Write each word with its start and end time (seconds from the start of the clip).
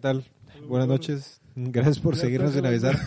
¿Qué 0.00 0.08
tal? 0.08 0.24
Buenas 0.66 0.88
noches. 0.88 1.42
Gracias 1.54 1.98
por 1.98 2.14
Ya 2.14 2.20
seguirnos 2.22 2.54
sin 2.54 2.64
está, 2.64 2.88
avisar. 2.88 3.06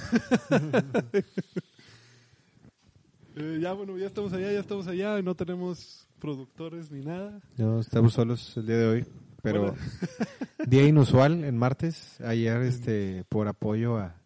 Eh, 3.35 3.57
ya, 3.59 3.73
bueno, 3.73 3.97
ya 3.97 4.05
estamos 4.05 4.31
allá, 4.31 4.51
ya 4.51 4.59
estamos 4.59 4.85
allá. 4.85 5.19
No 5.23 5.33
tenemos 5.33 6.07
productores 6.19 6.91
ni 6.91 7.03
nada. 7.03 7.41
No, 7.57 7.79
estamos 7.79 8.13
solos 8.13 8.55
el 8.57 8.67
día 8.67 8.77
de 8.77 8.85
hoy, 8.87 9.05
pero 9.41 9.61
Bueno. 9.71 9.77
día 10.67 10.85
inusual 10.87 11.43
en 11.43 11.57
martes. 11.57 12.21
Ayer, 12.21 12.61
este, 12.61 13.25
por 13.27 13.47
apoyo 13.47 13.97
a, 13.97 14.21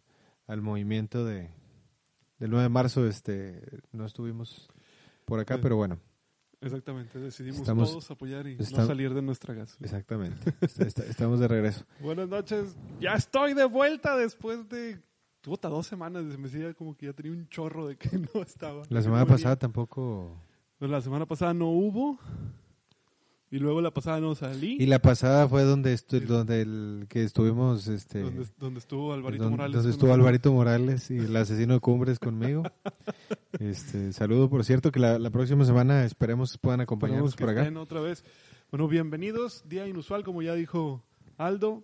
al 0.46 0.62
movimiento 0.62 1.24
de 1.24 1.50
del 2.40 2.50
9 2.50 2.64
de 2.64 2.70
marzo, 2.70 3.08
este, 3.08 3.62
no 3.94 4.06
estuvimos 4.06 4.68
por 5.24 5.40
acá, 5.40 5.56
Sí. 5.56 5.62
pero 5.64 5.78
bueno, 5.78 6.00
Exactamente, 6.60 7.20
decidimos 7.20 7.60
Estamos- 7.62 7.90
todos 7.92 8.10
apoyar 8.12 8.48
y 8.48 8.54
está- 8.60 8.82
no 8.82 8.88
salir 8.88 9.14
de 9.14 9.22
nuestra 9.22 9.54
casa. 9.56 9.78
exactamente. 9.80 10.54
Est- 10.62 10.80
est- 10.82 11.00
estamos 11.00 11.40
de 11.40 11.48
regreso. 11.48 11.86
Buenas 12.02 12.28
noches, 12.28 12.76
ya 13.00 13.14
estoy 13.14 13.54
de 13.54 13.66
vuelta 13.66 14.16
después 14.18 14.68
de... 14.70 15.00
Tuvo 15.42 15.54
hasta 15.54 15.70
dos 15.70 15.86
semanas, 15.86 16.24
me 16.26 16.50
decía 16.50 16.74
como 16.74 16.96
que 16.98 17.06
ya 17.06 17.14
tenía 17.14 17.32
un 17.32 17.48
chorro 17.48 17.88
de 17.88 17.96
que 17.98 18.10
no 18.34 18.42
estaba. 18.42 18.84
La 18.90 19.02
semana 19.02 19.22
no 19.24 19.28
pasada 19.28 19.56
tampoco. 19.56 20.42
Pues 20.80 20.90
la 20.92 21.00
semana 21.02 21.26
pasada 21.28 21.54
no 21.54 21.70
hubo. 21.70 22.20
Y 23.50 23.60
luego 23.60 23.80
la 23.80 23.92
pasada 23.92 24.20
no 24.20 24.36
salí. 24.36 24.76
Y 24.78 24.88
la 24.88 25.00
pasada 25.00 25.48
fue 25.48 25.64
donde 25.64 25.94
estu- 25.94 26.20
donde 26.26 26.62
el 26.62 27.06
que 27.08 27.24
estuvimos, 27.24 27.88
este, 27.88 28.22
donde, 28.22 28.46
donde 28.60 28.80
estuvo 28.80 29.14
Alvarito 29.14 29.44
donde, 29.44 29.58
Morales. 29.58 29.76
donde 29.78 29.92
estuvo. 29.92 30.14
Alvarito 30.14 30.52
Morales 30.52 31.10
y 31.12 31.18
el 31.20 31.34
asesino 31.38 31.76
de 31.76 31.80
Cumbres 31.80 32.20
conmigo. 32.20 32.64
Este, 33.60 34.12
saludo, 34.14 34.50
por 34.50 34.66
cierto, 34.66 34.92
que 34.92 35.00
la, 35.00 35.18
la 35.18 35.30
próxima 35.30 35.64
semana 35.64 36.04
esperemos 36.04 36.58
puedan 36.58 36.82
acompañarnos 36.82 37.36
que 37.36 37.46
por 37.46 37.58
acá. 37.58 37.80
otra 37.80 38.02
vez. 38.02 38.26
Bueno, 38.70 38.88
bienvenidos. 38.90 39.64
Día 39.70 39.88
inusual, 39.88 40.24
como 40.26 40.42
ya 40.42 40.54
dijo 40.54 41.04
Aldo. 41.38 41.84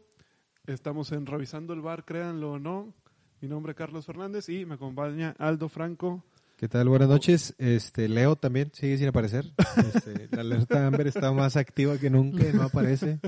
Estamos 0.67 1.11
en 1.13 1.25
Revisando 1.25 1.73
el 1.73 1.81
Bar, 1.81 2.03
créanlo 2.05 2.53
o 2.53 2.59
no. 2.59 2.93
Mi 3.41 3.47
nombre 3.47 3.71
es 3.71 3.77
Carlos 3.77 4.05
Fernández 4.05 4.47
y 4.49 4.65
me 4.65 4.75
acompaña 4.75 5.35
Aldo 5.37 5.69
Franco. 5.69 6.23
¿Qué 6.63 6.69
tal? 6.69 6.87
Buenas 6.87 7.09
noches. 7.09 7.53
Este, 7.57 8.07
Leo 8.07 8.37
también 8.37 8.71
sigue 8.71 8.97
sin 8.97 9.09
aparecer. 9.09 9.51
Este, 9.93 10.29
la 10.33 10.39
alerta 10.43 10.87
Amber 10.87 11.07
está 11.07 11.33
más 11.33 11.57
activa 11.57 11.97
que 11.97 12.09
nunca 12.09 12.41
no 12.53 12.61
aparece. 12.63 13.19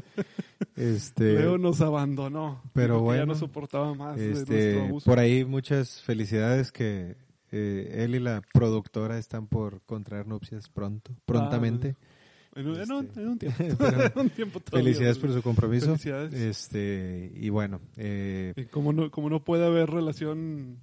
Este, 0.78 1.34
Leo 1.34 1.58
nos 1.58 1.82
abandonó. 1.82 2.62
pero 2.72 2.94
que 2.94 3.00
Ya 3.00 3.04
bueno, 3.04 3.26
no 3.26 3.36
soportaba 3.36 3.94
más 3.94 4.16
de 4.16 4.30
nuestro 4.30 4.56
este, 4.56 4.82
abuso. 4.86 5.10
por 5.10 5.20
ahí 5.20 5.44
muchas 5.44 6.02
felicidades 6.04 6.72
que 6.72 7.18
eh, 7.52 8.04
él 8.06 8.16
y 8.16 8.20
la 8.22 8.42
productora 8.54 9.18
están 9.18 9.48
por 9.48 9.82
contraer 9.82 10.28
nupcias 10.28 10.70
pronto, 10.70 11.12
prontamente. 11.26 11.98
En 12.56 12.70
un, 12.70 12.80
en 12.80 12.90
un- 12.94 13.06
este, 13.06 13.20
en 13.22 13.28
un 13.28 13.38
tiempo. 13.38 13.58
En 14.16 14.18
un 14.22 14.30
tiempo 14.30 14.60
todavía. 14.62 14.86
Felicidades 14.86 15.18
por 15.18 15.34
su 15.34 15.42
compromiso. 15.42 15.88
Felicidades. 15.88 16.34
Este, 16.34 17.34
y 17.36 17.50
bueno, 17.50 17.82
eh, 17.98 18.54
Y 18.56 18.64
como 18.68 18.94
no, 18.94 19.12
como 19.12 19.30
no 19.30 19.44
puede 19.44 19.66
haber 19.66 19.90
relación 19.90 20.78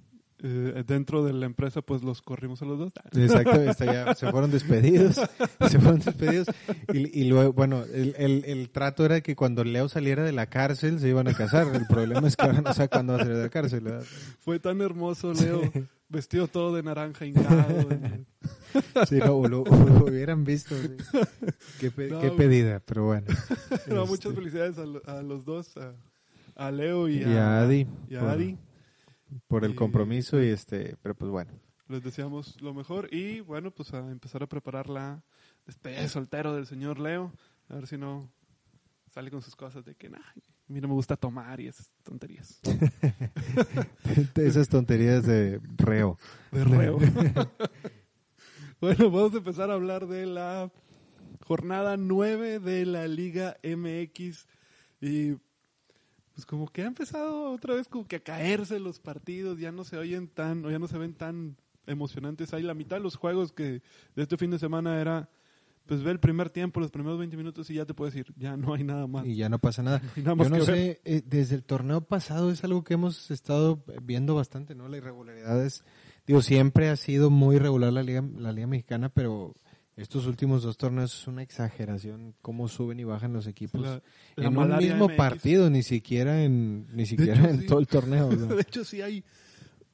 eh, 0.45 0.83
dentro 0.85 1.23
de 1.23 1.31
la 1.33 1.45
empresa, 1.45 1.81
pues 1.81 2.03
los 2.03 2.21
corrimos 2.21 2.61
a 2.61 2.65
los 2.65 2.77
dos. 2.77 2.91
Exacto, 3.15 3.61
está 3.61 3.85
ya, 3.85 4.13
se 4.13 4.29
fueron 4.29 4.51
despedidos, 4.51 5.15
se 5.69 5.79
fueron 5.79 5.99
despedidos 6.01 6.47
y, 6.91 7.21
y 7.21 7.29
luego, 7.29 7.53
bueno, 7.53 7.83
el, 7.93 8.13
el, 8.17 8.43
el 8.45 8.69
trato 8.69 9.05
era 9.05 9.21
que 9.21 9.35
cuando 9.35 9.63
Leo 9.63 9.87
saliera 9.89 10.23
de 10.23 10.33
la 10.33 10.47
cárcel 10.47 10.99
se 10.99 11.07
iban 11.09 11.27
a 11.27 11.33
casar, 11.33 11.73
el 11.73 11.87
problema 11.87 12.27
es 12.27 12.35
que 12.35 12.45
ahora 12.45 12.61
no 12.61 12.73
sé 12.73 12.89
cuándo 12.89 13.13
va 13.13 13.19
a 13.19 13.21
salir 13.23 13.37
de 13.37 13.43
la 13.43 13.49
cárcel, 13.49 13.79
¿verdad? 13.81 14.03
Fue 14.39 14.59
tan 14.59 14.81
hermoso, 14.81 15.33
Leo, 15.33 15.61
vestido 16.09 16.47
todo 16.47 16.75
de 16.75 16.83
naranja 16.83 17.25
hincado. 17.25 17.87
Sí, 19.07 19.19
no, 19.19 19.47
lo, 19.47 19.63
lo 19.63 20.05
hubieran 20.05 20.43
visto, 20.43 20.75
sí. 20.75 20.89
qué, 21.79 21.91
pe- 21.91 22.09
No, 22.09 22.19
qué 22.19 22.31
pedida, 22.31 22.79
pero 22.83 23.05
bueno. 23.05 23.27
No, 23.87 24.03
Este, 24.03 24.07
muchas 24.09 24.33
felicidades 24.33 24.77
a, 24.79 25.17
a 25.19 25.21
los 25.21 25.45
dos, 25.45 25.77
a, 25.77 25.93
a 26.55 26.71
Leo 26.71 27.07
y 27.07 27.17
Y 27.19 27.23
a, 27.23 27.59
a 27.59 27.61
Adi, 27.61 27.87
y 28.09 28.15
a 28.15 28.31
Adi. 28.31 28.57
Por 29.47 29.65
el 29.65 29.75
compromiso 29.75 30.41
y 30.41 30.47
este, 30.47 30.97
pero 31.01 31.15
pues 31.15 31.31
bueno. 31.31 31.51
Les 31.87 32.03
deseamos 32.03 32.61
lo 32.61 32.73
mejor 32.73 33.13
y 33.13 33.41
bueno, 33.41 33.71
pues 33.71 33.93
a 33.93 33.99
empezar 34.09 34.41
a 34.43 34.47
preparar 34.47 34.89
la 34.89 35.23
despedida 35.65 36.01
de 36.01 36.09
soltero 36.09 36.55
del 36.55 36.65
señor 36.65 36.99
Leo. 36.99 37.33
A 37.69 37.75
ver 37.75 37.87
si 37.87 37.97
no 37.97 38.31
sale 39.13 39.29
con 39.29 39.41
sus 39.41 39.55
cosas 39.55 39.85
de 39.85 39.95
que, 39.95 40.09
nah, 40.09 40.17
a 40.17 40.73
mí 40.73 40.81
no 40.81 40.87
me 40.87 40.93
gusta 40.95 41.15
tomar 41.15 41.59
y 41.59 41.67
esas 41.67 41.91
tonterías. 42.03 42.59
Esas 44.35 44.69
tonterías 44.69 45.25
de 45.25 45.61
reo. 45.77 46.17
De 46.51 46.63
reo. 46.63 46.97
bueno, 48.81 49.11
vamos 49.11 49.33
a 49.33 49.37
empezar 49.37 49.69
a 49.69 49.73
hablar 49.73 50.07
de 50.07 50.25
la 50.25 50.71
jornada 51.45 51.97
9 51.97 52.59
de 52.59 52.85
la 52.85 53.07
Liga 53.07 53.57
MX 53.63 54.47
y 55.01 55.35
pues 56.33 56.45
como 56.45 56.67
que 56.67 56.81
ha 56.81 56.87
empezado 56.87 57.51
otra 57.51 57.75
vez 57.75 57.87
como 57.87 58.07
que 58.07 58.17
a 58.17 58.19
caerse 58.19 58.79
los 58.79 58.99
partidos, 58.99 59.59
ya 59.59 59.71
no 59.71 59.83
se 59.83 59.97
oyen 59.97 60.27
tan, 60.27 60.65
o 60.65 60.71
ya 60.71 60.79
no 60.79 60.87
se 60.87 60.97
ven 60.97 61.13
tan 61.13 61.57
emocionantes. 61.85 62.53
Hay 62.53 62.63
la 62.63 62.73
mitad 62.73 62.97
de 62.97 63.03
los 63.03 63.15
juegos 63.15 63.51
que 63.51 63.81
de 64.15 64.23
este 64.23 64.37
fin 64.37 64.49
de 64.49 64.57
semana 64.57 64.99
era, 64.99 65.29
pues 65.85 66.01
ve 66.01 66.09
el 66.09 66.19
primer 66.19 66.49
tiempo, 66.49 66.79
los 66.79 66.89
primeros 66.89 67.19
20 67.19 67.37
minutos 67.37 67.69
y 67.69 67.75
ya 67.75 67.85
te 67.85 67.93
puedes 67.93 68.15
ir, 68.15 68.33
ya 68.35 68.57
no 68.57 68.73
hay 68.73 68.83
nada 68.83 69.05
más. 69.05 69.25
Y 69.27 69.35
ya 69.35 69.47
no 69.47 69.59
pasa 69.59 69.83
nada. 69.83 70.01
Yo 70.15 70.35
no 70.35 70.61
sé, 70.61 71.01
eh, 71.05 71.21
desde 71.25 71.55
el 71.55 71.63
torneo 71.63 72.01
pasado 72.01 72.49
es 72.49 72.63
algo 72.63 72.83
que 72.83 72.95
hemos 72.95 73.29
estado 73.29 73.83
viendo 74.01 74.33
bastante, 74.33 74.73
¿no? 74.73 74.87
La 74.87 74.97
irregularidad 74.97 75.63
es, 75.63 75.83
digo, 76.25 76.41
siempre 76.41 76.89
ha 76.89 76.95
sido 76.95 77.29
muy 77.29 77.57
irregular 77.57 77.93
la 77.93 78.01
liga, 78.01 78.23
la 78.37 78.51
liga 78.51 78.65
mexicana, 78.65 79.09
pero 79.09 79.53
estos 79.95 80.25
últimos 80.25 80.63
dos 80.63 80.77
torneos 80.77 81.13
es 81.21 81.27
una 81.27 81.43
exageración 81.43 82.33
cómo 82.41 82.67
suben 82.67 82.99
y 82.99 83.03
bajan 83.03 83.31
los 83.33 83.45
equipos 83.47 83.81
La- 83.81 84.01
la 84.35 84.47
en 84.47 84.57
un 84.57 84.77
mismo 84.77 85.05
MX. 85.07 85.17
partido, 85.17 85.69
ni 85.69 85.83
siquiera 85.83 86.43
en 86.43 86.87
ni 86.95 87.05
siquiera 87.05 87.35
hecho, 87.41 87.49
en 87.49 87.59
sí. 87.61 87.65
todo 87.67 87.79
el 87.79 87.87
torneo. 87.87 88.31
¿no? 88.31 88.47
De 88.55 88.61
hecho, 88.61 88.83
sí 88.83 89.01
hay, 89.01 89.23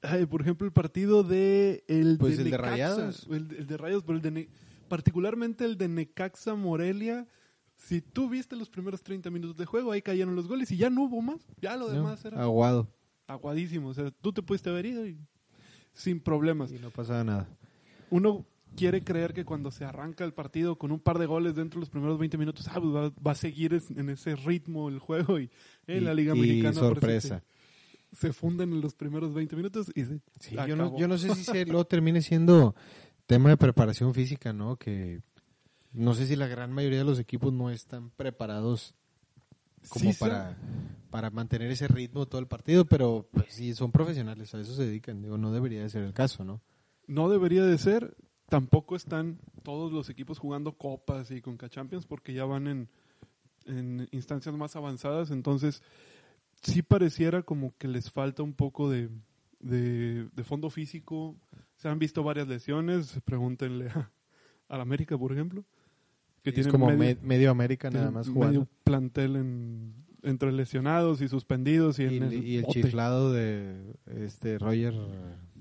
hay, 0.02 0.26
por 0.26 0.42
ejemplo, 0.42 0.66
el 0.66 0.72
partido 0.74 1.24
de 1.24 1.84
el 1.88 2.18
Pues 2.18 2.38
el 2.38 2.46
de 2.46 2.52
Necaxa, 2.52 2.70
Rayados. 2.72 3.28
el, 3.30 3.56
el 3.58 3.68
de 3.68 3.78
Rayados, 3.78 4.04
pero 4.04 4.16
el 4.16 4.22
de 4.22 4.32
Ne- 4.32 4.50
particularmente 4.88 5.66
el 5.66 5.78
de 5.78 5.88
Necaxa 5.88 6.56
Morelia. 6.56 7.28
Si 7.76 8.02
tú 8.02 8.30
viste 8.30 8.58
los 8.58 8.70
primeros 8.70 9.02
30 9.04 9.30
minutos 9.30 9.56
de 9.56 9.66
juego, 9.66 9.92
ahí 9.94 10.02
cayeron 10.02 10.36
los 10.36 10.48
goles 10.50 10.70
y 10.72 10.76
ya 10.78 10.90
no 10.90 11.04
hubo 11.04 11.22
más. 11.22 11.40
Ya 11.62 11.78
lo 11.78 11.88
¿no? 11.88 11.94
demás 11.94 12.24
era 12.26 12.42
Aguado 12.42 12.90
aguadísimo. 13.28 13.90
O 13.90 13.94
sea, 13.94 14.10
tú 14.12 14.34
te 14.34 14.42
pudiste 14.42 14.70
haber 14.70 14.86
ido 14.88 15.06
y 15.08 15.18
sin 15.94 16.20
problemas. 16.20 16.72
y 16.72 16.80
no 16.80 16.90
pasaba 16.90 17.24
nada. 17.24 17.48
Uno 18.10 18.46
quiere 18.76 19.04
creer 19.04 19.34
que 19.34 19.46
cuando 19.46 19.72
se 19.72 19.84
arranca 19.86 20.24
el 20.24 20.34
partido 20.34 20.78
con 20.78 20.92
un 20.92 21.00
par 21.00 21.18
de 21.20 21.26
goles 21.26 21.56
dentro 21.56 21.80
de 21.80 21.82
los 21.82 21.90
primeros 21.90 22.18
20 22.18 22.38
minutos, 22.38 22.68
ah, 22.70 22.80
pues 22.80 22.94
va, 22.94 23.10
va 23.26 23.32
a 23.32 23.36
seguir 23.36 23.80
en 23.96 24.10
ese 24.10 24.36
ritmo 24.36 24.90
el 24.90 25.00
juego 25.00 25.40
y 25.40 25.50
en 25.88 26.06
la 26.06 26.14
Y- 26.14 26.16
Liga 26.16 26.34
y 26.36 26.40
Americana 26.40 26.74
parece 26.74 26.88
sorpresa. 26.88 27.44
se 28.14 28.34
funden 28.34 28.72
en 28.74 28.82
los 28.82 28.96
primeros 28.96 29.34
20 29.34 29.56
minutos 29.56 29.92
y 29.96 30.04
se 30.06 30.20
Sí, 30.40 30.56
yo, 30.68 30.76
no, 30.76 30.98
yo 30.98 31.08
no 31.08 31.18
sé 31.18 31.34
si 31.36 31.44
se, 31.44 31.66
luego 31.66 31.86
termine 31.86 32.22
siendo 32.22 32.76
tema 33.28 33.50
de 33.50 33.58
preparación 33.58 34.14
física, 34.14 34.54
¿no? 34.54 34.78
Que 34.78 35.22
no 35.92 36.14
sé 36.14 36.26
si 36.26 36.36
la 36.36 36.48
gran 36.48 36.72
mayoría 36.72 37.00
de 37.00 37.06
los 37.06 37.20
equipos 37.20 37.52
no 37.54 37.70
están 37.70 38.10
preparados 38.12 38.96
como 39.90 40.12
sí. 40.12 40.18
para, 40.20 40.58
para 41.10 41.30
mantener 41.30 41.72
ese 41.72 41.88
ritmo 41.88 42.28
todo 42.28 42.40
el 42.42 42.48
partido, 42.48 42.86
pero 42.86 43.28
pues 43.32 43.48
sí, 43.50 43.74
son 43.74 43.92
profesionales, 43.92 44.54
a 44.54 44.60
eso 44.62 44.74
se 44.76 44.86
dedican. 44.86 45.22
Digo, 45.22 45.38
no 45.38 45.52
debería 45.52 45.82
de 45.82 45.90
ser 45.90 46.04
el 46.04 46.14
caso, 46.14 46.44
¿no? 46.44 46.62
No 47.08 47.30
debería 47.30 47.64
de 47.64 47.78
ser. 47.78 48.16
Tampoco 48.50 48.96
están 48.96 49.38
todos 49.64 49.92
los 49.92 50.10
equipos 50.10 50.40
jugando 50.40 50.74
copas 50.74 51.32
y 51.32 51.42
Conca 51.42 51.70
Champions 51.70 52.06
porque 52.06 52.34
ya 52.34 52.46
van 52.46 52.68
en, 52.68 52.90
en 53.66 54.08
instancias 54.12 54.56
más 54.56 54.76
avanzadas. 54.76 55.32
Entonces, 55.32 55.84
sí 56.62 56.82
pareciera 56.82 57.44
como 57.44 57.74
que 57.78 57.88
les 57.88 58.10
falta 58.12 58.42
un 58.44 58.54
poco 58.54 58.90
de, 58.90 59.10
de, 59.60 60.28
de 60.36 60.44
fondo 60.44 60.70
físico. 60.70 61.36
Se 61.76 61.88
han 61.88 62.00
visto 62.00 62.24
varias 62.24 62.48
lesiones. 62.48 63.20
Pregúntenle 63.24 63.90
a, 63.90 64.12
al 64.68 64.82
América, 64.82 65.18
por 65.18 65.32
ejemplo. 65.32 65.64
Que 66.44 66.50
es 66.52 66.56
tienen 66.56 66.72
como 66.72 66.88
medio, 66.88 66.98
me- 67.00 67.28
medio 67.28 67.52
América 67.52 67.90
nada 67.90 68.12
más 68.12 68.28
medio 68.28 68.34
jugando. 68.40 68.68
plantel 68.84 69.36
en, 69.36 69.94
entre 70.24 70.52
lesionados 70.54 71.22
y 71.22 71.28
suspendidos. 71.28 72.00
Y, 72.00 72.04
Y, 72.04 72.18
en 72.18 72.24
el, 72.24 72.34
y 72.48 72.58
el 72.58 72.66
chiflado 72.66 73.32
de 73.32 73.94
este 74.06 74.58
Roger. 74.58 74.94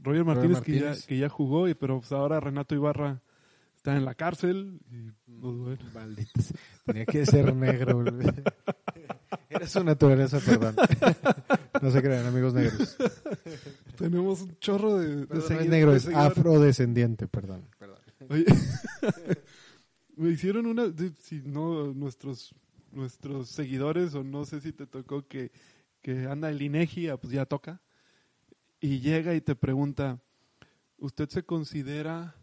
Roger 0.09 0.25
Martínez, 0.25 0.61
Que, 0.63 0.79
ya, 0.81 0.95
que 1.07 1.19
ya 1.19 1.29
jugó, 1.29 1.69
y- 1.69 1.75
pero 1.75 1.99
pues 2.01 2.11
ahora 2.13 2.41
Renato 2.41 2.75
Ibarra 2.75 3.23
está 3.77 3.97
en 3.97 4.05
la 4.05 4.15
cárcel. 4.15 4.81
Y, 4.91 5.11
pues, 5.41 5.55
bueno. 5.57 5.79
Malditos. 5.95 6.53
Tenía 6.85 7.07
que 7.07 7.25
ser 7.27 7.55
negro. 7.55 8.05
Era 9.51 9.67
su 9.67 9.83
naturaleza, 9.85 10.41
perdón. 10.41 10.75
No 11.81 11.93
se 11.93 12.03
crean, 12.03 12.27
amigos 12.27 12.55
negros. 12.55 12.97
Tenemos 13.97 14.41
un 14.41 14.59
chorro 14.59 14.97
de, 14.99 15.15
de 15.15 15.27
Perdón, 15.29 15.49
no 15.49 15.55
es 15.61 15.61
segui- 15.67 15.69
negro, 15.71 15.91
de 15.93 15.99
es 15.99 16.09
afrodescendiente, 16.09 17.29
perdón. 17.29 17.69
Oye, 18.29 18.45
me 20.17 20.31
hicieron 20.31 20.67
una, 20.67 20.89
de- 20.89 21.13
si 21.21 21.41
no, 21.45 21.93
nuestros, 21.95 22.53
nuestros 22.93 23.49
seguidores, 23.51 24.15
o 24.15 24.25
no 24.25 24.45
sé 24.45 24.61
si 24.61 24.73
te 24.73 24.87
tocó 24.87 25.27
que, 25.29 25.53
que 26.03 26.27
anda 26.27 26.51
el 26.51 26.61
INEGI, 26.61 27.09
ah, 27.11 27.17
pues 27.17 27.33
ya 27.33 27.47
toca, 27.47 27.81
y 28.81 29.01
llega 29.01 29.35
y 29.35 29.41
te 29.41 29.55
pregunta, 29.55 30.21
¿usted 30.99 31.29
se 31.29 31.43
considera 31.45 32.35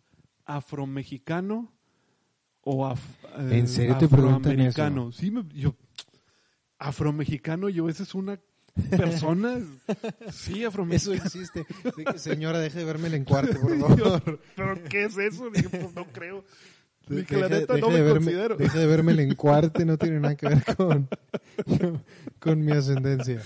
afromexicano 0.46 1.72
o 2.62 2.86
af, 2.86 3.00
eh, 3.38 3.60
¿En 3.60 3.68
serio 3.68 3.98
te 3.98 4.06
afroamericano? 4.06 5.12
Sí, 5.12 5.32
me- 5.32 5.46
yo, 5.54 5.76
afromexicano, 6.80 7.70
yo, 7.70 7.90
esa 7.90 8.04
es 8.04 8.16
una 8.16 8.40
personas, 8.90 9.62
sí, 10.34 10.60
Eso 10.60 10.68
afromexicanas. 10.68 11.26
existe. 11.36 11.66
Señora, 12.18 12.60
deje 12.60 12.80
de 12.80 12.86
verme 12.86 13.08
el 13.08 13.14
encuarte, 13.14 13.56
por 13.60 13.78
favor. 13.80 14.40
¿Pero 14.56 14.84
qué 14.90 15.06
es 15.06 15.18
eso? 15.18 15.50
Dije, 15.50 15.70
pues 15.70 15.94
no 15.96 16.06
creo. 16.08 16.44
La 17.08 17.50
neta, 17.50 17.78
no 17.78 17.90
me 17.90 17.98
de 18.02 18.04
verme- 18.04 18.14
considero. 18.26 18.56
Deje 18.58 18.80
de 18.80 18.88
verme 18.88 19.12
el 19.12 19.20
encuarte, 19.20 19.86
no 19.86 19.98
tiene 19.98 20.20
nada 20.20 20.36
que 20.36 20.48
ver 20.50 20.64
con, 20.76 21.08
con 22.40 22.66
mi 22.66 22.72
ascendencia. 22.72 23.42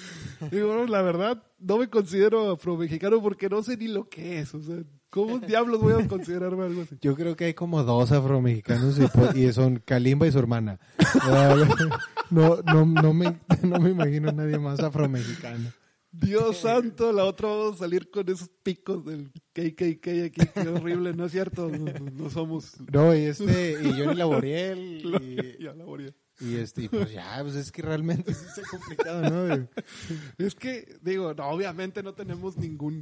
Digo, 0.51 0.73
no, 0.75 0.85
la 0.85 1.01
verdad, 1.01 1.43
no 1.59 1.77
me 1.77 1.89
considero 1.89 2.51
afromexicano 2.51 3.21
porque 3.21 3.49
no 3.49 3.61
sé 3.63 3.77
ni 3.77 3.87
lo 3.87 4.07
que 4.09 4.39
es. 4.39 4.53
O 4.55 4.61
sea, 4.61 4.77
¿cómo 5.09 5.39
diablos 5.39 5.81
voy 5.81 5.93
a 6.01 6.07
considerarme 6.07 6.65
algo 6.65 6.83
así? 6.83 6.97
Yo 7.01 7.15
creo 7.15 7.35
que 7.35 7.45
hay 7.45 7.53
como 7.53 7.83
dos 7.83 8.11
afromexicanos 8.11 8.97
y, 8.99 9.07
po- 9.07 9.35
y 9.35 9.51
son 9.51 9.81
Kalimba 9.83 10.27
y 10.27 10.31
su 10.31 10.39
hermana. 10.39 10.79
No, 12.31 12.57
no, 12.61 12.85
no, 12.85 13.11
me, 13.11 13.39
no 13.63 13.79
me 13.79 13.89
imagino 13.89 14.29
a 14.29 14.31
nadie 14.33 14.59
más 14.59 14.79
afromexicano. 14.81 15.71
Dios 16.19 16.57
santo, 16.57 17.11
la 17.11 17.23
otra 17.25 17.47
vamos 17.49 17.75
a 17.75 17.79
salir 17.79 18.09
con 18.09 18.27
esos 18.29 18.49
picos 18.63 19.05
del 19.05 19.31
KKK 19.53 20.07
aquí. 20.25 20.41
Qué 20.53 20.67
horrible, 20.67 21.13
¿no 21.13 21.25
es 21.25 21.31
cierto? 21.31 21.69
No, 21.69 21.93
no 22.11 22.29
somos... 22.29 22.75
No, 22.91 23.15
y 23.15 23.19
este, 23.21 23.77
y 23.81 23.91
Johnny 23.93 24.15
Laboriel, 24.15 25.01
y, 25.59 25.63
Ya 25.63 25.73
la 25.73 25.85
moría. 25.85 26.13
y 26.39 26.55
este, 26.57 26.83
y 26.83 26.87
pues 26.89 27.11
ya, 27.11 27.39
pues 27.41 27.55
es 27.55 27.71
que 27.71 27.81
realmente 27.81 28.33
sí 28.33 28.45
está 28.47 28.61
complicado, 28.69 29.29
¿no? 29.29 29.67
Es 30.37 30.55
que, 30.55 30.97
digo, 31.01 31.33
no, 31.33 31.47
obviamente 31.49 32.03
no 32.03 32.13
tenemos 32.13 32.57
ningún, 32.57 33.01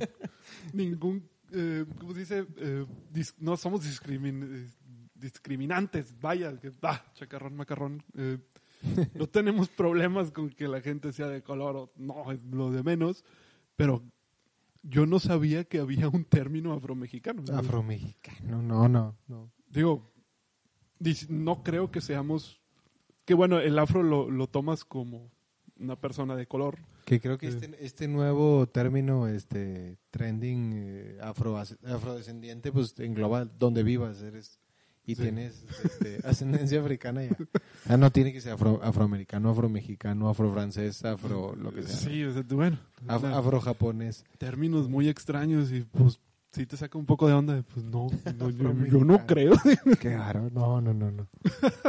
ningún, 0.74 1.28
eh, 1.52 1.86
¿cómo 2.00 2.14
se 2.14 2.20
dice? 2.20 2.46
Eh, 2.58 2.86
no 3.40 3.58
somos 3.58 3.84
discrimin- 3.84 4.48
eh, 4.68 4.70
discriminantes, 5.16 6.14
vaya, 6.20 6.60
que, 6.60 6.72
ah, 6.84 7.04
chacarrón, 7.16 7.56
macarrón. 7.56 8.04
eh, 8.16 8.38
no 9.16 9.28
tenemos 9.28 9.70
problemas 9.70 10.32
con 10.32 10.50
que 10.50 10.68
la 10.68 10.82
gente 10.82 11.12
sea 11.14 11.28
de 11.28 11.42
color, 11.42 11.76
o, 11.76 11.92
no, 11.98 12.32
es 12.32 12.44
lo 12.46 12.72
de 12.72 12.84
menos, 12.84 13.24
pero 13.76 14.04
yo 14.84 15.06
no 15.06 15.20
sabía 15.20 15.64
que 15.66 15.80
había 15.80 16.08
un 16.10 16.24
término 16.26 16.74
afromexicano. 16.74 17.44
Afromexicano, 17.54 18.62
no, 18.62 18.88
no, 18.88 19.18
no. 19.28 19.52
Digo, 19.70 20.12
no 21.30 21.64
creo 21.64 21.92
que 21.92 22.02
seamos, 22.02 22.62
que 23.26 23.34
bueno, 23.34 23.60
el 23.60 23.78
afro 23.80 24.04
lo, 24.04 24.30
lo 24.30 24.48
tomas 24.48 24.86
como 24.86 25.32
una 25.80 26.00
persona 26.00 26.36
de 26.36 26.48
color. 26.48 26.78
Que 27.06 27.20
creo 27.20 27.38
que 27.38 27.48
este, 27.48 27.74
este 27.80 28.08
nuevo 28.08 28.68
término, 28.68 29.28
este 29.28 29.98
trending 30.10 30.74
eh, 30.76 31.18
afro, 31.22 31.58
afrodescendiente, 31.58 32.72
pues 32.72 32.98
engloba 33.00 33.46
donde 33.46 33.84
vivas, 33.84 34.22
eres 34.22 34.60
y 35.06 35.16
Sí. 35.16 35.22
tienes 35.24 35.66
este, 35.86 36.20
ascendencia 36.28 36.82
africana 36.82 37.24
ya. 37.24 37.38
Ah, 37.90 37.98
no 37.98 38.12
tiene 38.12 38.34
que 38.34 38.42
ser 38.42 38.54
afro, 38.54 38.80
afroamericano, 38.84 39.50
afromexicano, 39.50 40.30
afrofrancés, 40.30 41.04
afro, 41.06 41.56
lo 41.56 41.72
que 41.74 41.84
sea. 41.84 41.96
Sí, 41.96 42.24
o 42.24 42.34
sea, 42.34 42.44
bueno. 42.50 42.78
Af- 43.08 43.34
afrojaponés. 43.34 44.26
términos 44.38 44.90
muy 44.90 45.08
extraños 45.10 45.72
y 45.72 45.82
pues 45.82 46.20
sí 46.52 46.66
te 46.66 46.76
saca 46.78 46.98
un 46.98 47.06
poco 47.06 47.28
de 47.28 47.34
onda. 47.34 47.56
de, 47.56 47.64
Pues 47.64 47.86
no, 47.86 48.08
no, 48.38 48.50
yo, 48.50 49.04
no 49.06 49.26
creo. 49.26 49.54
Qué 50.00 50.18
raro. 50.18 50.50
No, 50.52 50.82
no, 50.82 50.94
no, 50.94 51.12
no. 51.12 51.28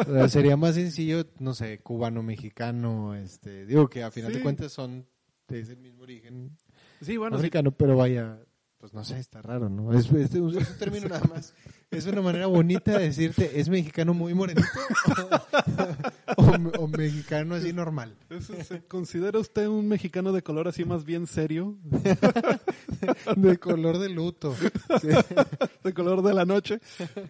O 0.06 0.12
sea, 0.12 0.28
sería 0.28 0.56
más 0.56 0.74
sencillo, 0.74 1.26
no 1.38 1.54
sé, 1.54 1.78
cubano, 1.80 2.22
mexicano, 2.22 3.14
este, 3.14 3.66
digo 3.66 3.88
que 3.88 4.02
a 4.04 4.10
final 4.10 4.30
Sí. 4.32 4.38
de 4.38 4.42
cuentas 4.42 4.72
son 4.72 5.06
es 5.48 5.70
el 5.70 5.78
mismo 5.78 6.02
origen 6.02 6.56
Sí, 7.00 7.16
bueno, 7.16 7.36
sí, 7.36 7.40
africano, 7.40 7.70
pero 7.70 7.96
vaya, 7.96 8.38
pues 8.78 8.92
no 8.92 9.02
sé, 9.04 9.18
está 9.18 9.40
raro, 9.40 9.68
¿no? 9.70 9.92
Es, 9.98 10.10
es- 10.12 10.34
es 10.34 10.40
un 10.40 10.78
término 10.78 11.08
nada 11.08 11.22
más. 11.28 11.54
Es 11.90 12.04
una 12.06 12.20
manera 12.20 12.46
bonita 12.46 12.98
de 12.98 13.04
decirte, 13.04 13.58
¿es 13.58 13.68
mexicano 13.70 14.12
muy 14.12 14.34
morenito? 14.34 14.68
o, 16.36 16.42
o- 16.44 16.82
o 16.84 16.88
mexicano 16.88 17.54
así 17.54 17.72
normal. 17.72 18.14
eso 18.28 18.52
¿se 18.62 18.82
considera 18.84 19.38
usted 19.38 19.66
un 19.68 19.88
mexicano 19.88 20.32
de 20.32 20.42
color 20.42 20.68
así 20.68 20.84
más 20.84 21.04
bien 21.04 21.26
serio? 21.26 21.76
De 23.36 23.58
color 23.58 23.98
de 23.98 24.08
luto. 24.08 24.54
Sí. 25.00 25.08
¿De 25.84 25.94
color 25.94 26.20
de 26.22 26.34
la 26.34 26.44
noche? 26.44 26.80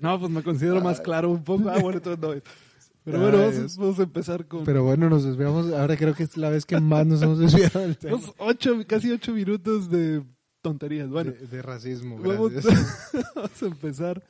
No, 0.00 0.18
pues 0.18 0.30
me 0.30 0.42
considero 0.42 0.80
más 0.80 1.00
claro 1.00 1.30
un 1.30 1.44
poco. 1.44 1.68
Ah, 1.68 1.78
bueno, 1.80 1.98
entonces 1.98 2.20
no 2.20 2.32
es. 2.32 2.42
Pero 3.04 3.20
bueno, 3.20 3.38
vamos, 3.78 3.98
a 3.98 4.02
empezar 4.02 4.46
con 4.46 4.64
Pero 4.64 4.82
bueno, 4.84 5.08
nos 5.10 5.24
desviamos. 5.24 5.72
Ahora 5.72 5.96
creo 5.96 6.14
que 6.14 6.22
es 6.24 6.36
la 6.36 6.48
vez 6.50 6.64
que 6.66 6.80
más 6.80 7.06
nos 7.06 7.20
hemos 7.22 7.38
desviado 7.38 7.80
del 7.80 7.96
tema. 7.98 8.18
ocho, 8.38 8.76
casi 8.86 9.10
ocho 9.12 9.32
minutos 9.32 9.90
de 9.90 10.22
tonterías. 10.62 11.08
Bueno, 11.10 11.32
de, 11.32 11.46
de 11.46 11.62
racismo, 11.62 12.18
vamos 12.18 12.52
a 13.62 13.66
empezar 13.66 14.22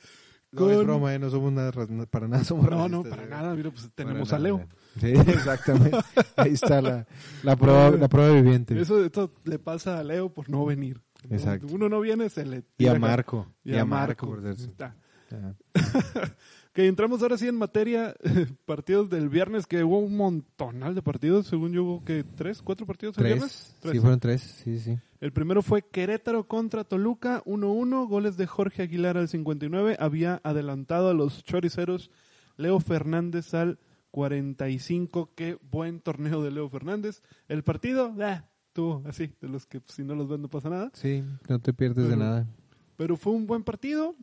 No 0.51 0.71
es 0.71 0.83
broma, 0.83 1.13
¿eh? 1.13 1.19
no 1.19 1.29
somos 1.29 1.51
nada, 1.51 1.71
para 1.71 2.27
nada 2.27 2.43
somos 2.43 2.69
No, 2.69 2.89
no, 2.89 3.03
para 3.03 3.23
¿eh? 3.23 3.27
nada. 3.29 3.53
Mira, 3.55 3.69
pues 3.69 3.89
tenemos 3.93 4.33
a. 4.33 4.39
Leo. 4.39 4.67
Sí, 4.99 5.07
exactamente. 5.27 5.97
Ahí 6.35 6.53
está 6.53 6.81
la, 6.81 7.05
la, 7.43 7.55
prueba, 7.55 7.91
la 7.91 8.07
prueba 8.07 8.33
viviente. 8.33 8.79
Eso 8.79 9.03
esto 9.03 9.31
le 9.43 9.59
pasa 9.59 9.99
a 9.99 10.03
Leo 10.03 10.33
por 10.33 10.49
no 10.49 10.65
venir. 10.65 11.01
Exacto. 11.29 11.67
Uno 11.71 11.89
no 11.89 11.99
viene, 11.99 12.29
se 12.29 12.45
le... 12.45 12.63
y 12.77 12.87
a 12.87 12.97
Marco. 12.97 13.47
Y, 13.63 13.75
a 13.75 13.85
Marco. 13.85 14.27
por 14.27 14.41
cierto. 14.41 14.63
Está. 14.63 14.95
Que 16.79 16.87
entramos 16.87 17.21
ahora 17.21 17.37
sí 17.37 17.45
en 17.45 17.57
materia, 17.57 18.15
partidos 18.65 19.09
del 19.09 19.27
viernes, 19.27 19.67
que 19.67 19.83
hubo 19.83 19.99
un 19.99 20.15
montonal 20.15 20.95
de 20.95 21.01
partidos, 21.01 21.47
según 21.47 21.73
yo 21.73 21.83
hubo 21.83 22.05
que 22.05 22.23
tres, 22.23 22.61
cuatro 22.61 22.85
partidos 22.85 23.17
el 23.17 23.25
viernes. 23.25 23.75
Tres. 23.81 23.95
Sí, 23.95 23.99
fueron 23.99 24.19
tres. 24.21 24.41
Sí, 24.63 24.79
sí. 24.79 24.97
El 25.19 25.33
primero 25.33 25.61
fue 25.61 25.81
Querétaro 25.81 26.47
contra 26.47 26.85
Toluca, 26.85 27.43
1-1, 27.43 28.07
goles 28.07 28.37
de 28.37 28.47
Jorge 28.47 28.83
Aguilar 28.83 29.17
al 29.17 29.27
59, 29.27 29.97
había 29.99 30.39
adelantado 30.41 31.09
a 31.09 31.13
los 31.13 31.43
choriceros 31.43 32.11
Leo 32.55 32.79
Fernández 32.79 33.53
al 33.53 33.77
45, 34.11 35.31
qué 35.35 35.59
buen 35.69 35.99
torneo 35.99 36.41
de 36.41 36.51
Leo 36.51 36.69
Fernández. 36.69 37.23
El 37.49 37.61
partido, 37.65 38.15
ah, 38.21 38.45
tuvo 38.71 39.03
así, 39.05 39.33
de 39.41 39.49
los 39.49 39.65
que 39.65 39.81
pues, 39.81 39.95
si 39.95 40.05
no 40.05 40.15
los 40.15 40.29
ven 40.29 40.43
no 40.43 40.47
pasa 40.47 40.69
nada. 40.69 40.91
Sí, 40.93 41.25
no 41.49 41.59
te 41.59 41.73
pierdes 41.73 42.07
de 42.07 42.15
nada. 42.15 42.47
Pero 42.95 43.17
fue 43.17 43.33
un 43.33 43.47
buen 43.47 43.65
partido. 43.65 44.15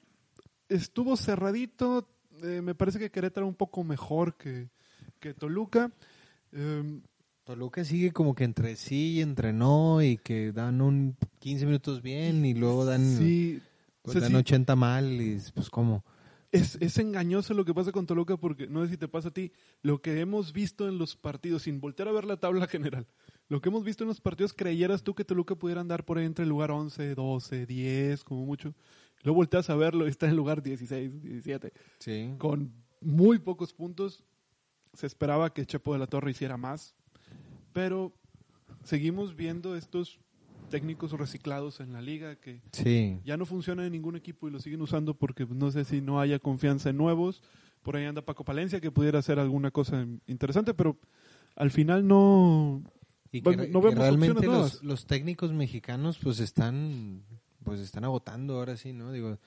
Estuvo 0.70 1.18
cerradito. 1.18 2.08
Eh, 2.42 2.62
me 2.62 2.74
parece 2.74 2.98
que 2.98 3.10
Querétaro 3.10 3.46
un 3.46 3.54
poco 3.54 3.84
mejor 3.84 4.36
que, 4.36 4.68
que 5.20 5.34
Toluca. 5.34 5.90
Eh, 6.52 7.00
Toluca 7.44 7.84
sigue 7.84 8.12
como 8.12 8.34
que 8.34 8.44
entre 8.44 8.74
sí 8.76 9.14
y 9.14 9.20
entre 9.22 9.52
no 9.52 10.02
y 10.02 10.16
que 10.16 10.52
dan 10.52 10.80
un 10.80 11.16
15 11.38 11.66
minutos 11.66 12.02
bien 12.02 12.44
y 12.44 12.54
luego 12.54 12.84
dan, 12.84 13.16
sí, 13.16 13.62
o 14.02 14.02
pues 14.02 14.14
sea, 14.14 14.22
dan 14.22 14.32
sí, 14.32 14.36
80 14.36 14.74
mal 14.74 15.20
y 15.20 15.40
pues 15.54 15.70
cómo. 15.70 16.04
es, 16.50 16.76
es 16.80 16.98
engañoso 16.98 17.54
lo 17.54 17.64
que 17.64 17.72
pasa 17.72 17.92
con 17.92 18.06
Toluca 18.06 18.36
porque 18.36 18.66
no 18.66 18.84
sé 18.84 18.90
si 18.90 18.96
te 18.96 19.06
pasa 19.06 19.28
a 19.28 19.32
ti. 19.32 19.52
Lo 19.82 20.02
que 20.02 20.18
hemos 20.18 20.52
visto 20.52 20.88
en 20.88 20.98
los 20.98 21.14
partidos, 21.14 21.62
sin 21.62 21.80
voltear 21.80 22.08
a 22.08 22.12
ver 22.12 22.24
la 22.24 22.36
tabla 22.36 22.66
general, 22.68 23.06
lo 23.48 23.60
que 23.60 23.68
hemos 23.68 23.84
visto 23.84 24.02
en 24.02 24.08
los 24.08 24.20
partidos, 24.20 24.52
creyeras 24.52 25.04
tú 25.04 25.14
que 25.14 25.24
Toluca 25.24 25.54
pudiera 25.54 25.80
andar 25.80 26.04
por 26.04 26.18
ahí 26.18 26.24
entre 26.24 26.42
el 26.42 26.48
lugar 26.48 26.72
11, 26.72 27.14
12, 27.14 27.66
10, 27.66 28.24
como 28.24 28.44
mucho. 28.44 28.74
Luego 29.26 29.36
volteas 29.38 29.68
a 29.70 29.74
verlo 29.74 30.06
y 30.06 30.10
está 30.10 30.26
en 30.26 30.30
el 30.30 30.36
lugar 30.36 30.62
16, 30.62 31.20
17. 31.20 31.72
Sí. 31.98 32.34
con 32.38 32.72
muy 33.00 33.40
pocos 33.40 33.72
puntos. 33.74 34.24
Se 34.94 35.06
esperaba 35.06 35.52
que 35.52 35.66
Chepo 35.66 35.92
de 35.92 35.98
la 35.98 36.06
Torre 36.06 36.30
hiciera 36.30 36.56
más, 36.56 36.94
pero 37.72 38.12
seguimos 38.84 39.34
viendo 39.36 39.74
estos 39.76 40.20
técnicos 40.70 41.10
reciclados 41.12 41.80
en 41.80 41.92
la 41.92 42.00
liga 42.00 42.36
que 42.36 42.62
Sí. 42.72 43.20
ya 43.24 43.36
no 43.36 43.46
funcionan 43.46 43.86
en 43.86 43.92
ningún 43.92 44.14
equipo 44.16 44.46
y 44.48 44.52
lo 44.52 44.60
siguen 44.60 44.80
usando 44.80 45.14
porque 45.14 45.44
no 45.44 45.70
sé 45.72 45.84
si 45.84 46.00
no 46.00 46.20
haya 46.20 46.38
confianza 46.38 46.90
en 46.90 46.96
nuevos. 46.96 47.42
Por 47.82 47.96
ahí 47.96 48.04
anda 48.04 48.22
Paco 48.22 48.44
Palencia 48.44 48.80
que 48.80 48.90
pudiera 48.92 49.18
hacer 49.18 49.38
alguna 49.40 49.70
cosa 49.72 50.06
interesante, 50.26 50.72
pero 50.72 50.98
al 51.56 51.70
final 51.72 52.06
no. 52.06 52.82
Y 53.32 53.42
que, 53.42 53.56
no 53.56 53.80
que 53.80 53.88
vemos 53.88 53.94
realmente 53.96 54.46
los, 54.46 54.82
los 54.84 55.06
técnicos 55.06 55.52
mexicanos 55.52 56.16
pues 56.22 56.38
están 56.40 57.22
pues 57.66 57.80
están 57.80 58.04
agotando 58.04 58.54
ahora 58.54 58.76
sí, 58.76 58.92
¿no? 58.92 59.10
Digo, 59.12 59.38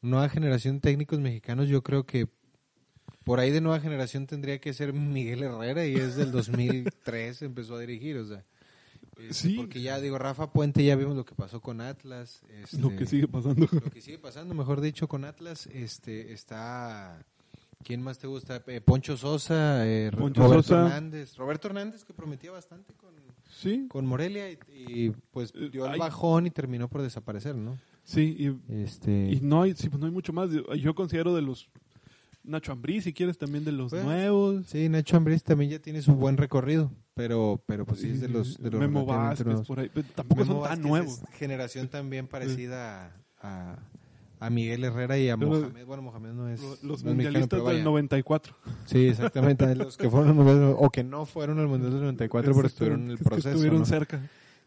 nueva 0.00 0.28
generación 0.28 0.76
de 0.76 0.80
técnicos 0.82 1.18
mexicanos 1.18 1.66
yo 1.68 1.82
creo 1.82 2.06
que 2.06 2.28
por 3.24 3.40
ahí 3.40 3.50
de 3.50 3.60
nueva 3.60 3.80
generación 3.80 4.26
tendría 4.28 4.60
que 4.60 4.72
ser 4.72 4.92
Miguel 4.92 5.42
Herrera 5.42 5.84
y 5.86 5.96
es 5.96 6.14
del 6.14 6.30
2003 6.30 7.42
empezó 7.42 7.74
a 7.74 7.80
dirigir, 7.80 8.16
o 8.18 8.26
sea, 8.26 8.44
este, 9.18 9.34
Sí. 9.34 9.54
porque 9.56 9.82
ya 9.82 10.00
digo 10.00 10.16
Rafa 10.18 10.52
Puente 10.52 10.84
ya 10.84 10.94
vimos 10.94 11.16
lo 11.16 11.24
que 11.24 11.34
pasó 11.34 11.60
con 11.60 11.80
Atlas, 11.80 12.42
este, 12.62 12.78
Lo 12.78 12.94
que 12.94 13.06
sigue 13.06 13.26
pasando. 13.28 13.66
lo 13.70 13.90
que 13.90 14.00
sigue 14.00 14.18
pasando, 14.18 14.54
mejor 14.54 14.80
dicho, 14.80 15.08
con 15.08 15.24
Atlas, 15.24 15.66
este 15.72 16.32
está 16.32 17.18
¿Quién 17.82 18.00
más 18.02 18.18
te 18.18 18.26
gusta? 18.26 18.62
Eh, 18.66 18.80
Poncho 18.80 19.14
Sosa, 19.18 19.86
eh, 19.86 20.10
Poncho 20.16 20.42
Roberto 20.42 20.62
Sosa. 20.62 20.86
Hernández. 20.86 21.36
Roberto 21.36 21.68
Hernández 21.68 22.02
que 22.04 22.14
prometía 22.14 22.50
bastante 22.50 22.94
con, 22.94 23.14
Sí, 23.56 23.86
con 23.88 24.04
Morelia 24.06 24.50
y, 24.50 24.58
y, 24.68 25.10
pues 25.30 25.52
Eh, 25.54 25.68
dio 25.72 25.86
el 25.86 25.98
bajón 25.98 26.46
y 26.46 26.50
terminó 26.50 26.88
por 26.88 27.02
desaparecer, 27.02 27.54
¿no? 27.54 27.78
sí, 28.02 28.36
y 28.38 28.74
Este, 28.82 29.30
Y 29.32 29.40
no 29.40 29.62
hay, 29.62 29.74
sí, 29.74 29.88
pues 29.88 30.00
no 30.00 30.06
hay 30.06 30.12
mucho 30.12 30.32
más. 30.32 30.50
Yo 30.80 30.94
considero 30.94 31.34
de 31.34 31.42
los 31.42 31.70
Nacho 32.42 32.72
Ambriz, 32.72 33.04
si 33.04 33.12
quieres, 33.14 33.38
también 33.38 33.64
de 33.64 33.72
los 33.72 33.90
Pues, 33.90 34.04
nuevos. 34.04 34.66
sí, 34.66 34.88
Nacho 34.90 35.16
Ambriz 35.16 35.42
también 35.42 35.70
ya 35.70 35.78
tiene 35.78 36.02
su 36.02 36.14
buen 36.14 36.36
recorrido, 36.36 36.90
pero 37.14 37.62
pero 37.64 37.86
pues 37.86 38.00
sí 38.00 38.10
es 38.10 38.20
de 38.20 38.28
los 38.28 38.58
de 38.62 38.70
los 38.70 38.80
Memo 38.80 39.06
Vázquez, 39.06 39.60
por 39.66 39.80
ahí. 39.80 39.90
Pero 39.94 40.06
tampoco 40.14 40.40
Memo 40.42 40.52
son 40.52 40.62
tan 40.62 40.70
Vázquez 40.70 40.86
nuevos. 40.86 41.22
es 41.22 41.28
generación 41.38 41.88
también 41.88 42.26
parecida 42.26 43.16
a, 43.40 43.78
a, 44.46 44.50
Miguel 44.50 44.84
Herrera 44.84 45.18
y 45.18 45.28
a 45.28 45.36
Mohamed. 45.36 45.84
Bueno, 45.86 46.02
Mohamed 46.02 46.30
no 46.32 46.48
es 46.48 46.60
Los, 46.60 46.82
los 46.82 47.04
no 47.04 47.10
es 47.10 47.16
mexicano, 47.16 47.16
mundialistas 47.16 47.48
pero 47.48 47.64
del 47.68 47.74
vaya. 47.76 47.84
94. 47.84 48.54
Sí, 48.86 49.06
exactamente. 49.08 49.74
los 49.74 49.96
que 49.96 50.10
fueron 50.10 50.28
al 50.30 50.34
Mundial- 50.34 50.76
o 50.78 50.90
que 50.90 51.04
no 51.04 51.26
fueron 51.26 51.58
al 51.58 51.68
Mundial 51.68 51.92
del 51.92 52.02
94 52.02 52.54
pero 52.54 52.66
estuvieron 52.66 53.02
en 53.02 53.06
el 53.08 53.14
Es 53.14 53.18
que 53.20 53.24
proceso. 53.24 53.48
Estuvieron 53.50 53.78
¿no? 53.80 53.86
cerca. 53.86 54.20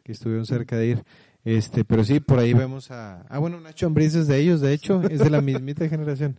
que 0.03 0.11
estuvieron 0.11 0.45
cerca 0.45 0.77
de 0.77 0.87
ir. 0.87 1.03
Este, 1.45 1.85
pero 1.85 2.03
sí, 2.03 2.19
por 2.19 2.39
ahí 2.39 2.53
vemos 2.53 2.91
a... 2.91 3.21
Ah, 3.29 3.39
bueno, 3.39 3.59
Nacho 3.61 3.87
Ambriz 3.87 4.13
es 4.15 4.27
de 4.27 4.37
ellos, 4.37 4.59
de 4.59 4.73
hecho, 4.73 5.01
es 5.03 5.19
de 5.19 5.29
la 5.29 5.39
mismita 5.41 5.87
generación 5.87 6.37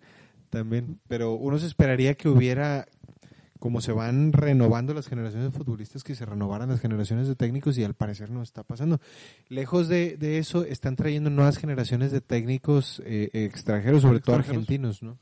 también. 0.50 0.98
Pero 1.08 1.32
uno 1.34 1.58
se 1.58 1.66
esperaría 1.66 2.14
que 2.14 2.28
hubiera, 2.28 2.86
como 3.58 3.80
se 3.80 3.92
van 3.92 4.32
renovando 4.32 4.94
las 4.94 5.08
generaciones 5.08 5.52
de 5.52 5.58
futbolistas, 5.58 6.04
que 6.04 6.14
se 6.14 6.24
renovaran 6.24 6.68
las 6.68 6.80
generaciones 6.80 7.28
de 7.28 7.34
técnicos 7.34 7.76
y 7.78 7.84
al 7.84 7.94
parecer 7.94 8.30
no 8.30 8.42
está 8.42 8.62
pasando. 8.62 9.00
Lejos 9.48 9.88
de, 9.88 10.16
de 10.16 10.38
eso, 10.38 10.64
están 10.64 10.96
trayendo 10.96 11.30
nuevas 11.30 11.58
generaciones 11.58 12.12
de 12.12 12.20
técnicos 12.20 13.02
eh, 13.04 13.30
extranjeros, 13.32 14.02
sobre 14.02 14.20
todo 14.20 14.36
argentinos, 14.36 15.02
¿no? 15.02 15.18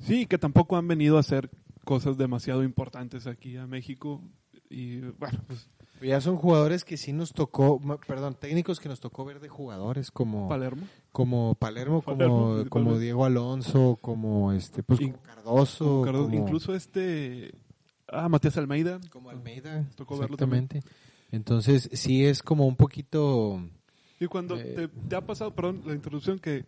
Sí, 0.00 0.26
que 0.26 0.38
tampoco 0.38 0.76
han 0.76 0.86
venido 0.86 1.16
a 1.16 1.20
hacer 1.20 1.50
cosas 1.84 2.18
demasiado 2.18 2.62
importantes 2.62 3.26
aquí 3.26 3.56
a 3.56 3.66
México. 3.66 4.22
Y 4.68 5.00
bueno, 5.00 5.38
pues 5.46 5.68
Ya 6.02 6.20
son 6.20 6.36
jugadores 6.36 6.84
que 6.84 6.96
sí 6.96 7.12
nos 7.12 7.32
tocó, 7.32 7.80
perdón, 8.06 8.34
técnicos 8.34 8.80
que 8.80 8.88
nos 8.88 9.00
tocó 9.00 9.24
ver 9.24 9.40
de 9.40 9.48
jugadores 9.48 10.10
como... 10.10 10.48
Palermo. 10.48 10.86
como 11.12 11.54
Palermo, 11.54 12.02
como, 12.02 12.16
Palermo, 12.18 12.64
como. 12.68 12.98
Diego 12.98 13.24
Alonso, 13.24 13.98
como 14.00 14.52
este, 14.52 14.82
pues 14.82 15.00
como 15.00 15.22
Cardoso, 15.22 16.02
Cardoso, 16.02 16.24
como, 16.26 16.36
incluso 16.36 16.74
este. 16.74 17.54
Ah, 18.08 18.28
Matías 18.28 18.56
Almeida. 18.58 19.00
como 19.10 19.30
Almeida, 19.30 19.88
Tocó 19.96 20.18
verlo 20.18 20.34
exactamente. 20.34 20.82
Entonces 21.32 21.88
sí 21.92 22.24
es 22.24 22.42
como 22.42 22.66
un 22.66 22.76
poquito, 22.76 23.60
Y 24.20 24.26
cuando 24.26 24.56
Eh, 24.56 24.74
te, 24.76 24.88
te 24.88 25.16
ha 25.16 25.22
pasado, 25.24 25.54
perdón, 25.54 25.82
la 25.86 25.94
introducción, 25.94 26.38
que 26.38 26.66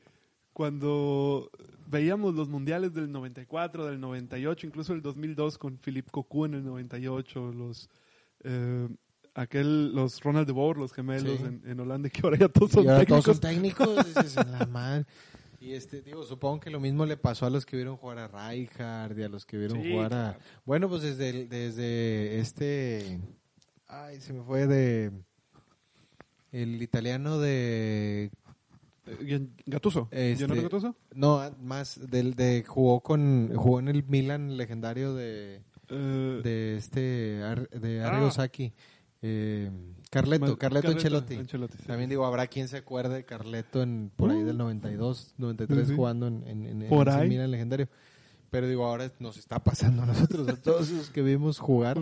cuando 0.52 1.50
veíamos 1.86 2.34
los 2.34 2.48
mundiales 2.48 2.92
del 2.94 3.12
94, 3.12 3.86
del 3.86 4.00
98, 4.00 4.66
incluso 4.66 4.92
el 4.92 5.02
2002 5.02 5.58
con 5.58 5.78
Philippe 5.78 6.10
Cocu 6.10 6.46
en 6.46 6.54
el 6.54 6.64
98, 6.64 7.52
los. 7.52 7.88
eh, 8.44 8.88
aquel, 9.40 9.94
los 9.94 10.20
Ronald 10.20 10.46
de 10.46 10.52
Boer, 10.52 10.76
los 10.76 10.92
gemelos 10.92 11.38
Sí. 11.38 11.44
en, 11.44 11.62
en 11.64 11.80
Holanda, 11.80 12.08
que 12.10 12.20
ahora 12.24 12.38
ya 12.38 12.48
todos 12.48 12.70
son 12.72 12.84
técnicos. 12.86 13.06
todos 13.08 13.24
son 13.24 13.40
técnicos, 13.40 14.06
dices, 14.14 14.36
en 14.36 14.52
la 14.52 14.66
madre. 14.66 15.06
Y 15.60 15.72
este, 15.72 16.02
digo, 16.02 16.22
supongo 16.24 16.60
que 16.60 16.70
lo 16.70 16.78
mismo 16.80 17.04
le 17.04 17.16
pasó 17.16 17.46
a 17.46 17.50
los 17.50 17.66
que 17.66 17.76
vieron 17.76 17.96
jugar 17.96 18.18
a 18.18 18.28
Rijkaard 18.50 19.18
y 19.18 19.22
a 19.24 19.28
los 19.28 19.44
que 19.44 19.56
vieron 19.58 19.82
Sí, 19.82 19.90
jugar 19.90 20.14
a... 20.14 20.38
Bueno, 20.64 20.88
pues 20.88 21.02
desde, 21.02 21.46
desde 21.46 22.38
este... 22.38 23.20
Ay, 23.88 24.20
se 24.20 24.32
me 24.32 24.42
fue 24.44 24.66
de... 24.68 25.10
El 26.52 26.80
italiano 26.80 27.38
de 27.38 28.30
Eh, 29.06 29.48
Gattuso. 29.66 30.08
Este- 30.10 30.42
¿Gennaro 30.46 30.62
Gattuso? 30.62 30.96
No, 31.14 31.42
más 31.60 32.00
del 32.10 32.34
de 32.34 32.64
jugó 32.66 33.00
con 33.00 33.52
jugó 33.54 33.80
en 33.80 33.88
el 33.88 34.04
Milan 34.04 34.56
legendario 34.56 35.14
de 35.14 35.62
Eh, 35.88 36.40
de 36.44 36.76
este 36.76 37.00
de 37.00 38.02
Ah. 38.02 38.08
Arrigo 38.08 38.30
Sacchi. 38.30 38.72
Eh, 39.20 39.70
Carleto, 40.10 40.46
Ma- 40.46 40.56
Carleto 40.56 40.88
Ancelotti. 40.88 41.34
Ancelotti, 41.34 41.76
sí. 41.78 41.84
También 41.86 42.08
digo, 42.08 42.24
habrá 42.24 42.46
quien 42.46 42.68
se 42.68 42.76
acuerde 42.78 43.14
de 43.16 43.24
Carleto 43.24 43.82
en 43.82 44.10
por 44.14 44.30
ahí 44.30 44.42
del 44.42 44.56
92, 44.56 45.34
93 45.38 45.80
Sí, 45.80 45.90
sí. 45.90 45.96
jugando 45.96 46.28
en, 46.28 46.44
en, 46.46 46.66
en- 46.66 46.82
en 46.82 46.88
Por 46.88 47.08
ese 47.08 47.18
ahí. 47.18 47.28
Milan 47.28 47.50
legendario. 47.50 47.88
Pero 48.50 48.68
digo, 48.68 48.86
ahora 48.86 49.10
nos 49.18 49.36
está 49.36 49.58
pasando 49.62 50.02
a 50.02 50.06
nosotros, 50.06 50.48
a 50.48 50.56
todos 50.56 50.90
los 50.90 51.10
que 51.10 51.20
vimos 51.22 51.58
jugar, 51.58 51.98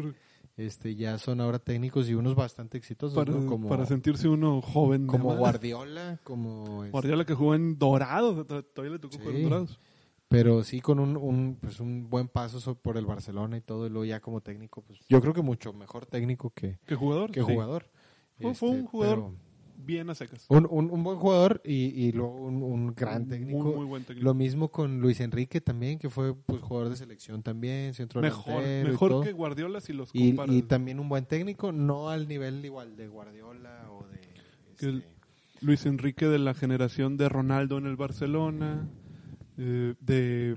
este 0.57 0.95
ya 0.95 1.19
son 1.19 1.41
ahora 1.41 1.59
técnicos 1.59 2.09
y 2.09 2.15
unos 2.15 2.35
bastante 2.37 2.79
exitosos, 2.79 3.17
para, 3.17 3.33
¿no? 3.33 3.47
como 3.47 3.69
para 3.69 3.85
sentirse 3.87 4.29
uno 4.29 4.61
joven. 4.63 5.07
como. 5.07 5.35
Guardiola, 5.35 6.21
como 6.23 6.89
Guardiola 6.91 7.25
que 7.25 7.35
jugó 7.35 7.55
en 7.57 7.79
Dorados, 7.79 8.47
to- 8.47 8.63
todavía 8.63 8.95
le 8.95 8.99
tocó 9.01 9.15
Sí. 9.15 9.21
jugar 9.21 9.37
en 9.37 9.43
Dorados. 9.43 9.81
Pero 10.29 10.65
sí 10.65 10.81
con 10.81 10.99
un, 10.99 11.17
un, 11.17 11.57
pues 11.61 11.79
un 11.81 12.11
buen 12.11 12.27
paso 12.29 12.59
so- 12.61 12.75
por 12.75 12.97
el 12.97 13.07
Barcelona 13.07 13.57
y 13.57 13.61
todo, 13.61 13.87
y 13.87 13.91
luego 13.91 14.05
ya 14.05 14.21
como 14.21 14.41
técnico, 14.41 14.83
pues 14.83 14.99
yo 15.09 15.21
creo 15.21 15.33
que 15.33 15.43
mucho 15.43 15.73
mejor 15.73 16.07
técnico 16.07 16.51
que, 16.51 16.79
¿Qué 16.85 16.95
jugador? 16.97 17.31
que 17.31 17.43
Sí. 17.45 17.53
jugador. 17.53 17.87
Fue- 18.39 18.47
un 18.47 18.53
Este, 18.53 18.87
jugador 18.89 19.17
pero 19.17 19.47
Bien 19.79 20.09
a 20.09 20.15
secas. 20.15 20.47
Un, 20.49 20.67
un, 20.71 20.91
un 20.91 21.05
buen 21.05 21.19
jugador 21.19 21.61
y, 21.63 21.75
y 22.07 22.11
luego 22.11 22.35
un, 22.35 22.63
un 22.63 22.95
gran 22.95 23.29
técnico. 23.29 23.59
Muy, 23.63 23.75
muy 23.75 23.85
buen 23.85 24.05
técnico. 24.05 24.25
Lo 24.25 24.33
mismo 24.35 24.69
con 24.71 25.01
Luis 25.01 25.21
Enrique 25.21 25.61
también, 25.61 25.99
que 25.99 26.09
fue 26.09 26.35
pues 26.35 26.63
jugador 26.63 26.89
de 26.89 26.97
selección 26.97 27.43
también, 27.43 27.93
centro 27.93 28.23
mejor 28.23 28.63
y 28.65 28.85
mejor 28.85 29.11
todo. 29.11 29.23
que 29.23 29.33
Guardiola 29.33 29.81
si 29.83 29.93
los 29.93 30.09
Y, 30.15 30.29
comparas. 30.31 30.55
y 30.57 30.63
también 30.63 30.99
un 30.99 31.11
buen 31.11 31.27
técnico, 31.27 31.73
no 31.73 32.09
al 32.09 32.27
nivel 32.27 32.65
igual 32.65 32.97
de 32.97 33.07
Guardiola 33.07 33.87
o 33.93 34.07
de... 34.09 34.19
Que 34.79 34.89
este, 34.97 35.09
Luis 35.61 35.85
Enrique 35.85 36.27
de 36.27 36.39
la 36.39 36.55
generación 36.55 37.19
de 37.19 37.29
Ronaldo 37.29 37.77
en 37.77 37.85
el 37.87 37.97
Barcelona, 37.97 38.89
eh, 39.59 39.95
de 40.01 40.57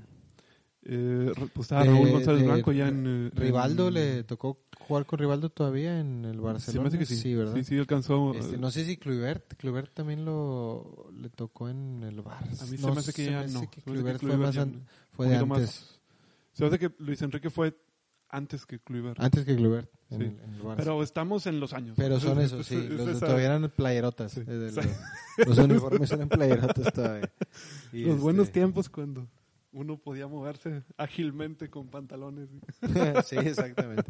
eh, 0.82 1.32
pues 1.52 1.66
estaba 1.66 1.82
De- 1.84 1.90
Raúl 1.90 2.10
González 2.10 2.40
de 2.40 2.46
Blanco 2.48 2.72
ya 2.72 2.88
en 2.88 3.04
eh, 3.06 3.30
Rivaldo 3.34 3.88
en- 3.88 3.94
le 3.94 4.24
tocó 4.24 4.60
jugar 4.78 5.04
con 5.06 5.18
Rivaldo 5.18 5.50
todavía 5.50 6.00
en 6.00 6.24
el 6.24 6.36
se 6.36 6.40
Barcelona. 6.40 6.82
me 6.82 6.88
hace 6.88 6.98
que 6.98 7.06
sí. 7.06 7.34
¿verdad? 7.34 7.54
Sí, 7.54 7.64
sí 7.64 7.78
alcanzó. 7.78 8.34
Este, 8.34 8.56
no 8.56 8.70
sé 8.70 8.84
si 8.86 8.96
Cluivert, 8.96 9.54
Cluivert 9.56 9.92
también 9.92 10.24
lo 10.24 11.10
le 11.12 11.28
tocó 11.28 11.68
en 11.68 12.02
el 12.02 12.24
Barça. 12.24 12.62
a 12.62 12.66
mí 12.66 12.76
se 12.78 12.86
No, 12.86 12.94
me 12.94 13.00
hace 13.00 13.12
que 13.12 13.24
se 13.24 13.30
ya 13.30 13.38
me 13.40 13.44
hace 13.44 13.54
no. 13.54 13.60
que 13.60 13.66
hace 13.66 13.74
que 13.76 13.82
Kluivert 13.82 14.20
fue 14.20 14.28
Kluivert 14.30 14.46
más 14.46 14.54
ya 14.54 14.62
an- 14.62 14.72
no. 14.72 14.80
fue 15.12 15.26
de 15.26 15.32
poquito 15.34 15.46
más- 15.46 15.58
antes, 15.60 16.00
Se 16.52 16.62
me 16.62 16.68
hace 16.68 16.78
que 16.78 16.90
Luis 16.98 17.22
Enrique 17.22 17.50
fue 17.50 17.76
antes 18.30 18.64
que 18.66 18.78
Kluivert. 18.78 19.20
antes 19.20 19.44
que 19.44 19.54
Cluivert 19.56 19.90
en, 20.10 20.18
Sí. 20.18 20.24
el, 20.24 20.40
en 20.40 20.54
el. 20.70 20.76
Pero 20.76 21.02
estamos 21.02 21.46
en 21.46 21.60
los 21.60 21.72
años. 21.72 21.94
Pero 21.96 22.18
son 22.20 22.38
Es- 22.40 22.46
esos, 22.52 22.60
es- 22.60 22.66
sí. 22.66 22.88
Los 22.88 23.06
de 23.06 23.14
todavía 23.14 23.46
eran 23.46 23.70
playerotas. 23.70 24.32
Sí. 24.32 24.42
eh, 24.46 24.70
Sí. 24.74 24.80
los, 25.38 25.48
los 25.48 25.58
uniformes 25.58 26.10
eran 26.12 26.28
playerotas 26.28 26.92
todavía. 26.92 27.30
Y 27.92 28.00
los 28.02 28.10
este- 28.10 28.22
buenos 28.22 28.50
tiempos 28.50 28.88
cuando 28.88 29.26
uno 29.72 29.98
podía 29.98 30.26
moverse 30.26 30.82
ágilmente 30.96 31.70
con 31.70 31.86
pantalones. 31.90 32.48
sí, 33.24 33.36
exactamente. 33.36 34.02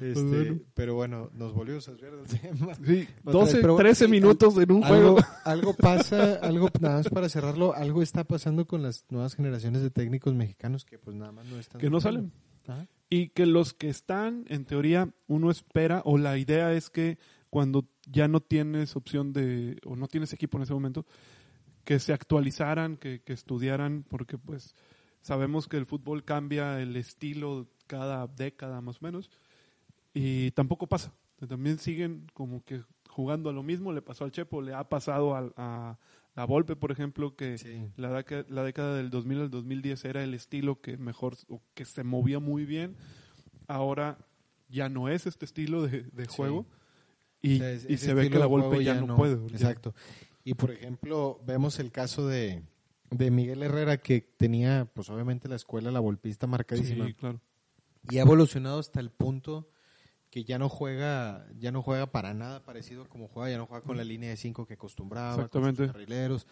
Este, 0.00 0.20
bueno. 0.22 0.58
Pero 0.74 0.94
bueno, 0.96 1.30
nos 1.34 1.54
volvimos 1.54 1.86
a 1.88 1.92
desviar 1.92 2.16
del 2.16 2.26
tema. 2.40 2.74
Sí, 2.74 3.08
Otra 3.24 3.32
12, 3.40 3.52
vez, 3.52 3.62
pero 3.62 3.76
13 3.76 4.04
sí, 4.06 4.10
minutos 4.10 4.56
en 4.58 4.72
un 4.72 4.82
Algo, 4.82 5.12
juego. 5.12 5.18
algo 5.44 5.74
pasa, 5.74 6.34
algo 6.42 6.68
nada 6.80 6.96
más 6.96 7.08
para 7.10 7.28
cerrarlo, 7.28 7.74
algo 7.76 8.02
está 8.02 8.24
pasando 8.24 8.66
con 8.66 8.82
las 8.82 9.04
nuevas 9.08 9.36
generaciones 9.36 9.82
de 9.82 9.90
técnicos 9.90 10.34
mexicanos 10.34 10.84
que 10.84 10.98
pues 10.98 11.14
nada 11.16 11.30
más 11.30 11.46
no 11.46 11.58
están. 11.60 11.80
Que 11.80 11.90
no 11.90 12.00
salen. 12.00 12.32
Ajá. 12.66 12.84
Y 13.10 13.28
que 13.30 13.46
los 13.46 13.72
que 13.72 13.88
están, 13.88 14.44
en 14.48 14.64
teoría, 14.66 15.14
uno 15.26 15.50
espera, 15.50 16.02
o 16.04 16.18
la 16.18 16.36
idea 16.36 16.72
es 16.72 16.90
que 16.90 17.18
cuando 17.48 17.88
ya 18.06 18.28
no 18.28 18.40
tienes 18.40 18.96
opción 18.96 19.32
de, 19.32 19.78
o 19.86 19.96
no 19.96 20.08
tienes 20.08 20.32
equipo 20.32 20.58
en 20.58 20.64
ese 20.64 20.74
momento, 20.74 21.06
que 21.84 21.98
se 21.98 22.12
actualizaran, 22.12 22.98
que, 22.98 23.22
que 23.22 23.32
estudiaran, 23.32 24.04
porque 24.06 24.36
pues 24.36 24.74
sabemos 25.22 25.68
que 25.68 25.78
el 25.78 25.86
fútbol 25.86 26.24
cambia 26.24 26.80
el 26.82 26.96
estilo 26.96 27.66
cada 27.86 28.26
década 28.26 28.82
más 28.82 28.96
o 28.96 29.04
menos, 29.04 29.30
y 30.12 30.50
tampoco 30.50 30.86
pasa. 30.86 31.12
También 31.48 31.78
siguen 31.78 32.26
como 32.34 32.62
que 32.64 32.82
jugando 33.08 33.48
a 33.48 33.52
lo 33.52 33.62
mismo, 33.62 33.92
le 33.92 34.02
pasó 34.02 34.24
al 34.24 34.32
Chepo, 34.32 34.60
le 34.60 34.74
ha 34.74 34.88
pasado 34.88 35.34
al- 35.34 35.54
a, 35.56 35.98
a 36.40 36.44
Volpe, 36.44 36.76
por 36.76 36.92
ejemplo, 36.92 37.34
que 37.36 37.58
Sí. 37.58 37.88
la, 37.96 38.12
década, 38.12 38.44
la 38.48 38.62
década 38.62 38.96
del 38.96 39.10
2000 39.10 39.40
al 39.40 39.50
2010 39.50 40.04
era 40.04 40.22
el 40.22 40.34
estilo 40.34 40.80
que 40.80 40.96
mejor, 40.96 41.36
o 41.48 41.60
que 41.74 41.84
se 41.84 42.04
movía 42.04 42.38
muy 42.38 42.64
bien. 42.64 42.94
Ahora 43.66 44.18
ya 44.68 44.88
no 44.88 45.08
es 45.08 45.26
este 45.26 45.44
estilo 45.44 45.82
de, 45.86 46.02
de 46.02 46.24
Sí. 46.26 46.30
juego. 46.36 46.66
Y, 47.42 47.56
O 47.56 47.58
sea, 47.58 47.70
es- 47.72 47.86
y 47.90 47.96
se 47.96 48.14
ve 48.14 48.30
que 48.30 48.38
la 48.38 48.46
Volpe 48.46 48.82
ya, 48.84 48.94
no, 49.00 49.16
puede. 49.16 49.36
ya. 49.48 49.56
Exacto. 49.56 49.94
Y 50.44 50.54
por 50.54 50.70
ejemplo, 50.70 51.40
vemos 51.46 51.78
el 51.78 51.90
caso 51.92 52.26
de, 52.26 52.62
de 53.10 53.30
Miguel 53.30 53.62
Herrera 53.62 53.98
que 53.98 54.20
tenía, 54.20 54.88
pues 54.94 55.08
obviamente 55.10 55.48
la 55.48 55.56
escuela, 55.56 55.90
la 55.90 56.00
volpista 56.00 56.46
marcadísima. 56.46 57.06
Sí, 57.06 57.14
claro. 57.14 57.40
y 58.10 58.18
ha 58.18 58.22
evolucionado 58.22 58.78
hasta 58.78 59.00
el 59.00 59.10
punto 59.10 59.68
que 60.30 60.44
ya 60.44 60.58
no 60.58 60.68
juega 60.68 61.46
ya 61.58 61.72
no 61.72 61.82
juega 61.82 62.10
para 62.12 62.34
nada 62.34 62.62
parecido 62.64 63.08
como 63.08 63.28
juega, 63.28 63.50
ya 63.50 63.58
no 63.58 63.66
juega 63.66 63.84
con 63.84 63.96
la 63.96 64.04
línea 64.04 64.30
de 64.30 64.36
cinco 64.36 64.66
que 64.66 64.74
acostumbraba, 64.74 65.48
con 65.48 65.62
sus 65.62 65.68
Exactamente. 65.70 65.86
carrileros. 65.92 66.46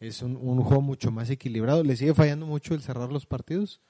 Es 0.00 0.22
un, 0.22 0.36
un 0.36 0.62
juego 0.62 0.82
mucho 0.82 1.10
más 1.10 1.30
equilibrado. 1.30 1.82
Le 1.82 1.96
sigue 1.96 2.14
fallando 2.14 2.46
mucho 2.46 2.74
el 2.74 2.82
cerrar 2.82 3.10
los 3.10 3.24
partidos, 3.26 3.80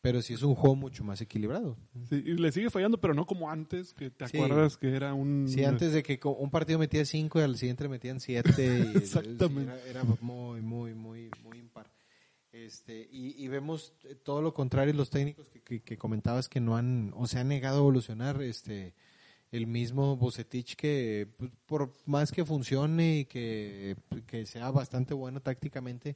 pero 0.00 0.22
sí 0.22 0.34
es 0.34 0.42
un 0.42 0.54
juego 0.54 0.76
mucho 0.76 1.04
más 1.04 1.20
equilibrado. 1.20 1.76
Sí, 2.08 2.16
y 2.24 2.34
le 2.34 2.50
sigue 2.52 2.70
fallando, 2.70 3.00
pero 3.00 3.14
no 3.14 3.26
como 3.26 3.50
antes, 3.50 3.92
que 3.94 4.10
te 4.10 4.26
Sí. 4.28 4.36
acuerdas 4.36 4.76
que 4.76 4.94
era 4.94 5.14
un... 5.14 5.46
Sí, 5.48 5.64
antes 5.64 5.92
de 5.92 6.02
que 6.02 6.18
un 6.24 6.50
partido 6.50 6.78
metía 6.78 7.04
cinco 7.04 7.38
y 7.40 7.42
al 7.42 7.56
siguiente 7.56 7.88
metían 7.88 8.18
siete. 8.20 8.50
y- 8.78 8.96
Exactamente. 8.98 9.72
Era, 9.88 10.02
era 10.02 10.04
muy, 10.20 10.60
muy, 10.60 10.94
muy, 10.94 11.30
muy 11.44 11.58
impar. 11.58 11.91
Este, 12.52 13.08
y, 13.10 13.42
y 13.42 13.48
vemos 13.48 13.94
eh, 14.04 14.14
todo 14.14 14.42
lo 14.42 14.52
contrario, 14.52 14.92
los 14.94 15.08
técnicos 15.10 15.48
que, 15.48 15.60
que- 15.62 15.80
que 15.80 15.96
comentabas 15.96 16.48
que 16.48 16.60
no 16.60 16.76
han, 16.76 17.12
o 17.16 17.26
se 17.26 17.38
han 17.38 17.48
negado 17.48 17.76
a 17.76 17.80
evolucionar, 17.80 18.42
este, 18.42 18.94
el 19.50 19.66
mismo 19.66 20.16
Bucetich 20.16 20.76
que 20.76 21.28
pues, 21.38 21.50
por 21.66 21.92
más 22.04 22.30
que 22.30 22.44
funcione 22.44 23.20
y 23.20 23.24
que, 23.24 23.96
que 24.26 24.44
sea 24.46 24.70
bastante 24.70 25.14
bueno 25.14 25.40
tácticamente, 25.40 26.14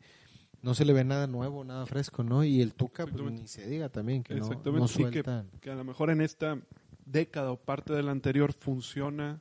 no 0.63 0.75
se 0.75 0.85
le 0.85 0.93
ve 0.93 1.05
nada 1.05 1.27
nuevo, 1.27 1.65
nada 1.65 1.87
fresco, 1.87 2.23
¿no? 2.23 2.45
Y 2.45 2.61
el 2.61 2.75
Tuca, 2.75 3.07
pues, 3.07 3.33
ni 3.33 3.47
se 3.47 3.67
diga 3.67 3.89
también, 3.89 4.23
que 4.23 4.35
no, 4.35 4.49
no 4.49 4.89
sí, 4.89 5.05
que- 5.05 5.23
suelta. 5.23 5.47
que 5.61 5.71
a 5.71 5.75
lo 5.75 5.85
mejor 5.85 6.11
en 6.11 6.21
esta 6.21 6.61
década 7.07 7.51
o 7.53 7.57
parte 7.57 7.95
de 7.95 8.03
la 8.03 8.11
anterior 8.11 8.53
funciona, 8.53 9.41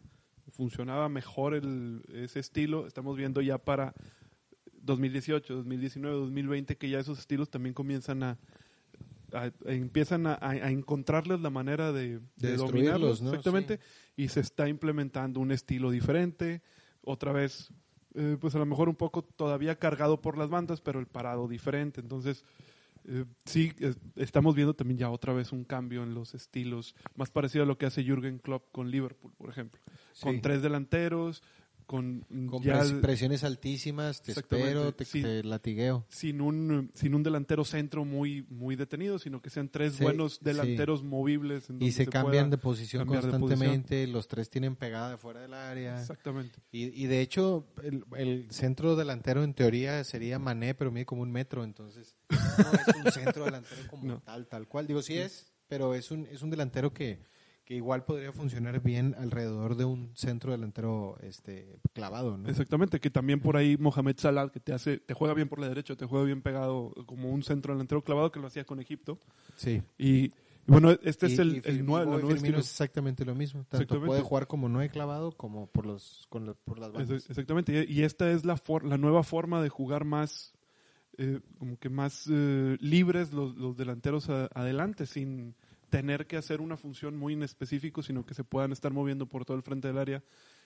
funcionaba 0.50 1.10
mejor 1.10 1.56
el, 1.56 2.04
ese 2.14 2.40
estilo. 2.40 2.86
Estamos 2.88 3.18
viendo 3.18 3.42
ya 3.42 3.58
para 3.58 3.94
2018, 4.86 5.54
2019, 5.56 6.16
2020 6.18 6.78
que 6.78 6.90
ya 6.90 7.00
esos 7.00 7.20
estilos 7.20 7.50
también 7.50 7.74
comienzan 7.74 8.24
a, 8.24 8.38
a- 9.34 9.52
empiezan 9.66 10.28
a, 10.28 10.38
encontrarles 10.70 11.42
la 11.42 11.50
manera 11.50 11.92
de, 11.92 12.20
De 12.20 12.20
de 12.38 12.52
destruirlos, 12.52 12.62
dominarlos, 12.72 13.22
¿no? 13.22 13.30
exactamente, 13.30 13.80
y 14.16 14.28
se 14.30 14.40
está 14.40 14.70
implementando 14.70 15.40
un 15.40 15.52
estilo 15.52 15.92
diferente, 15.92 16.62
otra 17.02 17.32
vez, 17.34 17.72
eh, 18.14 18.38
pues 18.40 18.56
a 18.56 18.60
lo 18.60 18.66
mejor 18.66 18.88
un 18.90 18.96
poco 18.96 19.24
todavía 19.24 19.78
cargado 19.78 20.22
por 20.22 20.38
las 20.38 20.50
bandas, 20.50 20.82
pero 20.82 21.00
el 21.00 21.08
parado 21.08 21.48
diferente, 21.48 22.00
entonces 22.02 22.46
eh, 23.08 23.26
sí, 23.46 23.72
es- 23.80 23.98
estamos 24.16 24.56
viendo 24.56 24.74
también 24.74 24.98
ya 24.98 25.10
otra 25.12 25.32
vez 25.34 25.52
un 25.52 25.64
cambio 25.64 26.02
en 26.04 26.14
los 26.16 26.34
estilos, 26.34 26.96
más 27.16 27.30
parecido 27.30 27.64
a 27.64 27.68
lo 27.68 27.78
que 27.78 27.86
hace 27.86 28.04
Jürgen 28.04 28.40
Klopp 28.40 28.72
con 28.72 28.90
Liverpool, 28.90 29.32
por 29.38 29.50
ejemplo, 29.50 29.80
con 30.22 30.42
tres 30.42 30.62
delanteros, 30.64 31.44
con, 31.86 32.26
Con 32.50 32.62
ya 32.64 32.84
presiones 33.02 33.44
altísimas, 33.44 34.22
te 34.22 34.32
espero, 34.32 34.94
te, 34.94 35.06
sí. 35.06 35.22
te 35.22 35.44
latigueo. 35.44 36.06
sin 36.10 36.42
un 36.42 36.92
sin 36.94 37.16
un 37.16 37.24
delantero 37.24 37.64
centro 37.64 38.06
muy 38.06 38.46
muy 38.50 38.76
detenido, 38.76 39.20
sino 39.20 39.42
que 39.42 39.50
sean 39.50 39.70
tres 39.70 39.94
Sí, 39.96 40.04
buenos 40.04 40.34
sí. 40.34 40.40
delanteros 40.44 41.04
movibles 41.04 41.70
en 41.70 41.82
Y 41.82 41.92
se, 41.92 42.08
cambian 42.08 42.50
de 42.50 42.58
posición 42.58 43.08
de 43.08 43.20
constantemente, 43.20 44.08
los 44.08 44.28
tres 44.28 44.50
tienen 44.50 44.76
pegada 44.76 45.12
de 45.12 45.18
fuera 45.18 45.42
del 45.42 45.54
área. 45.54 46.00
Exactamente. 46.00 46.60
Y, 46.72 46.86
y 47.02 47.08
de 47.08 47.22
hecho, 47.22 47.68
el, 47.84 48.04
el 48.18 48.48
centro 48.52 48.96
delantero 48.96 49.44
en 49.44 49.54
teoría 49.54 50.04
sería 50.04 50.40
Mané, 50.40 50.76
pero 50.76 50.92
mide 50.92 51.06
como 51.06 51.22
un 51.22 51.32
metro, 51.32 51.64
entonces 51.64 52.16
no 52.30 52.38
es 52.74 53.06
un 53.06 53.12
centro 53.12 53.46
delantero 53.46 53.82
como 53.90 54.04
No. 54.06 54.22
tal, 54.22 54.48
tal 54.48 54.68
cual. 54.68 54.88
Digo, 54.88 55.02
sí 55.02 55.18
es, 55.18 55.52
pero 55.68 55.96
es 55.96 56.12
un, 56.12 56.28
es 56.28 56.42
un 56.42 56.50
delantero 56.50 56.94
que, 56.94 57.20
que 57.66 57.74
igual 57.76 58.06
podría 58.06 58.32
funcionar 58.32 58.80
bien 58.82 59.16
alrededor 59.18 59.76
de 59.76 59.86
un 59.86 60.12
centro 60.16 60.52
delantero 60.52 61.18
este 61.22 61.80
clavado, 61.94 62.38
¿no? 62.38 62.48
Exactamente, 62.48 63.00
que 63.00 63.10
también 63.10 63.40
por 63.42 63.58
ahí 63.58 63.76
Mohamed 63.78 64.16
Salah 64.20 64.50
que 64.50 64.60
te 64.60 64.72
hace 64.72 65.00
te 65.00 65.14
juega 65.16 65.34
bien 65.34 65.50
por 65.50 65.60
la 65.60 65.68
derecha, 65.68 65.96
te 65.96 66.06
juega 66.06 66.26
bien 66.26 66.42
pegado 66.44 66.94
como 67.08 67.32
un 67.32 67.42
centro 67.44 67.74
delantero 67.74 68.04
clavado 68.04 68.32
que 68.32 68.40
lo 68.40 68.48
hacía 68.48 68.66
con 68.66 68.80
Egipto. 68.80 69.20
Sí. 69.56 69.82
Y, 69.98 70.26
y 70.26 70.32
bueno, 70.68 70.92
este 71.04 71.26
es 71.26 71.40
el, 71.40 71.54
y 71.54 71.56
el 71.58 71.64
Firmino- 71.64 71.86
nuevo, 71.86 72.12
la 72.12 72.18
y 72.18 72.22
nueva 72.22 72.28
Firmino 72.36 72.36
estilo. 72.36 72.60
es 72.60 72.70
exactamente 72.70 73.26
lo 73.26 73.34
mismo. 73.34 73.62
Tanto 73.62 73.78
Exactamente. 73.78 74.08
puede 74.08 74.22
jugar 74.22 74.46
como 74.48 74.70
no 74.70 74.82
he 74.84 74.90
clavado 74.90 75.32
como 75.32 75.66
por 75.68 75.88
los 75.88 76.28
con 76.30 76.46
la- 76.46 76.54
por 76.54 76.78
las 76.78 76.92
bandas. 76.92 77.10
Ex- 77.24 77.30
Exactamente, 77.32 77.86
y 77.90 78.00
y 78.00 78.04
esta 78.04 78.30
es 78.32 78.46
la, 78.46 78.58
for- 78.58 78.84
la 78.86 78.98
nueva 79.00 79.24
forma 79.24 79.62
de 79.64 79.70
jugar 79.70 80.06
más, 80.06 80.54
eh, 81.18 81.40
como 81.58 81.78
que 81.80 81.90
más 81.90 82.28
eh, 82.32 82.78
libres 82.80 83.34
los, 83.34 83.56
los 83.56 83.76
delanteros 83.76 84.30
a- 84.30 84.50
adelante, 84.54 85.06
sin 85.08 85.56
tener 85.96 86.28
que 86.28 86.36
hacer 86.36 86.60
una 86.60 86.76
función 86.76 87.16
muy 87.16 87.34
en 87.34 87.44
específico, 87.44 88.04
sino 88.04 88.26
que 88.26 88.34
se 88.34 88.44
puedan 88.44 88.74
estar 88.74 88.92
moviendo 88.92 89.28
por 89.28 89.46
todo 89.46 89.56
el 89.56 89.64
frente 89.64 89.88
del 89.88 89.98
área. 89.98 90.22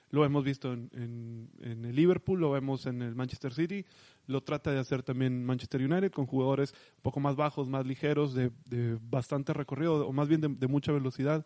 Lo 0.10 0.26
hemos 0.26 0.44
visto 0.44 0.74
en, 0.74 1.52
el 1.62 1.96
Liverpool, 1.96 2.40
lo 2.40 2.50
vemos 2.50 2.88
en 2.88 3.04
el 3.04 3.14
Manchester 3.14 3.54
City, 3.54 3.86
lo 4.26 4.42
trata 4.42 4.72
de 4.72 4.80
hacer 4.80 5.04
también 5.04 5.46
Manchester 5.46 5.82
United 5.82 6.12
con 6.12 6.26
jugadores 6.26 6.74
un 6.96 7.04
poco 7.04 7.20
más 7.20 7.36
bajos, 7.36 7.70
más 7.70 7.86
ligeros, 7.86 8.34
de, 8.34 8.50
de 8.66 8.98
bastante 9.00 9.54
recorrido, 9.54 10.08
o 10.08 10.12
más 10.12 10.28
bien 10.28 10.42
de, 10.42 10.48
de 10.48 10.68
mucha 10.68 10.92
velocidad. 10.92 11.46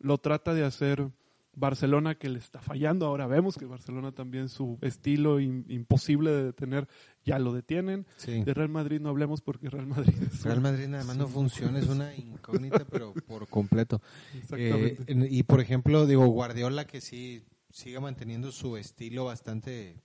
Lo 0.00 0.18
trata 0.18 0.52
de 0.52 0.64
hacer 0.64 1.10
Barcelona 1.56 2.14
que 2.16 2.28
le 2.28 2.38
está 2.38 2.60
fallando. 2.60 3.06
Ahora 3.06 3.26
vemos 3.26 3.56
que 3.56 3.66
Barcelona 3.66 4.12
también 4.12 4.48
su 4.48 4.78
estilo 4.80 5.40
in- 5.40 5.64
imposible 5.68 6.30
de 6.30 6.44
detener 6.44 6.88
ya 7.24 7.38
lo 7.38 7.52
detienen. 7.52 8.06
Sí. 8.16 8.42
De 8.42 8.54
Real 8.54 8.68
Madrid 8.68 9.00
no 9.00 9.08
hablemos 9.10 9.40
porque 9.40 9.70
Real 9.70 9.86
Madrid 9.86 10.14
es 10.22 10.42
Real 10.42 10.60
Madrid 10.60 10.88
nada 10.88 11.04
más 11.04 11.16
no 11.16 11.28
funciona, 11.28 11.78
es 11.78 11.88
una 11.88 12.14
incógnita, 12.14 12.84
pero 12.90 13.12
por 13.26 13.48
completo. 13.48 14.00
Exactamente. 14.34 15.02
Eh, 15.06 15.28
y 15.30 15.42
por 15.44 15.60
ejemplo, 15.60 16.06
digo, 16.06 16.26
Guardiola 16.26 16.86
que 16.86 17.00
sí 17.00 17.42
sigue 17.70 17.98
manteniendo 18.00 18.52
su 18.52 18.76
estilo 18.76 19.24
bastante, 19.24 19.96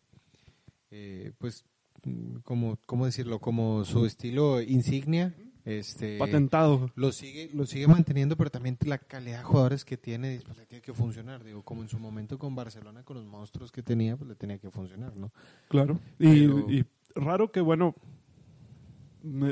eh, 0.92 1.32
pues, 1.38 1.66
mm, 2.04 2.38
como, 2.44 2.78
¿cómo 2.86 3.06
decirlo? 3.06 3.40
Como 3.40 3.86
su 3.86 4.06
estilo 4.06 4.62
insignia. 4.62 5.36
Este, 5.70 6.18
Patentado. 6.18 6.92
lo 6.96 7.12
sigue, 7.12 7.50
lo 7.54 7.66
sigue 7.66 7.88
manteniendo, 7.88 8.36
pero 8.36 8.50
también 8.50 8.78
la 8.86 8.98
calidad 8.98 9.38
de 9.40 9.44
jugadores 9.44 9.86
que 9.86 9.98
tiene, 9.98 10.42
pues 10.46 10.58
le 10.58 10.66
tiene 10.66 10.82
que 10.82 10.94
funcionar. 10.94 11.44
Digo, 11.44 11.62
como 11.64 11.84
en 11.84 11.90
su 11.90 12.00
momento 12.00 12.40
con 12.40 12.56
Barcelona, 12.56 13.04
con 13.04 13.18
los 13.18 13.26
monstruos 13.26 13.72
que 13.72 13.84
tenía, 13.84 14.18
pues 14.18 14.28
le 14.30 14.36
tenía 14.36 14.58
que 14.58 14.72
funcionar, 14.72 15.16
¿no? 15.16 15.32
Claro. 15.68 16.00
Y, 16.18 16.48
Pero- 16.48 16.72
y 16.72 16.86
raro 17.16 17.52
que, 17.52 17.62
bueno, 17.62 17.94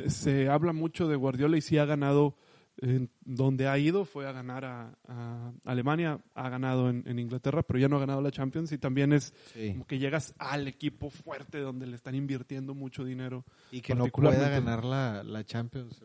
se 0.07 0.49
habla 0.49 0.73
mucho 0.73 1.07
de 1.07 1.15
Guardiola 1.15 1.57
y 1.57 1.61
sí 1.61 1.77
ha 1.77 1.85
ganado 1.85 2.35
en 2.79 3.09
donde 3.25 3.67
ha 3.67 3.77
ido, 3.77 4.05
fue 4.05 4.27
a 4.27 4.31
ganar 4.31 4.63
a, 4.65 4.95
a 5.07 5.51
Alemania, 5.65 6.19
ha 6.35 6.49
ganado 6.49 6.89
en, 6.89 7.03
en 7.07 7.17
Inglaterra, 7.19 7.63
pero 7.63 7.79
ya 7.79 7.87
no 7.87 7.97
ha 7.97 7.99
ganado 7.99 8.21
la 8.21 8.31
Champions 8.31 8.71
y 8.71 8.77
también 8.77 9.13
es 9.13 9.33
Sí. 9.53 9.71
como 9.71 9.87
que 9.87 9.97
llegas 9.99 10.33
al 10.37 10.67
equipo 10.67 11.09
fuerte 11.09 11.59
donde 11.59 11.87
le 11.87 11.95
están 11.95 12.13
invirtiendo 12.15 12.73
mucho 12.75 13.03
dinero. 13.03 13.45
Y 13.71 13.81
que 13.81 13.95
no 13.95 14.07
pueda 14.07 14.49
ganar 14.49 14.83
la, 14.85 15.23
la 15.23 15.43
Champions. 15.43 15.99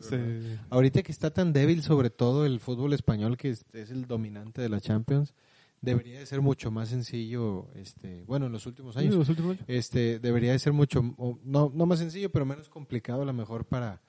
Ahorita 0.69 1.03
que 1.03 1.11
está 1.11 1.31
tan 1.31 1.53
débil, 1.53 1.81
sobre 1.83 2.09
todo 2.09 2.45
el 2.45 2.59
fútbol 2.59 2.93
español, 2.93 3.37
que 3.37 3.49
es, 3.49 3.65
es 3.73 3.91
el 3.91 4.07
dominante 4.07 4.61
de 4.61 4.69
la 4.69 4.81
Champions, 4.81 5.33
debería 5.81 6.19
de 6.19 6.25
ser 6.25 6.41
mucho 6.41 6.71
más 6.71 6.89
sencillo, 6.89 7.67
este, 7.75 8.23
bueno, 8.25 8.45
en 8.45 8.53
los 8.53 8.65
últimos 8.65 8.95
años, 8.95 9.15
los 9.15 9.27
últimos 9.29 9.51
años. 9.57 9.65
este, 9.67 10.17
debería 10.19 10.53
de 10.53 10.59
ser 10.59 10.71
mucho, 10.73 11.01
no, 11.43 11.71
no 11.75 11.85
más 11.85 11.99
sencillo, 11.99 12.31
pero 12.31 12.45
menos 12.45 12.69
complicado 12.69 13.21
a 13.23 13.25
lo 13.25 13.33
mejor 13.33 13.65
para, 13.65 14.01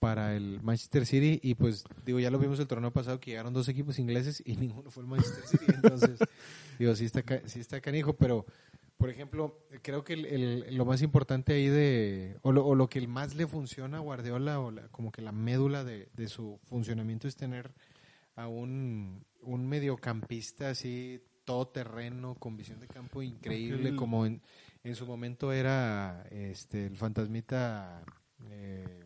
para 0.00 0.34
el 0.34 0.60
Manchester 0.62 1.06
City. 1.06 1.38
Y 1.42 1.54
pues, 1.54 1.84
digo, 2.04 2.18
ya 2.18 2.30
lo 2.30 2.38
vimos 2.40 2.58
el 2.58 2.66
torneo 2.66 2.90
pasado 2.92 3.20
que 3.20 3.30
llegaron 3.30 3.52
dos 3.54 3.68
equipos 3.68 3.98
ingleses 4.00 4.42
y 4.44 4.56
ninguno 4.56 4.90
fue 4.90 5.04
el 5.04 5.08
Manchester 5.08 5.46
City. 5.46 5.66
Entonces, 5.68 6.18
digo, 6.78 6.96
sí 6.96 7.04
está, 7.04 7.22
sí 7.46 7.60
está 7.60 7.80
canijo, 7.80 8.14
pero, 8.16 8.44
por 8.96 9.10
ejemplo, 9.10 9.56
creo 9.82 10.02
que 10.02 10.14
el- 10.14 10.26
el- 10.26 10.76
lo 10.76 10.84
más 10.84 11.02
importante 11.02 11.52
ahí 11.52 11.68
de, 11.68 12.36
o 12.42 12.50
lo, 12.52 12.66
o 12.66 12.74
lo 12.74 12.88
que 12.88 13.06
más 13.06 13.34
le 13.36 13.46
funciona 13.46 13.98
a 13.98 14.00
Guardiola, 14.00 14.58
o 14.60 14.70
la- 14.72 14.88
como 14.88 15.12
que 15.12 15.22
la 15.22 15.32
médula 15.32 15.84
de, 15.84 16.08
de 16.14 16.28
su 16.28 16.58
funcionamiento 16.64 17.28
es 17.28 17.36
tener 17.36 17.70
a 18.36 18.48
un, 18.48 19.24
un 19.42 19.66
mediocampista 19.68 20.70
así 20.70 21.20
todoterreno, 21.44 22.34
con 22.36 22.56
visión 22.56 22.78
de 22.80 22.86
campo 22.86 23.22
increíble, 23.22 23.90
como 23.96 24.24
en, 24.24 24.40
en 24.84 24.94
su 24.94 25.04
momento 25.06 25.52
era 25.52 26.24
este 26.30 26.86
el 26.86 26.96
fantasmita 26.96 28.02
eh, 28.50 29.02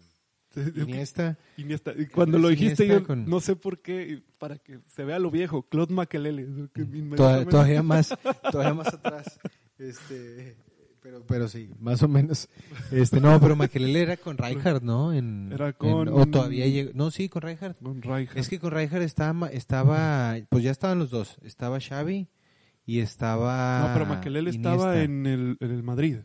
Iniesta. 0.76 1.38
Iniesta. 1.56 1.92
Y 1.96 2.06
cuando 2.06 2.38
lo 2.38 2.50
Iniesta 2.50 2.82
dijiste, 2.84 2.88
yo 3.00 3.06
con- 3.06 3.28
no 3.28 3.40
sé 3.40 3.56
por 3.56 3.80
qué, 3.80 4.22
para 4.38 4.58
que 4.58 4.80
se 4.86 5.04
vea 5.04 5.18
lo 5.18 5.30
viejo, 5.30 5.62
Claude 5.68 5.94
Makelele. 5.94 6.42
inmediatamente- 6.76 7.50
todavía 7.50 7.82
más 7.82 8.08
todavía 8.52 8.74
más 8.74 8.88
atrás 8.94 9.38
este 9.78 10.56
pero 11.02 11.22
pero 11.26 11.48
sí 11.48 11.70
más 11.80 12.02
o 12.02 12.08
menos 12.08 12.48
este 12.90 13.20
no 13.20 13.38
pero 13.40 13.56
Makelele 13.56 14.00
era 14.02 14.16
con 14.16 14.38
Rijkaard 14.38 14.82
no 14.82 15.12
en, 15.12 15.50
Era 15.52 15.68
en- 15.68 15.72
con- 15.74 16.08
o 16.08 16.26
todavía 16.26 16.66
llegó 16.66 16.92
no 16.94 17.10
sí 17.10 17.28
con 17.28 17.42
Rijkaard 17.42 17.76
Con 17.76 18.00
Rijkaard. 18.00 18.38
es 18.38 18.48
que 18.48 18.58
con 18.58 18.70
Rijkaard 18.72 19.02
estaba 19.02 19.48
estaba 19.48 20.36
pues 20.48 20.64
ya 20.64 20.70
estaban 20.70 20.98
los 20.98 21.10
dos 21.10 21.36
estaba 21.42 21.78
Xavi 21.80 22.28
y 22.86 23.00
estaba 23.00 23.88
No, 23.88 23.94
pero 23.94 24.06
Makelele 24.06 24.50
estaba 24.50 24.96
Iniesta. 24.96 25.02
en 25.02 25.26
el, 25.26 25.56
en 25.60 25.70
el 25.70 25.82
Madrid. 25.82 26.16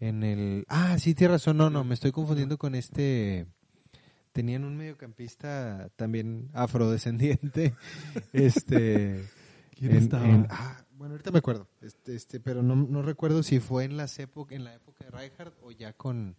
En 0.00 0.24
el. 0.24 0.64
Ah, 0.68 0.98
sí, 0.98 1.14
tienes 1.14 1.34
razón. 1.34 1.56
No, 1.56 1.70
no, 1.70 1.84
me 1.84 1.94
estoy 1.94 2.10
confundiendo 2.10 2.58
con 2.58 2.74
este. 2.74 3.46
Tenían 4.34 4.64
un 4.64 4.76
mediocampista 4.76 5.90
también 5.94 6.50
afrodescendiente. 6.54 7.72
este. 8.32 9.24
¿Quién 9.78 9.92
en- 9.92 9.96
estaba? 9.98 10.28
en- 10.28 10.46
ah, 10.50 10.84
bueno, 10.96 11.12
ahorita 11.14 11.30
me 11.30 11.38
acuerdo. 11.38 11.68
Este, 11.80 12.16
este, 12.16 12.40
pero 12.40 12.60
no, 12.64 12.74
no 12.74 13.00
recuerdo 13.02 13.44
si 13.44 13.60
fue 13.60 13.84
en 13.84 13.96
las 13.96 14.18
época, 14.18 14.52
en 14.56 14.64
la 14.64 14.74
época 14.74 15.04
de 15.04 15.10
Rijkaard 15.16 15.52
o 15.62 15.70
ya 15.70 15.92
con. 15.92 16.34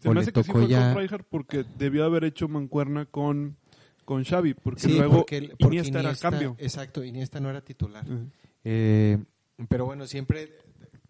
Se 0.00 0.08
o 0.08 0.12
me 0.14 0.20
hace 0.20 0.32
que 0.32 0.42
sí 0.42 0.48
tocó 0.48 0.58
fue 0.60 0.68
ya. 0.68 0.92
con 0.92 1.00
Rijkaard 1.00 1.24
porque 1.30 1.64
debió 1.78 2.04
haber 2.04 2.24
hecho 2.24 2.48
mancuerna 2.48 3.06
con, 3.06 3.56
con 4.04 4.24
Xavi, 4.24 4.54
porque 4.54 4.80
Sí, 4.80 4.96
luego 4.96 5.18
porque, 5.18 5.54
porque 5.60 5.76
Iniesta, 5.76 6.00
era 6.00 6.16
cambio. 6.16 6.56
Exacto, 6.58 7.04
Iniesta 7.04 7.38
no 7.38 7.50
era 7.50 7.60
titular. 7.60 8.04
Eh, 8.64 9.18
pero 9.68 9.84
bueno, 9.86 10.08
siempre 10.08 10.58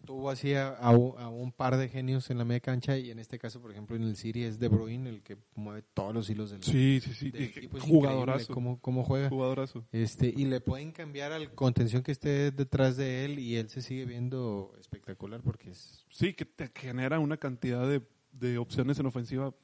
tuvo 0.09 0.31
así 0.31 0.55
a, 0.55 0.69
a 0.71 0.97
un, 0.97 1.21
a 1.21 1.29
un 1.29 1.53
par 1.53 1.77
de 1.77 1.87
genios 1.91 2.31
en 2.31 2.39
la 2.39 2.47
media 2.47 2.61
cancha 2.61 2.97
y 2.97 3.11
en 3.11 3.19
este 3.19 3.39
caso, 3.39 3.61
por 3.61 3.71
ejemplo, 3.71 3.95
en 3.95 4.05
el 4.05 4.17
City 4.17 4.43
es 4.45 4.59
De 4.59 4.69
Bruyne 4.69 5.11
el 5.11 5.23
que 5.23 5.37
mueve 5.55 5.83
todos 5.93 6.15
los 6.15 6.31
hilos 6.31 6.51
del, 6.51 6.63
Sí, 6.63 6.99
sí, 7.03 7.13
sí. 7.13 7.31
del 7.31 7.43
equipo. 7.43 7.79
Jugadorazo. 7.79 8.55
cómo, 8.55 8.81
cómo 8.81 9.05
juega. 9.05 9.29
Jugadorazo. 9.29 9.85
Este, 9.93 10.33
y 10.35 10.47
le 10.47 10.63
pueden 10.63 10.93
cambiar 10.93 11.33
al 11.33 11.53
contención 11.55 12.03
que 12.03 12.13
esté 12.13 12.51
detrás 12.53 12.97
de 12.97 13.27
él 13.27 13.39
y 13.39 13.57
él 13.57 13.69
se 13.69 13.83
sigue 13.83 14.07
viendo 14.07 14.73
espectacular 14.81 15.43
porque 15.43 15.73
es, 15.73 16.07
Sí, 16.09 16.33
que 16.33 16.47
te 16.47 16.71
genera 16.75 17.19
una 17.19 17.37
cantidad 17.37 17.87
de, 17.87 18.01
de 18.33 18.57
opciones 18.57 18.99
en 18.99 19.05
ofensiva 19.05 19.55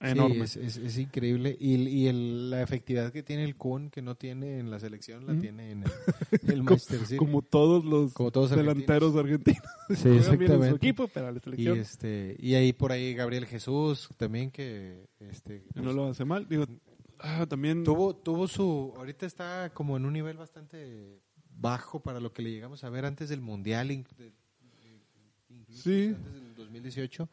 sí, 0.00 0.06
enorme. 0.08 0.44
es, 0.44 0.56
es- 0.56 0.76
es 0.76 0.98
increíble. 0.98 1.56
Y, 1.58 1.74
y 1.88 2.06
el- 2.08 2.50
la 2.50 2.62
efectividad 2.62 3.12
que 3.12 3.22
tiene 3.22 3.44
el 3.44 3.56
Kun, 3.56 3.90
que 3.90 4.00
no 4.02 4.14
tiene 4.14 4.58
en 4.58 4.70
la 4.70 4.78
selección, 4.78 5.26
la 5.26 5.32
Ujú. 5.32 5.40
tiene 5.42 5.70
en 5.72 5.82
el, 5.84 5.90
el 6.54 6.62
Manchester 6.62 7.00
City. 7.00 7.16
Como 7.16 7.42
todos 7.42 7.84
los 7.84 8.12
Como 8.12 8.30
todos 8.30 8.50
delanteros 8.50 9.16
argentinos. 9.16 9.62
Sí, 9.90 9.94
Juegan 9.96 10.12
bien 10.12 10.16
en 10.20 10.22
su 10.24 10.32
exactamente. 10.32 10.76
equipo, 10.76 11.08
pero 11.08 11.30
la 11.32 11.36
Y 11.38 11.40
selección 11.40 11.78
este 11.78 12.36
y 12.38 12.54
ahí 12.54 12.72
por 12.72 12.92
ahí 12.92 13.14
Gabriel 13.14 13.46
Jesús 13.46 14.08
también 14.16 14.50
que 14.50 15.06
este 15.20 15.64
no 15.74 15.82
pues, 15.84 15.94
lo 15.96 16.06
hace 16.08 16.24
mal. 16.24 16.46
Digo, 16.48 16.64
ah, 17.20 17.46
también 17.48 17.82
tuvo 17.84 18.14
tuvo 18.14 18.46
su 18.46 18.92
ahorita 18.96 19.26
está 19.26 19.70
como 19.74 19.96
en 19.96 20.04
un 20.04 20.12
nivel 20.12 20.36
bastante 20.36 21.20
bajo 21.60 22.00
para 22.00 22.20
lo 22.20 22.32
que 22.32 22.42
le 22.42 22.50
llegamos 22.52 22.84
a 22.84 22.90
ver 22.90 23.04
antes 23.04 23.28
del 23.30 23.40
mundial 23.40 23.90
incluso 23.90 24.22
Sí. 25.70 26.14
antes 26.16 26.32
del 26.32 26.54
2018 26.54 27.28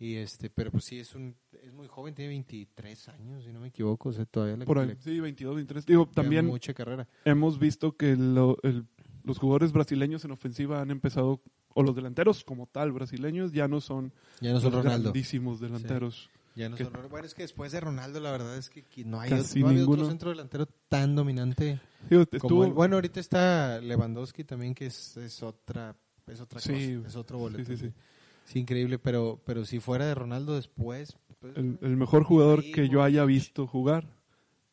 y 0.00 0.16
este 0.16 0.50
pero 0.50 0.72
pues 0.72 0.84
sí 0.84 0.98
es 0.98 1.14
un 1.14 1.36
es 1.62 1.72
muy 1.72 1.86
joven, 1.86 2.14
tiene 2.14 2.30
23 2.30 3.08
años, 3.10 3.44
si 3.44 3.52
no 3.52 3.60
me 3.60 3.68
equivoco, 3.68 4.08
o 4.08 4.12
sea, 4.12 4.24
todavía 4.24 4.56
le, 4.56 4.64
Por 4.64 4.78
ahí, 4.78 4.88
le 4.88 4.96
sí, 4.96 5.20
22, 5.20 5.54
23. 5.54 5.86
Digo, 5.86 6.08
también 6.12 6.46
mucha 6.46 6.74
carrera. 6.74 7.06
hemos 7.24 7.58
visto 7.58 7.96
que 7.96 8.16
lo- 8.16 8.56
el- 8.62 8.86
los 9.22 9.38
jugadores 9.38 9.72
brasileños 9.72 10.24
en 10.24 10.30
ofensiva 10.32 10.80
han 10.80 10.90
empezado, 10.90 11.42
o 11.74 11.82
los 11.82 11.94
delanteros 11.94 12.42
como 12.42 12.66
tal 12.66 12.90
brasileños, 12.92 13.52
ya 13.52 13.68
no 13.68 13.80
son, 13.80 14.12
Ya 14.40 14.52
no 14.52 14.60
son 14.60 14.72
los 14.72 14.82
Ronaldo. 14.84 15.10
grandísimos 15.10 15.60
delanteros. 15.60 16.30
Ya 16.56 16.68
no 16.68 16.76
que- 16.76 16.84
son. 16.84 16.94
Bueno, 17.10 17.26
es 17.26 17.34
que 17.34 17.42
después 17.42 17.70
de 17.70 17.80
Ronaldo, 17.80 18.18
la 18.18 18.32
verdad 18.32 18.56
es 18.56 18.70
que 18.70 18.82
que 18.82 19.04
no 19.04 19.20
hay, 19.20 19.30
Casi 19.30 19.58
otro, 19.58 19.60
no 19.60 19.66
ha 19.66 19.70
habido 19.70 19.84
otro 19.84 19.92
ninguno. 19.96 20.08
centro 20.10 20.30
delantero 20.30 20.66
tan 20.88 21.14
dominante 21.14 21.78
Digo, 22.08 22.26
como 22.26 22.64
estuvo-. 22.64 22.74
Bueno, 22.74 22.96
ahorita 22.96 23.20
está 23.20 23.80
Lewandowski 23.80 24.42
también, 24.44 24.74
que 24.74 24.86
es, 24.86 25.16
es 25.18 25.42
otra, 25.44 25.94
es 26.26 26.40
otra 26.40 26.58
Sí, 26.60 26.96
cosa, 26.96 27.08
es 27.08 27.16
otro 27.16 27.38
boleto. 27.38 27.76
sí, 27.76 27.92
sí, 28.50 28.58
increíble, 28.60 28.98
pero, 28.98 29.40
pero 29.44 29.64
si 29.64 29.80
fuera 29.80 30.06
de 30.06 30.14
Ronaldo 30.14 30.54
después, 30.54 31.16
pues, 31.40 31.56
el, 31.56 31.78
el 31.82 31.96
mejor 31.96 32.24
jugador 32.24 32.62
que 32.62 32.88
yo 32.88 33.02
haya 33.02 33.24
visto 33.24 33.66
jugar, 33.66 34.06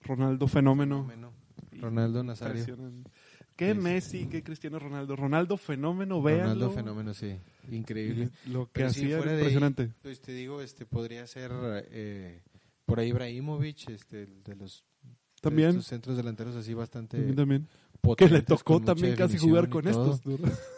Ronaldo 0.02 0.48
fenómeno. 0.48 1.06
fenómeno. 1.08 1.34
Ronaldo 1.80 2.24
Nazario. 2.24 2.60
Impresionante. 2.60 3.12
Qué 3.56 3.72
Sí, 3.72 3.76
sí. 3.76 3.82
Messi, 3.84 4.28
qué 4.28 4.44
Cristiano 4.44 4.78
Ronaldo. 4.80 5.16
Ronaldo 5.16 5.58
fenómeno, 5.58 6.22
véanlo. 6.22 6.44
Ronaldo 6.54 6.72
fenómeno, 6.72 7.14
sí, 7.14 7.38
increíble. 7.72 8.30
Lo 8.46 8.66
que 8.66 8.72
Pero 8.74 8.88
hacía 8.90 9.18
fuera 9.18 9.32
de 9.32 9.38
ahí, 9.38 9.44
impresionante. 9.44 9.94
pues 10.02 10.22
te 10.22 10.32
digo, 10.34 10.62
este 10.62 10.86
podría 10.86 11.26
ser 11.28 11.52
eh, 11.92 12.42
por 12.86 13.00
ahí 13.00 13.10
Ibrahimovic, 13.10 13.90
este, 13.90 14.28
de 14.28 14.56
los 14.56 14.86
de 15.04 15.42
También, 15.42 15.70
estos 15.70 15.88
centros 15.88 16.18
delanteros 16.18 16.56
así 16.56 16.74
bastante 16.74 17.34
también. 17.34 17.68
Que 18.18 18.30
le 18.30 18.42
tocó 18.42 18.80
también 18.82 19.16
casi 19.16 19.38
jugar 19.38 19.70
con 19.70 19.88
estos. 19.88 20.22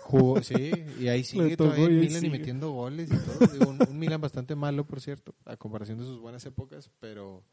Jugó, 0.03 0.41
sí, 0.43 0.71
y 0.99 1.07
ahí 1.07 1.23
sigue 1.23 1.55
todavía 1.55 1.87
ahí 1.87 1.93
Milan 1.99 2.25
y 2.25 2.29
metiendo 2.29 2.71
goles 2.71 3.09
y 3.11 3.17
todo. 3.17 3.47
Digo, 3.53 3.69
un, 3.69 3.79
un 3.87 3.99
Milan 3.99 4.19
bastante 4.21 4.55
malo, 4.55 4.85
por 4.85 4.99
cierto, 5.01 5.35
a 5.45 5.55
comparación 5.57 5.99
de 5.99 6.05
sus 6.05 6.19
buenas 6.19 6.45
épocas, 6.45 6.89
pero 6.99 7.43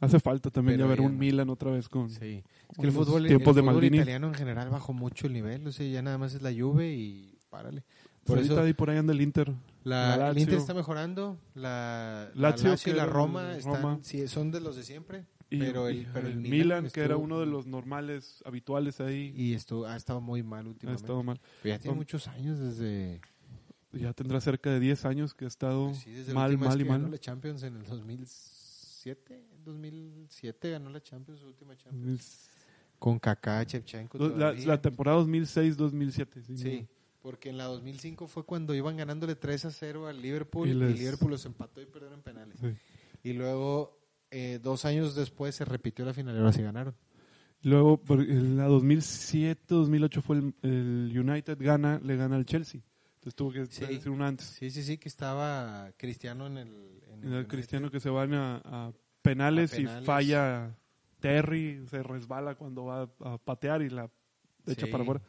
Hace 0.00 0.18
falta 0.20 0.50
también 0.50 0.78
ya 0.78 0.86
ver 0.86 1.00
un 1.00 1.12
no. 1.12 1.18
Milan 1.18 1.48
otra 1.50 1.70
vez 1.70 1.88
con... 1.88 2.10
sí. 2.10 2.42
Es 2.70 2.78
que 2.78 2.86
el 2.86 2.92
fútbol, 2.92 3.22
el 3.22 3.28
tiempos 3.28 3.54
de 3.54 3.62
fútbol 3.62 3.74
Maldini. 3.74 3.98
italiano 3.98 4.26
en 4.26 4.34
general 4.34 4.68
bajó 4.70 4.92
mucho 4.92 5.26
el 5.26 5.32
nivel, 5.32 5.66
o 5.66 5.72
sea, 5.72 5.86
ya 5.86 6.02
nada 6.02 6.18
más 6.18 6.34
es 6.34 6.42
la 6.42 6.52
Juve 6.52 6.92
y 6.92 7.38
párale. 7.48 7.84
Por 8.24 8.38
Ahorita 8.38 8.54
eso 8.54 8.62
ahí 8.62 8.72
por 8.72 8.90
ahí 8.90 8.96
anda 8.98 9.12
el 9.12 9.20
Inter. 9.20 9.52
la, 9.84 10.16
la 10.16 10.30
el 10.30 10.38
Inter 10.38 10.58
está 10.58 10.74
mejorando, 10.74 11.38
la 11.54 12.30
la 12.34 12.50
Lazio, 12.50 12.70
Lazio, 12.70 12.92
y 12.92 12.96
la 12.96 13.06
Roma, 13.06 13.52
el 13.52 13.58
están, 13.58 13.82
Roma. 13.82 13.98
sí, 14.02 14.26
son 14.28 14.50
de 14.50 14.60
los 14.60 14.76
de 14.76 14.82
siempre, 14.82 15.26
Y, 15.54 15.58
pero 15.60 15.88
el, 15.88 15.96
y 16.02 16.06
pero 16.12 16.26
el 16.26 16.32
el 16.34 16.38
Milan, 16.38 16.58
Milan, 16.58 16.90
que 16.90 17.00
era 17.00 17.14
estuvo- 17.14 17.24
uno 17.24 17.40
de 17.40 17.46
los 17.46 17.66
normales, 17.66 18.42
habituales 18.44 19.00
ahí, 19.00 19.32
y 19.36 19.54
esto 19.54 19.86
ha 19.86 19.96
estado 19.96 20.20
muy 20.20 20.42
mal 20.42 20.66
ha 20.66 20.68
últimamente. 20.68 21.02
estado 21.02 21.22
mal. 21.22 21.40
Pero 21.62 21.74
ya 21.74 21.78
tiene 21.78 21.90
Tom- 21.92 21.98
muchos 21.98 22.28
años 22.28 22.58
desde 22.58 23.20
Ya 23.92 24.12
tendrá 24.12 24.40
cerca 24.40 24.70
de 24.70 24.80
10 24.80 25.04
años 25.04 25.34
que 25.34 25.44
ha 25.44 25.48
estado 25.48 25.86
Pues 25.86 25.98
sí, 25.98 26.10
desde 26.10 26.32
mal, 26.34 26.58
mal 26.58 26.80
y 26.80 26.84
que 26.84 26.88
ganó 26.88 27.02
mal. 27.04 27.10
la 27.12 27.18
Champions 27.18 27.62
en 27.62 27.76
el 27.76 27.84
2007, 27.86 29.44
2007 29.64 30.70
ganó 30.70 30.90
la 30.90 31.00
Champions, 31.02 31.40
su 31.40 31.46
última 31.46 31.76
Champions. 31.76 32.50
Con 32.98 33.18
Kaká, 33.18 33.62
Shevchenko. 33.64 34.18
La, 34.30 34.52
la 34.52 34.80
temporada 34.80 35.18
2006-2007. 35.18 36.42
Sí, 36.42 36.56
Sí, 36.56 36.86
porque 37.22 37.50
en 37.50 37.58
la 37.58 37.64
2005 37.64 38.26
fue 38.28 38.44
cuando 38.44 38.74
iban 38.74 38.96
ganándole 38.96 39.34
3 39.34 39.64
a 39.66 39.70
0 39.70 40.06
al 40.08 40.20
Liverpool 40.20 40.68
Y 40.68 40.70
y, 40.72 40.74
les- 40.74 40.98
Liverpool 40.98 41.30
los 41.30 41.44
empató 41.46 41.80
y 41.80 41.86
perdieron 41.86 42.18
en 42.18 42.22
penales. 42.22 42.58
Sí. 42.60 42.68
Y 43.22 43.32
luego, 43.34 43.98
eh, 44.34 44.58
dos 44.62 44.84
años 44.84 45.14
después, 45.14 45.54
se 45.54 45.64
repitió 45.64 46.04
la 46.04 46.12
final 46.12 46.34
y 46.34 46.38
ahora 46.38 46.52
sí 46.52 46.62
ganaron. 46.62 46.94
Luego, 47.62 47.96
por- 47.96 48.20
en 48.20 48.56
la 48.56 48.68
2007-2008 48.68 50.20
fue 50.22 50.36
el, 50.36 50.54
el 50.62 51.18
United 51.18 51.56
gana, 51.60 52.00
le 52.02 52.16
gana 52.16 52.36
al 52.36 52.44
Chelsea. 52.44 52.80
Entonces 53.14 53.34
tuvo 53.34 53.52
que 53.52 53.66
Sí. 53.66 53.86
decir 53.86 54.10
una 54.10 54.26
antes. 54.28 54.46
Sí, 54.46 54.70
sí, 54.70 54.82
sí, 54.82 54.98
que 54.98 55.08
estaba 55.08 55.90
Cristiano 55.96 56.46
en 56.46 56.58
el... 56.58 56.68
en 57.10 57.22
El 57.22 57.28
United. 57.32 57.46
Cristiano 57.48 57.90
que 57.90 58.00
se 58.00 58.10
van 58.10 58.34
a, 58.34 58.56
a 58.64 58.92
penales, 59.22 59.72
A 59.72 59.76
penales. 59.76 60.02
y 60.02 60.04
falla 60.04 60.76
Terry, 61.20 61.86
se 61.88 62.02
resbala 62.02 62.54
cuando 62.56 62.84
va 62.84 63.08
a 63.20 63.38
patear 63.38 63.80
y 63.80 63.88
la 63.88 64.10
echa 64.66 64.84
Sí. 64.86 64.92
para 64.92 65.04
afuera. 65.04 65.22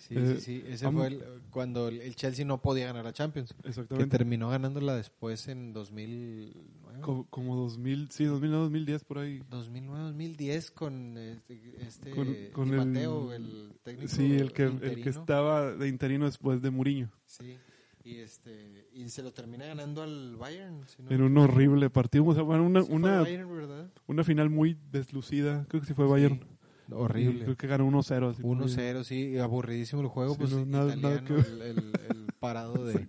Sí, 0.00 0.14
Eh, 0.16 0.34
sí, 0.36 0.40
sí. 0.40 0.64
Ese 0.66 0.90
fue 0.90 1.06
el- 1.08 1.22
cuando 1.50 1.88
el 1.88 2.00
el 2.00 2.16
Chelsea 2.16 2.44
no 2.44 2.60
podía 2.62 2.86
ganar 2.86 3.04
la 3.04 3.12
Champions. 3.12 3.54
Que 3.62 3.68
Exactamente. 3.68 4.16
terminó 4.16 4.48
ganándola 4.48 4.96
después 4.96 5.46
en 5.48 5.72
2009. 5.74 7.00
Como, 7.02 7.26
como 7.28 7.54
2000, 7.56 8.10
sí, 8.10 8.24
2009, 8.24 8.62
2010 8.64 9.04
por 9.04 9.18
ahí. 9.18 9.42
2009-2010 9.50 10.70
con 10.70 11.16
este, 11.18 11.74
este 11.80 12.10
Con- 12.10 12.34
con 12.52 12.70
el- 12.70 12.86
Mateo, 12.86 13.32
el 13.32 13.72
técnico 13.82 14.08
Sí, 14.08 14.34
el 14.36 14.52
que, 14.52 14.64
el 14.64 15.02
que 15.02 15.08
estaba 15.10 15.72
de 15.74 15.88
interino 15.88 16.24
después 16.24 16.62
de 16.62 16.70
Mourinho. 16.70 17.10
Sí, 17.26 17.56
y, 18.04 18.16
este, 18.16 18.88
y 18.94 19.08
se 19.10 19.22
lo 19.22 19.32
termina 19.32 19.66
ganando 19.66 20.02
al 20.02 20.36
Bayern. 20.36 20.80
si 20.88 21.02
no- 21.02 21.10
En 21.10 21.22
un 21.22 21.36
horrible 21.38 21.90
partido. 21.90 22.24
O 22.26 22.34
sea, 22.34 22.42
bueno, 22.42 22.64
una, 22.64 22.82
Sí 22.82 22.92
una, 22.92 23.20
Bayern, 23.20 23.90
una 24.06 24.24
final 24.24 24.48
muy 24.50 24.76
deslucida. 24.90 25.66
Creo 25.68 25.80
que 25.82 25.86
sí 25.86 25.94
fue 25.94 26.06
Bayern. 26.06 26.40
Sí, 26.40 26.46
horrible. 26.92 27.44
Creo 27.44 27.56
que 27.56 27.66
ganó 27.66 27.86
1-0. 27.86 28.30
así, 28.30 28.42
muy- 28.42 28.56
1-0, 28.56 29.04
sí, 29.04 29.38
aburridísimo 29.38 30.02
el 30.02 30.08
juego, 30.08 30.34
Sí, 30.34 30.38
pues 30.40 30.52
no, 30.52 30.66
nada- 30.66 30.96
nada 30.96 31.24
que 31.24 31.34
el, 31.34 31.62
el- 31.62 31.92
el 32.08 32.26
parado 32.38 32.84
de, 32.86 33.06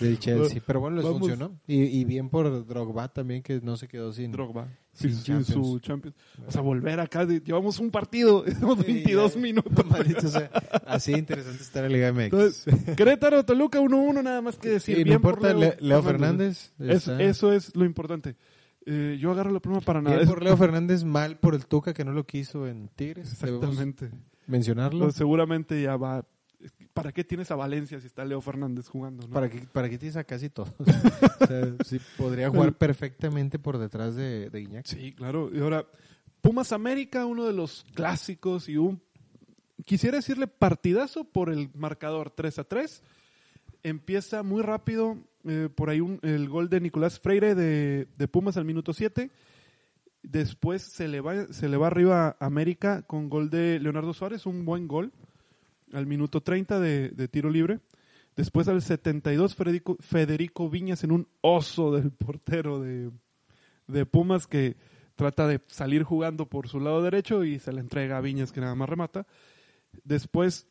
del 0.00 0.18
Chelsea. 0.18 0.62
Pero 0.66 0.80
bueno, 0.80 0.96
les 0.96 1.04
Vamos. 1.04 1.18
funcionó. 1.20 1.58
Y, 1.66 1.82
y 1.82 2.04
bien 2.04 2.28
por 2.28 2.66
Drogba 2.66 3.08
también, 3.08 3.42
que 3.42 3.60
no 3.60 3.76
se 3.76 3.88
quedó 3.88 4.12
sin... 4.12 4.30
Drogba. 4.32 4.68
Sin 4.92 5.10
Sí, 5.14 5.16
sí, 5.16 5.44
su 5.44 5.78
Champions. 5.80 5.82
Champions. 5.82 6.16
O 6.46 6.50
sea, 6.52 6.60
volver 6.60 6.98
acá. 7.00 7.24
llevamos 7.24 7.78
un 7.78 7.90
partido. 7.90 8.44
Estamos 8.46 8.78
Sí, 8.78 8.84
22 8.92 9.34
ya. 9.34 9.40
minutos. 9.40 9.86
Maldito 9.90 10.28
sea. 10.28 10.50
Así 10.86 11.12
de 11.12 11.18
interesante 11.18 11.62
está 11.62 11.82
la 11.82 11.88
Liga 11.88 12.12
MX. 12.12 12.22
Entonces, 12.24 12.94
Querétaro, 12.96 13.44
Toluca 13.44 13.80
1-1, 13.80 14.22
nada 14.22 14.40
más 14.42 14.56
que 14.58 14.68
decir. 14.70 14.96
Sí, 14.96 15.00
no 15.02 15.04
Bien 15.06 15.20
por 15.20 15.34
importa, 15.34 15.54
Le- 15.54 15.76
Leo, 15.80 16.02
Fernández. 16.02 16.72
Es- 16.78 16.88
está- 17.08 17.22
eso 17.22 17.52
es 17.52 17.74
lo 17.76 17.84
importante. 17.84 18.36
Eh, 18.90 19.18
yo 19.20 19.30
agarro 19.32 19.50
la 19.50 19.60
pluma 19.60 19.80
para 19.82 20.00
nada. 20.00 20.16
Bien 20.16 20.26
Es- 20.26 20.32
por 20.32 20.42
Leo 20.42 20.56
Fernández, 20.56 21.04
mal 21.04 21.38
por 21.38 21.54
el 21.54 21.66
Tuca 21.66 21.92
que 21.92 22.04
no 22.04 22.12
lo 22.12 22.24
quiso 22.24 22.66
en 22.66 22.88
Tigres. 22.88 23.32
Exactamente. 23.32 24.10
mencionarlo. 24.46 25.04
Pues, 25.06 25.14
seguramente 25.16 25.80
ya 25.82 25.96
va. 25.96 26.24
¿Para 26.94 27.12
qué 27.12 27.22
tienes 27.22 27.50
a 27.50 27.54
Valencia 27.54 28.00
si 28.00 28.06
está 28.06 28.24
Leo 28.24 28.40
Fernández 28.40 28.88
jugando? 28.88 29.26
no? 29.28 29.32
¿Para 29.34 29.48
qué, 29.48 29.60
¿Para 29.72 29.88
qué 29.88 29.98
tienes 29.98 30.16
a 30.16 30.24
casi 30.24 30.48
todos? 30.48 30.70
o 31.40 31.46
sea, 31.46 31.74
sí, 31.84 32.00
podría 32.16 32.48
jugar 32.50 32.72
perfectamente 32.78 33.58
por 33.58 33.78
detrás 33.78 34.16
de, 34.16 34.48
de 34.50 34.60
Iñaki. 34.62 34.90
Sí, 34.90 35.12
claro. 35.12 35.50
Y 35.54 35.60
ahora, 35.60 35.86
Pumas 36.40 36.72
América, 36.72 37.26
uno 37.26 37.44
de 37.46 37.52
los 37.52 37.84
clásicos 37.94 38.68
y 38.68 38.76
un. 38.78 39.00
Quisiera 39.84 40.16
decirle 40.16 40.46
partidazo 40.48 41.24
por 41.24 41.50
el 41.50 41.70
marcador 41.74 42.30
3 42.30 42.58
a 42.58 42.64
3. 42.64 43.02
Empieza 43.82 44.42
muy 44.42 44.62
rápido. 44.62 45.16
eh, 45.44 45.68
por 45.74 45.88
ahí 45.88 46.00
un- 46.00 46.18
el 46.22 46.48
gol 46.48 46.68
de 46.68 46.80
Nicolás 46.80 47.18
Freire 47.20 47.54
de, 47.54 48.08
de 48.18 48.28
Pumas 48.28 48.56
al 48.56 48.64
minuto 48.66 48.92
7. 48.92 49.30
Después 50.22 50.82
se 50.82 51.08
le, 51.08 51.20
va, 51.20 51.46
se 51.52 51.68
le 51.68 51.76
va 51.76 51.86
arriba 51.86 52.36
a 52.38 52.46
América 52.46 53.02
con 53.02 53.28
gol 53.30 53.48
de 53.48 53.78
Leonardo 53.78 54.12
Suárez, 54.12 54.44
un 54.46 54.64
buen 54.64 54.88
gol. 54.88 55.12
Al 55.92 56.06
minuto 56.06 56.42
30 56.42 56.80
de, 56.80 57.10
de 57.10 57.28
tiro 57.28 57.48
libre. 57.50 57.80
Después 58.36 58.68
al 58.68 58.82
72 58.82 59.54
Federico, 59.54 59.96
Federico 60.00 60.68
Viñas 60.68 61.02
en 61.04 61.12
un 61.12 61.28
oso 61.40 61.92
del 61.92 62.10
portero 62.10 62.80
de, 62.80 63.10
de 63.86 64.06
Pumas 64.06 64.46
que 64.46 64.76
trata 65.16 65.46
de 65.46 65.60
salir 65.68 66.02
jugando 66.02 66.46
por 66.46 66.68
su 66.68 66.78
lado 66.78 67.02
derecho 67.02 67.42
y 67.44 67.58
se 67.58 67.72
le 67.72 67.80
entrega 67.80 68.18
a 68.18 68.20
Viñas 68.20 68.52
que 68.52 68.60
nada 68.60 68.74
más 68.74 68.88
remata. 68.88 69.26
Después 70.04 70.66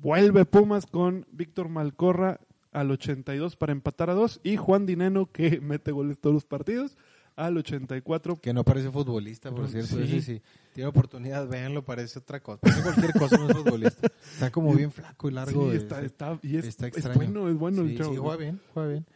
vuelve 0.00 0.44
Pumas 0.44 0.86
con 0.86 1.26
Víctor 1.32 1.68
Malcorra 1.68 2.40
al 2.72 2.90
82 2.90 3.56
para 3.56 3.72
empatar 3.72 4.10
a 4.10 4.14
dos 4.14 4.40
y 4.42 4.56
Juan 4.56 4.86
Dineno 4.86 5.26
que 5.30 5.60
mete 5.62 5.92
goles 5.92 6.20
todos 6.20 6.34
los 6.34 6.44
partidos 6.44 6.96
al 7.36 7.56
84. 7.56 8.36
Que 8.40 8.52
no 8.52 8.64
parece 8.64 8.90
futbolista, 8.90 9.50
por 9.50 9.68
cierto. 9.68 9.96
sí. 9.96 10.02
Ese 10.02 10.20
sí. 10.20 10.42
Tiene 10.74 10.88
oportunidad, 10.88 11.48
véanlo, 11.48 11.84
parece 11.84 12.18
otra 12.18 12.40
cosa. 12.40 12.58
Parece 12.60 12.82
cualquier 12.82 13.12
cosa, 13.14 13.38
no 13.38 13.48
es 13.48 13.56
futbolista. 13.56 14.08
Está 14.34 14.50
como 14.50 14.74
bien 14.74 14.92
flaco 14.92 15.28
y 15.28 15.32
largo. 15.32 15.70
Sí, 15.70 15.76
está, 15.76 16.02
está, 16.02 16.38
y 16.42 16.56
es, 16.56 16.66
está 16.66 16.86
es 16.88 16.94
extraño. 16.98 17.16
bueno, 17.18 17.48
es 17.48 17.56
bueno 17.56 17.84
sí, 17.84 17.90
el 17.92 17.98
chavo. 17.98 18.12
sí, 18.12 18.16
juega 18.18 18.36
bien, 18.36 18.60
juega 18.74 18.88
bien. 18.90 19.06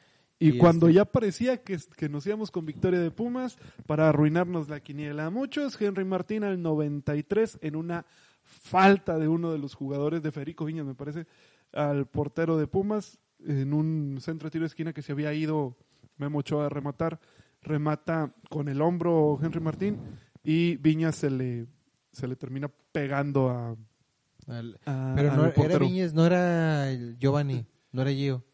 Y, 0.40 0.49
Y 0.49 0.59
cuando 0.59 0.87
este- 0.88 0.97
ya 0.97 1.05
parecía 1.05 1.59
que, 1.62 1.79
que 1.97 2.09
nos 2.09 2.27
íbamos 2.27 2.51
con 2.51 2.66
victoria 2.66 2.99
de 2.99 3.11
Pumas 3.11 3.57
para 3.87 4.09
arruinarnos 4.09 4.68
la 4.68 4.81
quiniela 4.81 5.27
a 5.27 5.31
muchos, 5.31 5.81
Henry 5.81 6.05
Martín 6.05 6.42
al 6.44 6.61
93 6.61 7.59
en 7.62 7.77
una 7.77 8.05
falta 8.44 9.18
de 9.18 9.26
uno 9.28 9.50
de 9.52 9.59
los 9.59 9.74
jugadores 9.74 10.22
de 10.22 10.30
Federico 10.33 10.64
Viñas, 10.64 10.87
me 10.87 10.94
parece, 10.94 11.26
al 11.72 12.07
portero 12.07 12.57
de 12.57 12.66
Pumas 12.66 13.18
en 13.44 13.72
un 13.74 14.18
centro 14.20 14.46
de 14.46 14.50
tiro 14.52 14.62
de 14.62 14.68
esquina 14.68 14.92
que 14.92 15.02
se 15.02 15.12
había 15.12 15.33
ido 15.35 15.76
Memo 16.18 16.38
Ochoa 16.38 16.66
a 16.66 16.68
rematar, 16.68 17.18
remata 17.62 18.33
con 18.50 18.68
el 18.68 18.80
hombro 18.80 19.38
Henry 19.42 19.61
Martín 19.61 19.98
y 20.42 20.76
Viñas 20.76 21.16
se 21.16 21.30
le 21.30 21.66
se 22.12 22.28
le 22.28 22.37
termina 22.37 22.70
pegando 22.92 23.48
a, 23.50 23.76
Al- 24.46 24.78
a- 24.87 25.12
pero 25.16 25.33
al 25.33 25.37
no 25.37 25.64
era. 25.64 25.78
Viñez, 25.78 26.14
no 26.14 26.24
era 26.26 26.88
el 26.90 27.18
Giovanni, 27.18 27.66
no 27.90 28.02
era 28.02 28.12
Gio, 28.12 28.44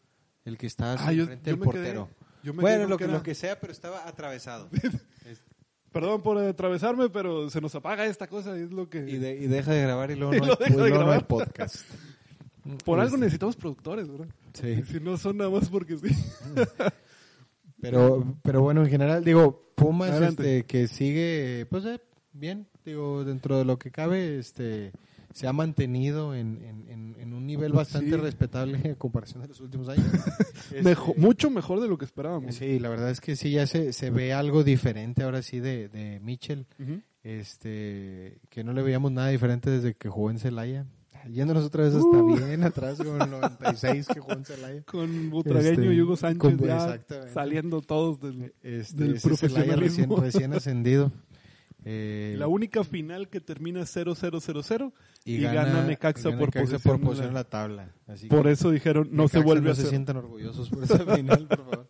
el 0.45 0.57
que 0.57 0.65
estaba 0.67 0.95
Ah, 0.97 1.13
yo- 1.13 1.25
frente 1.25 1.51
del 1.51 1.59
quedé- 1.59 1.65
portero. 1.65 2.09
yo 2.43 2.53
me 2.55 2.61
Bueno, 2.61 2.75
quedé 2.77 2.83
con 2.85 2.89
lo 2.89 2.97
que, 2.97 3.03
era- 3.03 3.13
lo 3.13 3.23
que 3.23 3.35
sea, 3.35 3.59
pero 3.59 3.71
estaba 3.71 4.07
atravesado. 4.07 4.69
Perdón 5.91 6.21
por 6.21 6.37
atravesarme, 6.37 7.09
pero 7.09 7.49
se 7.49 7.59
nos 7.61 7.75
apaga 7.75 8.05
esta 8.05 8.27
cosa 8.27 8.57
y 8.57 8.61
es 8.63 8.71
lo 8.71 8.89
que... 8.89 8.99
y, 8.99 9.17
de- 9.17 9.35
y 9.37 9.47
deja 9.47 9.73
de 9.73 9.81
grabar 9.81 10.09
y 10.11 10.15
luego 10.15 10.33
Y 10.35 10.39
no, 10.39 10.45
hay, 10.45 10.49
deja 10.57 10.63
de 10.63 10.69
luego 10.77 10.79
no 10.79 10.85
hay 10.85 10.91
grabar. 11.05 11.27
podcast. 11.27 11.75
Por 12.85 12.99
algo 12.99 13.17
necesitamos 13.17 13.55
productores, 13.55 14.07
¿verdad? 14.09 14.27
Sí. 14.53 14.83
Si 14.83 14.99
no 14.99 15.17
son 15.17 15.37
nada 15.37 15.49
más 15.49 15.67
porque 15.69 15.97
sí. 15.97 16.09
Pero, 17.81 18.37
pero 18.43 18.61
bueno, 18.61 18.83
en 18.83 18.89
general, 18.91 19.23
digo, 19.23 19.71
Pumas 19.75 20.21
este, 20.21 20.65
que 20.65 20.87
sigue, 20.87 21.65
pues 21.69 21.83
eh, 21.85 21.99
bien, 22.31 22.67
digo, 22.85 23.23
dentro 23.23 23.57
de 23.57 23.65
lo 23.65 23.79
que 23.79 23.89
cabe, 23.89 24.37
este 24.37 24.91
se 25.33 25.47
ha 25.47 25.53
mantenido 25.53 26.35
en, 26.35 26.61
en, 26.63 26.89
en- 26.89 27.31
un 27.33 27.47
nivel 27.47 27.71
bastante 27.71 28.11
Sí. 28.11 28.15
respetable 28.17 28.79
en 28.83 28.95
comparación 28.95 29.41
de 29.41 29.47
los 29.47 29.59
últimos 29.61 29.87
años. 29.89 30.05
Este, 30.71 30.95
mucho 31.17 31.49
mejor 31.49 31.79
de 31.81 31.87
lo 31.89 31.97
que 31.97 32.05
esperábamos. 32.05 32.55
Sí, 32.55 32.77
la 32.79 32.87
verdad 32.89 33.09
es 33.09 33.19
que 33.19 33.35
sí, 33.35 33.51
ya 33.51 33.65
se, 33.67 33.91
se 33.93 34.09
ve 34.09 34.31
algo 34.31 34.63
diferente 34.63 35.23
ahora 35.23 35.41
sí 35.41 35.59
de, 35.59 35.89
de 35.89 36.19
Mitchell, 36.21 36.65
este, 37.23 38.39
que 38.49 38.63
no 38.63 38.73
le 38.73 38.81
veíamos 38.81 39.11
nada 39.11 39.29
diferente 39.29 39.69
desde 39.69 39.93
que 39.95 40.09
jugó 40.09 40.29
en 40.31 40.39
Celaya. 40.39 40.85
Yéndonos 41.29 41.63
otra 41.65 41.83
vez 41.83 41.93
hasta 41.93 42.07
Uh. 42.07 42.35
bien 42.35 42.63
atrás, 42.63 42.97
con 42.97 43.21
el 43.21 43.29
96 43.29 44.07
que 44.07 44.19
jugó 44.19 44.33
en 44.33 44.45
Celaya. 44.45 44.81
Con 44.85 45.29
Butragueño 45.29 45.81
Este, 45.83 45.93
y 45.93 46.01
Hugo 46.01 46.15
Sánchez 46.17 46.39
con- 46.39 46.57
ya 46.67 46.99
saliendo 47.33 47.81
todos 47.81 48.19
del... 48.21 48.53
Este, 48.63 49.03
Del 49.03 49.19
Celaya 49.19 49.75
recién, 49.75 50.07
profesionalismo. 50.09 50.17
recién 50.17 50.53
ascendido. 50.53 51.11
Eh, 51.83 52.35
La 52.37 52.47
única 52.47 52.83
final 52.83 53.27
que 53.29 53.41
termina 53.41 53.81
0-0-0-0 53.81 54.93
y, 55.25 55.35
y 55.35 55.41
gana 55.41 55.83
Necaxa 55.83 56.29
gana 56.29 56.39
por 56.39 56.47
Necaxa 56.49 56.71
posesión 56.73 56.81
por 56.99 57.01
posición 57.05 57.27
en 57.29 57.33
la 57.33 57.43
tabla. 57.43 57.95
Así 58.07 58.27
Por 58.27 58.47
eso 58.47 58.69
dijeron, 58.71 59.09
no 59.11 59.27
se 59.27 59.37
Necaxa 59.37 59.45
vuelve 59.45 59.65
no 59.65 59.71
a 59.71 59.75
se 59.75 59.87
sientan 59.87 60.17
orgullosos 60.17 60.69
por 60.69 60.83
esa 60.83 60.99
final, 61.15 61.47
por 61.47 61.57
favor. 61.65 61.89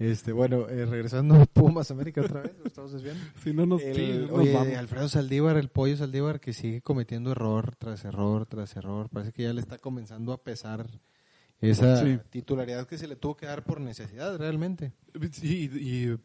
Este, 0.00 0.32
bueno, 0.32 0.66
eh, 0.68 0.86
regresando 0.86 1.34
a 1.36 1.44
Pumas 1.44 1.90
América 1.90 2.22
otra 2.22 2.40
vez, 2.40 2.56
¿lo 2.58 2.64
estamos 2.64 2.90
desviando? 2.92 3.22
Si 3.44 3.52
no 3.52 3.66
nos, 3.66 3.82
El- 3.82 4.30
oye. 4.32 4.76
Alfredo 4.76 5.08
Saldívar, 5.08 5.56
el 5.58 5.68
pollo 5.68 5.96
Saldívar, 5.96 6.40
que 6.40 6.52
sigue 6.52 6.80
cometiendo 6.80 7.32
error 7.32 7.76
tras 7.76 8.04
error 8.04 8.46
tras 8.46 8.74
error. 8.76 9.10
Parece 9.10 9.32
que 9.32 9.42
ya 9.44 9.52
le 9.52 9.60
está 9.60 9.78
comenzando 9.78 10.32
a 10.32 10.42
pesar 10.42 10.86
esa 11.60 12.02
Sí. 12.02 12.18
titularidad 12.30 12.86
que 12.86 12.96
se 12.96 13.06
le 13.06 13.14
tuvo 13.16 13.36
que 13.36 13.44
dar 13.46 13.62
por 13.62 13.80
necesidad, 13.80 14.38
realmente. 14.38 14.92
Y, 15.42 15.64
y 15.78 16.16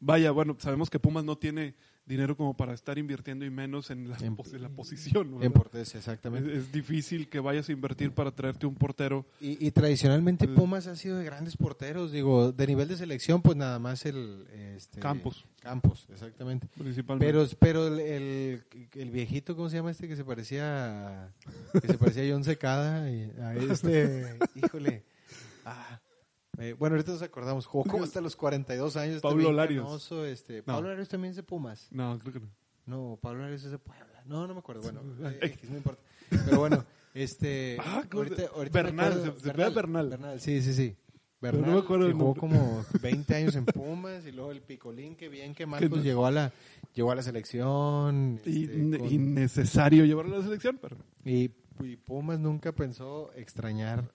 vaya, 0.00 0.32
bueno, 0.32 0.56
sabemos 0.58 0.90
que 0.90 0.98
Pumas 0.98 1.24
no 1.24 1.38
tiene 1.38 1.76
dinero 2.06 2.36
como 2.36 2.56
para 2.56 2.72
estar 2.72 2.96
invirtiendo 2.98 3.44
y 3.44 3.50
menos 3.50 3.90
en 3.90 4.08
la, 4.08 4.16
En- 4.18 4.36
la 4.60 4.68
posición. 4.68 5.30
¿verdad? 5.32 5.44
En 5.46 5.52
Portes, 5.52 5.88
es, 5.88 5.94
exactamente. 5.96 6.56
es 6.56 6.70
difícil 6.72 7.28
que 7.28 7.40
vayas 7.40 7.68
a 7.68 7.72
invertir 7.72 8.12
para 8.12 8.30
traerte 8.30 8.66
un 8.66 8.74
portero. 8.76 9.26
Y, 9.40 9.66
y 9.66 9.70
tradicionalmente 9.72 10.44
Eh. 10.44 10.48
Pumas 10.48 10.86
ha 10.86 10.94
sido 10.96 11.18
de 11.18 11.24
grandes 11.24 11.56
porteros, 11.56 12.12
digo, 12.12 12.52
de 12.52 12.66
nivel 12.66 12.88
de 12.88 12.96
selección, 12.96 13.42
pues 13.42 13.56
nada 13.56 13.78
más 13.78 14.06
el... 14.06 14.46
Este, 14.76 15.00
Campos. 15.00 15.44
Campos, 15.60 16.06
exactamente. 16.12 16.68
Principalmente. 16.78 17.26
Pero, 17.26 17.46
pero 17.58 17.88
el, 17.88 17.98
el, 18.00 18.62
el 18.94 19.10
viejito, 19.10 19.56
¿cómo 19.56 19.68
se 19.68 19.76
llama 19.76 19.90
este? 19.90 20.06
Que 20.06 20.14
se 20.14 20.24
parecía 20.24 21.24
a, 21.24 21.32
que 21.80 21.88
se 21.88 21.98
parecía 21.98 22.22
a 22.22 22.32
John 22.32 22.44
Secada. 22.44 23.10
Y 23.10 23.32
a 23.40 23.54
este, 23.56 24.38
híjole. 24.54 25.02
Ah, 25.64 26.00
eh, 26.58 26.74
bueno, 26.78 26.96
ahorita 26.96 27.12
nos 27.12 27.22
acordamos. 27.22 27.66
Jugó 27.66 27.84
como 27.84 28.04
hasta 28.04 28.20
los 28.20 28.36
42 28.36 28.96
años. 28.96 29.16
está 29.16 29.28
Pablo 29.28 29.52
Larios. 29.52 29.84
canoso, 29.84 30.24
este, 30.24 30.58
No. 30.58 30.64
Pablo 30.64 30.88
Larios 30.90 31.08
también 31.08 31.30
es 31.30 31.36
de 31.36 31.42
Pumas. 31.42 31.88
no, 31.90 32.18
creo 32.18 32.32
que 32.34 32.40
no. 32.40 32.48
No, 32.86 33.18
Pablo 33.20 33.42
Larios 33.42 33.64
es 33.64 33.70
de 33.72 33.78
Puebla. 33.78 34.22
No, 34.26 34.46
no 34.46 34.54
me 34.54 34.60
acuerdo. 34.60 34.82
Bueno, 34.82 35.00
eh, 35.42 35.56
no 35.68 35.76
importa. 35.76 36.02
Pero 36.44 36.58
bueno, 36.60 36.84
este... 37.14 37.76
Ah, 37.84 37.96
ahorita, 37.96 38.08
¿cómo 38.10 38.24
se- 38.36 38.46
ahorita 38.46 38.82
Bernal, 38.82 39.12
acuerdo- 39.12 39.34
se- 39.34 39.40
se 39.40 39.48
llama 39.56 39.68
Bernal. 39.74 40.08
Bernal, 40.10 40.40
sí, 40.40 40.62
sí, 40.62 40.72
sí. 40.74 40.96
Pero 41.38 41.58
Bernal, 41.58 41.70
no 41.70 41.76
me 41.80 41.82
acuerdo 41.84 42.06
que 42.06 42.12
jugó 42.14 42.34
como 42.34 42.84
20 43.02 43.34
años 43.34 43.54
en 43.56 43.66
Pumas 43.66 44.24
y 44.26 44.32
luego 44.32 44.52
el 44.52 44.62
Picolín, 44.62 45.14
que 45.16 45.28
bien 45.28 45.54
que 45.54 45.66
pues 45.66 45.90
no- 45.90 45.96
llegó 46.02 46.26
a 46.26 46.30
la 46.30 46.52
llegó 46.94 47.10
a 47.12 47.14
la 47.14 47.22
selección. 47.22 48.40
Y- 48.46 48.64
este, 48.64 48.98
con- 48.98 49.12
Innecesario 49.12 50.04
llevarlo 50.04 50.36
a 50.36 50.38
la 50.38 50.44
selección, 50.44 50.78
pero 50.80 50.96
y, 51.24 51.50
y 51.80 51.96
Pumas 51.96 52.38
nunca 52.40 52.72
pensó 52.72 53.30
extrañar 53.34 54.10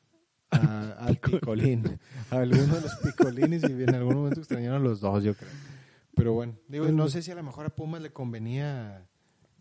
a- 0.52 0.92
al 1.00 1.18
Picolín, 1.18 2.00
a 2.30 2.36
alguno 2.42 2.76
de 2.76 2.82
los 2.82 2.96
Picolines 2.98 3.64
y 3.64 3.84
en 3.84 3.96
algún 3.96 4.16
momento 4.16 4.40
extrañaron 4.40 4.82
a 4.82 4.84
los 4.84 5.00
dos, 5.00 5.24
yo 5.24 5.34
creo. 5.34 5.50
Pero 6.16 6.34
bueno, 6.34 6.56
digo, 6.68 6.88
no 6.90 7.08
sé 7.10 7.22
si 7.22 7.32
a 7.32 7.36
lo 7.36 7.44
mejor 7.44 7.66
a 7.66 7.70
Pumas 7.70 8.02
le 8.02 8.12
convenía 8.12 9.08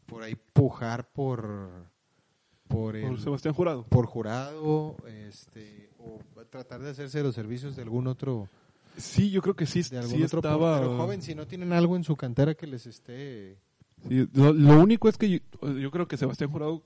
por 0.07 0.23
ahí 0.23 0.35
pujar 0.53 1.09
por 1.13 1.89
por 2.69 2.95
el, 2.97 3.09
por 3.09 3.21
Sebastián 3.21 3.55
Jurado. 3.55 3.85
por 3.85 4.07
jurado, 4.07 4.97
este, 5.09 5.91
o 5.99 6.19
tratar 6.51 6.81
de 6.83 6.91
hacerse 6.91 7.23
los 7.23 7.35
servicios 7.35 7.75
de 7.77 7.83
algún 7.83 8.07
otro, 8.07 8.49
Sí, 8.97 9.31
yo 9.31 9.41
creo 9.43 9.55
que 9.57 9.67
sí, 9.67 9.83
de 9.83 9.99
algún 9.99 10.17
sí 10.17 10.23
otro 10.25 10.41
estaba. 10.41 10.79
portero 10.79 10.97
joven, 10.99 11.23
si 11.23 11.35
no 11.35 11.47
tienen 11.47 11.73
algo 11.73 11.97
en 11.97 12.05
su 12.05 12.17
cantera 12.17 12.55
que 12.55 12.67
les 12.67 12.87
esté, 12.87 13.59
Sí, 14.09 14.27
lo, 14.35 14.53
lo 14.53 14.81
único 14.81 15.09
es 15.09 15.17
que 15.19 15.31
yo, 15.31 15.39
yo 15.79 15.91
creo 15.91 16.07
que 16.09 16.17
Sebastián 16.17 16.51
Jurado 16.51 16.83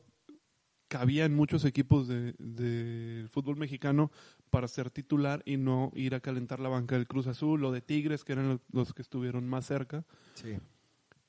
cabía 0.95 1.25
en 1.25 1.35
muchos 1.35 1.65
equipos 1.65 2.07
de, 2.07 2.35
de 2.39 3.27
fútbol 3.29 3.57
mexicano 3.57 4.13
para 4.49 4.69
ser 4.69 4.91
titular 4.91 5.43
y 5.45 5.57
no 5.57 5.91
ir 5.97 6.15
a 6.15 6.21
calentar 6.21 6.61
la 6.61 6.69
banca 6.69 6.95
del 6.95 7.09
Cruz 7.09 7.27
Azul 7.27 7.65
o 7.65 7.73
de 7.73 7.81
Tigres, 7.81 8.23
que 8.23 8.33
eran 8.35 8.61
los, 8.71 8.95
que 8.95 9.03
estuvieron 9.03 9.45
más 9.49 9.67
cerca. 9.67 10.05
sí, 10.35 10.57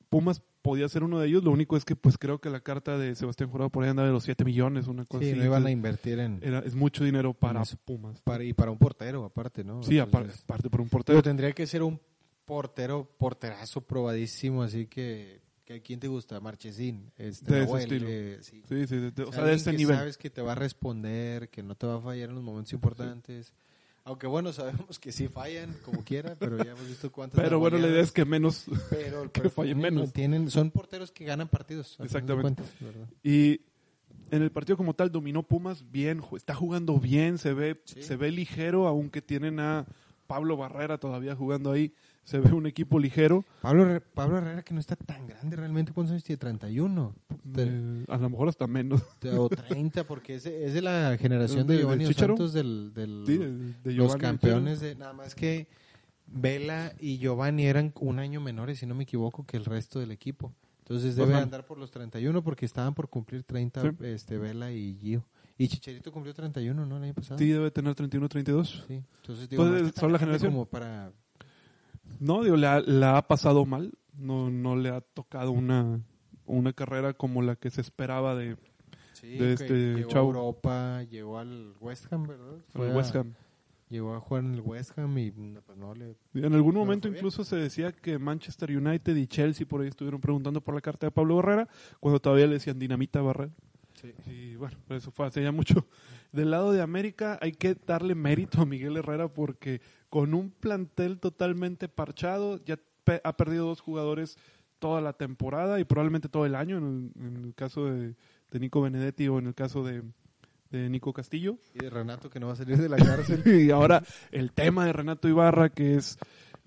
Pumas 0.08 0.40
podía 0.62 0.88
ser 0.88 1.02
uno 1.02 1.18
de 1.18 1.26
ellos, 1.26 1.42
lo 1.42 1.50
único 1.50 1.76
es 1.76 1.84
que 1.84 1.96
pues 1.96 2.16
creo 2.16 2.40
que 2.40 2.48
la 2.48 2.60
carta 2.60 2.96
de 2.96 3.16
Sebastián 3.16 3.50
Jurado 3.50 3.70
por 3.70 3.82
ahí 3.82 3.90
andaba 3.90 4.06
de 4.06 4.14
los 4.14 4.22
7 4.22 4.44
millones, 4.44 4.86
una 4.86 5.04
cosa 5.04 5.24
sí, 5.24 5.30
así. 5.30 5.38
no 5.40 5.44
iban 5.44 5.66
a 5.66 5.70
invertir 5.72 6.20
en, 6.20 6.38
era, 6.42 6.60
es 6.60 6.76
mucho 6.76 7.02
dinero 7.02 7.34
para 7.34 7.62
eso. 7.62 7.76
Pumas. 7.84 8.20
para, 8.22 8.44
y 8.44 8.52
para 8.52 8.70
un 8.70 8.78
portero 8.78 9.24
aparte, 9.24 9.64
¿no? 9.64 9.82
Sí, 9.82 9.98
Entonces, 9.98 10.42
aparte 10.44 10.70
por 10.70 10.80
un 10.80 10.86
Pero 10.86 10.98
portero. 10.98 11.22
tendría 11.22 11.50
que 11.52 11.66
ser 11.66 11.82
un 11.82 12.00
portero, 12.44 13.10
porterazo 13.18 13.80
probadísimo, 13.80 14.62
así 14.62 14.86
que, 14.86 15.40
que 15.66 15.74
¿a 15.74 15.80
quién 15.80 15.98
te 16.00 16.08
gusta? 16.08 16.40
Marchesín, 16.40 17.10
este, 17.18 17.52
De 17.54 17.62
ese 17.64 17.78
estilo. 17.78 18.06
eh, 18.08 18.38
sí. 18.40 18.62
Sí, 18.68 18.86
sí, 18.86 18.96
de- 18.96 19.22
o 19.24 19.28
O 19.28 19.32
sea, 19.32 19.44
de 19.44 19.56
que 19.62 19.72
nivel. 19.72 19.96
sabes 19.96 20.16
que 20.16 20.30
te 20.30 20.40
va 20.40 20.52
a 20.52 20.54
responder, 20.54 21.48
que 21.50 21.62
no 21.62 21.74
te 21.74 21.86
va 21.86 21.96
a 21.96 22.00
fallar 22.00 22.28
en 22.28 22.36
los 22.36 22.44
momentos 22.44 22.72
importantes. 22.72 23.52
Aunque 24.04 24.28
bueno, 24.28 24.52
sabemos 24.52 25.00
que 25.00 25.10
sí 25.10 25.26
fallan, 25.26 25.74
como 25.84 26.04
quiera, 26.04 26.36
pero 26.38 26.56
ya 26.64 26.70
hemos 26.70 26.86
visto 26.86 27.10
cuántas 27.10 27.40
Pero 27.42 27.58
bueno, 27.58 27.76
la 27.78 27.88
idea 27.88 28.00
es 28.00 28.12
que 28.12 28.24
menos. 28.24 28.64
pero, 28.90 29.30
que 29.32 29.50
fallen 29.50 29.78
menos. 29.78 30.12
tienen- 30.12 30.48
son 30.48 30.70
porteros 30.70 31.10
que 31.10 31.24
ganan 31.24 31.48
partidos. 31.48 31.96
Exactamente. 31.98 32.62
Y 33.24 33.60
en 34.30 34.42
el 34.42 34.52
partido 34.52 34.76
como 34.76 34.94
tal 34.94 35.10
dominó 35.10 35.42
Pumas 35.42 35.90
bien, 35.90 36.22
está 36.36 36.54
jugando 36.54 37.00
bien, 37.00 37.38
se 37.38 37.52
ve, 37.52 37.80
Sí. 37.84 38.04
se 38.04 38.14
ve 38.14 38.30
ligero, 38.30 38.86
aunque 38.86 39.20
tienen 39.20 39.58
a 39.58 39.84
Pablo 40.28 40.56
Barrera 40.56 40.98
todavía 40.98 41.34
jugando 41.34 41.72
ahí, 41.72 41.92
se 42.26 42.40
ve 42.40 42.52
un 42.52 42.66
equipo 42.66 42.98
ligero. 42.98 43.44
Pablo, 43.62 44.02
Pablo 44.14 44.38
Herrera, 44.38 44.62
que 44.62 44.74
no 44.74 44.80
está 44.80 44.96
tan 44.96 45.26
grande 45.26 45.54
realmente, 45.56 45.92
¿cuántos 45.92 46.10
años 46.12 46.24
tiene? 46.24 46.38
31. 46.38 47.14
Eh, 47.56 48.04
a 48.08 48.16
lo 48.18 48.28
mejor 48.30 48.48
hasta 48.48 48.66
menos. 48.66 49.00
O 49.36 49.48
30, 49.48 50.04
porque 50.04 50.34
es 50.34 50.44
de, 50.44 50.66
es 50.66 50.74
de 50.74 50.82
la 50.82 51.16
generación 51.18 51.66
¿De- 51.66 51.74
de 51.74 51.80
Giovanni 51.80 52.06
Chícharo? 52.06 52.36
Santos 52.36 52.52
del, 52.52 52.92
del- 52.92 53.22
Sí, 53.26 53.38
de- 53.38 53.46
de 53.48 53.72
los 53.84 53.94
Giovanni 53.94 54.20
campeones 54.20 54.80
de 54.80 54.94
nada 54.96 55.12
más 55.12 55.34
que 55.34 55.68
Vela 56.26 56.92
y 57.00 57.18
Giovanni 57.18 57.66
eran 57.66 57.92
un 58.00 58.18
año 58.18 58.40
menores, 58.40 58.80
si 58.80 58.86
no 58.86 58.94
me 58.94 59.04
equivoco, 59.04 59.46
que 59.46 59.56
el 59.56 59.64
resto 59.64 60.00
del 60.00 60.10
equipo. 60.10 60.52
Entonces 60.80 61.14
debe 61.16 61.34
Ajá. 61.34 61.42
andar 61.44 61.64
por 61.66 61.78
los 61.78 61.90
31 61.90 62.42
porque 62.42 62.66
estaban 62.66 62.94
por 62.94 63.08
cumplir 63.08 63.44
30 63.44 63.80
Sí. 63.82 63.88
este 64.02 64.36
Vela 64.38 64.72
y 64.72 64.94
Gio. 65.00 65.24
Y 65.58 65.68
Chicharito 65.68 66.12
cumplió 66.12 66.34
31, 66.34 66.84
¿no? 66.84 66.96
El 66.98 67.04
año 67.04 67.14
pasado. 67.14 67.38
Sí, 67.38 67.48
debe 67.48 67.70
tener 67.70 67.94
31, 67.94 68.28
32. 68.28 68.84
Sí. 68.86 69.00
Entonces 69.22 69.48
digo, 69.48 69.62
Pues, 69.62 69.72
no 69.72 69.78
está 69.78 69.92
tan 69.92 70.00
son 70.00 70.12
la 70.12 70.18
generación. 70.18 70.52
como 70.52 70.66
para 70.66 71.12
No, 72.18 72.42
digo, 72.42 72.56
la, 72.56 72.80
la 72.80 73.16
ha 73.18 73.26
pasado 73.28 73.64
mal. 73.66 73.92
No, 74.16 74.50
no 74.50 74.76
le 74.76 74.88
ha 74.90 75.00
tocado 75.02 75.50
una, 75.50 76.00
una 76.46 76.72
carrera 76.72 77.12
como 77.12 77.42
la 77.42 77.56
que 77.56 77.70
se 77.70 77.80
esperaba 77.82 78.34
de 78.34 78.56
sí, 79.12 79.28
de 79.36 79.52
este 79.52 79.74
llegó 79.94 80.08
chavo. 80.08 80.24
a 80.26 80.28
Europa, 80.28 81.02
llegó 81.04 81.38
al 81.38 81.74
West 81.80 82.10
Ham, 82.12 82.26
¿verdad? 82.26 82.58
Fue 82.68 82.88
West 82.94 83.14
Ham. 83.16 83.34
Llegó 83.88 84.14
a 84.14 84.20
jugar 84.20 84.42
en 84.44 84.54
el 84.54 84.60
West 84.62 84.98
Ham 84.98 85.16
y 85.18 85.30
no, 85.30 85.60
pues 85.62 85.78
no 85.78 85.94
le 85.94 86.16
En 86.34 86.54
algún 86.54 86.74
No, 86.74 86.80
momento 86.80 87.06
incluso 87.06 87.44
se 87.44 87.54
decía 87.56 87.92
que 87.92 88.18
Manchester 88.18 88.76
United 88.76 89.14
y 89.14 89.26
Chelsea 89.28 89.64
por 89.66 89.80
ahí 89.82 89.88
estuvieron 89.88 90.20
preguntando 90.20 90.60
por 90.60 90.74
la 90.74 90.80
carta 90.80 91.06
de 91.06 91.12
Pablo 91.12 91.36
Barrera, 91.36 91.68
cuando 92.00 92.18
todavía 92.18 92.46
le 92.46 92.54
decían 92.54 92.78
dinamita 92.78 93.20
Barrera. 93.20 93.52
Y 94.26 94.56
bueno, 94.56 94.76
eso 94.90 95.10
fue 95.10 95.26
hace 95.26 95.42
ya 95.42 95.52
mucho. 95.52 95.86
Del 96.36 96.50
lado 96.50 96.70
de 96.72 96.82
América 96.82 97.38
hay 97.40 97.52
que 97.52 97.74
darle 97.86 98.14
mérito 98.14 98.60
a 98.60 98.66
Miguel 98.66 98.96
Herrera 98.98 99.28
porque 99.28 99.80
con 100.10 100.34
un 100.34 100.50
plantel 100.50 101.18
totalmente 101.18 101.88
parchado, 101.88 102.62
ya 102.64 102.78
pe- 103.04 103.20
ha 103.24 103.36
perdido 103.36 103.66
dos 103.66 103.80
jugadores 103.80 104.36
toda 104.78 105.00
la 105.00 105.14
temporada 105.14 105.80
y 105.80 105.84
probablemente 105.84 106.28
todo 106.28 106.44
el 106.44 106.54
año, 106.54 106.76
en 106.78 107.12
el, 107.16 107.26
en 107.26 107.44
el 107.46 107.54
caso 107.54 107.86
de, 107.86 108.14
de 108.50 108.60
Nico 108.60 108.82
Benedetti 108.82 109.26
o 109.28 109.38
en 109.38 109.46
el 109.46 109.54
caso 109.54 109.82
de, 109.82 110.02
de 110.70 110.90
Nico 110.90 111.12
Castillo. 111.14 111.56
y 111.74 111.78
de 111.78 111.88
Renato 111.90 112.28
que 112.28 112.38
no 112.38 112.48
va 112.48 112.52
a 112.52 112.56
salir 112.56 112.76
de 112.76 112.88
la 112.90 112.98
cárcel. 112.98 113.42
Y 113.46 113.70
ahora 113.70 114.02
el 114.30 114.52
tema 114.52 114.84
de 114.84 114.92
Renato 114.92 115.28
Ibarra, 115.28 115.70
que 115.70 115.94
es 115.94 116.18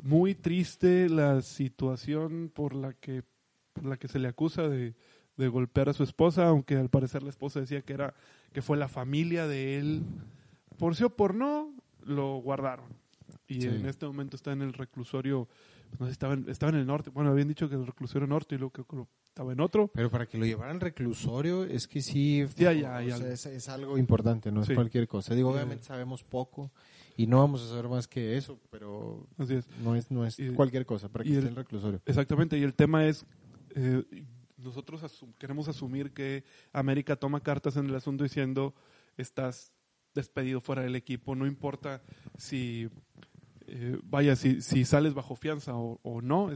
muy 0.01 0.33
triste 0.33 1.07
la 1.09 1.41
situación 1.43 2.51
por 2.53 2.73
la 2.73 2.93
que, 2.93 3.23
por 3.73 3.85
la 3.85 3.97
que 3.97 4.07
se 4.07 4.17
le 4.17 4.27
acusa 4.29 4.67
de, 4.67 4.95
de 5.39 5.47
golpear 5.47 5.89
a 5.89 5.93
su 5.93 6.03
esposa, 6.03 6.47
aunque 6.47 6.75
al 6.75 6.89
parecer 6.89 7.23
la 7.23 7.29
esposa 7.29 7.59
decía 7.61 7.81
que 7.81 7.93
era 7.93 8.13
que 8.53 8.61
fue 8.61 8.77
la 8.77 8.87
familia 8.87 9.47
de 9.47 9.77
él. 9.79 10.03
Por 10.77 10.95
sí 10.95 11.03
o 11.03 11.09
por 11.09 11.33
no, 11.33 11.73
lo 12.03 12.37
guardaron. 12.37 12.85
Y 13.47 13.61
Sí. 13.61 13.67
en 13.67 13.85
este 13.85 14.05
momento 14.05 14.35
está 14.35 14.51
en 14.51 14.61
el 14.61 14.73
reclusorio, 14.73 15.47
no 15.99 16.05
sé, 16.05 16.11
estaba 16.11 16.33
en, 16.33 16.45
estaba 16.49 16.71
en 16.71 16.77
el 16.79 16.85
norte, 16.85 17.09
bueno, 17.09 17.31
habían 17.31 17.47
dicho 17.47 17.67
que 17.69 17.75
el 17.75 17.85
reclusorio 17.85 18.27
norte 18.27 18.55
y 18.55 18.57
luego 18.57 18.71
que 18.73 18.83
estaba 19.25 19.51
en 19.53 19.59
otro. 19.59 19.87
Pero 19.93 20.09
para 20.11 20.25
que 20.25 20.37
lo 20.37 20.45
llevaran 20.45 20.75
al 20.75 20.81
reclusorio 20.81 21.63
es 21.63 21.87
que 21.87 22.01
sí, 22.01 22.45
Ya, 22.57 22.69
o 22.69 22.73
ya, 22.73 23.01
ya. 23.01 23.17
sea, 23.17 23.31
es, 23.31 23.45
es 23.45 23.69
algo 23.69 23.97
importante, 23.97 24.51
no 24.51 24.63
Sí. 24.65 24.71
es 24.73 24.75
cualquier 24.75 25.07
cosa. 25.07 25.33
Digo, 25.35 25.51
obviamente 25.51 25.83
sabemos 25.83 26.23
poco 26.23 26.71
y 27.17 27.27
no 27.27 27.39
vamos 27.39 27.63
a 27.63 27.69
saber 27.69 27.87
más 27.87 28.07
que 28.07 28.35
eso, 28.37 28.59
pero 28.71 29.27
Así 29.37 29.55
es. 29.55 29.67
no 29.83 29.95
es, 29.95 30.09
no 30.11 30.25
es 30.25 30.39
Y- 30.39 30.49
cualquier 30.49 30.85
cosa 30.85 31.09
para 31.09 31.23
que 31.23 31.29
esté 31.29 31.39
el- 31.39 31.45
en 31.47 31.49
el 31.51 31.55
reclusorio. 31.55 32.01
Exactamente, 32.05 32.57
y 32.57 32.63
el 32.63 32.73
tema 32.73 33.05
es, 33.05 33.25
eh, 33.75 34.03
nosotros 34.63 35.03
asum- 35.03 35.33
queremos 35.37 35.67
asumir 35.67 36.11
que 36.11 36.43
América 36.73 37.15
toma 37.15 37.41
cartas 37.41 37.77
en 37.77 37.85
el 37.87 37.95
asunto 37.95 38.23
diciendo, 38.23 38.73
estás 39.17 39.71
despedido 40.13 40.59
fuera 40.61 40.81
del 40.83 40.95
equipo, 40.95 41.35
no 41.35 41.45
importa 41.45 42.01
si, 42.37 42.89
eh, 43.67 43.99
vaya, 44.03 44.35
si, 44.35 44.61
sales 44.85 45.13
bajo 45.13 45.35
fianza 45.35 45.75
o, 45.75 45.99
no, 46.21 46.47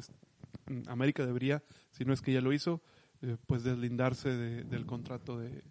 mm, 0.67 0.89
América 0.89 1.25
debería, 1.25 1.63
si 1.91 2.03
no 2.05 2.13
es 2.13 2.21
que 2.21 2.33
ya 2.33 2.41
lo 2.41 2.51
hizo, 2.53 2.81
eh, 3.21 3.37
pues 3.47 3.63
deslindarse 3.63 4.29
de- 4.29 4.63
del 4.63 4.85
contrato 4.85 5.37
de, 5.39 5.63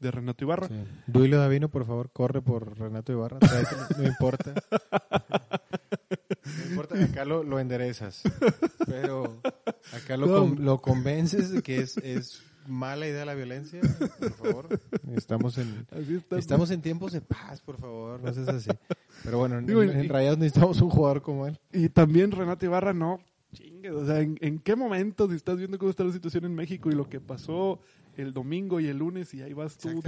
de 0.00 0.10
Renato 0.10 0.44
Ibarra. 0.44 0.68
Sí. 0.68 0.74
Duilio 1.06 1.38
Davino, 1.38 1.68
por 1.68 1.84
favor, 1.86 2.10
corre 2.12 2.40
por 2.42 2.78
Renato 2.78 3.12
Ibarra. 3.12 3.38
no 3.98 4.06
importa. 4.06 4.54
No 6.58 6.70
importa, 6.70 7.02
acá 7.04 7.24
lo, 7.24 7.42
lo 7.42 7.58
enderezas. 7.60 8.22
Pero 8.86 9.40
acá 9.92 10.16
lo, 10.16 10.26
No. 10.26 10.38
con- 10.40 10.64
lo 10.64 10.78
convences 10.80 11.50
de 11.50 11.62
que 11.62 11.78
es, 11.78 11.96
es 11.98 12.42
mala 12.66 13.06
idea 13.06 13.24
la 13.24 13.34
violencia. 13.34 13.80
Por 14.18 14.32
favor, 14.32 14.80
estamos 15.14 15.58
en, 15.58 15.86
estamos 16.36 16.70
en 16.70 16.80
tiempos 16.82 17.12
de 17.12 17.20
paz, 17.20 17.60
por 17.60 17.78
favor. 17.78 18.20
No 18.22 18.32
seas 18.32 18.48
así. 18.48 18.70
Pero 19.24 19.38
bueno, 19.38 19.58
en, 19.58 19.66
Digo, 19.66 19.82
en- 19.82 19.90
en 19.90 20.04
y- 20.04 20.08
Rayados 20.08 20.38
necesitamos 20.38 20.80
un 20.80 20.90
jugador 20.90 21.22
como 21.22 21.46
él. 21.46 21.58
Y 21.72 21.88
también 21.88 22.30
Renato 22.30 22.64
Ibarra, 22.64 22.92
no, 22.92 23.20
chingue, 23.52 23.90
o 23.90 24.04
sea, 24.06 24.20
¿en, 24.20 24.36
en 24.40 24.58
qué 24.58 24.76
momento 24.76 25.28
si 25.28 25.34
estás 25.36 25.56
viendo 25.58 25.78
cómo 25.78 25.90
está 25.90 26.04
la 26.04 26.12
situación 26.12 26.44
en 26.44 26.54
México 26.54 26.90
y 26.90 26.94
lo 26.94 27.08
que 27.08 27.20
pasó 27.20 27.80
el 28.18 28.32
domingo 28.32 28.80
y 28.80 28.86
el 28.88 28.98
lunes 28.98 29.32
y 29.34 29.42
ahí 29.42 29.52
vas 29.52 29.76
tú 29.78 29.88
un 29.88 30.02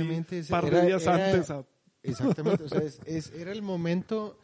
par 0.48 0.70
de 0.70 0.86
días 0.86 1.02
era- 1.02 1.26
antes 1.32 1.50
a... 1.50 1.64
Exactamente, 2.02 2.64
o 2.64 2.68
sea, 2.68 2.80
es, 2.82 2.98
es- 3.06 3.30
era 3.32 3.52
el 3.52 3.62
momento. 3.62 4.38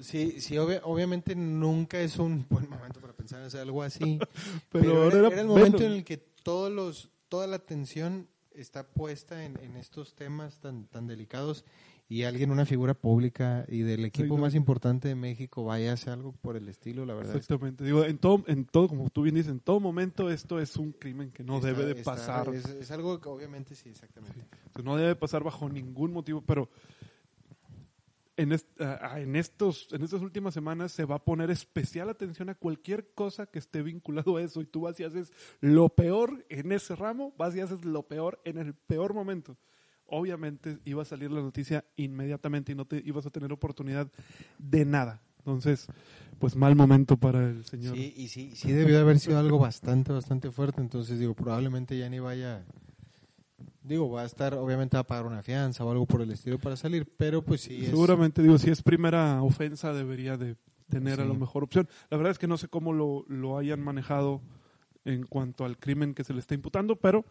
Sí, 0.00 0.40
sí 0.40 0.56
obvia- 0.56 0.80
obviamente 0.84 1.34
nunca 1.36 2.00
es 2.00 2.18
un 2.18 2.46
buen 2.48 2.68
momento 2.70 3.00
para 3.00 3.12
pensar 3.12 3.40
en 3.40 3.46
hacer 3.46 3.60
algo 3.60 3.82
así. 3.82 4.18
Pero 4.72 5.06
era, 5.08 5.18
era 5.18 5.28
era 5.28 5.40
el 5.42 5.46
momento 5.46 5.84
en 5.84 5.92
el 5.92 6.04
que 6.04 6.16
todos 6.16 6.72
los, 6.72 7.10
toda 7.28 7.46
la 7.46 7.56
atención 7.56 8.26
está 8.52 8.86
puesta 8.88 9.44
en, 9.44 9.58
en 9.62 9.76
estos 9.76 10.14
temas 10.14 10.58
tan, 10.58 10.86
tan 10.86 11.06
delicados 11.06 11.64
y 12.10 12.24
alguien, 12.24 12.50
una 12.50 12.66
figura 12.66 12.92
pública 12.92 13.64
y 13.68 13.82
del 13.82 14.04
equipo 14.04 14.36
más 14.36 14.54
importante 14.56 15.06
de 15.08 15.14
México 15.14 15.64
vaya 15.64 15.92
a 15.92 15.94
hacer 15.94 16.12
algo 16.12 16.32
por 16.32 16.56
el 16.56 16.68
estilo, 16.68 17.06
la 17.06 17.14
verdad. 17.14 17.36
es 17.36 17.46
que 17.46 17.54
Exactamente, 17.54 17.84
digo, 17.84 18.04
en 18.04 18.18
todo, 18.18 18.42
en 18.48 18.64
todo, 18.66 18.88
como 18.88 19.08
tú 19.10 19.22
bien 19.22 19.36
dices, 19.36 19.52
en 19.52 19.60
todo 19.60 19.78
momento 19.78 20.28
esto 20.28 20.58
es 20.60 20.76
un 20.76 20.90
crimen 20.92 21.30
que 21.30 21.44
no 21.44 21.56
está- 21.58 21.68
debe 21.68 21.84
de 21.86 21.92
está- 21.92 22.10
pasar, 22.16 22.52
Es, 22.54 22.66
es 22.66 22.90
algo 22.90 23.20
que 23.20 23.28
obviamente 23.28 23.74
sí, 23.76 23.88
exactamente. 23.90 24.44
no 24.82 24.96
debe 24.96 25.14
pasar 25.14 25.44
bajo 25.44 25.68
ningún 25.68 26.12
motivo, 26.12 26.42
pero 26.42 26.68
en, 28.36 28.52
est- 28.52 28.80
a- 28.80 29.14
a- 29.14 29.20
en, 29.20 29.36
estos, 29.36 29.86
en 29.92 30.02
estas 30.02 30.22
últimas 30.22 30.54
semanas 30.54 30.92
se 30.92 31.04
va 31.04 31.16
a 31.16 31.24
poner 31.24 31.50
especial 31.50 32.08
atención 32.08 32.48
a 32.48 32.54
cualquier 32.54 33.10
cosa 33.14 33.46
que 33.46 33.58
esté 33.58 33.82
vinculado 33.82 34.36
a 34.36 34.42
eso 34.42 34.60
y 34.62 34.66
tú 34.66 34.80
vas 34.82 34.98
y 34.98 35.04
haces 35.04 35.32
lo 35.60 35.88
peor 35.90 36.44
en 36.48 36.72
ese 36.72 36.96
ramo, 36.96 37.34
vas 37.36 37.54
y 37.54 37.60
haces 37.60 37.84
lo 37.84 38.02
peor 38.02 38.40
en 38.44 38.58
el 38.58 38.74
peor 38.74 39.14
momento. 39.14 39.56
Obviamente 40.10 40.78
iba 40.84 41.02
a 41.02 41.04
salir 41.04 41.30
la 41.30 41.40
noticia 41.40 41.84
inmediatamente 41.96 42.72
y 42.72 42.74
no 42.74 42.84
te 42.84 43.02
ibas 43.04 43.26
a 43.26 43.30
tener 43.30 43.52
oportunidad 43.52 44.08
de 44.58 44.84
nada. 44.84 45.20
Entonces, 45.38 45.86
pues 46.38 46.54
mal 46.56 46.76
momento 46.76 47.16
para 47.16 47.48
el 47.48 47.64
señor. 47.64 47.96
Sí, 47.96 48.12
y 48.16 48.28
sí, 48.28 48.52
sí 48.54 48.72
debió 48.72 48.96
de 48.96 49.00
haber 49.00 49.18
sido 49.18 49.38
algo 49.38 49.58
bastante, 49.58 50.12
bastante 50.12 50.50
fuerte. 50.50 50.80
Entonces, 50.80 51.18
digo, 51.18 51.34
probablemente 51.34 51.96
ya 51.96 52.08
ni 52.10 52.18
vaya. 52.18 52.62
Digo, 53.82 54.10
va 54.10 54.22
a 54.22 54.26
estar, 54.26 54.54
obviamente 54.54 54.96
va 54.96 55.00
a 55.00 55.06
pagar 55.06 55.26
una 55.26 55.42
fianza 55.42 55.84
o 55.84 55.90
algo 55.90 56.06
por 56.06 56.20
el 56.20 56.30
estilo 56.30 56.58
para 56.58 56.76
salir, 56.76 57.06
pero 57.16 57.42
pues 57.42 57.62
sí. 57.62 57.80
es- 57.82 57.88
Seguramente, 57.88 58.42
digo, 58.42 58.58
si 58.58 58.70
es 58.70 58.82
primera 58.82 59.42
ofensa 59.42 59.92
debería 59.92 60.36
de 60.36 60.56
tener 60.88 61.20
a 61.20 61.24
lo 61.24 61.34
mejor 61.34 61.62
opción. 61.64 61.88
La 62.10 62.16
verdad 62.16 62.32
es 62.32 62.38
que 62.38 62.46
no 62.46 62.58
sé 62.58 62.68
cómo 62.68 62.92
lo, 62.92 63.24
lo 63.28 63.56
hayan 63.56 63.80
manejado 63.80 64.42
en 65.04 65.24
cuanto 65.26 65.64
al 65.64 65.78
crimen 65.78 66.14
que 66.14 66.24
se 66.24 66.34
le 66.34 66.40
está 66.40 66.54
imputando, 66.54 66.96
pero 66.96 67.24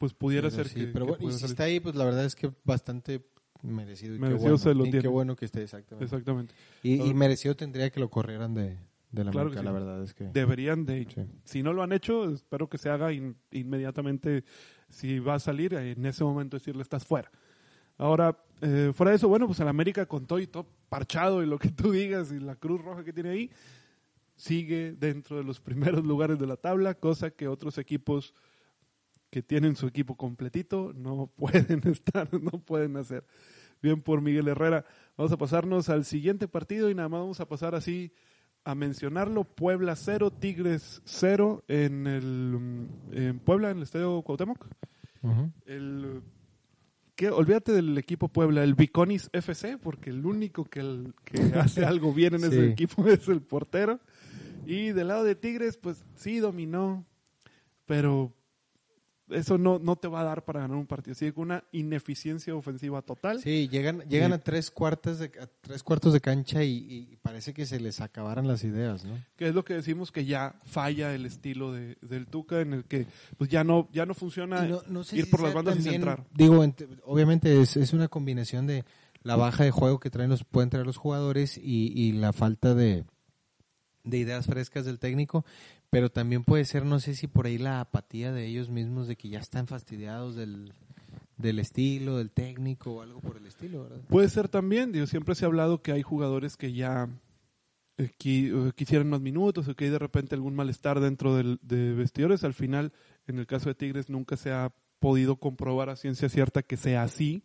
pues 0.00 0.14
pudiera 0.14 0.48
pero 0.48 0.64
ser 0.64 0.68
sí, 0.68 0.80
que, 0.80 0.86
pero 0.86 1.04
que 1.04 1.10
bueno, 1.12 1.28
y 1.28 1.32
si 1.32 1.38
salir. 1.40 1.52
está 1.52 1.64
ahí, 1.64 1.78
pues 1.78 1.94
la 1.94 2.06
verdad 2.06 2.24
es 2.24 2.34
que 2.34 2.50
bastante 2.64 3.22
merecido. 3.62 4.14
Y 4.14 4.18
Merecido 4.18 4.38
qué 4.38 4.42
bueno, 4.44 4.58
se 4.58 4.74
lo 4.74 4.86
y 4.86 4.90
qué 4.90 5.08
bueno 5.08 5.36
que 5.36 5.44
esté, 5.44 5.62
exactamente. 5.62 6.04
Exactamente. 6.06 6.54
Y, 6.82 7.02
y 7.02 7.12
merecido 7.12 7.54
tendría 7.54 7.90
que 7.90 8.00
lo 8.00 8.08
corrieran 8.08 8.54
de, 8.54 8.78
de 9.12 9.24
la 9.24 9.30
Claro 9.30 9.48
marca, 9.50 9.62
la 9.62 9.72
verdad 9.72 10.02
es 10.02 10.14
que. 10.14 10.24
Deberían 10.24 10.86
de, 10.86 11.06
Sí. 11.14 11.26
si 11.44 11.62
no 11.62 11.74
lo 11.74 11.82
han 11.82 11.92
hecho, 11.92 12.32
espero 12.32 12.68
que 12.70 12.78
se 12.78 12.88
haga 12.88 13.12
in- 13.12 13.36
inmediatamente. 13.50 14.44
Si 14.88 15.18
va 15.18 15.34
a 15.34 15.38
salir, 15.38 15.74
en 15.74 16.06
ese 16.06 16.24
momento 16.24 16.56
decirle 16.56 16.80
estás 16.82 17.04
fuera. 17.04 17.30
Ahora, 17.98 18.42
eh, 18.62 18.92
fuera 18.94 19.10
de 19.10 19.16
eso, 19.16 19.28
bueno, 19.28 19.46
pues 19.46 19.60
el 19.60 19.68
América 19.68 20.06
con 20.06 20.24
todo 20.26 20.38
y 20.38 20.46
todo 20.46 20.66
parchado 20.88 21.42
y 21.42 21.46
lo 21.46 21.58
que 21.58 21.68
tú 21.68 21.92
digas 21.92 22.32
y 22.32 22.40
la 22.40 22.56
cruz 22.56 22.80
roja 22.82 23.04
que 23.04 23.12
tiene 23.12 23.28
ahí, 23.28 23.50
sigue 24.36 24.92
dentro 24.92 25.36
de 25.36 25.44
los 25.44 25.60
primeros 26.00 26.04
lugares 26.04 26.38
de 26.38 26.46
la 26.46 26.56
tabla, 26.56 26.94
cosa 26.94 27.30
que 27.30 27.46
otros 27.46 27.76
equipos 27.78 28.32
que 29.30 29.42
tienen 29.42 29.76
su 29.76 29.86
equipo 29.86 30.16
completito 30.16 30.92
no 30.94 31.26
pueden 31.36 31.86
estar, 31.88 32.28
no 32.40 32.50
pueden 32.60 32.96
hacer. 32.96 33.24
Bien 33.82 34.02
por 34.02 34.20
Miguel 34.20 34.48
Herrera. 34.48 34.84
Vamos 35.16 35.32
a 35.32 35.38
pasarnos 35.38 35.88
al 35.88 36.04
siguiente 36.04 36.48
partido 36.48 36.90
y 36.90 36.94
nada 36.94 37.08
más 37.08 37.20
vamos 37.20 37.40
a 37.40 37.48
pasar 37.48 37.74
así 37.74 38.12
a 38.64 38.74
mencionarlo. 38.74 39.44
Puebla 39.44 39.96
0, 39.96 40.30
Tigres 40.32 41.00
0 41.06 41.64
en 41.68 42.06
el 42.06 42.58
mm, 42.60 42.88
en 43.12 43.38
Puebla, 43.38 43.70
en 43.70 43.78
el 43.78 43.84
Estadio 43.84 44.20
Cuauhtémoc. 44.22 44.66
El 45.66 46.22
que 47.16 47.28
olvídate 47.30 47.72
del 47.72 47.96
equipo 47.98 48.28
Puebla, 48.28 48.64
el 48.64 48.74
Biconis 48.74 49.28
FC, 49.32 49.76
porque 49.78 50.08
el 50.10 50.24
único 50.24 50.64
que, 50.64 50.80
el- 50.80 51.14
que 51.24 51.38
hace 51.58 51.84
algo 51.84 52.12
bien 52.14 52.34
en 52.34 52.44
ese 52.44 52.70
equipo 52.70 53.06
es 53.08 53.28
el 53.28 53.40
portero. 53.42 54.00
Y 54.66 54.92
del 54.92 55.08
lado 55.08 55.24
de 55.24 55.34
Tigres, 55.36 55.76
pues 55.78 56.04
sí 56.16 56.38
dominó, 56.38 57.06
pero 57.86 58.32
eso 59.30 59.58
no, 59.58 59.78
no 59.78 59.96
te 59.96 60.08
va 60.08 60.20
a 60.20 60.24
dar 60.24 60.44
para 60.44 60.60
ganar 60.60 60.76
un 60.76 60.86
partido. 60.86 61.14
Sigue 61.14 61.32
con 61.32 61.44
una 61.44 61.64
ineficiencia 61.72 62.54
ofensiva 62.54 63.02
total. 63.02 63.40
Sí, 63.40 63.68
llegan, 63.68 64.00
llegan 64.08 64.30
Y- 64.30 64.34
a 64.34 64.38
tres 64.38 64.70
cuartos 64.70 65.18
de, 65.18 65.26
a 65.40 65.46
tres 65.60 65.82
cuartos 65.82 66.12
de 66.12 66.20
cancha 66.20 66.62
y, 66.64 66.76
y 67.12 67.16
parece 67.22 67.52
que 67.54 67.66
se 67.66 67.80
les 67.80 68.00
acabaran 68.00 68.46
las 68.48 68.64
ideas, 68.64 69.04
¿no? 69.04 69.18
que 69.36 69.48
es 69.48 69.54
lo 69.54 69.64
que 69.64 69.74
decimos 69.74 70.12
que 70.12 70.24
ya 70.24 70.54
falla 70.64 71.14
el 71.14 71.26
estilo 71.26 71.72
de, 71.72 71.96
del 72.02 72.26
Tuca 72.26 72.60
en 72.60 72.72
el 72.74 72.84
que 72.84 73.06
pues 73.38 73.48
ya 73.50 73.64
no 73.64 73.88
ya 73.92 74.06
no 74.06 74.14
funciona 74.14 74.66
Y 74.66 74.70
no- 74.70 74.82
no 74.88 75.04
sé 75.04 75.16
ir 75.18 75.24
si 75.24 75.30
por 75.30 75.42
las 75.42 75.54
bandas 75.54 75.74
y 75.74 75.78
también- 75.78 76.02
centrar. 76.02 76.26
Digo, 76.34 76.64
ent- 76.64 76.86
obviamente 77.04 77.60
es, 77.60 77.76
es 77.76 77.92
una 77.92 78.08
combinación 78.08 78.66
de 78.66 78.84
la 79.22 79.36
baja 79.36 79.64
de 79.64 79.70
juego 79.70 80.00
que 80.00 80.10
traen 80.10 80.30
los, 80.30 80.44
pueden 80.44 80.70
traer 80.70 80.86
los 80.86 80.96
jugadores 80.96 81.58
y, 81.58 81.92
y 81.94 82.12
la 82.12 82.32
falta 82.32 82.74
de, 82.74 83.04
de 84.04 84.16
ideas 84.18 84.46
frescas 84.46 84.86
del 84.86 84.98
técnico, 84.98 85.44
pero 85.90 86.10
también 86.10 86.44
puede 86.44 86.64
ser, 86.64 86.84
no 86.86 87.00
sé 87.00 87.14
si 87.14 87.26
por 87.26 87.46
ahí 87.46 87.58
la 87.58 87.80
apatía 87.80 88.32
de 88.32 88.46
ellos 88.46 88.70
mismos, 88.70 89.08
de 89.08 89.16
que 89.16 89.28
ya 89.28 89.40
están 89.40 89.66
fastidiados 89.66 90.36
del, 90.36 90.72
del 91.36 91.58
estilo, 91.58 92.18
del 92.18 92.30
técnico 92.30 92.92
o 92.92 93.02
algo 93.02 93.20
por 93.20 93.36
el 93.36 93.46
estilo, 93.46 93.82
¿verdad? 93.82 94.00
Puede 94.08 94.28
ser 94.28 94.48
también, 94.48 94.92
digo, 94.92 95.06
siempre 95.06 95.34
se 95.34 95.44
ha 95.44 95.48
hablado 95.48 95.82
que 95.82 95.92
hay 95.92 96.02
jugadores 96.02 96.56
que 96.56 96.72
ya 96.72 97.08
eh, 97.98 98.12
eh, 98.24 98.72
quisieran 98.76 99.10
más 99.10 99.20
minutos 99.20 99.66
o 99.66 99.74
que 99.74 99.86
hay 99.86 99.90
de 99.90 99.98
repente 99.98 100.34
algún 100.34 100.54
malestar 100.54 101.00
dentro 101.00 101.34
del, 101.34 101.58
de 101.62 101.92
vestidores. 101.92 102.44
Al 102.44 102.54
final, 102.54 102.92
en 103.26 103.38
el 103.38 103.46
caso 103.46 103.68
de 103.68 103.74
Tigres, 103.74 104.08
nunca 104.08 104.36
se 104.36 104.52
ha 104.52 104.72
podido 105.00 105.36
comprobar 105.36 105.90
a 105.90 105.96
ciencia 105.96 106.28
cierta 106.28 106.62
que 106.62 106.76
sea 106.76 107.02
así. 107.02 107.42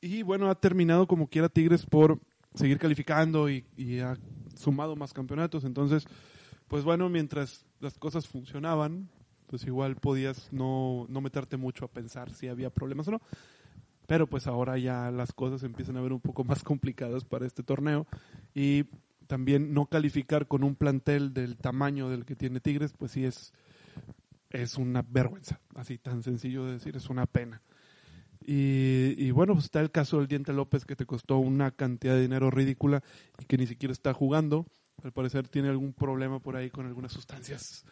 Y 0.00 0.22
bueno, 0.22 0.48
ha 0.48 0.54
terminado 0.54 1.08
como 1.08 1.28
quiera 1.28 1.48
Tigres 1.48 1.84
por 1.84 2.20
seguir 2.54 2.78
calificando 2.78 3.50
y, 3.50 3.64
y 3.76 3.98
ha 3.98 4.16
sumado 4.54 4.94
más 4.94 5.12
campeonatos. 5.12 5.64
Entonces, 5.64 6.06
pues 6.68 6.84
bueno, 6.84 7.08
mientras 7.08 7.66
las 7.80 7.98
cosas 7.98 8.26
funcionaban, 8.26 9.08
pues 9.46 9.64
igual 9.64 9.96
podías 9.96 10.52
no, 10.52 11.06
no 11.08 11.20
meterte 11.20 11.56
mucho 11.56 11.84
a 11.84 11.90
pensar 11.90 12.32
si 12.32 12.48
había 12.48 12.70
problemas 12.70 13.08
o 13.08 13.12
no. 13.12 13.20
Pero 14.06 14.26
pues 14.26 14.46
ahora 14.46 14.78
ya 14.78 15.10
las 15.10 15.32
cosas 15.32 15.62
empiezan 15.62 15.96
a 15.96 16.00
ver 16.00 16.12
un 16.12 16.20
poco 16.20 16.44
más 16.44 16.62
complicadas 16.62 17.24
para 17.24 17.46
este 17.46 17.62
torneo 17.62 18.06
y 18.54 18.84
también 19.26 19.74
no 19.74 19.86
calificar 19.86 20.46
con 20.46 20.64
un 20.64 20.74
plantel 20.74 21.34
del 21.34 21.56
tamaño 21.56 22.08
del 22.08 22.24
que 22.24 22.36
tiene 22.36 22.60
Tigres, 22.60 22.94
pues 22.96 23.12
sí 23.12 23.24
es, 23.24 23.52
es 24.50 24.78
una 24.78 25.02
vergüenza, 25.02 25.60
así 25.74 25.98
tan 25.98 26.22
sencillo 26.22 26.64
de 26.64 26.72
decir, 26.72 26.96
es 26.96 27.10
una 27.10 27.26
pena. 27.26 27.62
Y, 28.40 29.14
y 29.18 29.30
bueno, 29.30 29.52
pues 29.52 29.66
está 29.66 29.80
el 29.80 29.90
caso 29.90 30.18
del 30.18 30.28
Diente 30.28 30.54
López 30.54 30.86
que 30.86 30.96
te 30.96 31.04
costó 31.04 31.36
una 31.36 31.70
cantidad 31.70 32.14
de 32.14 32.22
dinero 32.22 32.50
ridícula 32.50 33.02
y 33.38 33.44
que 33.44 33.58
ni 33.58 33.66
siquiera 33.66 33.92
está 33.92 34.14
jugando. 34.14 34.66
Al 35.04 35.12
parecer 35.12 35.48
tiene 35.48 35.68
algún 35.68 35.92
problema 35.92 36.40
por 36.40 36.56
ahí 36.56 36.70
con 36.70 36.86
algunas 36.86 37.12
sustancias 37.12 37.84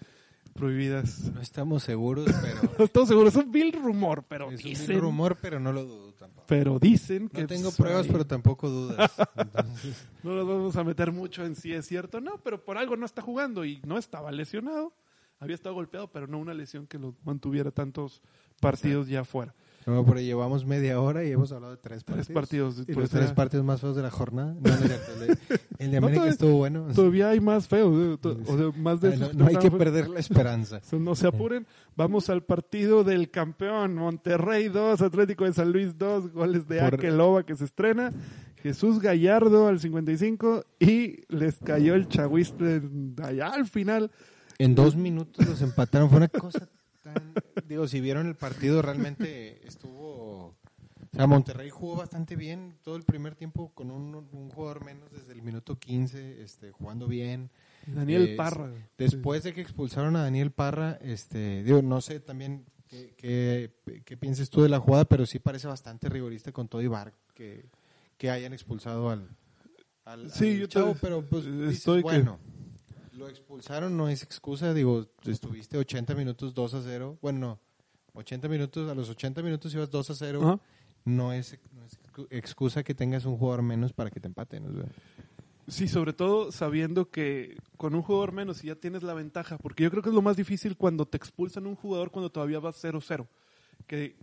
prohibidas. 0.54 1.30
No 1.32 1.40
estamos 1.40 1.82
seguros, 1.82 2.26
pero 2.42 2.72
No 2.78 2.84
estoy 2.84 3.06
seguro, 3.06 3.28
es 3.28 3.36
un 3.36 3.50
vil 3.52 3.72
rumor, 3.72 4.24
pero 4.28 4.50
es 4.50 4.64
un 4.64 4.70
dicen, 4.70 5.00
rumor, 5.00 5.36
pero 5.40 5.60
no 5.60 5.72
lo 5.72 5.84
dudo 5.84 6.12
tampoco. 6.14 6.46
pero 6.48 6.78
dicen 6.78 7.28
que 7.28 7.42
No 7.42 7.46
tengo 7.46 7.64
pues, 7.64 7.76
pruebas, 7.76 8.06
ahí 8.06 8.12
pero 8.12 8.26
tampoco 8.26 8.68
dudas. 8.68 9.12
Entonces, 9.36 10.06
no 10.22 10.34
nos 10.34 10.46
vamos 10.48 10.76
a 10.76 10.84
meter 10.84 11.12
mucho 11.12 11.44
en 11.44 11.54
si 11.54 11.72
es 11.72 11.86
cierto 11.86 12.20
no, 12.20 12.38
pero 12.42 12.64
por 12.64 12.78
algo 12.78 12.96
no 12.96 13.06
está 13.06 13.22
jugando 13.22 13.64
y 13.64 13.80
no 13.86 13.98
estaba 13.98 14.32
lesionado. 14.32 14.92
Había 15.38 15.54
estado 15.54 15.74
golpeado, 15.74 16.10
pero 16.10 16.26
no 16.26 16.38
una 16.38 16.54
lesión 16.54 16.86
que 16.86 16.98
lo 16.98 17.14
mantuviera 17.24 17.70
tantos 17.70 18.22
partidos 18.58 19.06
ya 19.08 19.22
fuera. 19.22 19.54
No, 19.86 20.04
pero 20.04 20.20
llevamos 20.20 20.66
media 20.66 21.00
hora 21.00 21.24
y 21.24 21.30
hemos 21.30 21.52
hablado 21.52 21.74
de 21.76 21.78
tres 21.80 22.02
partidos. 22.02 22.26
Tres 22.26 22.34
partidos. 22.34 22.84
Y 22.88 22.92
los 22.92 23.08
tres 23.08 23.32
partidos 23.32 23.64
más 23.64 23.80
feos 23.80 23.94
de 23.94 24.02
la 24.02 24.10
jornada. 24.10 24.52
No, 24.54 24.60
no 24.60 24.74
el 24.74 24.88
de, 24.88 25.38
el 25.78 25.90
de 25.92 26.00
No, 26.00 26.06
América 26.06 26.14
todavía- 26.14 26.30
estuvo 26.32 26.56
bueno. 26.56 26.86
Todavía 26.94 27.28
hay 27.30 27.40
más 27.40 27.68
feos. 27.68 27.94
eh, 27.96 28.18
to- 28.20 28.36
O 28.48 28.56
sea, 28.58 28.82
más 28.82 29.00
de 29.00 29.16
no, 29.16 29.46
hay 29.46 29.56
que 29.56 29.70
perder 29.70 30.08
la 30.08 30.18
esperanza. 30.20 30.80
No 30.98 31.14
se 31.14 31.28
apuren. 31.28 31.66
Vamos 31.96 32.28
al 32.30 32.42
partido 32.42 33.04
del 33.04 33.30
campeón. 33.30 33.94
Monterrey 33.94 34.68
2, 34.68 35.00
Atlético 35.02 35.44
de 35.44 35.52
San 35.52 35.70
Luis 35.70 35.96
2, 35.96 36.32
goles 36.32 36.66
de 36.66 36.80
Por- 36.80 36.94
Akeloba 36.94 37.44
que 37.44 37.54
se 37.54 37.64
estrena. 37.64 38.12
Jesús 38.62 38.98
Gallardo 38.98 39.68
al 39.68 39.78
55 39.78 40.64
y 40.80 41.20
les 41.28 41.58
cayó 41.60 41.94
el 41.94 42.08
chagüiste 42.08 42.82
allá 43.22 43.48
al 43.50 43.66
final. 43.66 44.10
En 44.58 44.74
dos 44.74 44.96
minutos 44.96 45.46
los 45.46 45.62
empataron. 45.62 46.08
Fue 46.08 46.16
una 46.16 46.28
cosa 46.28 46.68
Digo, 47.66 47.88
si 47.88 48.00
vieron 48.00 48.26
el 48.26 48.34
partido, 48.36 48.82
realmente 48.82 49.66
estuvo... 49.66 50.54
O 51.12 51.16
sea, 51.16 51.26
Monterrey 51.26 51.70
jugó 51.70 51.96
bastante 51.96 52.36
bien 52.36 52.76
todo 52.82 52.96
el 52.96 53.02
primer 53.04 53.34
tiempo 53.36 53.72
con 53.74 53.90
un, 53.90 54.14
un 54.14 54.50
jugador 54.50 54.84
menos 54.84 55.10
desde 55.12 55.32
el 55.32 55.40
minuto 55.42 55.78
15, 55.78 56.42
este, 56.42 56.72
jugando 56.72 57.06
bien. 57.08 57.50
Daniel 57.86 58.22
Eh, 58.30 58.36
Parra. 58.36 58.70
Después 58.98 59.42
de 59.42 59.54
que 59.54 59.60
expulsaron 59.62 60.14
a 60.16 60.22
Daniel 60.22 60.50
Parra, 60.50 60.98
este, 61.00 61.62
digo, 61.62 61.80
no 61.80 62.00
sé 62.02 62.20
también 62.20 62.66
qué, 62.88 63.14
qué, 63.16 63.72
qué 64.04 64.16
pienses 64.16 64.50
tú 64.50 64.62
de 64.62 64.68
la 64.68 64.78
jugada, 64.78 65.04
pero 65.06 65.24
sí 65.24 65.38
parece 65.38 65.66
bastante 65.68 66.08
rigorista 66.10 66.52
con 66.52 66.68
todo 66.68 66.82
y 66.82 66.86
Bar 66.86 67.12
que, 67.34 67.64
que 68.18 68.30
hayan 68.30 68.52
expulsado 68.52 69.08
al, 69.10 69.28
al, 70.04 70.30
Sí, 70.30 70.50
al 70.52 70.58
yo 70.60 70.66
chavo, 70.66 70.92
te- 70.94 71.00
pero 71.00 71.24
pues 71.24 71.44
dices, 71.46 71.78
estoy 71.78 71.98
que- 71.98 72.02
bueno, 72.02 72.38
lo 73.16 73.28
expulsaron, 73.28 73.96
no 73.96 74.08
es 74.08 74.22
excusa, 74.22 74.74
digo, 74.74 75.06
estuviste 75.24 75.78
80 75.78 76.14
minutos 76.14 76.54
2 76.54 76.74
a 76.74 76.82
0, 76.82 77.18
bueno, 77.22 77.38
no, 77.38 77.60
80 78.14 78.48
minutos, 78.48 78.90
a 78.90 78.94
los 78.94 79.08
80 79.08 79.42
minutos 79.42 79.72
ibas 79.74 79.90
2 79.90 80.10
a 80.10 80.14
0, 80.14 80.40
Ajá. 80.42 80.60
no 81.04 81.32
es, 81.32 81.58
no 81.72 81.84
es 81.84 81.98
excu- 81.98 82.26
excusa 82.30 82.82
que 82.82 82.94
tengas 82.94 83.24
un 83.24 83.36
jugador 83.38 83.62
menos 83.62 83.92
para 83.92 84.10
que 84.10 84.20
te 84.20 84.28
empaten. 84.28 84.66
o 84.66 84.72
sea. 84.72 84.84
Sí, 85.68 85.88
sobre 85.88 86.12
todo 86.12 86.52
sabiendo 86.52 87.10
que 87.10 87.56
con 87.76 87.94
un 87.94 88.02
jugador 88.02 88.32
menos 88.32 88.62
ya 88.62 88.74
tienes 88.76 89.02
la 89.02 89.14
ventaja, 89.14 89.58
porque 89.58 89.82
yo 89.84 89.90
creo 89.90 90.02
que 90.02 90.10
es 90.10 90.14
lo 90.14 90.22
más 90.22 90.36
difícil 90.36 90.76
cuando 90.76 91.06
te 91.06 91.16
expulsan 91.16 91.66
un 91.66 91.74
jugador 91.74 92.10
cuando 92.10 92.30
todavía 92.30 92.60
vas 92.60 92.82
0-0, 92.82 93.26
que 93.86 94.16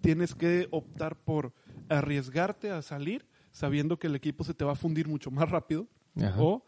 tienes 0.00 0.34
que 0.34 0.66
optar 0.72 1.16
por 1.16 1.52
arriesgarte 1.88 2.70
a 2.70 2.82
salir 2.82 3.26
sabiendo 3.52 3.98
que 3.98 4.06
el 4.08 4.14
equipo 4.16 4.42
se 4.44 4.54
te 4.54 4.64
va 4.64 4.72
a 4.72 4.76
fundir 4.76 5.06
mucho 5.06 5.30
más 5.30 5.48
rápido 5.50 5.86
Ajá. 6.16 6.34
o 6.42 6.64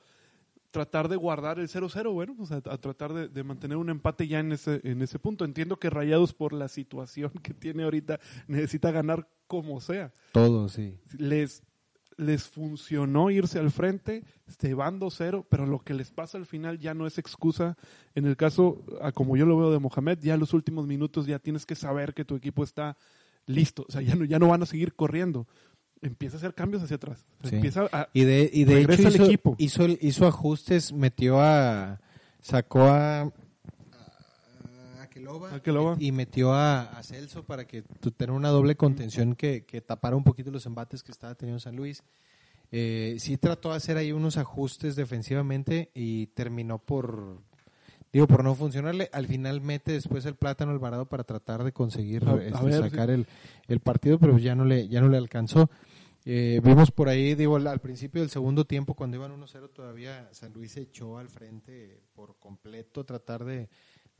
tratar 0.74 1.08
de 1.08 1.14
guardar 1.14 1.60
el 1.60 1.68
0-0, 1.68 2.12
bueno, 2.12 2.34
sea, 2.46 2.56
a 2.56 2.78
tratar 2.78 3.12
de, 3.14 3.28
de 3.28 3.44
mantener 3.44 3.76
un 3.76 3.90
empate 3.90 4.26
ya 4.26 4.40
en 4.40 4.50
ese, 4.50 4.80
en 4.82 5.02
ese 5.02 5.20
punto. 5.20 5.44
Entiendo 5.44 5.78
que 5.78 5.88
Rayados 5.88 6.34
por 6.34 6.52
la 6.52 6.66
situación 6.66 7.30
que 7.44 7.54
tiene 7.54 7.84
ahorita 7.84 8.18
necesita 8.48 8.90
ganar 8.90 9.28
como 9.46 9.80
sea 9.80 10.12
Todo, 10.32 10.68
sí. 10.68 10.98
les, 11.16 11.62
les 12.16 12.48
funcionó 12.48 13.30
irse 13.30 13.60
al 13.60 13.70
frente, 13.70 14.24
se 14.48 14.74
van 14.74 14.98
2-0, 14.98 15.46
pero 15.48 15.64
lo 15.64 15.78
que 15.78 15.94
les 15.94 16.10
pasa 16.10 16.38
al 16.38 16.46
final 16.46 16.80
ya 16.80 16.92
no 16.92 17.06
es 17.06 17.18
excusa. 17.18 17.76
En 18.16 18.26
el 18.26 18.36
caso, 18.36 18.84
a 19.00 19.12
como 19.12 19.36
yo 19.36 19.46
lo 19.46 19.56
veo 19.56 19.70
de 19.70 19.78
Mohamed, 19.78 20.18
ya 20.22 20.36
los 20.36 20.54
últimos 20.54 20.88
minutos 20.88 21.26
ya 21.26 21.38
tienes 21.38 21.66
que 21.66 21.76
saber 21.76 22.14
que 22.14 22.24
tu 22.24 22.34
equipo 22.34 22.64
está 22.64 22.96
listo. 23.46 23.84
O 23.88 23.92
sea, 23.92 24.02
ya 24.02 24.16
no, 24.16 24.24
ya 24.24 24.40
no 24.40 24.48
van 24.48 24.64
a 24.64 24.66
seguir 24.66 24.94
corriendo. 24.94 25.46
Empieza 26.04 26.36
a 26.36 26.38
hacer 26.38 26.54
cambios 26.54 26.82
hacia 26.82 26.96
atrás. 26.96 27.24
Sí. 27.42 27.56
Empieza 27.56 27.88
a, 27.92 28.08
Y 28.12 28.22
de, 28.24 28.48
y 28.52 28.64
de 28.64 28.74
Regresa 28.74 29.02
hecho 29.02 29.08
al 29.08 29.14
hizo, 29.14 29.24
equipo. 29.24 29.56
Hizo, 29.58 30.26
ajustes, 30.26 30.92
metió 30.92 31.40
a... 31.40 31.98
Sacó 32.40 32.82
a... 32.82 33.22
a 33.22 33.32
Akeloba, 35.02 35.54
Akeloba. 35.54 35.96
y 35.98 36.12
metió 36.12 36.52
a, 36.52 36.82
a 36.82 37.02
Celso 37.02 37.44
para 37.44 37.66
que 37.66 37.82
tu- 38.00 38.10
tener 38.10 38.32
una 38.32 38.48
doble 38.50 38.76
contención 38.76 39.34
que, 39.34 39.64
que 39.64 39.80
tapara 39.80 40.16
un 40.16 40.24
poquito 40.24 40.50
los 40.50 40.66
embates 40.66 41.02
que 41.02 41.12
estaba 41.12 41.34
teniendo 41.34 41.60
San 41.60 41.76
Luis. 41.76 42.02
Eh, 42.72 43.16
sí 43.18 43.36
trató 43.36 43.70
de 43.70 43.76
hacer 43.76 43.96
ahí 43.96 44.12
unos 44.12 44.36
ajustes 44.36 44.96
defensivamente 44.96 45.90
y 45.94 46.26
terminó 46.28 46.78
por 46.78 47.38
digo 48.12 48.26
por 48.26 48.42
no 48.42 48.54
funcionarle 48.54 49.10
al 49.12 49.26
final 49.26 49.60
mete 49.60 49.92
después 49.92 50.24
el 50.26 50.34
plátano 50.34 50.72
Alvarado 50.72 51.06
para 51.06 51.24
tratar 51.24 51.62
de 51.62 51.72
conseguir 51.72 52.26
A- 52.26 52.32
a 52.32 52.42
este, 52.44 52.64
ver, 52.64 52.80
sacar 52.80 53.10
el, 53.10 53.26
el 53.68 53.80
partido 53.80 54.18
pero 54.18 54.38
ya 54.38 54.54
no 54.56 54.64
le 54.64 54.88
ya 54.88 55.00
no 55.00 55.08
le 55.08 55.18
alcanzó 55.18 55.70
Eh, 56.26 56.60
vimos 56.64 56.90
por 56.90 57.08
ahí 57.08 57.34
digo 57.34 57.56
al, 57.56 57.80
principio 57.80 58.22
del 58.22 58.30
segundo 58.30 58.64
tiempo 58.64 58.94
cuando 58.94 59.18
iban 59.18 59.38
1-0 59.38 59.70
todavía 59.74 60.26
San 60.32 60.54
Luis 60.54 60.72
se 60.72 60.80
echó 60.80 61.18
al 61.18 61.28
frente 61.28 62.00
por 62.14 62.38
completo 62.38 63.04
tratar 63.04 63.44
de, 63.44 63.68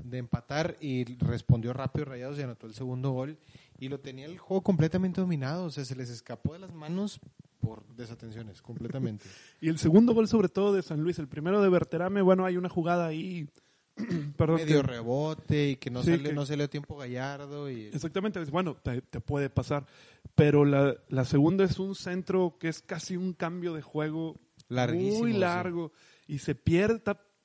de 0.02 0.18
empatar 0.18 0.76
y 0.80 1.05
respondió 1.16 1.72
rápido 1.72 2.05
Rayados 2.05 2.38
y 2.38 2.42
anotó 2.42 2.66
el 2.66 2.74
segundo 2.74 3.12
gol 3.12 3.38
y 3.78 3.88
lo 3.88 4.00
tenía 4.00 4.26
el 4.26 4.36
juego 4.36 4.62
completamente 4.62 5.22
dominado 5.22 5.64
o 5.64 5.70
sea 5.70 5.86
se 5.86 5.96
les 5.96 6.11
escapó 6.11 6.52
de 6.52 6.59
las 6.59 6.74
manos 6.74 7.20
por 7.64 7.86
desatenciones 7.96 8.61
completamente 8.61 9.24
y 9.61 9.70
el 9.70 9.78
segundo 9.78 10.12
gol, 10.12 10.28
sobre 10.28 10.50
todo 10.50 10.74
de 10.74 10.82
San 10.82 11.00
Luis, 11.00 11.18
el 11.18 11.28
primero 11.28 11.62
de 11.62 11.70
Berterame, 11.70 12.20
bueno, 12.20 12.44
hay 12.44 12.59
una 12.59 12.68
jugada 12.68 13.07
ahí. 13.07 13.48
perdón, 14.36 14.57
medio 14.57 14.80
que- 14.82 14.86
rebote 14.86 15.68
y 15.70 15.76
que 15.76 15.90
no 15.90 16.03
Sí, 16.03 16.18
que- 16.18 16.32
no 16.32 16.45
salió 16.47 16.68
tiempo 16.68 16.97
Gallardo 16.97 17.70
y 17.70 17.86
Exactamente, 17.86 18.42
bueno, 18.47 18.74
te, 18.82 19.01
te 19.03 19.20
puede 19.20 19.51
pasar. 19.51 19.86
Pero 20.34 20.64
la, 20.64 20.95
la 21.09 21.24
segunda 21.24 21.64
es 21.64 21.78
un 21.78 21.95
centro 21.95 22.57
que 22.59 22.68
es 22.68 22.82
casi 22.82 23.16
un 23.16 23.32
cambio 23.34 23.72
de 23.74 23.82
juego 23.82 24.36
Larguísimo, 24.68 25.18
muy 25.20 25.32
sí. 25.32 25.38
largo 25.38 25.92
y 26.26 26.38
se 26.38 26.55
pierde 26.55 27.01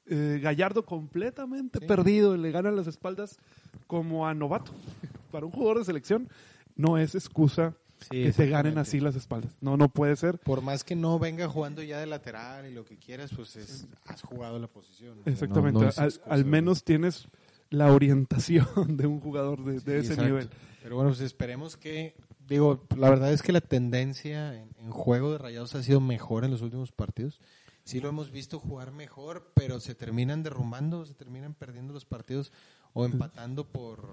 eh, 0.07 0.39
Gallardo 0.41 0.85
completamente 0.85 1.79
Sí. 1.79 1.85
perdido, 1.85 2.35
le 2.35 2.49
gana 2.51 2.71
las 2.71 2.87
espaldas 2.87 3.37
como 3.85 4.27
a 4.27 4.33
novato. 4.33 4.71
Para 5.31 5.45
un 5.45 5.51
jugador 5.51 5.77
de 5.79 5.85
selección 5.85 6.29
no 6.75 6.97
es 6.97 7.13
excusa 7.13 7.75
Sí, 8.01 8.23
que 8.23 8.31
te 8.31 8.47
ganen 8.47 8.77
así 8.77 8.99
las 8.99 9.15
espaldas. 9.15 9.51
No, 9.61 9.75
no 9.77 9.89
puede 9.89 10.15
ser. 10.15 10.37
por 10.39 10.61
más 10.61 10.83
que 10.83 10.95
no 10.95 11.19
venga 11.19 11.47
jugando 11.49 11.83
ya 11.83 11.99
de 11.99 12.05
lateral 12.05 12.65
y 12.67 12.73
lo 12.73 12.85
que 12.85 12.97
quieras 12.97 13.31
pues 13.35 13.55
es- 13.55 13.87
has 14.05 14.21
jugado 14.21 14.57
la 14.59 14.67
posición 14.67 15.17
no- 15.17 15.31
Exactamente, 15.31 15.79
no 15.85 15.91
al, 16.27 16.45
menos 16.45 16.83
tienes 16.83 17.27
la 17.69 17.91
orientación 17.91 18.67
de 18.97 19.05
un 19.07 19.19
jugador 19.19 19.63
de, 19.65 19.75
ese 19.77 19.99
exacto. 20.13 20.23
nivel. 20.25 20.49
Pero 20.81 20.95
bueno, 20.95 21.09
pues 21.11 21.19
esperemos 21.21 21.75
que, 21.77 22.15
digo, 22.47 22.85
la 22.97 23.09
verdad 23.09 23.33
es 23.33 23.41
que 23.41 23.51
la 23.51 23.61
tendencia 23.61 24.55
en, 24.55 24.69
en 24.79 24.91
juego 24.91 25.33
de 25.33 25.37
Rayados 25.37 25.75
ha 25.75 25.83
sido 25.83 25.99
mejor 25.99 26.45
en 26.45 26.51
los 26.51 26.61
últimos 26.61 26.91
partidos. 26.93 27.41
Sí 27.83 27.99
lo 27.99 28.07
hemos 28.09 28.31
visto 28.31 28.59
jugar 28.59 28.91
mejor, 28.91 29.51
pero 29.55 29.79
se 29.79 29.93
terminan 29.95 30.41
derrumbando, 30.43 31.05
se 31.05 31.15
terminan 31.15 31.53
perdiendo 31.53 31.91
los 31.91 32.05
partidos 32.05 32.53
o 32.93 33.03
empatando 33.05 33.67
por 33.67 34.07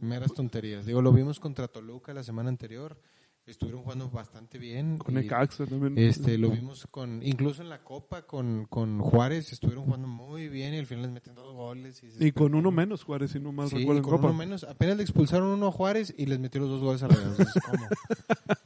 meras 0.00 0.32
tonterías. 0.34 0.86
Digo, 0.86 1.02
lo 1.02 1.12
vimos 1.12 1.40
contra 1.40 1.68
Toluca 1.68 2.12
la 2.14 2.22
semana 2.22 2.48
anterior, 2.48 3.00
estuvieron 3.46 3.82
jugando 3.82 4.10
bastante 4.10 4.58
bien. 4.58 4.98
Con 4.98 5.14
Necaxa 5.14 5.64
también. 5.66 5.96
Este, 5.96 6.36
lo 6.36 6.50
vimos 6.50 6.86
con, 6.90 7.22
incluso 7.22 7.62
en 7.62 7.70
la 7.70 7.82
Copa 7.82 8.26
con, 8.26 8.66
con 8.66 9.00
Juárez, 9.00 9.52
estuvieron 9.52 9.84
jugando 9.84 10.06
muy 10.06 10.48
bien 10.48 10.74
y 10.74 10.78
al 10.78 10.86
final 10.86 11.04
les 11.04 11.12
meten 11.12 11.34
dos 11.34 11.54
goles. 11.54 12.02
Y, 12.02 12.26
Y 12.26 12.32
con 12.32 12.54
uno 12.54 12.70
menos, 12.70 13.04
Juárez, 13.04 13.30
si 13.30 13.40
no 13.40 13.50
mal 13.52 13.68
Sí, 13.70 13.76
recuerdo 13.78 14.02
con 14.02 14.12
Copa. 14.16 14.28
uno 14.28 14.36
menos. 14.38 14.64
Apenas 14.64 14.96
le 14.98 15.02
expulsaron 15.02 15.48
uno 15.48 15.68
a 15.68 15.72
Juárez 15.72 16.14
y 16.16 16.26
les 16.26 16.38
metió 16.38 16.60
los 16.60 16.68
dos 16.70 16.82
goles 16.82 17.02
a 17.02 17.08
¿cómo? 17.08 17.86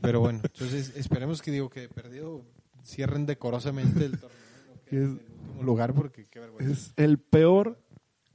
Pero 0.01 0.21
bueno, 0.21 0.41
entonces 0.43 0.93
esperemos 0.97 1.43
que 1.43 1.53
digo 1.53 1.71
que 1.71 1.89
perdido 1.89 2.43
cierren 2.85 3.25
decorosamente 3.27 4.05
el 4.05 4.19
torneo. 4.19 4.39
Que 4.87 4.97
es- 4.97 5.03
el 5.05 5.11
último 5.11 5.63
lugar 5.63 5.95
porque 5.95 6.27
qué 6.29 6.41
vergüenza. 6.41 6.73
Es 6.73 6.93
el 6.97 7.19
peor 7.19 7.79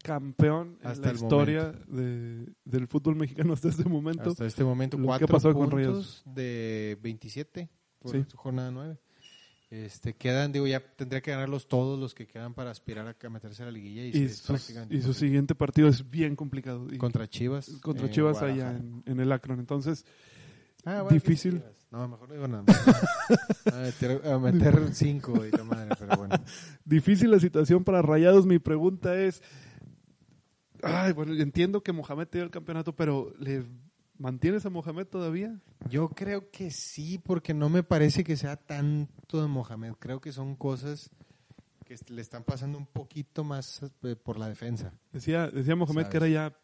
campeón 0.08 0.78
en 0.82 0.88
Hasta 0.88 1.06
la 1.06 1.10
el 1.12 1.16
historia 1.18 1.72
de- 1.88 2.54
del 2.66 2.88
fútbol 2.88 3.16
mexicano 3.16 3.54
hasta 3.54 3.70
este 3.70 3.84
momento. 3.88 4.30
Hasta 4.32 4.46
este 4.46 4.64
momento, 4.64 4.98
cuatro 5.04 5.28
pasado 5.28 5.54
con 5.54 5.70
puntos 5.70 5.78
Rayados. 5.86 6.24
de 6.26 6.98
27 7.02 7.70
por 8.00 8.12
Sí. 8.14 8.26
jornada 8.36 8.72
9. 8.72 8.98
Este, 9.70 10.14
quedan, 10.16 10.54
digo, 10.54 10.66
ya 10.66 10.80
tendría 10.96 11.20
que 11.22 11.32
ganarlos 11.32 11.68
todos 11.68 12.00
los 12.00 12.14
que 12.16 12.26
quedan 12.26 12.54
para 12.54 12.72
aspirar 12.72 13.06
a, 13.22 13.30
meterse 13.30 13.64
a 13.64 13.66
la 13.66 13.72
liguilla. 13.74 14.06
Y, 14.06 14.10
y, 14.24 14.30
prácticamente 14.48 14.96
y 14.96 15.02
su 15.02 15.14
siguiente 15.14 15.56
partido 15.56 15.90
es 15.90 16.10
bien 16.10 16.38
complicado. 16.38 16.88
Y- 16.90 16.98
contra 16.98 17.28
Chivas. 17.28 17.70
contra 17.82 18.06
en 18.06 18.12
Chivas 18.14 18.42
allá 18.42 18.72
en, 18.78 19.04
en 19.06 19.20
el 19.20 19.32
Akron. 19.32 19.60
Entonces, 19.60 20.06
Ah, 20.86 21.02
bueno, 21.02 21.10
Difícil. 21.16 21.60
¿qué? 21.60 21.76
No, 21.92 22.08
mejor 22.08 22.30
no 22.30 22.36
digo 22.36 22.48
nada. 22.48 22.64
a, 23.74 23.80
meter, 23.82 24.22
a 24.26 24.40
meter 24.40 24.90
cinco 24.94 25.46
y 25.46 25.52
la 25.52 25.64
madre, 25.66 25.96
pero 26.00 26.16
bueno. 26.16 26.36
difícil 26.86 27.30
la 27.30 27.40
situación 27.42 27.84
para 27.84 28.02
Rayados. 28.02 28.46
Mi 28.46 28.60
pregunta 28.60 29.20
es, 29.20 29.42
ay, 30.88 31.14
bueno, 31.14 31.34
entiendo 31.34 31.82
que 31.84 31.92
Mohamed 31.92 32.28
te 32.28 32.38
dio 32.38 32.46
el 32.46 32.52
campeonato, 32.52 32.96
pero 32.96 33.34
¿le 33.40 33.66
mantienes 34.18 34.66
a 34.66 34.70
Mohamed 34.70 35.08
todavía? 35.08 35.60
Yo 35.90 36.10
creo 36.10 36.50
que 36.52 36.72
sí, 36.72 37.18
porque 37.18 37.54
no 37.54 37.70
me 37.70 37.84
parece 37.84 38.24
que 38.24 38.36
sea 38.38 38.56
tanto 38.58 39.42
de 39.42 39.48
Mohamed. 39.48 39.94
Creo 40.00 40.20
que 40.22 40.32
son 40.32 40.56
cosas 40.56 41.10
que 41.86 41.96
le 42.10 42.22
están 42.22 42.44
pasando 42.44 42.78
un 42.78 42.86
poquito 42.86 43.44
más 43.44 43.82
eh, 44.04 44.16
por 44.16 44.38
la 44.38 44.50
defensa. 44.50 44.94
Decía, 45.14 45.48
decía 45.50 45.76
Mohamed 45.76 46.04
Sabes. 46.04 46.10
que 46.10 46.18
era 46.18 46.28
ya 46.28 46.58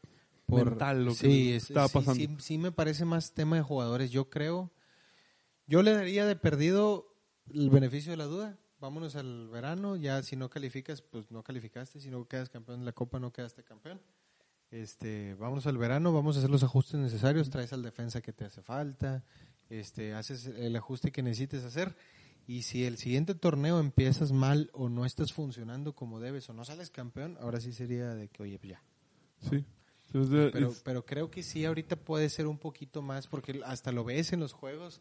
Por, 0.46 0.66
mental 0.66 1.06
lo 1.06 1.12
que 1.12 1.18
sí, 1.18 1.54
es- 1.54 1.70
estaba 1.70 1.88
sí, 1.88 1.94
pasando. 1.94 2.16
Sí, 2.20 2.36
sí 2.40 2.58
me 2.58 2.72
parece 2.72 3.06
más 3.06 3.34
tema 3.34 3.56
de 3.56 3.62
jugadores. 3.62 4.12
Yo 4.12 4.30
creo, 4.30 4.72
yo 5.68 5.82
le 5.82 5.94
daría 5.94 6.26
de 6.26 6.36
perdido 6.36 7.16
el 7.54 7.70
beneficio 7.70 8.12
de 8.12 8.18
la 8.18 8.26
duda. 8.26 8.58
Vámonos 8.84 9.16
al 9.16 9.48
verano, 9.48 9.96
ya 9.96 10.22
si 10.24 10.36
no 10.36 10.50
calificas, 10.50 11.02
pues 11.02 11.32
no 11.32 11.42
calificaste, 11.42 12.02
si 12.02 12.10
no 12.10 12.28
quedas 12.28 12.50
campeón 12.50 12.82
de 12.82 12.86
la 12.86 12.92
Copa, 12.92 13.18
no 13.18 13.32
quedaste 13.32 13.64
campeón. 13.64 14.02
este, 14.72 15.36
vamos 15.36 15.66
al 15.68 15.78
verano, 15.78 16.12
vamos 16.12 16.36
a 16.36 16.40
hacer 16.40 16.50
los 16.50 16.64
ajustes 16.64 17.00
necesarios, 17.00 17.50
traes 17.50 17.72
al 17.72 17.82
defensa 17.82 18.20
que 18.20 18.34
te 18.34 18.44
hace 18.44 18.62
falta, 18.62 19.24
este, 19.70 20.14
haces 20.14 20.48
el 20.48 20.76
ajuste 20.76 21.14
que 21.14 21.24
necesites 21.24 21.64
hacer. 21.64 21.96
Y 22.46 22.64
si 22.64 22.84
el 22.84 22.98
siguiente 22.98 23.36
torneo 23.36 23.80
empiezas 23.80 24.34
mal 24.34 24.70
o 24.74 24.90
no 24.90 25.06
estás 25.06 25.32
funcionando 25.32 25.96
como 25.96 26.20
debes 26.20 26.50
o 26.50 26.54
no 26.54 26.66
sales 26.66 26.90
campeón, 26.90 27.38
ahora 27.40 27.62
sí 27.62 27.72
sería 27.72 28.14
de 28.16 28.28
que, 28.28 28.44
oye, 28.44 28.60
pues 28.60 28.72
ya. 28.72 28.84
Sí. 29.50 29.64
Pero, 30.12 30.74
pero 30.84 31.06
creo 31.06 31.32
que 31.32 31.42
sí, 31.42 31.64
ahorita 31.64 31.96
puede 31.96 32.28
ser 32.28 32.48
un 32.48 32.58
poquito 32.58 33.02
más, 33.02 33.28
porque 33.28 33.62
hasta 33.66 33.94
lo 33.94 34.04
ves 34.04 34.34
en 34.34 34.42
los 34.42 34.52
juegos, 34.52 35.00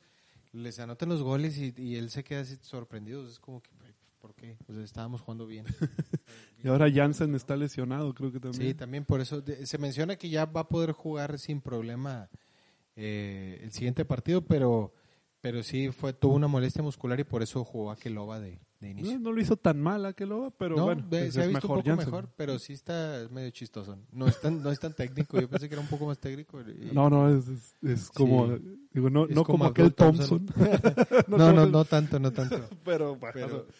les 0.52 0.78
anotan 0.78 1.08
los 1.08 1.22
goles 1.22 1.58
y, 1.58 1.74
y 1.76 1.96
él 1.96 2.10
se 2.10 2.24
queda 2.24 2.40
así 2.40 2.56
sorprendido. 2.60 3.26
Es 3.26 3.38
como 3.38 3.62
que, 3.62 3.70
¿por 4.18 4.34
qué? 4.34 4.56
Pues 4.66 4.78
estábamos 4.78 5.20
jugando 5.20 5.46
bien. 5.46 5.66
y 6.62 6.68
ahora 6.68 6.90
Jansen 6.90 7.34
está 7.34 7.56
lesionado, 7.56 8.14
creo 8.14 8.30
que 8.30 8.40
también. 8.40 8.70
Sí, 8.70 8.74
también 8.74 9.04
por 9.04 9.20
eso 9.20 9.42
se 9.64 9.78
menciona 9.78 10.16
que 10.16 10.28
ya 10.28 10.46
va 10.46 10.62
a 10.62 10.68
poder 10.68 10.92
jugar 10.92 11.38
sin 11.38 11.60
problema 11.60 12.30
eh, 12.96 13.60
el 13.62 13.72
siguiente 13.72 14.04
partido, 14.04 14.42
pero 14.44 14.94
pero 15.40 15.62
sí 15.64 15.90
fue 15.90 16.12
tuvo 16.12 16.34
una 16.34 16.46
molestia 16.46 16.82
muscular 16.82 17.18
y 17.18 17.24
por 17.24 17.42
eso 17.42 17.64
jugó 17.64 17.90
a 17.90 17.96
Keloba 17.96 18.38
de, 18.38 18.60
no, 18.82 19.32
lo 19.32 19.40
hizo 19.40 19.56
tan 19.56 19.80
mal 19.80 20.04
aquel 20.06 20.32
pero 20.58 20.84
bueno, 20.84 21.04
pues 21.08 21.34
se 21.34 21.42
ha 21.42 21.46
visto 21.46 21.68
mejor, 21.68 21.78
un 21.78 21.84
poco 21.84 21.96
mejor, 21.96 22.28
pero 22.36 22.58
sí 22.58 22.72
está 22.72 23.28
medio 23.30 23.50
chistoso. 23.50 23.96
No 24.10 24.26
es 24.26 24.40
tan, 24.40 24.62
no 24.62 24.72
es 24.72 24.80
tan 24.80 24.92
técnico, 24.92 25.40
yo 25.40 25.48
pensé 25.48 25.68
que 25.68 25.74
era 25.74 25.82
un 25.82 25.88
poco 25.88 26.06
más 26.06 26.18
técnico. 26.18 26.60
No, 26.92 27.08
no, 27.08 27.28
es, 27.28 27.44
es, 27.82 28.10
como, 28.10 28.58
digo, 28.92 29.08
no, 29.08 29.26
no 29.26 29.44
como, 29.44 29.66
aquel 29.66 29.94
Thompson. 29.94 30.46
no, 31.28 31.52
no, 31.52 31.66
no, 31.66 31.84
tanto, 31.84 32.18
no 32.18 32.32
tanto. 32.32 32.60
pero, 32.84 33.18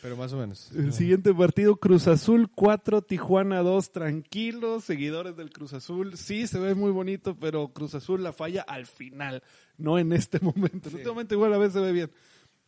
pero, 0.01 0.17
más 0.17 0.33
o 0.33 0.37
menos. 0.37 0.71
El 0.73 0.93
siguiente 0.93 1.35
partido, 1.35 1.77
Cruz 1.77 2.07
Azul 2.07 2.51
4, 2.55 3.03
Tijuana 3.03 3.63
2, 3.63 3.91
tranquilos, 3.91 4.85
seguidores 4.85 5.37
del 5.37 5.51
Cruz 5.51 5.73
Azul. 5.73 6.17
Sí, 6.17 6.47
se 6.47 6.61
ve 6.61 6.75
muy 6.75 6.93
bonito, 6.93 7.37
pero 7.39 7.69
Cruz 7.69 7.95
Azul 7.95 8.23
la 8.23 8.33
falla 8.33 8.63
al 8.63 8.87
final, 8.87 9.43
no 9.77 9.99
en 9.99 10.13
este 10.13 10.39
momento. 10.39 10.91
En 10.91 10.97
este 10.99 11.09
momento 11.09 11.35
igual 11.35 11.53
a 11.55 11.59
veces 11.59 11.75
se 11.75 11.81
ve 11.81 11.93
bien. 11.93 12.11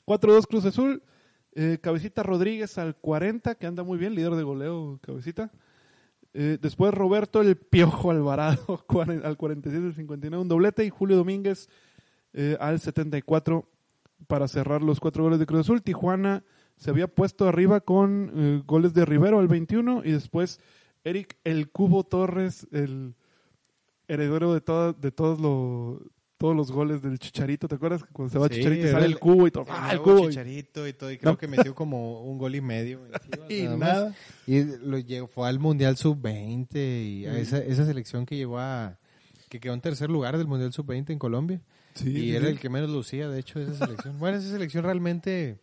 4-2 0.06 0.46
Cruz 0.46 0.64
Azul. 0.64 1.02
Eh, 1.56 1.78
Cabecita 1.80 2.24
Rodríguez 2.24 2.78
al 2.78 2.96
40, 2.96 3.54
que 3.54 3.66
anda 3.66 3.84
muy 3.84 3.96
bien, 3.96 4.14
líder 4.14 4.34
de 4.34 4.42
goleo, 4.42 4.98
Cabecita. 5.02 5.52
Eh, 6.32 6.58
después 6.60 6.92
Roberto 6.92 7.40
el 7.40 7.56
Piojo 7.56 8.10
Alvarado 8.10 8.84
al 9.24 9.36
47 9.36 9.86
al 9.86 9.94
59, 9.94 10.42
un 10.42 10.48
doblete. 10.48 10.84
Y 10.84 10.90
Julio 10.90 11.16
Domínguez 11.16 11.68
eh, 12.32 12.56
al 12.58 12.80
74 12.80 13.68
para 14.26 14.48
cerrar 14.48 14.82
los 14.82 14.98
cuatro 14.98 15.22
goles 15.22 15.38
de 15.38 15.46
Cruz 15.46 15.60
Azul. 15.60 15.82
Tijuana 15.82 16.42
se 16.76 16.90
había 16.90 17.06
puesto 17.06 17.46
arriba 17.46 17.80
con 17.80 18.64
goles 18.66 18.94
de 18.94 19.04
Rivero 19.04 19.38
al 19.38 19.46
21 19.46 20.02
y 20.04 20.10
después 20.10 20.60
Eric 21.04 21.36
el 21.44 21.70
Cubo 21.70 22.02
Torres, 22.02 22.66
el 22.72 23.14
heredero 24.08 24.52
de, 24.52 24.60
todas 24.60 25.00
de 25.00 25.12
todos 25.12 25.38
los 25.38 26.00
todos 26.36 26.56
los 26.56 26.72
goles 26.72 27.02
del 27.02 27.18
Chicharito, 27.18 27.68
¿te 27.68 27.76
acuerdas? 27.76 28.04
Cuando 28.12 28.32
se 28.32 28.38
va 28.38 28.48
Chicharito 28.48 28.90
sale 28.90 29.06
el, 29.06 29.18
cubo 29.18 29.46
y 29.46 29.50
todo. 29.50 29.66
ah, 29.68 29.90
el 29.92 30.00
cubo. 30.00 30.28
Chicharito 30.28 30.86
y 30.86 30.92
todo, 30.92 31.10
y 31.10 31.18
creo 31.18 31.38
que 31.38 31.48
metió 31.48 31.74
como 31.74 32.22
un 32.22 32.38
gol 32.38 32.54
y 32.54 32.60
medio. 32.60 33.00
y 33.48 33.62
nada. 33.62 34.14
Y 34.46 34.62
lo 34.64 34.98
llegó, 34.98 35.26
fue 35.26 35.48
al 35.48 35.58
Mundial 35.58 35.96
Sub-20 35.96 36.76
y 36.76 37.26
a 37.26 37.38
esa, 37.38 37.58
esa 37.58 37.86
selección 37.86 38.26
que 38.26 38.36
llevó 38.36 38.58
a, 38.58 38.98
que 39.48 39.60
quedó 39.60 39.74
en 39.74 39.80
tercer 39.80 40.10
lugar 40.10 40.36
del 40.36 40.46
Mundial 40.48 40.72
Sub-20 40.72 41.10
en 41.10 41.18
Colombia. 41.18 41.62
Sí, 41.94 42.10
y 42.10 42.34
era 42.34 42.48
el 42.48 42.58
que 42.58 42.68
menos 42.68 42.90
lucía, 42.90 43.28
de 43.28 43.38
hecho, 43.38 43.60
esa 43.60 43.86
selección. 43.86 44.18
bueno, 44.18 44.36
esa 44.38 44.50
selección 44.50 44.82
realmente, 44.82 45.60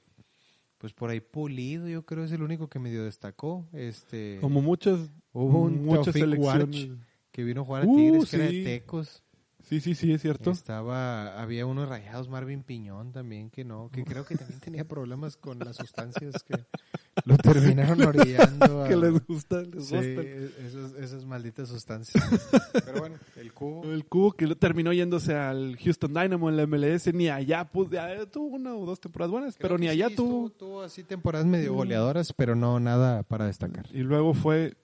pues 0.78 0.94
por 0.94 1.10
ahí 1.10 1.20
pulido, 1.20 1.90
yo 1.90 2.06
creo 2.06 2.24
es 2.24 2.32
el 2.32 2.42
único 2.42 2.70
que 2.70 2.80
medio 2.80 3.04
destacó. 3.04 3.68
Este, 3.74 4.38
como 4.40 4.62
muchas, 4.62 5.12
hubo 5.34 5.70
muchas 5.70 6.14
selecciones. 6.14 6.90
que 7.34 7.44
vino 7.44 7.62
a 7.62 7.66
jugar 7.66 7.84
a 7.84 7.86
Tigres, 7.86 8.24
uh, 8.24 8.28
que 8.28 8.36
era 8.38 8.46
de 8.46 8.64
Tecos. 8.64 9.24
Sí, 9.64 9.80
sí, 9.80 9.96
sí, 9.96 10.12
es 10.12 10.22
cierto. 10.22 10.52
Estaba, 10.52 11.42
había 11.42 11.66
unos 11.66 11.88
rayados 11.88 12.30
Marvin 12.30 12.64
Piñón 12.64 13.12
también 13.12 13.50
que 13.50 13.64
no, 13.64 13.90
que 13.92 14.04
creo 14.04 14.26
que 14.26 14.36
también 14.36 14.60
tenía 14.60 14.88
problemas 14.88 15.38
con 15.38 15.60
las 15.60 15.78
sustancias 15.78 16.44
que 16.44 16.56
lo 17.26 17.38
terminaron 17.38 18.02
orillando. 18.06 18.86
que 18.88 18.96
les 18.96 19.26
gustan, 19.26 19.72
les 19.72 19.86
sí, 19.88 19.96
esas, 19.96 21.26
malditas 21.26 21.70
sustancias. 21.70 22.24
Pero 22.74 23.00
bueno, 23.00 23.16
el 23.38 23.54
cubo. 23.54 23.84
El 23.92 24.06
cubo 24.06 24.34
que 24.34 24.56
terminó 24.56 24.94
yéndose 24.94 25.36
al 25.36 25.78
Houston 25.78 26.14
Dynamo 26.14 26.50
en 26.50 26.58
la 26.58 26.68
MLS, 26.68 27.14
ni 27.14 27.30
allá 27.30 27.70
tuvo 27.72 28.56
una 28.56 28.76
o 28.76 28.86
dos 28.86 29.00
temporadas 29.00 29.32
buenas, 29.32 29.58
pero 29.58 29.78
ni 29.78 29.88
allá 29.88 30.10
tuvo. 30.16 30.50
Tuvo 30.50 30.82
así 30.82 31.04
temporadas 31.04 31.48
medio 31.48 31.74
goleadoras, 31.74 32.34
pero 32.34 32.56
no 32.56 32.80
nada 32.80 33.24
para 33.24 33.46
destacar. 33.46 33.88
Y 33.94 34.00
luego 34.00 34.34
fue, 34.34 34.76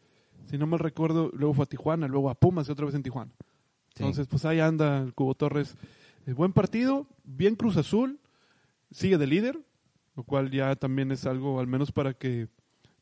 si 0.50 0.58
no 0.58 0.68
mal 0.68 0.80
recuerdo, 0.80 1.32
luego 1.34 1.54
fue 1.54 1.64
a 1.64 1.68
Tijuana, 1.68 2.08
luego 2.08 2.30
a 2.30 2.36
Pumas 2.36 2.68
y 2.70 2.72
otra 2.72 2.86
vez 2.86 2.96
en 2.96 3.04
Tijuana. 3.04 3.32
Entonces, 4.00 4.28
pues 4.28 4.46
ahí 4.46 4.60
anda 4.60 5.00
el 5.00 5.14
Cubo 5.14 5.36
Torres. 5.36 5.76
Eh, 6.26 6.34
buen 6.34 6.54
partido, 6.54 7.08
bien 7.24 7.56
Cruz 7.56 7.78
Azul, 7.78 8.20
sigue 8.92 9.18
de 9.18 9.28
líder, 9.28 9.60
lo 10.16 10.24
cual 10.24 10.52
ya 10.52 10.76
también 10.76 11.12
es 11.12 11.26
algo, 11.26 11.60
al 11.60 11.68
menos 11.68 11.92
para 11.92 12.14
que 12.14 12.48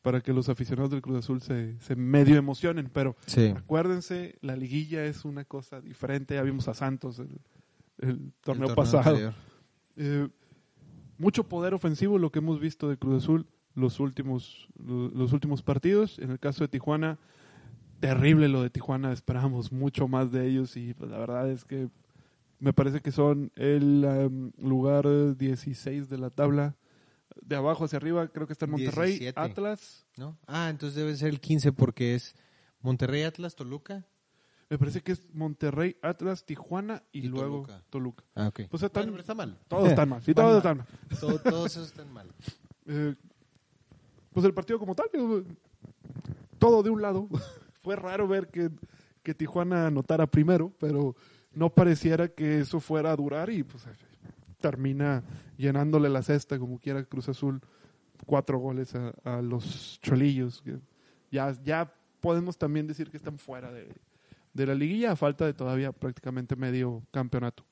para 0.02 0.20
que 0.20 0.32
los 0.32 0.48
aficionados 0.48 0.92
del 0.92 1.02
Cruz 1.02 1.18
Azul 1.18 1.42
se, 1.42 1.80
se 1.80 1.96
medio 1.96 2.36
emocionen, 2.36 2.88
pero 2.92 3.16
acuérdense, 3.56 4.38
la 4.40 4.54
liguilla 4.54 5.04
es 5.04 5.24
una 5.24 5.44
cosa 5.44 5.80
diferente, 5.80 6.36
ya 6.36 6.42
vimos 6.42 6.68
a 6.68 6.74
Santos 6.74 7.20
el, 7.98 8.32
torneo, 8.40 8.72
pasado. 8.72 9.34
Eh, 9.96 10.28
mucho 11.18 11.48
poder 11.48 11.74
ofensivo 11.74 12.18
lo 12.18 12.30
que 12.30 12.38
hemos 12.38 12.60
visto 12.60 12.88
de 12.88 12.98
Cruz 12.98 13.24
Azul 13.24 13.48
los 13.76 14.00
últimos, 14.00 14.68
los 14.78 15.32
últimos 15.32 15.62
partidos. 15.62 16.18
En 16.18 16.30
el 16.30 16.40
caso 16.40 16.64
de 16.64 16.68
Tijuana, 16.68 17.18
terrible 18.00 18.48
lo 18.48 18.62
de 18.62 18.70
Tijuana, 18.70 19.12
esperábamos 19.12 19.72
mucho 19.72 20.08
más 20.08 20.32
de 20.32 20.46
ellos 20.46 20.76
y 20.76 20.94
pues 20.94 21.10
la 21.10 21.18
verdad 21.18 21.50
es 21.50 21.64
que 21.64 21.88
me 22.58 22.72
parece 22.72 23.00
que 23.00 23.12
son 23.12 23.52
el 23.56 24.04
um, 24.04 24.52
lugar 24.58 25.06
16 25.36 26.08
de 26.08 26.18
la 26.18 26.30
tabla. 26.30 26.76
De 27.42 27.56
abajo 27.56 27.84
hacia 27.84 27.98
arriba 27.98 28.28
creo 28.28 28.46
que 28.46 28.54
está 28.54 28.64
en 28.64 28.72
Monterrey, 28.72 29.32
Atlas. 29.34 30.06
¿No? 30.16 30.38
Ah, 30.46 30.68
entonces 30.70 30.96
debe 30.96 31.14
ser 31.16 31.28
el 31.28 31.40
15 31.40 31.72
porque 31.72 32.14
es 32.14 32.34
Monterrey, 32.80 33.22
Atlas, 33.22 33.54
Toluca. 33.56 34.06
Me 34.68 34.78
parece 34.78 35.00
que 35.02 35.12
es 35.12 35.32
Monterrey, 35.32 35.96
Atlas, 36.02 36.44
Tijuana 36.44 37.04
y, 37.12 37.22
luego 37.22 37.66
Toluca. 37.90 38.24
Ah, 38.34 38.48
ok. 38.48 38.62
Pues 38.70 38.82
están, 38.82 39.14
está 39.16 39.34
mal. 39.34 39.58
Todos 39.68 39.88
están 39.90 40.08
mal. 40.08 40.22
Sí, 40.22 40.34
todos 40.34 40.56
están 40.56 40.78
mal. 40.78 40.86
todos 41.42 41.72
esos 41.72 41.88
están 41.88 42.12
mal. 42.12 42.28
Eh, 42.88 43.16
pues 44.32 44.46
el 44.46 44.54
partido 44.54 44.78
como 44.78 44.94
tal, 44.94 45.08
todo 46.60 46.84
de 46.84 46.90
un 46.90 47.02
lado 47.02 47.28
fue 47.86 47.94
raro 47.94 48.26
ver 48.26 48.48
que, 48.48 48.68
que 49.22 49.32
Tijuana 49.32 49.86
anotara 49.86 50.26
primero, 50.26 50.72
pero 50.80 51.14
no 51.54 51.70
pareciera 51.70 52.26
que 52.26 52.58
eso 52.58 52.80
fuera 52.80 53.12
a 53.12 53.16
durar 53.16 53.48
y 53.48 53.62
pues 53.62 53.84
termina 54.60 55.22
llenándole 55.56 56.08
la 56.08 56.20
cesta 56.22 56.58
como 56.58 56.80
quiera 56.80 57.04
Cruz 57.04 57.28
Azul 57.28 57.60
cuatro 58.26 58.58
goles 58.58 58.92
a, 58.96 59.40
los 59.40 60.00
cholillos 60.02 60.64
ya 61.30 61.54
ya 61.62 61.94
podemos 62.20 62.58
también 62.58 62.88
decir 62.88 63.08
que 63.08 63.18
están 63.18 63.38
fuera 63.38 63.70
de, 63.70 63.94
de 64.52 64.66
la 64.66 64.74
liguilla 64.74 65.12
a 65.12 65.16
falta 65.16 65.46
de 65.46 65.54
todavía 65.54 65.92
prácticamente 65.92 66.56
medio 66.56 67.04
campeonato. 67.12 67.64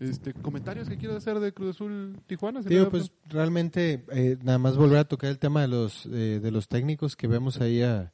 Este 0.00 0.32
comentarios 0.32 0.88
que 0.88 0.96
quiero 0.96 1.16
hacer 1.16 1.38
de 1.38 1.52
Cruz 1.52 1.76
Azul 1.76 2.18
Tijuana 2.26 2.62
Tío, 2.62 2.88
pues 2.88 3.12
realmente 3.28 4.06
eh, 4.10 4.38
nada 4.42 4.56
más 4.56 4.78
volver 4.78 5.00
a 5.00 5.04
tocar 5.04 5.28
el 5.28 5.38
tema 5.38 5.60
de 5.60 5.68
los 5.68 6.06
eh, 6.06 6.40
de 6.42 6.50
los 6.50 6.66
técnicos 6.66 7.14
que 7.14 7.26
vemos 7.26 7.60
ahí 7.60 7.82
a 7.82 8.10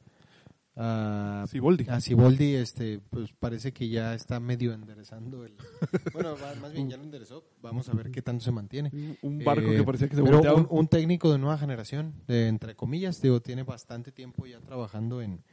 a 0.83 1.45
Siboldi. 1.47 1.85
A 1.89 2.01
Siboldi, 2.01 2.55
este, 2.55 2.99
pues 3.09 3.31
parece 3.33 3.71
que 3.71 3.87
ya 3.87 4.15
está 4.15 4.39
medio 4.39 4.73
enderezando 4.73 5.45
el. 5.45 5.53
bueno, 6.13 6.35
más 6.59 6.73
bien 6.73 6.89
ya 6.89 6.97
lo 6.97 7.03
enderezó. 7.03 7.43
Vamos 7.61 7.87
a 7.89 7.93
ver 7.93 8.09
qué 8.09 8.21
tanto 8.21 8.43
se 8.43 8.51
mantiene. 8.51 8.91
Un 9.21 9.43
barco 9.43 9.69
que 9.69 9.77
eh, 9.77 9.83
parecía 9.83 10.09
que 10.09 10.15
se 10.15 10.23
pero 10.23 10.41
un, 10.55 10.67
un, 10.69 10.87
técnico 10.87 11.31
de 11.31 11.37
nueva 11.37 11.57
generación, 11.57 12.13
de, 12.27 12.47
entre 12.47 12.75
comillas, 12.75 13.21
digo, 13.21 13.41
tiene 13.41 13.63
bastante 13.63 14.11
tiempo 14.11 14.47
ya 14.47 14.59
trabajando 14.59 15.21
en, 15.21 15.43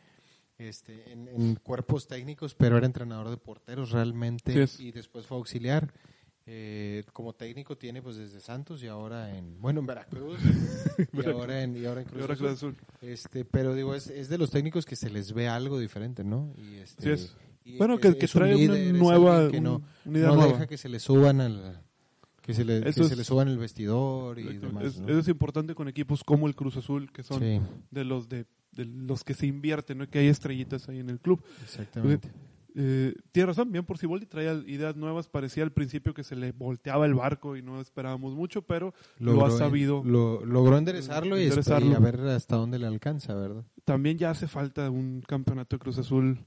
este, 0.58 1.12
en, 1.12 1.56
cuerpos 1.56 2.06
técnicos, 2.06 2.54
pero 2.54 2.76
era 2.76 2.86
entrenador 2.86 3.30
de 3.30 3.36
porteros 3.36 3.90
realmente 3.90 4.66
y 4.78 4.92
después 4.92 5.26
fue 5.26 5.36
auxiliar. 5.36 5.92
Eh, 6.50 7.04
como 7.12 7.34
técnico 7.34 7.76
tiene 7.76 8.00
pues 8.00 8.16
desde 8.16 8.40
Santos 8.40 8.82
y 8.82 8.86
ahora 8.86 9.36
en 9.36 9.60
bueno 9.60 9.80
en 9.80 9.86
Veracruz 9.86 10.40
y 11.12 11.26
ahora 11.26 11.62
en 11.62 11.76
y 11.76 11.84
ahora 11.84 12.00
en 12.00 12.06
Cruz, 12.06 12.40
Azul. 12.40 12.74
este 13.02 13.44
pero 13.44 13.74
digo 13.74 13.94
es, 13.94 14.06
es, 14.06 14.30
de 14.30 14.38
los 14.38 14.50
técnicos 14.50 14.86
que 14.86 14.96
se 14.96 15.10
les 15.10 15.34
ve 15.34 15.46
algo 15.46 15.78
diferente 15.78 16.24
no 16.24 16.54
y 16.56 16.76
este, 16.76 17.02
sí 17.02 17.10
es. 17.66 17.76
bueno 17.76 17.98
que, 17.98 18.16
que 18.16 18.26
trae 18.26 18.66
una 18.66 18.98
nueva 18.98 19.50
que 19.50 19.60
no, 19.60 19.82
no 20.06 20.46
deja 20.46 20.66
que 20.66 20.78
se 20.78 20.88
le 20.88 21.00
suban 21.00 21.42
al 21.42 21.82
que 22.40 22.54
se 22.54 22.64
le, 22.64 22.80
que 22.82 22.92
se 22.94 23.14
le 23.14 23.24
suban 23.24 23.48
el 23.48 23.58
vestidor 23.58 24.38
y 24.38 24.56
demás 24.56 24.84
es, 24.84 24.96
eso 25.00 25.18
es 25.18 25.28
importante 25.28 25.74
con 25.74 25.86
equipos 25.86 26.24
como 26.24 26.46
el 26.46 26.54
Cruz 26.54 26.78
Azul 26.78 27.12
que 27.12 27.24
son 27.24 27.42
de 27.90 28.04
los 28.04 28.26
de, 28.30 28.46
de, 28.72 28.86
los 28.86 29.22
que 29.22 29.34
se 29.34 29.46
invierten 29.46 29.98
no 29.98 30.08
que 30.08 30.20
hay 30.20 30.28
estrellitas 30.28 30.88
ahí 30.88 31.00
en 31.00 31.10
el 31.10 31.20
club. 31.20 31.44
Exactamente 31.62 32.30
eh, 32.74 33.14
tiene 33.32 33.46
razón, 33.46 33.72
bien 33.72 33.84
por 33.84 33.98
Siboldi 33.98 34.26
traía 34.26 34.52
ideas 34.66 34.94
nuevas, 34.96 35.28
parecía 35.28 35.62
al 35.64 35.72
principio 35.72 36.14
que 36.14 36.22
se 36.22 36.36
le 36.36 36.52
volteaba 36.52 37.06
el 37.06 37.14
barco 37.14 37.56
y 37.56 37.62
no 37.62 37.80
esperábamos 37.80 38.34
mucho, 38.34 38.62
pero 38.62 38.94
lo 39.18 39.44
ha 39.44 39.50
sabido. 39.50 40.02
Lo, 40.04 40.44
logró 40.44 40.76
enderezarlo, 40.78 41.40
Y, 41.40 41.48
a 41.50 41.98
ver 41.98 42.20
hasta 42.20 42.56
dónde 42.56 42.78
le 42.78 42.86
alcanza, 42.86 43.34
¿verdad? 43.34 43.64
También 43.84 44.18
ya 44.18 44.30
hace 44.30 44.46
falta 44.46 44.90
un 44.90 45.22
campeonato 45.26 45.76
de 45.76 45.80
Cruz 45.80 45.98
Azul 45.98 46.38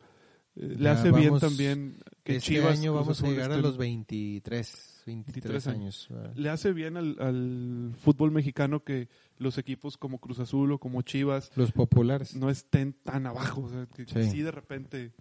Eh, 0.55 0.75
le 0.77 0.89
hace 0.89 1.11
bien 1.11 1.39
también 1.39 1.95
que 2.23 2.35
este 2.35 2.55
Chivas 2.55 2.77
año 2.77 2.93
vamos 2.93 3.23
a 3.23 3.27
llegar 3.27 3.53
a 3.53 3.57
los 3.57 3.77
23, 3.77 5.03
23, 5.05 5.43
23 5.53 5.67
años. 5.67 6.07
¿verdad? 6.09 6.33
le 6.35 6.49
hace 6.49 6.73
bien 6.73 6.97
al, 6.97 7.15
al 7.19 7.93
fútbol 7.97 8.31
mexicano 8.31 8.83
que 8.83 9.07
los 9.37 9.57
equipos 9.57 9.97
como 9.97 10.19
Cruz 10.19 10.39
Azul 10.39 10.73
o 10.73 10.77
como 10.77 11.01
Chivas 11.03 11.51
Los 11.55 11.71
populares. 11.71 12.35
no 12.35 12.49
estén 12.49 12.91
tan 13.01 13.27
abajo, 13.27 13.61
o 13.61 13.69
sea, 13.69 13.85
que, 13.95 14.05
que 14.05 14.23
Sí. 14.25 14.29
sí 14.29 14.41
de 14.41 14.51
repente 14.51 15.13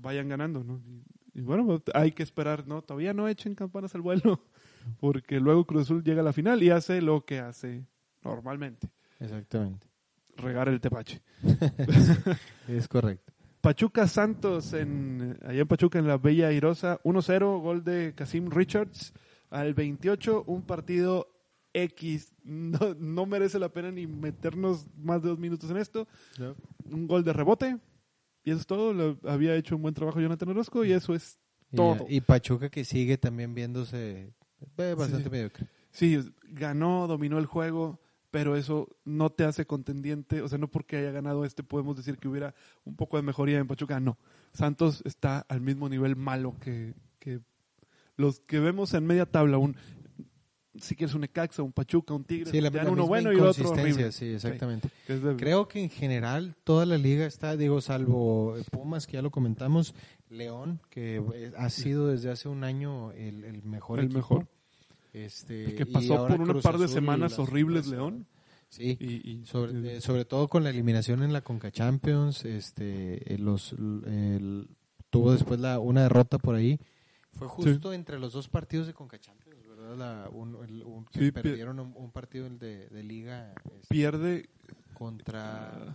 vayan 0.00 0.28
ganando, 0.28 0.64
¿no? 0.64 0.80
Y, 0.86 1.02
y 1.38 1.42
bueno, 1.42 1.66
pues, 1.66 1.82
hay 1.94 2.12
que 2.12 2.22
esperar, 2.22 2.66
¿no? 2.66 2.82
Todavía 2.82 3.14
no 3.14 3.28
echen 3.28 3.54
campanas 3.54 3.94
al 3.94 4.00
vuelo, 4.00 4.44
porque 5.00 5.40
luego 5.40 5.64
Cruz 5.64 5.82
Azul 5.82 6.02
llega 6.02 6.20
a 6.20 6.24
la 6.24 6.32
final 6.32 6.62
y 6.62 6.70
hace 6.70 7.00
lo 7.00 7.24
que 7.24 7.38
hace 7.38 7.86
normalmente, 8.22 8.90
Exactamente. 9.18 9.86
regar 10.36 10.68
el 10.68 10.80
tepache. 10.80 11.22
Es 12.68 12.88
correcto. 12.88 13.32
Pachuca 13.60 14.08
Santos, 14.08 14.72
en, 14.72 15.38
allá 15.44 15.60
en 15.60 15.68
Pachuca, 15.68 15.98
en 15.98 16.06
la 16.06 16.16
Bella 16.16 16.48
Airosa, 16.48 16.98
1-0, 17.04 17.60
gol 17.60 17.84
de 17.84 18.14
Casim 18.14 18.48
Richards 18.50 19.12
al 19.50 19.74
28, 19.74 20.44
un 20.46 20.62
partido 20.62 21.28
X. 21.72 22.34
No, 22.42 22.94
no 22.98 23.26
merece 23.26 23.58
la 23.60 23.68
pena 23.68 23.92
ni 23.92 24.06
meternos 24.08 24.86
más 24.96 25.22
de 25.22 25.28
dos 25.28 25.38
minutos 25.38 25.70
en 25.70 25.76
esto. 25.76 26.08
Un 26.90 27.06
gol 27.06 27.22
de 27.22 27.32
rebote. 27.32 27.78
Y 28.44 28.50
eso 28.50 28.60
es 28.60 28.66
todo. 28.66 28.92
Lo- 28.92 29.18
había 29.28 29.54
hecho 29.56 29.76
un 29.76 29.82
buen 29.82 29.94
trabajo 29.94 30.20
Jonathan 30.20 30.48
Orozco 30.50 30.84
y 30.84 30.92
eso 30.92 31.14
es 31.14 31.38
todo. 31.74 32.06
y 32.08 32.20
Pachuca 32.20 32.68
que 32.70 32.84
sigue 32.84 33.16
también 33.18 33.54
viéndose 33.54 34.32
eh, 34.78 34.94
bastante 34.96 35.24
Sí. 35.24 35.30
mediocre. 35.30 35.66
Sí, 35.90 36.18
ganó, 36.44 37.06
dominó 37.06 37.38
el 37.38 37.46
juego, 37.46 38.00
pero 38.30 38.56
eso 38.56 38.88
no 39.04 39.30
te 39.30 39.44
hace 39.44 39.66
contendiente. 39.66 40.40
O 40.42 40.48
sea, 40.48 40.58
no 40.58 40.68
porque 40.68 40.96
haya 40.96 41.10
ganado 41.10 41.44
este 41.44 41.62
podemos 41.62 41.96
decir 41.96 42.18
que 42.18 42.28
hubiera 42.28 42.54
un 42.84 42.96
poco 42.96 43.16
de 43.16 43.22
mejoría 43.22 43.58
en 43.58 43.66
Pachuca. 43.66 43.98
No. 44.00 44.18
Santos 44.52 45.02
está 45.04 45.40
al 45.48 45.60
mismo 45.60 45.88
nivel 45.88 46.16
malo 46.16 46.56
que, 46.60 46.94
que 47.18 47.40
los 48.16 48.40
que 48.40 48.58
vemos 48.60 48.92
en 48.94 49.06
media 49.06 49.26
tabla. 49.26 49.58
Un, 49.58 49.76
si 50.78 50.94
quieres 50.94 51.14
un 51.14 51.22
Necaxa, 51.22 51.62
un 51.62 51.72
Pachuca, 51.72 52.14
un 52.14 52.24
Tigre, 52.24 52.50
Sí, 52.50 52.60
la, 52.60 52.70
te 52.70 52.76
dan 52.78 52.86
la 52.86 52.92
uno 52.92 53.06
bueno 53.06 53.32
y 53.32 53.36
el 53.36 53.42
otro 53.42 53.70
horrible. 53.70 54.12
Sí, 54.12 54.26
exactamente. 54.26 54.88
De- 55.08 55.36
Creo 55.36 55.66
que 55.68 55.82
en 55.82 55.90
general 55.90 56.54
toda 56.64 56.86
la 56.86 56.96
liga 56.98 57.26
está, 57.26 57.56
digo, 57.56 57.80
salvo 57.80 58.54
Pumas, 58.70 59.06
que 59.06 59.14
ya 59.14 59.22
lo 59.22 59.30
comentamos, 59.30 59.94
León, 60.28 60.80
que 60.90 61.16
eh, 61.34 61.52
ha 61.56 61.70
sido 61.70 62.08
desde 62.08 62.30
hace 62.30 62.48
un 62.48 62.62
año 62.64 63.10
el, 63.12 63.44
el 63.44 63.62
mejor 63.64 63.98
El 63.98 64.04
equipo. 64.06 64.18
mejor. 64.18 64.46
Este, 65.12 65.74
que 65.74 65.86
pasó 65.86 66.26
por 66.28 66.40
un 66.40 66.60
par 66.60 66.78
de 66.78 66.86
semanas 66.88 67.38
horribles, 67.38 67.86
León. 67.88 68.26
Sí, 68.68 68.96
Y, 69.00 69.28
y- 69.28 69.46
sobre, 69.46 69.96
eh, 69.96 70.00
sobre 70.00 70.24
todo 70.24 70.46
con 70.46 70.62
la 70.62 70.70
eliminación 70.70 71.24
en 71.24 71.32
la 71.32 71.40
Conca 71.40 71.72
Champions, 71.72 72.44
este, 72.44 73.34
eh, 73.34 73.38
los, 73.38 73.72
el- 73.72 74.68
tuvo 75.10 75.32
después 75.32 75.58
la, 75.58 75.80
una 75.80 76.02
derrota 76.04 76.38
por 76.38 76.54
ahí. 76.54 76.78
Fue 77.32 77.48
justo 77.48 77.92
entre 77.92 78.20
los 78.20 78.32
dos 78.32 78.48
partidos 78.48 78.86
de 78.86 78.94
Conca 78.94 79.18
Champions, 79.18 79.49
La, 79.96 80.28
un, 80.30 80.56
el- 80.64 80.82
un- 80.84 81.04
que 81.06 81.18
Sí, 81.18 81.32
perdieron 81.32 81.78
un, 81.80 81.92
un 81.96 82.10
partido 82.10 82.48
de, 82.48 82.88
de 82.88 83.02
liga 83.02 83.52
este, 83.74 83.86
pierde. 83.88 84.48
contra 84.94 85.68
ah, 85.68 85.94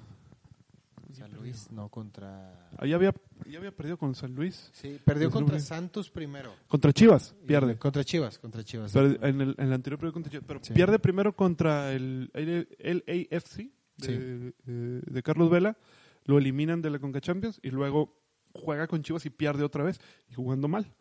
San 1.13 1.31
Luis, 1.33 1.71
no 1.71 1.87
contra... 1.89 2.69
ahí 2.77 2.91
había, 2.91 3.13
ya 3.49 3.57
había 3.59 3.71
perdido 3.73 3.97
con 3.97 4.15
San 4.15 4.35
Luis. 4.35 4.69
Sí, 4.73 4.99
perdió 5.05 5.31
contra 5.31 5.59
Santos 5.59 6.09
primero. 6.09 6.53
Contra 6.67 6.91
Chivas, 6.91 7.33
Y- 7.41 7.45
pierde. 7.47 7.77
Contra 7.77 8.03
Chivas, 8.03 8.37
contra 8.39 8.63
Chivas. 8.63 8.91
Pero 8.91 9.07
en, 9.25 9.41
el, 9.41 9.55
en 9.57 9.67
el 9.67 9.73
anterior 9.73 9.97
perdió 9.99 10.11
contra 10.13 10.31
Chivas. 10.31 10.45
Pero 10.47 10.59
Sí. 10.63 10.73
pierde 10.73 10.99
primero 10.99 11.33
contra 11.35 11.93
el, 11.93 12.29
el, 12.33 12.67
el 12.79 13.29
AFC 13.31 13.69
de, 13.97 14.53
eh, 14.67 15.01
de 15.05 15.23
Carlos 15.23 15.49
Vela. 15.49 15.77
Lo 16.25 16.37
eliminan 16.37 16.81
de 16.81 16.89
la 16.89 16.99
Conca 16.99 17.21
Champions 17.21 17.59
y 17.63 17.69
luego 17.69 18.17
juega 18.51 18.87
con 18.87 19.01
Chivas 19.03 19.25
y 19.25 19.29
pierde 19.29 19.63
otra 19.63 19.83
vez. 19.83 20.01
Y 20.29 20.33
jugando 20.33 20.67
mal. 20.67 20.91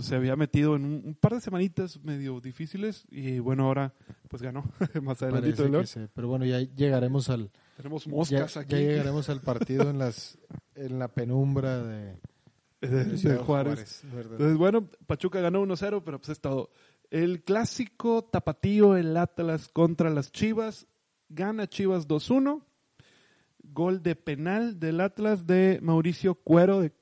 Se 0.00 0.14
había 0.16 0.34
metido 0.36 0.76
en 0.76 0.84
un, 0.84 1.02
un 1.04 1.14
par 1.14 1.34
de 1.34 1.40
semanitas 1.40 2.02
medio 2.02 2.40
difíciles 2.40 3.06
y 3.10 3.38
bueno, 3.38 3.66
ahora 3.66 3.92
pues 4.28 4.42
ganó 4.42 4.64
más 5.02 5.22
adelantito 5.22 5.68
León. 5.68 5.86
sí, 5.86 6.00
Pero 6.14 6.28
bueno, 6.28 6.44
ya 6.44 6.60
llegaremos 6.60 7.28
al... 7.28 7.50
Tenemos 7.76 8.04
Ya, 8.04 8.10
moscas 8.10 8.54
ya 8.54 8.60
aquí 8.60 8.76
llegaremos 8.76 9.28
al 9.28 9.40
partido 9.40 9.90
en 9.90 9.98
las 9.98 10.38
en 10.74 10.98
la 10.98 11.08
penumbra 11.08 11.82
de, 11.82 12.16
de, 12.80 13.04
de 13.04 13.18
Ciudad 13.18 13.40
Juárez. 13.40 14.02
Entonces, 14.04 14.56
bueno, 14.56 14.88
Pachuca 15.06 15.40
ganó 15.40 15.62
1-0, 15.64 16.02
pero 16.04 16.18
pues 16.18 16.30
es 16.30 16.40
todo. 16.40 16.70
El 17.10 17.42
clásico 17.42 18.24
tapatío, 18.24 18.96
el 18.96 19.16
Atlas 19.16 19.68
contra 19.68 20.10
las 20.10 20.32
Chivas. 20.32 20.86
Gana 21.28 21.66
Chivas 21.68 22.08
2-1. 22.08 22.62
Gol 23.62 24.02
de 24.02 24.14
penal 24.14 24.78
del 24.78 25.00
Atlas 25.00 25.46
de 25.46 25.78
Mauricio 25.82 26.34
Cuero, 26.34 26.80
de. 26.80 26.92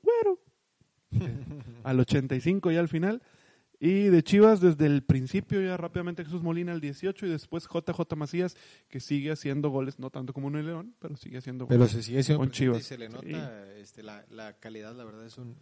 al 1.83 1.99
85 1.99 2.71
ya 2.71 2.79
al 2.79 2.87
final. 2.89 3.21
Y 3.79 4.03
de 4.05 4.23
Chivas 4.23 4.61
desde 4.61 4.85
el 4.85 5.03
principio 5.03 5.61
ya 5.61 5.75
rápidamente 5.75 6.23
Jesús 6.23 6.41
Molina 6.41 6.71
al 6.71 6.79
18 6.79 7.25
y 7.25 7.29
después 7.29 7.67
JJ 7.67 8.15
Macías 8.15 8.55
que 8.87 9.01
sigue 9.01 9.31
haciendo 9.31 9.69
goles, 9.71 9.99
no 9.99 10.09
tanto 10.09 10.31
como 10.31 10.47
en 10.47 10.55
el 10.55 10.67
León, 10.67 10.95
pero 10.99 11.17
sigue 11.17 11.39
haciendo 11.39 11.67
Pero 11.67 11.79
goles. 11.79 11.91
se 11.91 12.01
sigue 12.03 12.23
siendo 12.23 12.39
Con 12.39 12.49
presente 12.49 12.77
y 12.77 12.79
Chivas. 12.79 12.85
se 12.85 12.97
le 12.97 13.09
nota 13.09 13.73
este, 13.77 14.01
la, 14.01 14.23
la 14.29 14.53
calidad, 14.53 14.95
la 14.95 15.03
verdad 15.03 15.25
es 15.25 15.37
un 15.37 15.55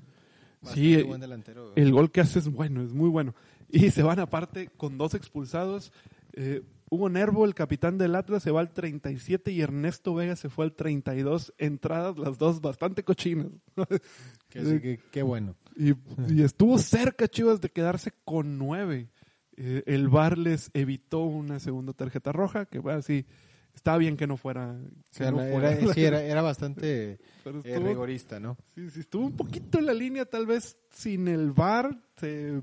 Sí, 0.63 0.91
bastante 0.91 1.03
buen 1.03 1.21
delantero. 1.21 1.73
El 1.75 1.91
gol 1.91 2.11
que 2.11 2.21
hace 2.21 2.37
es 2.37 2.47
bueno, 2.47 2.83
es 2.83 2.93
muy 2.93 3.09
bueno. 3.09 3.33
Y 3.69 3.89
se 3.89 4.03
van 4.03 4.19
aparte 4.19 4.67
con 4.77 4.99
dos 4.99 5.15
expulsados. 5.15 5.91
Eh, 6.33 6.61
Hugo 6.93 7.07
Nervo, 7.09 7.45
el 7.45 7.55
capitán 7.55 7.97
del 7.97 8.15
Atlas, 8.15 8.43
se 8.43 8.51
va 8.51 8.59
al 8.59 8.73
37 8.73 9.49
y 9.51 9.61
Ernesto 9.61 10.13
Vega 10.13 10.35
se 10.35 10.49
fue 10.49 10.65
al 10.65 10.73
32. 10.73 11.53
Entradas 11.57 12.19
las 12.19 12.37
dos 12.37 12.59
bastante 12.59 13.03
cochinas. 13.03 13.47
así 14.53 14.99
qué 15.09 15.23
bueno. 15.23 15.55
y, 15.77 15.93
y 16.27 16.43
estuvo 16.43 16.77
cerca 16.77 17.29
Chivas 17.29 17.61
de 17.61 17.69
quedarse 17.69 18.11
con 18.25 18.57
nueve. 18.57 19.09
Eh, 19.55 19.83
el 19.85 20.09
VAR 20.09 20.37
les 20.37 20.69
evitó 20.73 21.21
una 21.21 21.61
segunda 21.61 21.93
tarjeta 21.93 22.33
roja, 22.33 22.65
que 22.65 22.79
bueno, 22.79 23.01
sí, 23.01 23.25
está 23.73 23.95
bien 23.95 24.17
que 24.17 24.27
no 24.27 24.35
fuera. 24.35 24.71
O 24.71 25.03
que 25.11 25.17
sea, 25.17 25.31
no 25.31 25.37
no, 25.37 25.49
fuera. 25.49 25.71
era, 25.71 25.93
sí, 25.93 26.03
era, 26.03 26.21
era 26.23 26.41
bastante 26.41 27.19
eh, 27.63 27.79
rigorista, 27.79 28.41
¿no? 28.41 28.57
Sí, 28.75 28.89
sí, 28.89 28.99
estuvo 28.99 29.25
un 29.25 29.37
poquito 29.37 29.79
en 29.79 29.85
la 29.85 29.93
línea, 29.93 30.25
tal 30.25 30.45
vez 30.45 30.77
sin 30.89 31.29
el 31.29 31.51
VAR. 31.51 31.97
Se, 32.17 32.61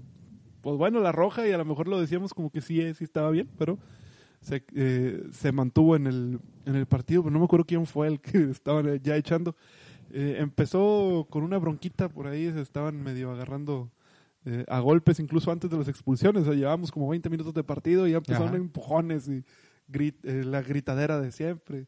pues 0.61 0.77
bueno, 0.77 1.01
la 1.01 1.13
roja 1.13 1.49
y 1.49 1.53
a 1.53 1.57
lo 1.57 1.65
mejor 1.65 1.89
lo 1.89 1.99
decíamos 1.99 2.35
como 2.35 2.51
que 2.51 2.61
sí, 2.61 2.81
eh, 2.83 2.93
sí 2.93 3.05
estaba 3.05 3.31
bien, 3.31 3.49
pero 3.57 3.79
se, 4.41 4.65
eh, 4.75 5.25
se 5.33 5.53
mantuvo 5.53 5.97
en 5.97 6.07
el, 6.07 6.41
en 6.65 6.75
el 6.77 6.87
partido. 6.87 7.23
Pero 7.23 7.33
no 7.33 7.39
me 7.41 7.45
acuerdo 7.47 7.67
quién 7.67 7.87
fue 7.87 8.07
el 8.09 8.21
que 8.21 8.39
estaban 8.51 8.99
ya 9.03 9.17
echando. 9.17 9.57
Eh, 10.11 10.37
empezó 10.39 11.27
con 11.29 11.43
una 11.43 11.59
bronquita 11.59 12.09
por 12.09 12.27
ahí, 12.27 12.51
se 12.53 12.61
estaban 12.63 13.03
medio 13.03 13.31
agarrando 13.31 13.91
eh, 14.47 14.65
a 14.69 14.81
golpes, 14.81 15.21
incluso 15.21 15.51
antes 15.53 15.71
de 15.71 15.77
las 15.77 15.89
expulsiones. 15.89 16.43
O 16.43 16.47
sea, 16.47 16.55
llevábamos 16.55 16.91
como 16.93 17.09
20 17.09 17.29
minutos 17.29 17.53
de 17.55 17.63
partido 17.65 18.07
y 18.07 18.13
ya 18.13 18.19
empezaron 18.19 18.49
Ajá. 18.49 18.57
empujones 18.57 19.29
y 19.29 19.45
grit- 19.91 20.25
eh, 20.25 20.45
la 20.45 20.63
gritadera 20.63 21.21
de 21.21 21.31
siempre. 21.33 21.87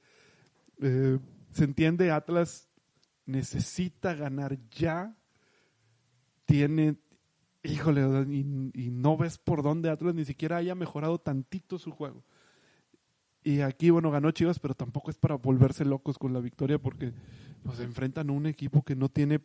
Eh, 0.83 1.19
se 1.53 1.65
entiende, 1.65 2.11
Atlas 2.11 2.69
necesita 3.27 4.15
ganar 4.15 4.59
ya. 4.71 5.17
Tiene, 6.45 6.97
híjole, 7.63 8.03
y, 8.29 8.41
y 8.75 8.91
no 8.91 9.17
ves 9.17 9.39
por 9.39 9.63
dónde 9.63 9.89
Atlas 9.89 10.15
ni 10.15 10.25
siquiera 10.25 10.57
haya 10.57 10.75
mejorado 10.75 11.19
tantito 11.19 11.79
su 11.79 11.93
juego. 11.93 12.25
Y 13.43 13.61
aquí, 13.63 13.91
bueno, 13.91 14.11
ganó 14.11 14.31
Chivas, 14.33 14.59
pero 14.59 14.75
tampoco 14.75 15.11
es 15.11 15.17
para 15.19 15.37
volverse 15.37 15.85
locos 15.85 16.19
con 16.19 16.33
la 16.33 16.41
victoria 16.41 16.79
porque 16.79 17.13
pues, 17.63 17.79
se 17.79 17.85
enfrentan 17.85 18.29
a 18.31 18.33
un 18.33 18.47
equipo 18.47 18.83
que 18.83 18.95
no 18.97 19.09
tiene, 19.09 19.41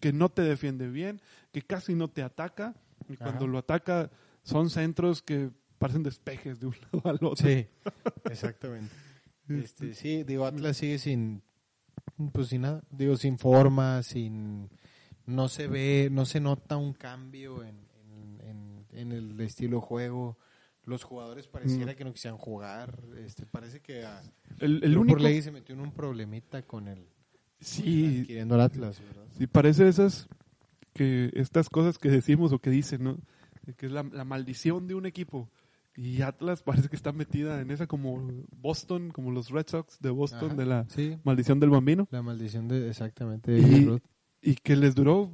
que 0.00 0.12
no 0.12 0.30
te 0.30 0.42
defiende 0.42 0.88
bien, 0.90 1.20
que 1.52 1.62
casi 1.62 1.94
no 1.94 2.08
te 2.08 2.22
ataca. 2.22 2.74
Y 3.08 3.16
cuando 3.16 3.46
lo 3.46 3.58
ataca 3.58 4.10
son 4.42 4.70
centros 4.70 5.22
que 5.22 5.50
parecen 5.78 6.02
despejes 6.02 6.60
de 6.60 6.66
un 6.68 6.74
lado 6.92 7.02
al 7.10 7.16
otro. 7.16 7.46
Sí, 7.48 7.66
exactamente. 8.24 8.94
Este, 9.48 9.94
sí, 9.94 10.24
digo, 10.24 10.44
Atlas 10.46 10.76
sigue 10.78 10.98
sin, 10.98 11.42
pues 12.32 12.48
sin 12.48 12.62
nada, 12.62 12.82
digo, 12.90 13.16
sin 13.16 13.38
forma, 13.38 14.02
sin, 14.02 14.68
no 15.26 15.48
se 15.48 15.68
ve, 15.68 16.08
no 16.10 16.24
se 16.24 16.40
nota 16.40 16.76
un 16.76 16.94
cambio 16.94 17.62
en, 17.62 17.86
en, 18.10 18.40
en- 18.40 18.86
en 18.92 19.12
el 19.12 19.40
estilo 19.42 19.76
de 19.76 19.82
juego. 19.86 20.38
Los 20.86 21.04
jugadores 21.04 21.48
pareciera 21.48 21.92
Mm. 21.92 21.96
que 21.96 22.04
no 22.04 22.12
quisieran 22.12 22.38
jugar. 22.38 22.98
Este, 23.24 23.44
parece 23.44 23.80
que 23.80 24.04
a, 24.04 24.22
El, 24.60 24.82
el 24.82 24.96
único, 24.96 25.16
Orlegui 25.18 25.42
se 25.42 25.50
metió 25.52 25.74
en 25.74 25.80
un 25.82 25.92
problemita 25.92 26.62
con 26.62 26.88
el 26.88 27.06
sí, 27.60 28.20
adquiriendo 28.22 28.54
el 28.54 28.60
Atlas, 28.62 29.00
¿verdad? 29.02 29.26
Sí, 29.36 29.46
parece 29.46 29.88
esas 29.88 30.28
que 30.94 31.30
estas 31.34 31.68
cosas 31.68 31.98
que 31.98 32.08
decimos 32.08 32.52
o 32.52 32.58
que 32.60 32.70
dicen, 32.70 33.02
¿no? 33.04 33.18
Que 33.76 33.86
es 33.86 33.92
la, 33.92 34.04
la 34.04 34.24
maldición 34.24 34.86
de 34.86 34.94
un 34.94 35.06
equipo. 35.06 35.50
Y 35.96 36.22
Atlas 36.22 36.62
parece 36.62 36.88
que 36.88 36.96
está 36.96 37.10
metida 37.12 37.60
en 37.60 37.70
esa 37.70 37.86
como 37.86 38.22
Boston, 38.56 39.10
como 39.10 39.30
los 39.32 39.48
Red 39.50 39.66
Sox 39.68 39.98
de 40.00 40.10
Boston, 40.10 40.50
Ajá, 40.50 40.54
de 40.54 40.66
la 40.66 40.86
sí, 40.88 41.18
maldición 41.24 41.58
del 41.58 41.70
bambino. 41.70 42.06
la 42.10 42.22
maldición 42.22 42.68
de 42.68 42.88
exactamente 42.90 43.50
de 43.50 43.58
Y-. 43.60 44.00
Y 44.42 44.54
que 44.56 44.76
les 44.76 44.94
duró, 44.94 45.32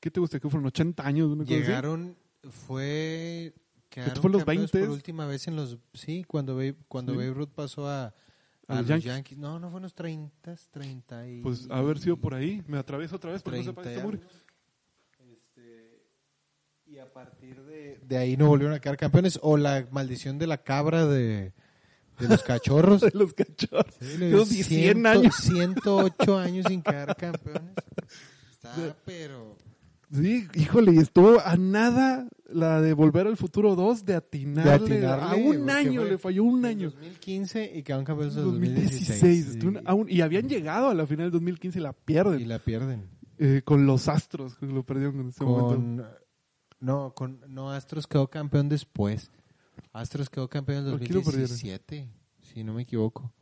¿qué 0.00 0.10
te 0.10 0.20
gusta? 0.20 0.38
Que 0.40 0.48
fueron 0.48 0.66
80 0.68 1.04
años. 1.06 1.28
Una 1.28 1.44
cosa 1.44 1.54
así? 1.56 1.62
Llegaron, 1.64 2.16
fue 2.48 3.52
quedaron 3.90 4.16
en 4.24 4.32
los 4.32 4.44
campeones 4.44 4.72
20s? 4.72 4.80
por 4.80 4.90
última 4.90 5.26
vez 5.26 5.46
en 5.48 5.56
los 5.56 5.78
sí, 5.92 6.24
cuando 6.24 6.54
Babe, 6.54 6.76
cuando 6.88 7.12
Sí. 7.12 7.18
Babe 7.18 7.30
Ruth 7.34 7.50
pasó 7.54 7.86
a, 7.88 8.06
a 8.06 8.12
los 8.68 8.78
los 8.78 8.86
Yankees. 8.88 9.04
Yankees. 9.04 9.38
No, 9.38 9.58
no 9.58 9.68
fue 9.70 9.78
en 9.78 9.82
los 9.82 9.94
30, 9.94 10.56
30 10.70 11.28
y... 11.28 11.40
Pues 11.42 11.66
haber 11.70 11.98
sido 11.98 12.16
por 12.16 12.34
ahí. 12.34 12.62
Me 12.66 12.78
atravieso 12.78 13.16
otra 13.16 13.32
vez 13.32 13.42
porque 13.42 13.62
no 13.62 13.74
30 13.74 14.18
este 15.32 16.02
y 16.86 16.98
a 16.98 17.06
partir 17.06 17.60
de, 17.62 18.00
de 18.02 18.16
ahí 18.16 18.36
no 18.36 18.48
volvieron 18.48 18.74
a 18.74 18.80
quedar 18.80 18.96
campeones. 18.96 19.38
O 19.42 19.56
la 19.56 19.86
maldición 19.90 20.38
de 20.38 20.46
la 20.46 20.58
cabra 20.62 21.06
de, 21.06 21.52
de 22.18 22.28
los 22.28 22.42
cachorros. 22.42 23.00
de 23.02 23.10
los 23.14 23.32
cachorros. 23.34 23.94
Sí, 24.00 24.16
Llevo 24.18 24.44
100 24.44 24.64
ciento- 24.64 25.08
años. 25.08 25.34
108 25.36 26.38
años 26.38 26.66
sin 26.68 26.82
quedar 26.82 27.16
campeones. 27.16 27.72
Está, 28.52 28.96
pero... 29.04 29.56
Sí, 30.12 30.48
híjole, 30.54 30.92
y 30.94 30.98
estuvo 30.98 31.38
a 31.40 31.56
nada 31.56 32.26
la 32.52 32.80
de 32.80 32.94
Volver 32.94 33.28
al 33.28 33.36
Futuro 33.36 33.76
2 33.76 34.04
de 34.04 34.14
atinarle. 34.16 34.70
De 34.98 35.06
atinarle, 35.06 35.24
a 35.24 35.48
un 35.48 35.70
año, 35.70 36.04
le 36.04 36.18
falló 36.18 36.42
un 36.44 36.64
año. 36.64 36.90
2015 36.90 37.72
y 37.76 37.82
quedaron 37.84 38.04
campeones 38.04 38.36
en 38.36 38.42
2016. 38.42 39.08
2016. 39.20 39.46
estuvo 39.54 39.70
una- 39.70 39.82
a 39.84 39.94
un- 39.94 40.10
y 40.10 40.20
habían 40.20 40.48
llegado 40.48 40.88
a 40.88 40.94
la 40.94 41.06
final 41.06 41.26
del 41.26 41.32
2015 41.32 41.78
y 41.78 41.82
la 41.82 41.92
pierden. 41.92 42.40
Y 42.40 42.44
la 42.44 42.58
pierden. 42.58 43.04
Eh, 43.38 43.62
con 43.64 43.86
los 43.86 44.08
Astros, 44.08 44.56
que 44.56 44.66
lo 44.66 44.82
perdieron 44.82 45.20
en 45.20 45.28
ese 45.28 45.44
momento. 45.44 45.68
Con, 45.76 46.04
no, 46.80 47.14
con, 47.14 47.40
no, 47.48 47.70
Astros 47.70 48.06
quedó 48.08 48.28
campeón 48.28 48.68
después. 48.68 49.30
Astros 49.92 50.28
quedó 50.28 50.48
campeón 50.48 50.86
en 50.86 50.90
¿Por 50.90 51.00
qué 51.00 51.12
lo 51.14 51.20
perdieron? 51.22 51.48
2017, 51.50 52.08
si 52.52 52.64
no 52.64 52.74
me 52.74 52.82
equivoco. 52.82 53.32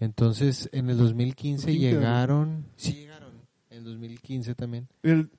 Entonces, 0.00 0.68
en 0.72 0.90
el 0.90 0.98
2015 0.98 1.66
¿Por 1.66 1.76
quién 1.76 1.98
quedaron? 1.98 2.46
llegaron. 2.48 2.66
Sí, 2.76 2.92
llegaron. 2.94 3.32
En 3.70 3.78
el 3.78 3.84
2015 3.84 4.54
también. 4.56 4.88
El- 5.02 5.30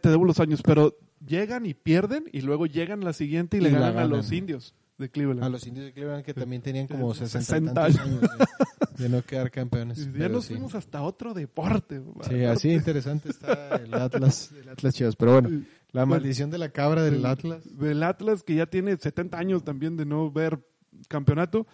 te 0.00 0.08
debo 0.08 0.24
los 0.24 0.40
años, 0.40 0.62
pero 0.62 0.96
llegan 1.26 1.66
y 1.66 1.74
pierden 1.74 2.24
y 2.32 2.42
luego 2.42 2.66
llegan 2.66 3.00
la 3.04 3.12
siguiente 3.12 3.56
y, 3.56 3.60
Y 3.60 3.64
le 3.64 3.70
ganan 3.70 3.98
a 3.98 4.04
los 4.04 4.30
indios 4.32 4.74
de 4.98 5.10
Cleveland. 5.10 5.42
A 5.42 5.48
los 5.48 5.66
indios 5.66 5.86
de 5.86 5.92
Cleveland 5.92 6.24
que 6.24 6.34
también 6.34 6.62
tenían 6.62 6.86
como 6.86 7.14
60, 7.14 7.40
60 7.40 7.74
tantos 7.74 8.00
años 8.00 8.20
de, 8.20 8.28
de 9.02 9.08
no 9.08 9.22
quedar 9.22 9.50
campeones. 9.50 9.98
Y 10.06 10.18
ya 10.18 10.28
nos 10.28 10.44
sí. 10.44 10.54
fuimos 10.54 10.74
hasta 10.74 11.02
otro 11.02 11.34
deporte. 11.34 12.02
Sí, 12.28 12.44
así 12.44 12.70
interesante 12.70 13.30
está 13.30 13.76
el 13.76 13.92
Atlas, 13.94 14.52
el 14.52 14.68
Atlas 14.68 14.94
Chivas. 14.94 15.16
Pero 15.16 15.32
bueno, 15.40 15.64
la 15.92 16.06
maldición 16.06 16.50
de 16.50 16.58
la 16.58 16.68
cabra 16.70 17.02
del 17.02 17.14
del- 17.14 17.26
Atlas. 17.26 17.78
Del 17.78 18.02
Atlas, 18.02 18.42
que 18.42 18.54
ya 18.54 18.66
tiene 18.66 18.96
70 18.96 19.38
años 19.38 19.64
también 19.64 19.96
de 19.96 20.04
no 20.06 20.30
ver 20.30 20.60
campeonato. 21.08 21.66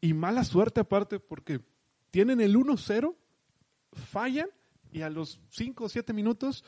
Y 0.00 0.12
mala 0.14 0.44
suerte 0.44 0.80
aparte, 0.80 1.18
porque 1.20 1.60
tienen 2.10 2.40
el 2.40 2.56
1-0, 2.56 3.14
fallan, 3.92 4.48
y 4.92 5.02
a 5.02 5.10
los 5.10 5.40
5 5.50 5.84
o 5.84 5.88
7 5.88 6.12
minutos, 6.12 6.64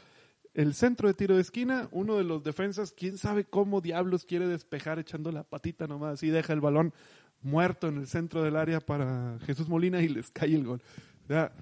el 0.56 0.72
centro 0.72 1.06
de 1.06 1.14
tiro 1.14 1.34
de 1.34 1.42
esquina, 1.42 1.86
uno 1.92 2.16
de 2.16 2.24
los 2.24 2.42
defensas, 2.42 2.90
quién 2.90 3.18
sabe 3.18 3.44
cómo 3.44 3.82
diablos 3.82 4.24
quiere 4.24 4.48
despejar 4.48 4.98
echando 4.98 5.30
la 5.30 5.44
patita 5.44 5.86
nomás, 5.86 6.22
y 6.22 6.30
deja 6.30 6.54
el 6.54 6.62
balón 6.62 6.94
muerto 7.42 7.88
en 7.88 7.98
el 7.98 8.06
centro 8.06 8.42
del 8.42 8.56
área 8.56 8.80
para 8.80 9.38
Jesús 9.44 9.68
Molina 9.68 10.00
y 10.00 10.08
les 10.08 10.30
cae 10.30 10.54
el 10.54 10.64
gol. 10.64 10.82
Ya 11.28 11.52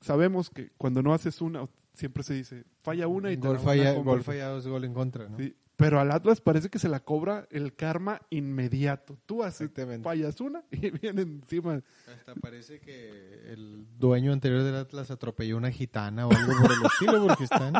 sabemos 0.00 0.48
que 0.48 0.70
cuando 0.78 1.02
no 1.02 1.12
haces 1.12 1.42
una, 1.42 1.68
siempre 1.92 2.22
se 2.22 2.32
dice, 2.32 2.64
falla 2.80 3.08
una 3.08 3.30
y 3.30 3.36
te 3.36 3.46
Gol, 3.46 3.58
falla, 3.58 3.92
gol 3.92 4.22
fallado 4.22 4.58
es 4.58 4.66
gol 4.66 4.84
en 4.84 4.94
contra, 4.94 5.28
¿no? 5.28 5.36
Sí, 5.36 5.54
pero 5.76 5.98
al 6.00 6.12
Atlas 6.12 6.40
parece 6.40 6.70
que 6.70 6.78
se 6.78 6.88
la 6.88 7.00
cobra 7.00 7.48
el 7.50 7.74
karma 7.74 8.20
inmediato. 8.30 9.18
Tú 9.26 9.42
haces, 9.42 9.70
fallas 10.02 10.40
una 10.40 10.62
y 10.70 10.90
viene 11.02 11.22
encima. 11.22 11.82
Hasta 12.06 12.34
parece 12.36 12.80
que 12.80 13.52
el 13.52 13.86
dueño 13.98 14.32
anterior 14.32 14.62
del 14.62 14.76
Atlas 14.76 15.10
atropelló 15.10 15.56
una 15.56 15.70
gitana 15.70 16.26
o 16.26 16.32
algo 16.32 16.52
por 16.62 16.72
el 16.72 16.84
estilo 16.86 17.26
porque 17.26 17.44
están 17.44 17.74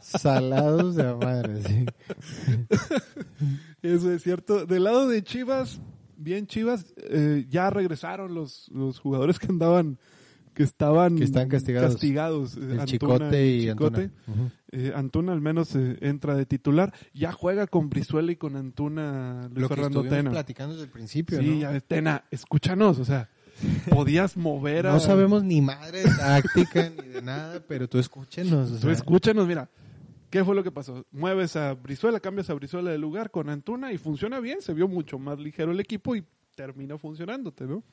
salados 0.00 0.94
de 0.94 1.08
a 1.08 1.14
madre. 1.16 1.62
sí. 1.62 1.86
Eso 3.82 4.10
es 4.10 4.22
cierto. 4.22 4.64
Del 4.64 4.84
lado 4.84 5.06
de 5.08 5.22
Chivas, 5.22 5.78
bien 6.16 6.46
Chivas, 6.46 6.94
eh, 6.96 7.44
ya 7.50 7.68
regresaron 7.68 8.34
los, 8.34 8.68
los 8.70 8.98
jugadores 8.98 9.38
que 9.38 9.48
andaban, 9.48 9.98
que 10.54 10.62
estaban 10.62 11.16
Que 11.16 11.24
están 11.24 11.48
castigados. 11.48 11.92
castigados. 11.92 12.56
Eh, 12.56 12.60
El 12.60 12.64
Antuna 12.80 12.84
Chicote 12.86 13.46
y 13.46 13.60
Chicote. 13.68 14.02
Antuna. 14.26 14.52
Eh, 14.72 14.92
Antuna 14.94 15.32
al 15.32 15.40
menos 15.40 15.74
eh, 15.76 15.98
entra 16.00 16.34
de 16.34 16.46
titular. 16.46 16.94
Ya 17.12 17.32
juega 17.32 17.66
con 17.66 17.90
Brizuela 17.90 18.32
y 18.32 18.36
con 18.36 18.56
Antuna 18.56 19.48
Luis 19.50 19.60
Lo 19.62 19.68
que 19.68 19.74
Fernando 19.74 20.02
Tena. 20.04 20.30
platicando 20.30 20.74
desde 20.74 20.86
el 20.86 20.90
principio, 20.90 21.38
Sí, 21.40 21.50
¿no? 21.50 21.60
ya 21.60 21.80
Tena, 21.80 22.24
escúchanos, 22.30 22.98
o 22.98 23.04
sea, 23.04 23.28
podías 23.90 24.36
mover 24.36 24.86
a... 24.86 24.92
No 24.94 25.00
sabemos 25.00 25.44
ni 25.44 25.60
madre 25.60 26.02
de 26.02 26.10
táctica 26.10 26.90
ni 26.90 27.08
de 27.08 27.22
nada, 27.22 27.62
pero 27.68 27.88
tú 27.88 27.98
escúchenos. 27.98 28.70
o 28.70 28.74
Tú 28.74 28.80
sea, 28.80 28.92
escúchanos, 28.92 29.46
mira. 29.46 29.68
¿Qué 30.30 30.42
fue 30.44 30.56
lo 30.56 30.64
que 30.64 30.72
pasó? 30.72 31.06
Mueves 31.12 31.54
a 31.54 31.74
Brizuela, 31.74 32.18
cambias 32.18 32.50
a 32.50 32.54
Brizuela 32.54 32.90
de 32.90 32.98
lugar 32.98 33.30
con 33.30 33.48
Antuna 33.48 33.92
y 33.92 33.98
funciona 33.98 34.40
bien. 34.40 34.60
Se 34.62 34.74
vio 34.74 34.88
mucho 34.88 35.16
más 35.16 35.38
ligero 35.38 35.70
el 35.70 35.78
equipo 35.78 36.16
y 36.16 36.24
terminó 36.56 36.98
funcionándote, 36.98 37.66
¿no? 37.66 37.84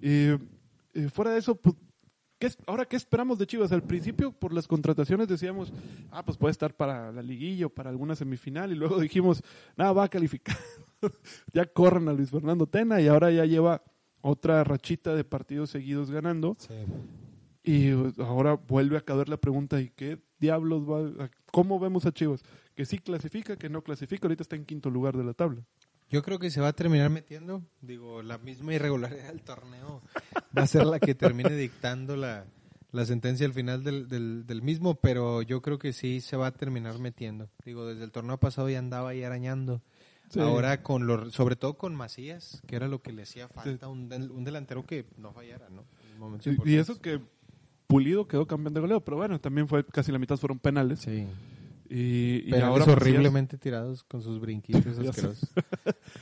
Y, 0.00 0.28
eh, 0.96 1.08
fuera 1.08 1.30
de 1.32 1.38
eso, 1.38 1.54
pues, 1.54 1.74
¿qué 2.38 2.46
es- 2.48 2.58
ahora, 2.66 2.84
¿qué 2.86 2.96
esperamos 2.96 3.38
de 3.38 3.46
Chivas? 3.46 3.72
Al 3.72 3.82
principio, 3.82 4.32
por 4.32 4.52
las 4.52 4.66
contrataciones, 4.66 5.28
decíamos, 5.28 5.72
ah, 6.10 6.24
pues 6.24 6.36
puede 6.36 6.52
estar 6.52 6.74
para 6.74 7.12
la 7.12 7.22
liguilla 7.22 7.66
o 7.66 7.70
para 7.70 7.90
alguna 7.90 8.14
semifinal. 8.16 8.72
Y 8.72 8.74
luego 8.74 8.98
dijimos, 9.00 9.42
nada, 9.76 9.92
va 9.92 10.04
a 10.04 10.08
calificar. 10.08 10.56
ya 11.52 11.66
corren 11.66 12.08
a 12.08 12.12
Luis 12.12 12.30
Fernando 12.30 12.66
Tena 12.66 13.00
y 13.00 13.08
ahora 13.08 13.30
ya 13.30 13.44
lleva 13.44 13.82
otra 14.20 14.64
rachita 14.64 15.14
de 15.14 15.24
partidos 15.24 15.70
seguidos 15.70 16.10
ganando. 16.10 16.56
sí. 16.58 16.74
Y 17.68 17.88
eh, 17.88 18.12
ahora 18.18 18.54
vuelve 18.54 18.96
a 18.96 19.00
caber 19.00 19.28
la 19.28 19.38
pregunta, 19.38 19.80
¿y 19.80 19.90
qué 19.90 20.20
diablos 20.38 20.88
va? 20.88 21.24
a- 21.24 21.30
¿Cómo 21.50 21.80
vemos 21.80 22.06
a 22.06 22.12
Chivas? 22.12 22.44
Que 22.76 22.84
sí 22.86 22.98
clasifica, 23.00 23.56
que 23.56 23.68
no 23.68 23.82
clasifica, 23.82 24.28
ahorita 24.28 24.44
está 24.44 24.54
en 24.54 24.64
quinto 24.64 24.88
lugar 24.88 25.16
de 25.16 25.24
la 25.24 25.34
tabla. 25.34 25.66
Yo 26.08 26.22
creo 26.22 26.38
que 26.38 26.48
se 26.52 26.60
va 26.60 26.68
a 26.68 26.72
terminar 26.72 27.10
metiendo, 27.10 27.64
digo, 27.80 28.22
la 28.22 28.38
misma 28.38 28.72
irregularidad 28.74 29.26
del 29.32 29.42
torneo 29.42 30.00
va 30.56 30.62
a 30.62 30.66
ser 30.66 30.86
la 30.86 30.98
que 31.00 31.14
termine 31.14 31.54
dictando 31.56 32.16
la, 32.16 32.44
la 32.92 33.04
sentencia 33.06 33.46
al 33.46 33.52
final 33.52 33.82
del, 33.84 34.08
del, 34.08 34.46
del 34.46 34.62
mismo, 34.62 34.94
pero 34.94 35.42
yo 35.42 35.60
creo 35.62 35.78
que 35.78 35.92
sí 35.92 36.20
se 36.20 36.36
va 36.36 36.48
a 36.48 36.52
terminar 36.52 36.98
metiendo. 36.98 37.48
Digo, 37.64 37.86
desde 37.86 38.04
el 38.04 38.12
torneo 38.12 38.38
pasado 38.38 38.68
ya 38.68 38.78
andaba 38.78 39.10
ahí 39.10 39.22
arañando. 39.22 39.82
Sí. 40.30 40.40
Ahora 40.40 40.82
con 40.82 41.06
los, 41.06 41.32
sobre 41.34 41.54
todo 41.54 41.74
con 41.78 41.94
Macías, 41.94 42.60
que 42.66 42.74
era 42.74 42.88
lo 42.88 43.00
que 43.00 43.12
le 43.12 43.22
hacía 43.22 43.46
falta, 43.48 43.86
un, 43.86 44.12
un 44.12 44.42
delantero 44.44 44.84
que 44.84 45.06
no 45.18 45.32
fallara, 45.32 45.68
¿no? 45.70 45.84
Y, 46.64 46.74
eso 46.76 47.00
que 47.00 47.20
Pulido 47.86 48.26
quedó 48.26 48.46
campeón 48.48 48.74
de 48.74 48.80
goleo, 48.80 49.04
pero 49.04 49.18
bueno, 49.18 49.38
también 49.40 49.68
fue 49.68 49.84
casi 49.86 50.10
la 50.10 50.18
mitad 50.18 50.36
fueron 50.36 50.58
penales. 50.58 51.00
Sí. 51.00 51.26
Y, 51.88 52.42
y 52.50 52.54
ahora 52.54 52.84
Macías- 52.84 52.96
horriblemente 52.96 53.56
tirados 53.58 54.02
con 54.02 54.20
sus 54.22 54.40
brinquitos 54.40 54.84
asquerosos. 54.98 55.48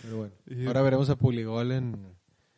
Pero 0.02 0.16
bueno, 0.18 0.34
Y- 0.46 0.66
ahora 0.66 0.82
veremos 0.82 1.08
a 1.08 1.16
Puligol 1.16 1.72
en, 1.72 1.96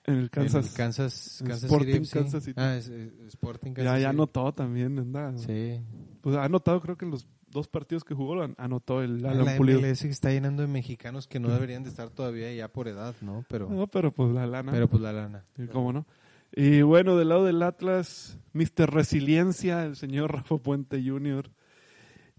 en 0.07 0.15
el 0.19 0.31
Kansas, 0.31 0.69
en 0.71 0.75
Kansas, 0.77 1.43
Kansas 1.47 1.65
Sporting 1.65 2.05
City. 2.05 2.19
Kansas 2.19 2.45
City. 2.45 2.61
Ah, 2.61 2.77
es, 2.77 2.89
es- 2.89 3.13
Sporting 3.29 3.73
Kansas 3.73 3.85
ya, 3.85 3.93
ya 3.93 3.97
City. 3.99 4.05
anotó 4.07 4.53
también, 4.55 4.99
anda. 4.99 5.37
Sí. 5.39 5.81
Pues 6.21 6.37
ha 6.37 6.45
anotado 6.45 6.81
creo 6.81 6.97
que 6.97 7.05
en 7.05 7.11
los 7.11 7.27
dos 7.51 7.69
partidos 7.69 8.05
que 8.05 8.15
jugó 8.15 8.43
an- 8.43 8.55
anotó 8.59 9.03
el 9.03 9.25
Ah, 9.25 9.31
Alan 9.31 9.45
La 9.47 9.57
Pulido. 9.57 9.81
MLS 9.81 10.03
que 10.03 10.09
está 10.11 10.31
llenando 10.31 10.63
de 10.63 10.69
mexicanos 10.69 11.27
que 11.27 11.41
no 11.41 11.49
deberían 11.71 11.83
de 11.83 11.89
estar 11.91 12.11
todavía 12.11 12.53
ya 12.55 12.69
por 12.69 12.89
edad, 12.89 13.15
¿no? 13.23 13.45
Pero, 13.49 13.69
No, 13.69 13.87
pero 13.87 14.13
pues 14.13 14.33
la 14.33 14.47
lana. 14.47 14.73
pero 14.73 14.89
pues 14.89 15.03
la 15.03 15.13
lana. 15.13 15.45
Sí, 15.57 15.67
¿Cómo 15.73 15.93
no? 15.93 16.07
Y 16.55 16.83
bueno, 16.83 17.17
del 17.17 17.29
lado 17.31 17.45
del 17.45 17.63
Atlas, 17.63 18.39
Mr. 18.53 18.91
Resiliencia, 18.93 19.85
el 19.85 19.97
señor 19.97 20.33
Rafa 20.33 20.57
Puente 20.59 21.03
Jr. 21.05 21.51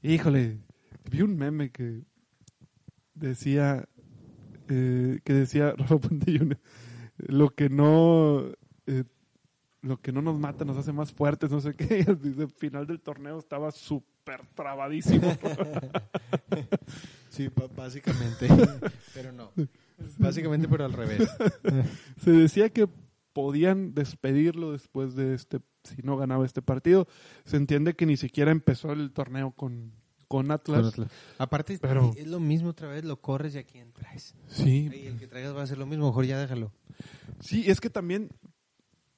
Híjole, 0.01 0.59
vi 1.11 1.21
un 1.21 1.35
meme 1.37 1.71
que 1.71 2.03
decía, 3.15 3.87
eh, 4.69 5.19
que 5.23 5.33
decía 5.33 5.73
Rafa 5.77 5.97
Puente 5.97 6.37
Jr. 6.37 6.57
Lo 7.17 7.49
que 7.49 7.69
no, 7.69 8.43
eh, 8.85 9.03
lo 9.81 9.99
que 9.99 10.11
no 10.11 10.21
nos 10.21 10.39
mata 10.39 10.65
nos 10.65 10.77
hace 10.77 10.93
más 10.93 11.11
fuertes, 11.11 11.51
no 11.51 11.59
sé 11.59 11.75
qué. 11.75 12.05
Al 12.07 12.51
final 12.51 12.87
del 12.87 13.01
torneo 13.01 13.39
estaba 13.39 13.71
súper 13.71 14.45
trabadísimo. 14.55 15.35
Sí, 17.29 17.49
básicamente. 17.75 18.47
pero 19.13 19.31
no. 19.31 19.51
Básicamente, 20.17 20.67
pero 20.67 20.85
al 20.85 20.93
revés. 20.93 21.29
Se 22.23 22.31
decía 22.31 22.69
que 22.69 22.87
podían 23.33 23.93
despedirlo 23.93 24.71
después 24.71 25.15
de 25.15 25.35
este, 25.35 25.59
si 25.83 26.01
no 26.01 26.17
ganaba 26.17 26.45
este 26.45 26.63
partido. 26.63 27.07
Se 27.45 27.57
entiende 27.57 27.95
que 27.95 28.07
ni 28.07 28.17
siquiera 28.17 28.49
empezó 28.49 28.91
el 28.91 29.11
torneo 29.11 29.51
con, 29.51 29.93
con 30.27 30.51
Atlas. 30.51 30.79
Con 30.79 30.87
Atlas. 30.87 31.11
Aparte, 31.37 31.77
Pero- 31.79 32.13
es 32.17 32.27
lo 32.27 32.39
mismo 32.39 32.69
otra 32.69 32.87
vez, 32.89 33.03
lo 33.05 33.21
corres 33.21 33.55
y 33.55 33.59
a 33.59 33.63
quién 33.63 33.91
traes. 33.93 34.35
Sí, 34.47 34.89
Y 34.93 35.07
el 35.07 35.17
que 35.17 35.27
traigas 35.27 35.55
va 35.55 35.61
a 35.61 35.63
hacer 35.63 35.77
lo 35.77 35.85
mismo, 35.85 36.07
mejor 36.07 36.25
ya 36.25 36.39
déjalo. 36.39 36.71
sí, 37.39 37.63
es 37.67 37.79
que 37.79 37.89
también, 37.89 38.29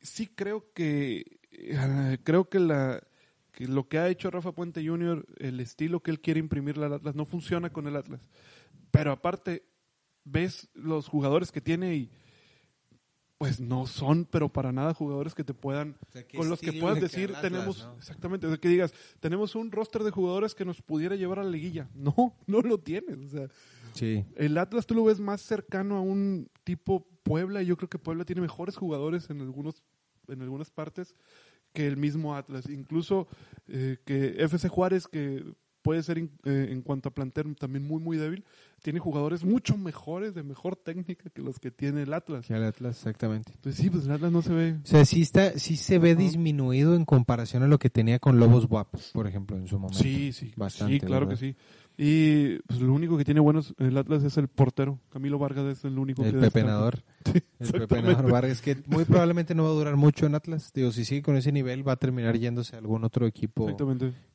sí 0.01 0.28
creo 0.28 0.72
que, 0.74 1.39
eh, 1.51 2.18
creo 2.24 2.49
que 2.49 2.60
la 2.60 3.03
que 3.51 3.68
lo 3.68 3.89
que 3.89 3.97
ha 3.97 4.07
hecho 4.07 4.32
Rafa 4.32 4.53
Puente 4.53 4.86
Jr., 4.88 5.26
el 5.39 5.60
estilo 5.60 6.01
que 6.01 6.12
él 6.12 6.22
quiere 6.22 6.39
imprimirle 6.39 6.86
al 6.86 6.93
Atlas, 6.93 7.16
no 7.16 7.26
funciona 7.26 7.70
con 7.72 7.88
el 7.88 7.95
Atlas. 7.97 8.22
Pero 8.91 9.12
aparte, 9.12 9.64
ves 10.24 10.70
los 10.74 11.07
jugadores 11.10 11.51
que 11.51 11.60
tiene 11.60 11.93
y 11.95 12.12
pues 13.39 13.59
no 13.59 13.87
son, 13.87 14.25
pero 14.25 14.49
para 14.49 14.71
nada 14.71 14.93
jugadores 14.93 15.33
que 15.33 15.43
te 15.43 15.55
puedan 15.55 15.95
con 16.35 16.47
los 16.49 16.59
que 16.59 16.73
puedas 16.73 17.01
decir 17.01 17.33
tenemos 17.41 17.87
exactamente 17.97 18.45
o 18.45 18.49
sea, 18.49 18.59
que 18.59 18.67
digas 18.67 18.93
tenemos 19.19 19.55
un 19.55 19.71
roster 19.71 20.03
de 20.03 20.11
jugadores 20.11 20.53
que 20.53 20.65
nos 20.65 20.81
pudiera 20.81 21.15
llevar 21.15 21.39
a 21.39 21.43
la 21.43 21.49
liguilla 21.49 21.89
no 21.95 22.35
no 22.45 22.61
lo 22.61 22.77
tienes 22.77 23.17
o 23.17 23.27
sea 23.29 23.47
Sí. 23.93 24.25
El 24.35 24.57
Atlas 24.57 24.85
tú 24.85 24.95
lo 24.95 25.03
ves 25.03 25.19
más 25.19 25.41
cercano 25.41 25.97
a 25.97 26.01
un 26.01 26.49
tipo 26.63 27.07
Puebla. 27.23 27.61
y 27.61 27.67
Yo 27.67 27.77
creo 27.77 27.89
que 27.89 27.99
Puebla 27.99 28.25
tiene 28.25 28.41
mejores 28.41 28.77
jugadores 28.77 29.29
en 29.29 29.41
algunos 29.41 29.83
en 30.27 30.41
algunas 30.41 30.69
partes 30.69 31.15
que 31.73 31.87
el 31.87 31.97
mismo 31.97 32.35
Atlas. 32.35 32.69
Incluso 32.69 33.27
eh, 33.67 33.97
que 34.05 34.35
FC 34.43 34.69
Juárez, 34.69 35.07
que 35.07 35.43
puede 35.82 36.03
ser 36.03 36.17
in- 36.17 36.32
eh, 36.43 36.67
en 36.71 36.82
cuanto 36.82 37.09
a 37.09 37.13
plantel 37.13 37.55
también 37.55 37.88
muy 37.88 38.01
muy 38.01 38.17
débil, 38.17 38.43
tiene 38.82 38.99
jugadores 38.99 39.43
mucho 39.43 39.77
mejores, 39.77 40.34
de 40.34 40.43
mejor 40.43 40.75
técnica 40.75 41.30
que 41.30 41.41
los 41.41 41.59
que 41.59 41.71
tiene 41.71 42.03
el 42.03 42.13
Atlas. 42.13 42.45
Sí, 42.45 42.53
el 42.53 42.63
Atlas, 42.63 42.97
exactamente. 42.97 43.53
Pues 43.61 43.75
sí, 43.75 43.89
pues 43.89 44.05
el 44.05 44.11
Atlas 44.11 44.32
no 44.32 44.41
se 44.41 44.53
ve. 44.53 44.77
O 44.84 44.86
sea, 44.88 45.05
sí, 45.05 45.21
está, 45.21 45.57
sí 45.57 45.75
se 45.75 45.99
ve 45.99 46.11
Ajá. 46.11 46.19
disminuido 46.21 46.95
en 46.95 47.05
comparación 47.05 47.63
a 47.63 47.67
lo 47.67 47.80
que 47.80 47.89
tenía 47.89 48.19
con 48.19 48.39
Lobos 48.39 48.67
WAP, 48.69 48.95
por 49.13 49.27
ejemplo, 49.27 49.57
en 49.57 49.67
su 49.67 49.77
momento. 49.80 50.01
Sí, 50.03 50.32
sí, 50.34 50.53
Bastante, 50.55 50.93
sí, 50.93 50.99
claro 50.99 51.27
¿verdad? 51.27 51.39
que 51.39 51.45
sí. 51.53 51.55
Y 52.01 52.59
pues 52.59 52.79
lo 52.79 52.93
único 52.93 53.17
que 53.17 53.25
tiene 53.25 53.41
buenos 53.41 53.75
el 53.77 53.97
Atlas 53.97 54.23
es 54.23 54.37
el 54.37 54.47
portero. 54.47 55.01
Camilo 55.09 55.37
Vargas 55.37 55.65
es 55.65 55.83
el 55.83 55.99
único 55.99 56.23
El 56.23 56.31
que 56.31 56.37
destaca. 56.37 56.53
pepenador. 56.53 57.03
Sí, 57.25 57.43
El 57.59 57.71
pepenador 57.73 58.31
Vargas, 58.31 58.61
que 58.61 58.77
muy 58.87 59.03
probablemente 59.03 59.53
no 59.53 59.63
va 59.63 59.69
a 59.69 59.73
durar 59.73 59.97
mucho 59.97 60.25
en 60.25 60.33
Atlas. 60.33 60.71
Digo, 60.73 60.93
si 60.93 61.03
sigue 61.03 61.21
con 61.21 61.35
ese 61.35 61.51
nivel, 61.51 61.85
va 61.85 61.91
a 61.91 61.95
terminar 61.97 62.37
yéndose 62.37 62.77
a 62.77 62.79
algún 62.79 63.03
otro 63.03 63.27
equipo 63.27 63.75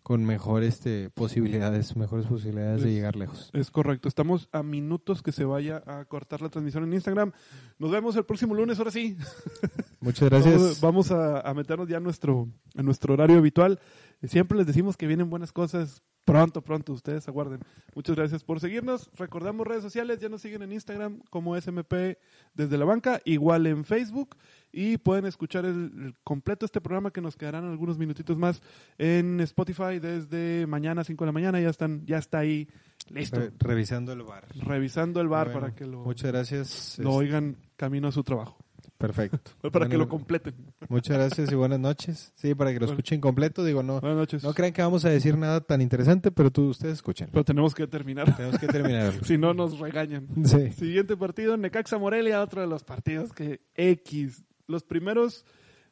con 0.02 0.26
mejores 0.26 0.74
este, 0.74 1.08
posibilidades, 1.08 1.96
mejores 1.96 2.26
posibilidades 2.26 2.82
de 2.82 2.92
llegar 2.92 3.16
lejos. 3.16 3.48
Es 3.54 3.70
correcto. 3.70 4.08
Estamos 4.08 4.50
a 4.52 4.62
minutos 4.62 5.22
que 5.22 5.32
se 5.32 5.46
vaya 5.46 5.82
a 5.86 6.04
cortar 6.04 6.42
la 6.42 6.50
transmisión 6.50 6.84
en 6.84 6.92
Instagram. 6.92 7.32
Nos 7.78 7.90
vemos 7.90 8.14
el 8.16 8.26
próximo 8.26 8.54
lunes, 8.54 8.78
ahora 8.78 8.90
sí. 8.90 9.16
Muchas 10.00 10.28
gracias. 10.28 10.82
Vamos, 10.82 11.10
a, 11.10 11.40
a 11.40 11.54
meternos 11.54 11.88
ya 11.88 11.96
a 11.96 12.00
nuestro, 12.00 12.46
a 12.76 12.82
nuestro 12.82 13.14
horario 13.14 13.38
habitual. 13.38 13.80
Siempre 14.22 14.58
les 14.58 14.66
decimos 14.66 14.98
que 14.98 15.06
vienen 15.06 15.30
buenas 15.30 15.50
cosas. 15.50 16.02
Pronto, 16.25 16.62
pronto, 16.62 16.93
ustedes 16.95 17.29
aguarden. 17.29 17.61
Muchas 17.95 18.16
gracias 18.16 18.43
por 18.45 18.59
seguirnos. 18.59 19.11
Recordamos 19.16 19.66
redes 19.66 19.83
sociales, 19.83 20.18
ya 20.20 20.29
nos 20.31 20.41
siguen 20.41 20.62
en 20.62 20.72
Instagram 20.72 21.20
como 21.29 21.55
SMP 21.57 22.16
desde 22.55 22.79
la 22.79 22.87
banca, 22.87 23.20
igual 23.27 23.66
en 23.66 23.85
Facebook. 23.85 24.37
Y 24.72 24.97
pueden 24.99 25.27
escuchar 25.27 25.66
el, 25.66 25.93
el 25.97 26.14
completo 26.25 26.64
este 26.64 26.81
programa 26.81 27.11
que 27.12 27.20
nos 27.20 27.37
quedarán 27.37 27.64
algunos 27.64 27.99
minutitos 27.99 28.37
más 28.39 28.62
en 28.99 29.39
Spotify 29.41 29.99
desde 30.01 30.66
mañana 30.66 31.03
a 31.03 31.05
5 31.05 31.25
de 31.25 31.27
la 31.27 31.33
mañana. 31.33 31.61
Ya 31.61 31.68
están, 31.68 32.07
ya 32.07 32.16
está 32.18 32.39
ahí 32.39 32.68
listo. 33.11 33.39
Re- 33.39 33.53
revisando 33.59 34.12
el 34.12 34.22
bar. 34.22 34.47
revisando 34.62 35.20
el 35.20 35.29
bar 35.29 35.49
Bueno, 35.49 35.61
para 35.61 35.75
que 35.75 35.85
lo, 35.87 36.01
Muchas 36.05 36.33
gracias. 36.33 36.99
lo 36.99 37.11
Es- 37.11 37.16
oigan 37.16 37.57
camino 37.77 38.09
a 38.09 38.12
su 38.12 38.25
trabajo. 38.25 38.63
Perfecto. 38.99 39.51
Para 39.72 39.88
que 39.88 39.99
lo 39.99 40.09
completen. 40.09 40.55
Muchas 40.88 41.16
gracias 41.18 41.51
y 41.51 41.55
buenas 41.55 41.80
noches. 41.80 42.32
Sí, 42.36 42.55
para 42.55 42.70
que 42.70 42.76
lo 42.78 42.86
Bueno. 42.86 42.92
escuchen 42.95 43.20
completo. 43.20 43.64
Digo, 43.64 43.82
no, 43.82 44.01
Buenas 44.01 44.16
noches. 44.18 44.42
no 44.45 44.55
crean 44.55 44.72
que 44.72 44.82
vamos 44.82 45.05
a 45.05 45.11
decir 45.11 45.36
nada 45.36 45.61
tan 45.61 45.80
interesante, 45.82 46.30
pero 46.30 46.51
tú, 46.51 46.68
ustedes 46.68 46.95
escuchen. 46.95 47.28
Pero 47.32 47.45
tenemos 47.45 47.74
que 47.74 47.86
terminar. 47.86 48.34
Tenemos 48.36 48.59
que 48.59 48.66
terminar. 48.68 49.12
si 49.24 49.36
no, 49.36 49.53
nos 49.53 49.78
regañan. 49.80 50.28
Sí. 50.45 50.70
Siguiente 50.72 51.16
partido, 51.16 51.57
Necaxa 51.57 51.99
Morelia, 51.99 52.40
otro 52.42 52.61
de 52.61 52.66
los 52.68 52.84
partidos 52.84 53.32
que 53.32 53.61
X. 53.74 54.45
Los 54.68 54.84
primeros, 54.84 55.45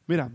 mira, 0.06 0.32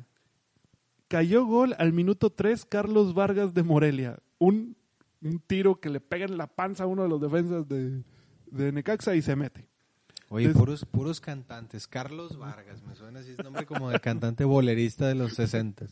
cayó 1.08 1.46
gol 1.46 1.74
al 1.80 1.94
minuto 1.94 2.30
3 2.32 2.66
Carlos 2.66 3.14
Vargas 3.14 3.54
de 3.54 3.64
Morelia. 3.64 4.20
Un, 4.40 4.76
un 5.24 5.40
tiro 5.40 5.80
que 5.80 5.90
le 5.90 6.02
pega 6.02 6.26
en 6.26 6.38
la 6.38 6.48
panza 6.48 6.84
a 6.84 6.88
uno 6.88 7.04
de 7.04 7.10
los 7.10 7.22
defensas 7.22 7.68
de, 7.68 8.04
de 8.52 8.72
Necaxa 8.74 9.16
y 9.16 9.22
se 9.22 9.36
mete. 9.36 9.68
Oye, 10.30 10.50
puros, 10.50 10.84
puros 10.84 11.22
cantantes. 11.22 11.88
Carlos 11.88 12.38
Vargas, 12.38 12.84
me 12.86 12.96
suena 12.96 13.20
así, 13.22 13.32
es 13.32 13.38
nombre 13.44 13.66
como 13.66 13.90
de 13.90 14.00
cantante 14.02 14.44
bolerista 14.44 15.08
de 15.08 15.16
los 15.16 15.34
60. 15.36 15.86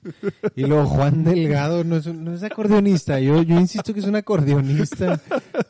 Y 0.55 0.65
luego 0.65 0.86
Juan 0.88 1.23
Delgado, 1.23 1.86
no 1.86 1.95
es, 1.95 2.05
un- 2.05 2.25
no 2.25 2.33
es 2.33 2.43
acordeonista. 2.43 3.19
Yo, 3.21 3.41
yo 3.43 3.57
insisto 3.57 3.93
que 3.93 4.01
es 4.01 4.05
un 4.05 4.17
acordeonista 4.17 5.21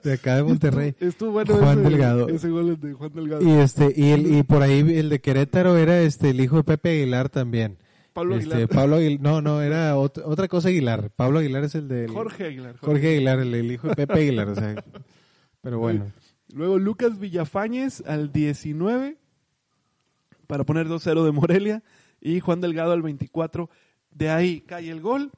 de 0.04 0.14
acá 0.14 0.38
de 0.38 0.44
Monterrey. 0.44 0.96
Estuvo 1.00 1.32
bueno 1.32 1.56
Juan 1.58 1.80
ese, 1.82 1.90
Delgado. 1.90 2.28
ese 2.30 2.50
gol 2.50 2.80
de 2.80 2.94
Juan 2.94 3.12
Delgado. 3.14 3.42
Y 3.48 3.52
este, 3.52 3.94
y 3.96 4.10
el, 4.10 4.36
y 4.36 4.42
por 4.44 4.64
ahí 4.64 4.80
el 4.98 5.10
de 5.10 5.22
Querétaro 5.22 5.78
era 5.78 6.02
este 6.02 6.32
el 6.32 6.42
hijo 6.42 6.58
de 6.58 6.64
Pepe 6.64 6.90
Aguilar 7.02 7.30
también. 7.30 7.78
Pablo 8.14 8.36
Este, 8.38 8.52
Aguilar. 8.56 8.70
Pablo 8.70 8.96
Aguilar, 8.96 9.22
no, 9.22 9.42
no, 9.42 9.62
era 9.62 9.96
ot- 9.96 10.24
otra 10.26 10.48
cosa 10.48 10.70
Aguilar. 10.70 11.12
Pablo 11.16 11.38
Aguilar 11.38 11.66
es 11.66 11.76
el 11.76 11.88
de 11.88 12.08
Jorge 12.08 12.46
Aguilar. 12.46 12.78
Jorge 12.80 13.10
Aguilar, 13.10 13.40
el, 13.40 13.54
el 13.54 13.72
hijo 13.72 13.90
de 13.90 13.96
Pepe 13.96 14.14
Aguilar, 14.22 14.50
o 14.50 14.56
sea, 14.56 14.84
pero 15.62 15.78
bueno. 15.78 16.12
Luego 16.56 16.80
Lucas 16.80 17.20
Villafañez 17.20 18.02
al 18.08 18.32
19 18.32 19.18
para 20.48 20.64
poner 20.64 20.88
2-0 20.88 21.26
de 21.26 21.32
Morelia 21.34 21.84
y 22.22 22.40
Juan 22.40 22.62
Delgado 22.62 22.94
al 22.94 23.02
24. 23.02 23.70
De 24.12 24.30
ahí 24.30 24.62
cae 24.62 24.90
el 24.90 25.02
gol, 25.02 25.32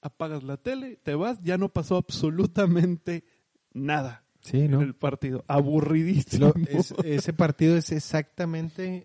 apagas 0.00 0.44
la 0.44 0.56
tele, 0.58 0.96
te 1.02 1.16
vas, 1.16 1.40
ya 1.42 1.58
no 1.58 1.70
pasó 1.70 1.96
absolutamente 1.96 3.24
nada 3.72 4.22
Sí, 4.42 4.68
¿no? 4.68 4.80
en 4.80 4.86
el 4.86 4.94
partido. 4.94 5.44
Aburridísimo. 5.48 6.52
Es- 6.68 6.94
ese 7.04 7.32
partido 7.32 7.76
es 7.76 7.90
exactamente 7.90 9.02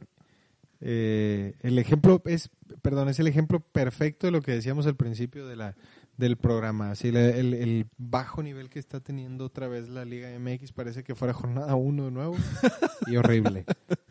eh, 0.82 1.55
el 1.61 1.80
ejemplo 1.80 2.22
es 2.26 2.51
perdón 2.84 3.09
es 3.09 3.18
el 3.20 3.28
ejemplo 3.28 3.59
perfecto 3.61 4.28
de 4.28 4.32
lo 4.32 4.41
que 4.41 4.51
decíamos 4.51 4.86
al 4.86 4.95
principio 4.97 5.47
de 5.47 5.55
la 5.55 5.76
del 6.18 6.38
programa 6.38 6.91
así 6.91 7.09
el, 7.09 7.16
el 7.16 7.88
bajo 7.97 8.41
nivel 8.41 8.70
que 8.70 8.80
está 8.80 8.99
teniendo 8.99 9.45
otra 9.45 9.68
vez 9.68 9.89
la 9.89 10.05
Liga 10.05 10.30
MX 10.39 10.72
parece 10.72 11.03
que 11.03 11.16
fuera 11.16 11.34
jornada 11.34 11.76
uno 11.76 12.05
de 12.05 12.11
nuevo 12.11 12.36
y 13.07 13.18
horrible 13.18 13.66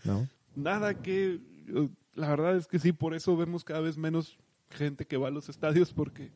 no 0.05 0.29
Nada 0.55 0.95
que... 0.95 1.41
La 2.15 2.29
verdad 2.29 2.57
es 2.57 2.69
que 2.69 2.79
sí, 2.79 2.93
por 2.93 3.15
eso 3.15 3.37
vemos 3.37 3.65
cada 3.65 3.81
vez 3.81 3.97
menos 3.97 4.39
gente 4.71 5.05
que 5.05 5.17
va 5.17 5.29
a 5.29 5.31
los 5.33 5.49
estadios 5.49 5.93
porque 5.93 6.31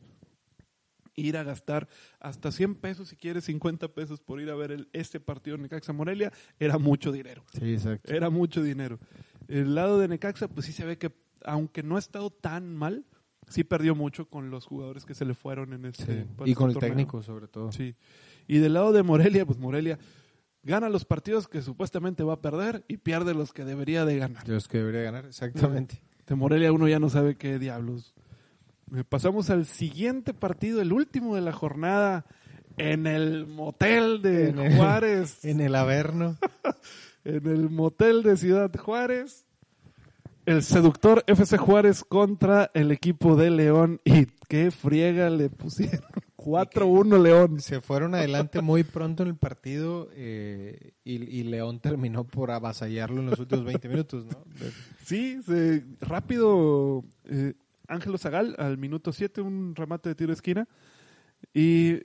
ir 1.15 1.37
a 1.37 1.43
gastar 1.43 1.87
hasta 2.19 2.51
100 2.51 2.75
pesos, 2.75 3.09
si 3.09 3.15
quieres 3.15 3.45
50 3.45 3.87
pesos 3.89 4.19
por 4.19 4.41
ir 4.41 4.49
a 4.49 4.55
ver 4.55 4.71
el, 4.71 4.89
este 4.91 5.19
partido 5.19 5.55
en 5.55 5.63
Necaxa 5.63 5.93
Morelia, 5.93 6.33
era 6.59 6.77
mucho 6.77 7.11
dinero. 7.11 7.45
sí 7.53 7.73
exacto 7.73 8.13
Era 8.13 8.29
mucho 8.29 8.61
dinero. 8.61 8.99
El 9.47 9.73
lado 9.75 9.99
de 9.99 10.09
Necaxa, 10.09 10.49
pues 10.49 10.65
sí 10.65 10.73
se 10.73 10.85
ve 10.85 10.97
que, 10.97 11.13
aunque 11.45 11.81
no 11.81 11.95
ha 11.95 11.99
estado 11.99 12.29
tan 12.29 12.75
mal, 12.75 13.05
sí 13.49 13.63
perdió 13.63 13.95
mucho 13.95 14.29
con 14.29 14.49
los 14.49 14.65
jugadores 14.65 15.05
que 15.05 15.13
se 15.13 15.25
le 15.25 15.33
fueron 15.33 15.73
en 15.73 15.85
este 15.85 16.21
Sí. 16.23 16.27
para 16.37 16.49
y 16.49 16.53
con 16.55 16.69
el 16.69 16.75
torneo. 16.75 16.89
técnico 16.91 17.21
sobre 17.23 17.47
todo 17.47 17.71
Sí. 17.71 17.95
Y 18.47 18.57
del 18.59 18.73
lado 18.73 18.91
de 18.93 19.03
Morelia, 19.03 19.45
pues 19.45 19.59
Morelia 19.59 19.99
gana 20.63 20.89
los 20.89 21.05
partidos 21.05 21.47
que 21.47 21.61
supuestamente 21.61 22.23
va 22.23 22.33
a 22.33 22.41
perder 22.41 22.83
y 22.87 22.97
pierde 22.97 23.33
los 23.33 23.51
que 23.53 23.65
debería 23.65 24.05
de 24.05 24.17
ganar. 24.17 24.47
los 24.47 24.67
que 24.67 24.77
debería 24.79 25.01
ganar 25.03 25.25
exactamente 25.25 26.01
De 26.27 26.35
Morelia 26.35 26.71
uno 26.71 26.87
ya 26.87 26.99
no 26.99 27.09
sabe 27.09 27.35
qué 27.35 27.57
diablos. 27.59 28.13
Eh, 28.95 29.03
Pasamos 29.07 29.49
al 29.49 29.65
siguiente 29.65 30.33
partido, 30.33 30.81
el 30.81 30.93
último 30.93 31.35
de 31.35 31.41
la 31.41 31.51
jornada, 31.53 32.25
en 32.77 33.07
el 33.07 33.45
motel 33.47 34.21
de 34.21 34.49
En 34.49 34.59
el- 34.59 34.75
Juárez. 34.77 35.43
en 35.45 35.59
el 35.61 35.75
Averno 35.75 36.37
en 37.23 37.47
el 37.47 37.69
motel 37.69 38.23
de 38.23 38.37
Ciudad 38.37 38.71
Juárez. 38.75 39.45
El 40.49 40.63
seductor 40.63 41.23
FC 41.27 41.57
Juárez 41.59 42.03
contra 42.03 42.71
el 42.73 42.91
equipo 42.91 43.35
de 43.35 43.51
León. 43.51 44.01
Y 44.03 44.25
qué 44.47 44.71
friega 44.71 45.29
le 45.29 45.49
pusieron. 45.51 46.01
4-1 46.37 47.21
León. 47.21 47.59
se 47.59 47.81
fueron 47.81 48.15
adelante 48.15 48.61
muy 48.61 48.83
pronto 48.83 49.21
en 49.23 49.29
el 49.29 49.35
partido 49.35 50.09
eh, 50.13 50.93
y, 51.03 51.15
y 51.17 51.43
León 51.43 51.79
terminó 51.81 52.23
por 52.23 52.49
avasallarlo 52.49 53.19
en 53.19 53.29
los 53.29 53.37
últimos 53.39 53.65
20 53.65 53.89
minutos, 53.89 54.25
¿no? 54.25 54.43
Sí, 55.05 55.39
se- 55.43 55.83
rápido. 55.99 57.03
eh, 57.25 57.53
Ángelo 57.87 58.17
Zagal 58.17 58.55
al 58.57 58.77
minuto 58.79 59.11
7, 59.11 59.41
un 59.41 59.75
remate 59.75 60.09
de 60.09 60.15
tiro 60.15 60.29
de 60.29 60.33
esquina. 60.35 60.67
Y 61.53 61.99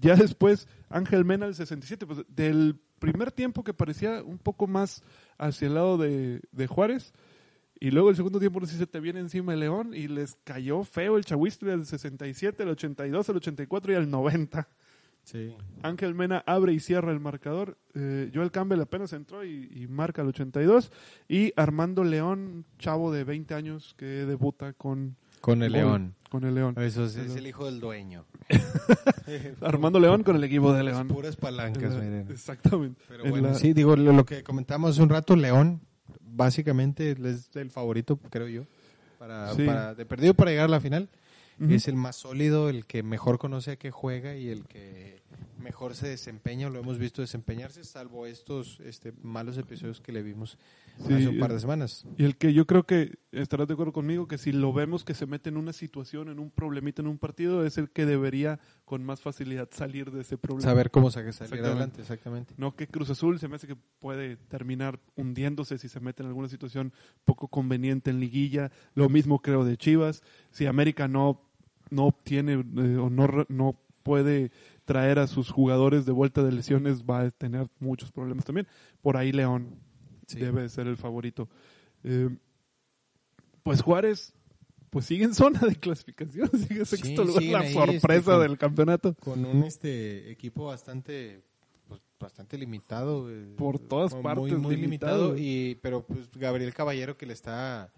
ya 0.00 0.14
después 0.14 0.68
Ángel 0.88 1.24
Mena 1.24 1.46
al 1.46 1.54
67. 1.56 2.06
Pues 2.06 2.20
del 2.28 2.78
primer 3.00 3.32
tiempo 3.32 3.64
que 3.64 3.74
parecía 3.74 4.22
un 4.22 4.38
poco 4.38 4.66
más 4.68 5.02
hacia 5.38 5.66
el 5.66 5.74
lado 5.74 5.96
de, 5.98 6.42
de 6.52 6.66
Juárez. 6.68 7.12
Y 7.80 7.90
luego 7.92 8.10
el 8.10 8.16
segundo 8.16 8.38
tiempo 8.40 8.58
no 8.60 8.66
sé 8.66 8.72
si 8.72 8.78
se 8.78 8.86
te 8.86 8.98
viene 9.00 9.20
encima 9.20 9.54
el 9.54 9.60
León 9.60 9.92
y 9.94 10.08
les 10.08 10.36
cayó 10.44 10.82
feo 10.84 11.16
el 11.16 11.24
Chahuistle 11.24 11.72
al 11.72 11.86
67, 11.86 12.62
al 12.64 12.70
82, 12.70 13.28
al 13.30 13.36
84 13.36 13.92
y 13.92 13.94
al 13.94 14.10
90. 14.10 14.68
Sí. 15.22 15.54
Ángel 15.82 16.14
Mena 16.14 16.42
abre 16.46 16.72
y 16.72 16.80
cierra 16.80 17.12
el 17.12 17.20
marcador. 17.20 17.76
Eh, 17.94 18.30
Joel 18.34 18.50
Campbell 18.50 18.80
apenas 18.80 19.12
entró 19.12 19.44
y, 19.44 19.68
y 19.74 19.86
marca 19.86 20.22
el 20.22 20.28
82. 20.28 20.90
Y 21.28 21.52
Armando 21.54 22.02
León, 22.02 22.64
chavo 22.78 23.12
de 23.12 23.24
20 23.24 23.54
años 23.54 23.94
que 23.98 24.06
debuta 24.06 24.72
con, 24.72 25.16
Con 25.42 25.62
el 25.62 25.70
gol, 25.70 25.78
León. 25.80 26.14
Con 26.30 26.44
el 26.44 26.54
León. 26.54 26.74
Eso 26.78 27.04
es, 27.04 27.14
es 27.16 27.36
el 27.36 27.46
hijo 27.46 27.66
del 27.66 27.78
dueño. 27.78 28.24
Armando 29.60 30.00
León 30.00 30.22
con 30.22 30.36
el 30.36 30.44
equipo 30.44 30.72
de 30.72 30.82
León. 30.84 31.08
Puras 31.08 31.36
palancas, 31.36 31.92
En 31.94 31.98
la- 31.98 32.04
miren. 32.04 32.30
Exactamente. 32.30 33.00
Pero 33.08 33.24
En 33.24 33.30
bueno, 33.30 33.48
la- 33.48 33.54
sí, 33.54 33.72
digo, 33.72 33.96
lo, 33.96 34.12
lo 34.12 34.24
que 34.24 34.42
comentamos 34.42 34.90
hace 34.92 35.02
un 35.02 35.08
rato, 35.10 35.36
León, 35.36 35.80
básicamente 36.38 37.10
es 37.24 37.50
el 37.56 37.70
favorito, 37.70 38.16
creo 38.30 38.48
yo, 38.48 38.62
para, 39.18 39.52
Sí. 39.54 39.66
para- 39.66 39.94
de 39.94 40.06
perdido 40.06 40.32
para 40.32 40.50
llegar 40.52 40.66
a 40.66 40.68
la 40.68 40.80
final. 40.80 41.08
Es 41.68 41.88
el 41.88 41.96
más 41.96 42.14
sólido, 42.14 42.68
el 42.70 42.86
que 42.86 43.02
mejor 43.02 43.38
conoce 43.40 43.72
a 43.72 43.76
qué 43.76 43.90
juega 43.90 44.36
y 44.36 44.48
el 44.48 44.64
que 44.66 45.20
mejor 45.58 45.94
se 45.94 46.08
desempeña, 46.08 46.68
lo 46.68 46.78
hemos 46.78 46.98
visto 46.98 47.22
desempeñarse, 47.22 47.84
salvo 47.84 48.26
estos 48.26 48.80
este, 48.80 49.12
malos 49.22 49.58
episodios 49.58 50.00
que 50.00 50.12
le 50.12 50.22
vimos 50.22 50.58
Sí, 51.06 51.12
hace 51.12 51.28
un 51.28 51.38
par 51.38 51.52
de 51.52 51.60
semanas. 51.60 52.04
Y 52.16 52.24
el 52.24 52.36
que 52.36 52.52
yo 52.52 52.66
creo 52.66 52.84
que 52.84 53.18
estarás 53.30 53.68
de 53.68 53.74
acuerdo 53.74 53.92
conmigo 53.92 54.26
que 54.26 54.36
si 54.36 54.52
lo 54.52 54.72
vemos 54.72 55.04
que 55.04 55.14
se 55.14 55.26
mete 55.26 55.48
en 55.48 55.56
una 55.56 55.72
situación, 55.72 56.28
en 56.28 56.38
un 56.38 56.50
problemita 56.50 57.02
en 57.02 57.08
un 57.08 57.18
partido, 57.18 57.64
es 57.64 57.78
el 57.78 57.90
que 57.90 58.04
debería 58.04 58.58
con 58.84 59.04
más 59.04 59.20
facilidad 59.20 59.68
salir 59.70 60.10
de 60.10 60.22
ese 60.22 60.38
problema. 60.38 60.62
Saber 60.62 60.90
cómo 60.90 61.10
salir 61.10 61.28
Exactamente. 61.28 61.68
adelante, 61.68 62.00
exactamente. 62.02 62.54
No 62.56 62.74
que 62.74 62.88
Cruz 62.88 63.10
Azul 63.10 63.38
se 63.38 63.48
me 63.48 63.56
hace 63.56 63.66
que 63.66 63.76
puede 63.76 64.36
terminar 64.36 64.98
hundiéndose 65.14 65.78
si 65.78 65.88
se 65.88 66.00
mete 66.00 66.22
en 66.22 66.28
alguna 66.28 66.48
situación 66.48 66.92
poco 67.24 67.48
conveniente 67.48 68.10
en 68.10 68.18
liguilla. 68.18 68.72
Lo 68.94 69.08
mismo 69.08 69.40
creo 69.40 69.64
de 69.64 69.76
Chivas. 69.76 70.22
Si 70.50 70.66
América 70.66 71.06
no, 71.06 71.40
no 71.90 72.06
obtiene 72.06 72.54
eh, 72.54 72.96
o 72.96 73.08
no, 73.08 73.46
no 73.48 73.80
puede 74.02 74.50
traer 74.88 75.18
a 75.18 75.26
sus 75.26 75.50
jugadores 75.50 76.06
de 76.06 76.12
vuelta 76.12 76.42
de 76.42 76.50
lesiones, 76.50 77.04
va 77.04 77.20
a 77.20 77.30
tener 77.30 77.68
muchos 77.78 78.10
problemas 78.10 78.46
también. 78.46 78.66
Por 79.02 79.18
ahí 79.18 79.32
León 79.32 79.76
Sí. 80.26 80.38
debe 80.40 80.62
de 80.62 80.68
ser 80.70 80.86
el 80.86 80.96
favorito. 80.96 81.46
Eh, 82.04 82.30
pues 83.62 83.82
Juárez, 83.82 84.32
pues 84.90 85.04
sigue 85.04 85.24
en 85.24 85.34
zona 85.34 85.60
de 85.60 85.76
clasificación, 85.76 86.48
sigue 86.68 86.84
Sí, 86.86 86.96
sexto 86.96 87.22
lugar, 87.24 87.42
la 87.44 87.68
sorpresa 87.70 88.16
este, 88.16 88.30
con- 88.32 88.40
del 88.40 88.58
campeonato. 88.58 89.14
Con 89.20 89.44
un 89.44 89.64
este 89.64 90.30
equipo 90.30 90.64
bastante 90.66 91.42
pues, 91.86 92.00
bastante 92.18 92.56
limitado. 92.56 93.30
eh, 93.30 93.54
Por 93.58 93.78
todas 93.78 94.14
muy- 94.14 94.22
partes 94.22 94.58
Muy, 94.58 94.76
limitado. 94.76 95.34
limitado. 95.34 95.36
Y, 95.38 95.76
pero 95.82 96.04
pues 96.06 96.30
Gabriel 96.32 96.72
Caballero 96.74 97.16
que 97.18 97.26
le 97.26 97.34
está 97.34 97.92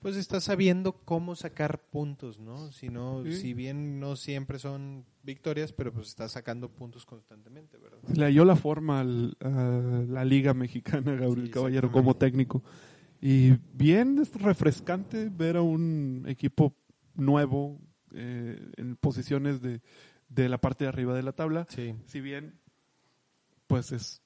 pues 0.00 0.16
está 0.16 0.40
sabiendo 0.40 0.92
cómo 1.04 1.34
sacar 1.34 1.80
puntos, 1.90 2.38
¿no? 2.38 2.70
Si 2.72 2.88
no, 2.88 3.24
Sí. 3.24 3.32
si 3.32 3.54
bien 3.54 3.98
no 3.98 4.14
siempre 4.16 4.58
son 4.58 5.04
victorias, 5.22 5.72
pero 5.72 5.92
pues 5.92 6.08
está 6.08 6.28
sacando 6.28 6.70
puntos 6.70 7.04
constantemente, 7.04 7.76
¿verdad? 7.78 7.98
Le 8.14 8.24
halló 8.24 8.44
la 8.44 8.56
forma 8.56 9.00
al- 9.00 9.36
a 9.40 10.04
la 10.08 10.24
Liga 10.24 10.54
Mexicana, 10.54 11.12
Gabriel 11.16 11.46
Sí, 11.46 11.52
Caballero, 11.52 11.90
como 11.90 12.14
técnico. 12.16 12.62
Y 13.20 13.54
bien 13.74 14.18
es 14.20 14.32
refrescante 14.40 15.28
ver 15.28 15.56
a 15.56 15.62
un 15.62 16.24
equipo 16.28 16.76
nuevo 17.14 17.80
eh, 18.14 18.70
en 18.76 18.96
posiciones 18.96 19.60
de, 19.60 19.82
de 20.28 20.48
la 20.48 20.58
parte 20.58 20.84
de 20.84 20.88
arriba 20.88 21.14
de 21.14 21.22
la 21.24 21.32
tabla. 21.32 21.66
Sí. 21.68 21.94
Si 22.06 22.20
bien, 22.20 22.54
pues 23.66 23.92
es 23.92 24.22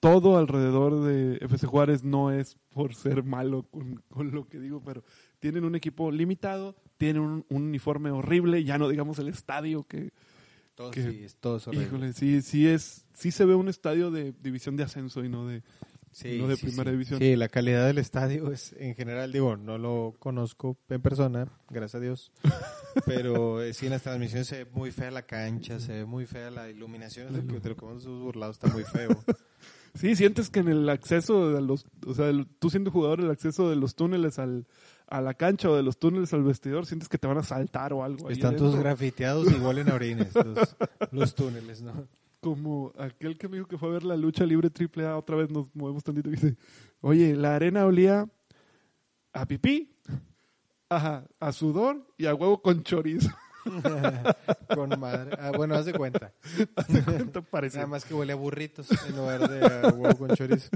todo 0.00 0.36
alrededor 0.38 1.02
de 1.04 1.36
FC 1.44 1.66
Juárez 1.66 2.02
no 2.04 2.30
es 2.30 2.56
por 2.70 2.94
ser 2.94 3.22
malo 3.24 3.64
con, 3.70 3.96
con 4.08 4.30
lo 4.32 4.48
que 4.48 4.58
digo, 4.58 4.82
pero 4.84 5.04
tienen 5.38 5.64
un 5.64 5.74
equipo 5.74 6.10
limitado, 6.10 6.76
tienen 6.96 7.22
un, 7.22 7.46
un 7.48 7.62
uniforme 7.64 8.10
horrible, 8.10 8.64
ya 8.64 8.78
no 8.78 8.88
digamos 8.88 9.18
el 9.18 9.28
estadio 9.28 9.82
que, 9.84 10.12
Todo, 10.74 10.90
Que- 10.90 11.02
sí, 11.02 11.24
es 11.24 11.36
todo 11.36 11.56
horrible. 11.66 11.86
híjole, 11.86 12.12
sí, 12.14 12.42
sí 12.42 12.66
es, 12.66 13.04
sí 13.12 13.30
se 13.30 13.44
ve 13.44 13.54
un 13.54 13.68
estadio 13.68 14.10
de 14.10 14.32
división 14.42 14.76
de 14.76 14.84
ascenso 14.84 15.22
y 15.24 15.28
no 15.28 15.46
de, 15.46 15.62
Sí, 16.14 16.36
no 16.38 16.46
de 16.46 16.56
sí, 16.56 16.66
primera 16.66 16.90
sí. 16.90 16.92
división. 16.92 17.18
Sí, 17.20 17.36
la 17.36 17.48
calidad 17.48 17.86
del 17.86 17.96
estadio 17.96 18.52
es, 18.52 18.74
en 18.78 18.94
general, 18.94 19.32
digo, 19.32 19.56
no 19.56 19.78
lo 19.78 20.14
conozco 20.18 20.76
en 20.90 21.00
persona, 21.00 21.46
gracias 21.70 21.94
a 21.94 22.00
Dios, 22.00 22.32
pero 23.06 23.62
eh, 23.62 23.72
sí 23.72 23.86
en 23.86 23.92
las 23.92 24.02
transmisiones 24.02 24.46
se 24.46 24.64
ve 24.64 24.70
muy 24.70 24.90
fea 24.90 25.10
la 25.10 25.22
cancha, 25.22 25.80
se 25.80 25.92
ve 25.92 26.04
muy 26.04 26.26
fea 26.26 26.50
la 26.50 26.68
iluminación, 26.68 27.32
de 27.32 27.40
lo 27.42 27.46
que, 27.54 27.60
de 27.60 27.68
lo 27.70 27.76
que 27.76 27.84
hemos 27.86 28.06
burlado 28.06 28.52
está 28.52 28.68
muy 28.68 28.84
feo. 28.84 29.24
Sí, 29.94 30.16
sientes 30.16 30.48
que 30.48 30.60
en 30.60 30.68
el 30.68 30.88
acceso 30.88 31.50
de 31.52 31.60
los, 31.60 31.86
o 32.06 32.14
sea, 32.14 32.28
el- 32.28 32.46
tú 32.58 32.70
siendo 32.70 32.90
jugador, 32.90 33.20
el 33.20 33.30
acceso 33.30 33.68
de 33.68 33.76
los 33.76 33.94
túneles 33.94 34.38
al, 34.38 34.66
a 35.06 35.20
la 35.20 35.34
cancha 35.34 35.68
o 35.70 35.76
de 35.76 35.82
los 35.82 35.98
túneles 35.98 36.32
al 36.32 36.42
vestidor, 36.42 36.86
sientes 36.86 37.08
que 37.10 37.18
te 37.18 37.26
van 37.26 37.36
a 37.38 37.42
saltar 37.42 37.92
o 37.92 38.02
algo. 38.02 38.30
Están 38.30 38.56
todos 38.56 38.76
grafiteados 38.80 39.52
igual 39.52 39.78
en 39.78 39.90
orines, 39.90 40.32
los, 40.34 40.76
los 41.10 41.34
túneles, 41.34 41.82
¿no? 41.82 41.92
Como 42.40 42.92
aquel 42.98 43.36
que 43.38 43.48
me 43.48 43.56
dijo 43.58 43.68
que 43.68 43.76
fue 43.78 43.90
a 43.90 43.92
ver 43.92 44.02
la 44.04 44.16
lucha 44.16 44.44
libre 44.46 44.70
triple 44.70 45.06
A, 45.06 45.16
otra 45.18 45.36
vez 45.36 45.50
nos 45.50 45.66
movemos 45.74 46.02
tantito 46.02 46.28
y 46.30 46.32
dice, 46.32 46.56
oye, 47.02 47.36
la 47.36 47.54
arena 47.54 47.84
olía 47.84 48.26
a 49.34 49.46
pipí, 49.46 49.94
ajá, 50.88 51.24
a 51.38 51.52
sudor 51.52 52.04
y 52.16 52.26
a 52.26 52.34
huevo 52.34 52.60
con 52.62 52.82
chorizo. 52.82 53.30
Con 54.74 55.00
madre. 55.00 55.36
Ah, 55.38 55.52
bueno, 55.56 55.74
haz 55.74 55.86
de 55.86 55.92
cuenta. 55.92 56.32
¿Te 56.92 57.02
cuenta? 57.02 57.40
Parece. 57.50 57.76
Nada 57.78 57.88
más 57.88 58.04
que 58.04 58.14
huele 58.14 58.32
a 58.32 58.36
burritos 58.36 58.88
en 59.08 59.16
lugar 59.16 59.48
de 59.48 59.64
a 59.64 59.88
huevo 59.88 60.16
con 60.16 60.34
chorizo. 60.36 60.68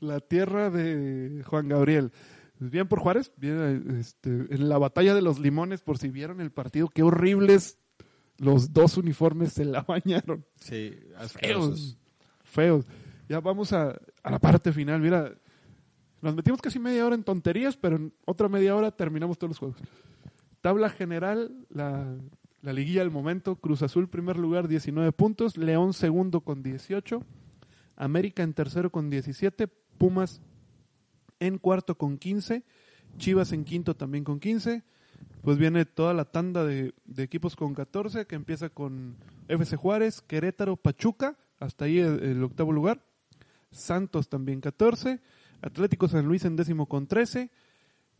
La 0.00 0.20
tierra 0.20 0.70
de 0.70 1.42
Juan 1.46 1.68
Gabriel. 1.68 2.12
Bien 2.58 2.86
por 2.86 3.00
Juárez, 3.00 3.32
bien 3.36 3.96
este, 3.98 4.28
en 4.28 4.68
la 4.68 4.78
batalla 4.78 5.14
de 5.14 5.22
los 5.22 5.40
limones, 5.40 5.82
por 5.82 5.98
si 5.98 6.10
vieron 6.10 6.40
el 6.40 6.52
partido, 6.52 6.86
qué 6.88 7.02
horribles 7.02 7.78
los 8.38 8.72
dos 8.72 8.96
uniformes 8.96 9.52
se 9.52 9.64
la 9.64 9.82
bañaron. 9.82 10.44
Sí, 10.60 10.96
Feos, 11.40 11.98
feos. 12.44 12.86
Ya 13.28 13.40
vamos 13.40 13.72
a, 13.72 13.98
a 14.22 14.30
la 14.30 14.38
parte 14.38 14.72
final, 14.72 15.00
mira, 15.00 15.34
nos 16.20 16.36
metimos 16.36 16.62
casi 16.62 16.78
media 16.78 17.04
hora 17.04 17.16
en 17.16 17.24
tonterías, 17.24 17.76
pero 17.76 17.96
en 17.96 18.14
otra 18.26 18.48
media 18.48 18.76
hora 18.76 18.92
terminamos 18.92 19.38
todos 19.38 19.50
los 19.50 19.58
juegos. 19.58 19.78
Tabla 20.62 20.88
general, 20.88 21.66
la, 21.68 22.16
la 22.62 22.72
liguilla 22.72 23.00
del 23.00 23.10
momento, 23.10 23.56
Cruz 23.56 23.82
Azul 23.82 24.08
primer 24.08 24.38
lugar 24.38 24.68
19 24.68 25.12
puntos, 25.12 25.58
León 25.58 25.92
segundo 25.92 26.40
con 26.40 26.62
18, 26.62 27.22
América 27.96 28.42
en 28.42 28.54
tercero 28.54 28.90
con 28.90 29.10
17, 29.10 29.68
Pumas 29.98 30.40
en 31.40 31.58
cuarto 31.58 31.98
con 31.98 32.16
15, 32.16 32.64
Chivas 33.18 33.52
en 33.52 33.64
quinto 33.64 33.94
también 33.94 34.24
con 34.24 34.40
15, 34.40 34.82
pues 35.42 35.58
viene 35.58 35.84
toda 35.84 36.14
la 36.14 36.24
tanda 36.24 36.64
de, 36.64 36.94
de 37.04 37.22
equipos 37.22 37.56
con 37.56 37.74
14, 37.74 38.26
que 38.26 38.36
empieza 38.36 38.70
con 38.70 39.16
FC 39.48 39.76
Juárez, 39.76 40.22
Querétaro, 40.22 40.76
Pachuca, 40.76 41.36
hasta 41.58 41.84
ahí 41.84 41.98
el, 41.98 42.42
octavo 42.42 42.72
lugar, 42.72 43.04
Santos 43.70 44.28
también 44.28 44.60
14, 44.60 45.20
Atlético 45.60 46.08
San 46.08 46.26
Luis 46.26 46.44
en 46.44 46.56
décimo 46.56 46.86
con 46.86 47.06
13, 47.06 47.50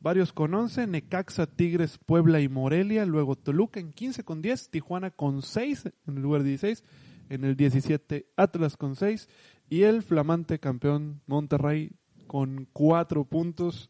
varios 0.02 0.32
con 0.32 0.52
11, 0.52 0.86
Necaxa, 0.86 1.46
Tigres, 1.46 1.98
Puebla 2.04 2.40
y 2.40 2.48
Morelia, 2.48 3.06
luego 3.06 3.36
Toluca 3.36 3.80
en 3.80 3.92
15 3.92 4.24
con 4.24 4.42
10, 4.42 4.70
Tijuana 4.70 5.10
con 5.10 5.42
6 5.42 5.86
en 6.06 6.16
el 6.16 6.22
lugar 6.22 6.42
16, 6.42 6.82
en 7.30 7.44
el 7.44 7.56
17 7.56 8.26
Atlas 8.36 8.76
con 8.76 8.96
6 8.96 9.28
y 9.70 9.82
el 9.82 10.02
flamante 10.02 10.58
campeón 10.58 11.22
Monterrey 11.26 11.92
con 12.26 12.68
4 12.72 13.24
puntos 13.24 13.88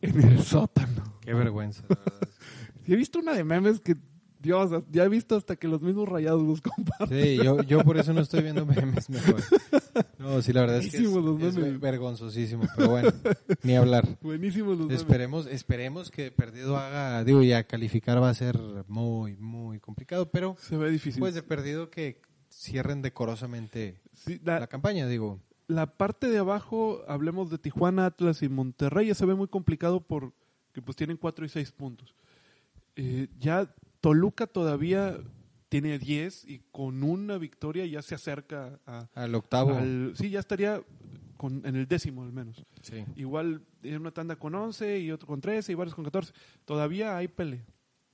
en 0.00 0.20
el 0.22 0.40
sótano. 0.40 1.18
Qué 1.20 1.34
vergüenza, 1.34 1.84
la 1.88 1.96
verdad. 1.96 2.28
Y 2.86 2.92
he 2.92 2.96
visto 2.96 3.18
una 3.18 3.32
de 3.32 3.44
memes 3.44 3.80
que, 3.80 3.96
Dios, 4.44 4.70
ya 4.92 5.04
he 5.04 5.08
visto 5.08 5.34
hasta 5.36 5.56
que 5.56 5.66
los 5.66 5.82
mismos 5.82 6.08
rayados 6.08 6.42
los 6.42 6.60
comparten. 6.62 7.20
Sí, 7.22 7.36
yo, 7.42 7.62
yo 7.62 7.82
por 7.82 7.96
eso 7.96 8.12
no 8.12 8.20
estoy 8.20 8.42
viendo 8.42 8.64
memes 8.64 9.10
mejor. 9.10 9.40
No, 10.18 10.40
sí, 10.42 10.52
la 10.52 10.60
verdad 10.60 10.78
es 10.78 10.90
que 10.90 10.98
es, 10.98 11.56
es 11.56 11.80
vergonzosísimo, 11.80 12.64
pero 12.76 12.90
bueno, 12.90 13.10
ni 13.62 13.74
hablar. 13.76 14.06
Buenísimos 14.20 14.76
los 14.78 14.86
memes. 14.86 15.00
Esperemos, 15.00 15.46
esperemos 15.46 16.10
que 16.10 16.30
perdido 16.30 16.76
haga, 16.76 17.24
digo, 17.24 17.42
ya 17.42 17.64
calificar 17.64 18.22
va 18.22 18.28
a 18.30 18.34
ser 18.34 18.58
muy, 18.86 19.36
muy 19.36 19.80
complicado, 19.80 20.30
pero 20.30 20.56
Se 20.60 20.76
ve 20.76 20.90
difícil. 20.90 21.20
pues 21.20 21.34
de 21.34 21.42
perdido 21.42 21.90
que 21.90 22.20
cierren 22.50 23.02
decorosamente 23.02 24.00
Sí, 24.12 24.40
la, 24.44 24.60
la 24.60 24.66
campaña, 24.68 25.08
digo. 25.08 25.40
la 25.66 25.86
parte 25.96 26.28
de 26.28 26.38
abajo, 26.38 27.02
hablemos 27.08 27.50
de 27.50 27.58
Tijuana, 27.58 28.06
Atlas 28.06 28.42
y 28.42 28.48
Monterrey, 28.48 29.08
ya 29.08 29.14
se 29.14 29.26
ve 29.26 29.34
muy 29.34 29.48
complicado 29.48 30.00
porque 30.00 30.82
pues 30.84 30.96
tienen 30.96 31.16
4 31.16 31.44
y 31.46 31.48
6 31.48 31.72
puntos. 31.72 32.14
Eh, 32.96 33.26
ya 33.40 33.74
Toluca 34.04 34.46
todavía 34.46 35.16
tiene 35.70 35.98
10 35.98 36.44
y 36.44 36.60
con 36.70 37.02
una 37.02 37.38
victoria 37.38 37.86
ya 37.86 38.02
se 38.02 38.14
acerca 38.14 38.78
a, 38.86 39.08
Al 39.14 39.34
octavo. 39.34 39.74
al- 39.74 40.12
sí, 40.14 40.28
ya 40.28 40.40
estaría 40.40 40.82
con, 41.38 41.64
en 41.64 41.74
el 41.74 41.88
décimo 41.88 42.22
al 42.22 42.30
menos. 42.30 42.62
Sí. 42.82 43.02
Igual 43.16 43.62
en 43.82 43.98
una 44.02 44.10
tanda 44.10 44.36
con 44.36 44.54
11 44.54 45.00
y 45.00 45.10
otro 45.10 45.26
con 45.26 45.40
13 45.40 45.72
y 45.72 45.74
varios 45.74 45.94
con 45.94 46.04
14. 46.04 46.34
Todavía 46.66 47.16
hay 47.16 47.28
pelea. 47.28 47.64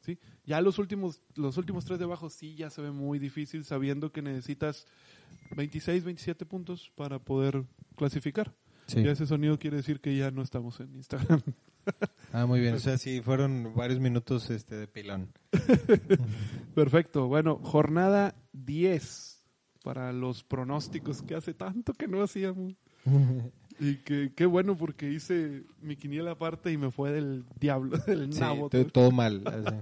¿sí? 0.00 0.16
Ya 0.46 0.60
los 0.60 0.78
últimos, 0.78 1.22
los 1.34 1.56
últimos 1.56 1.84
tres 1.84 1.98
de 1.98 2.04
abajo 2.04 2.30
sí 2.30 2.54
ya 2.54 2.70
se 2.70 2.80
ve 2.82 2.92
muy 2.92 3.18
difícil 3.18 3.64
sabiendo 3.64 4.12
que 4.12 4.22
necesitas 4.22 4.86
26, 5.56 6.04
27 6.04 6.46
puntos 6.46 6.92
para 6.94 7.18
poder 7.18 7.64
clasificar. 7.96 8.54
Sí. 8.86 9.02
Ya 9.02 9.10
ese 9.10 9.26
sonido 9.26 9.58
quiere 9.58 9.78
decir 9.78 10.00
que 10.00 10.16
ya 10.16 10.30
no 10.30 10.42
estamos 10.42 10.78
en 10.78 10.94
Instagram. 10.94 11.42
Ah, 12.32 12.46
muy 12.46 12.60
bien. 12.60 12.74
O 12.74 12.78
sea, 12.78 12.96
sí, 12.96 13.20
fueron 13.22 13.72
varios 13.74 13.98
minutos 13.98 14.50
este 14.50 14.76
de 14.76 14.86
pilón. 14.86 15.32
Perfecto. 16.74 17.26
Bueno, 17.26 17.56
jornada 17.62 18.34
10 18.52 19.44
para 19.82 20.12
los 20.12 20.44
pronósticos 20.44 21.22
que 21.22 21.34
hace 21.34 21.54
tanto 21.54 21.92
que 21.94 22.06
no 22.08 22.22
hacíamos. 22.22 22.74
Y 23.82 23.96
que 23.96 24.30
qué 24.36 24.44
bueno 24.44 24.76
porque 24.76 25.10
hice 25.10 25.62
mi 25.80 25.96
quiniela 25.96 26.32
aparte 26.32 26.70
y 26.70 26.76
me 26.76 26.90
fue 26.90 27.12
del 27.12 27.46
diablo, 27.58 27.96
del 28.06 28.30
Sí, 28.30 28.38
nabo. 28.40 28.68
to- 28.68 28.84
todo 28.88 29.10
mal. 29.10 29.42
así. 29.46 29.74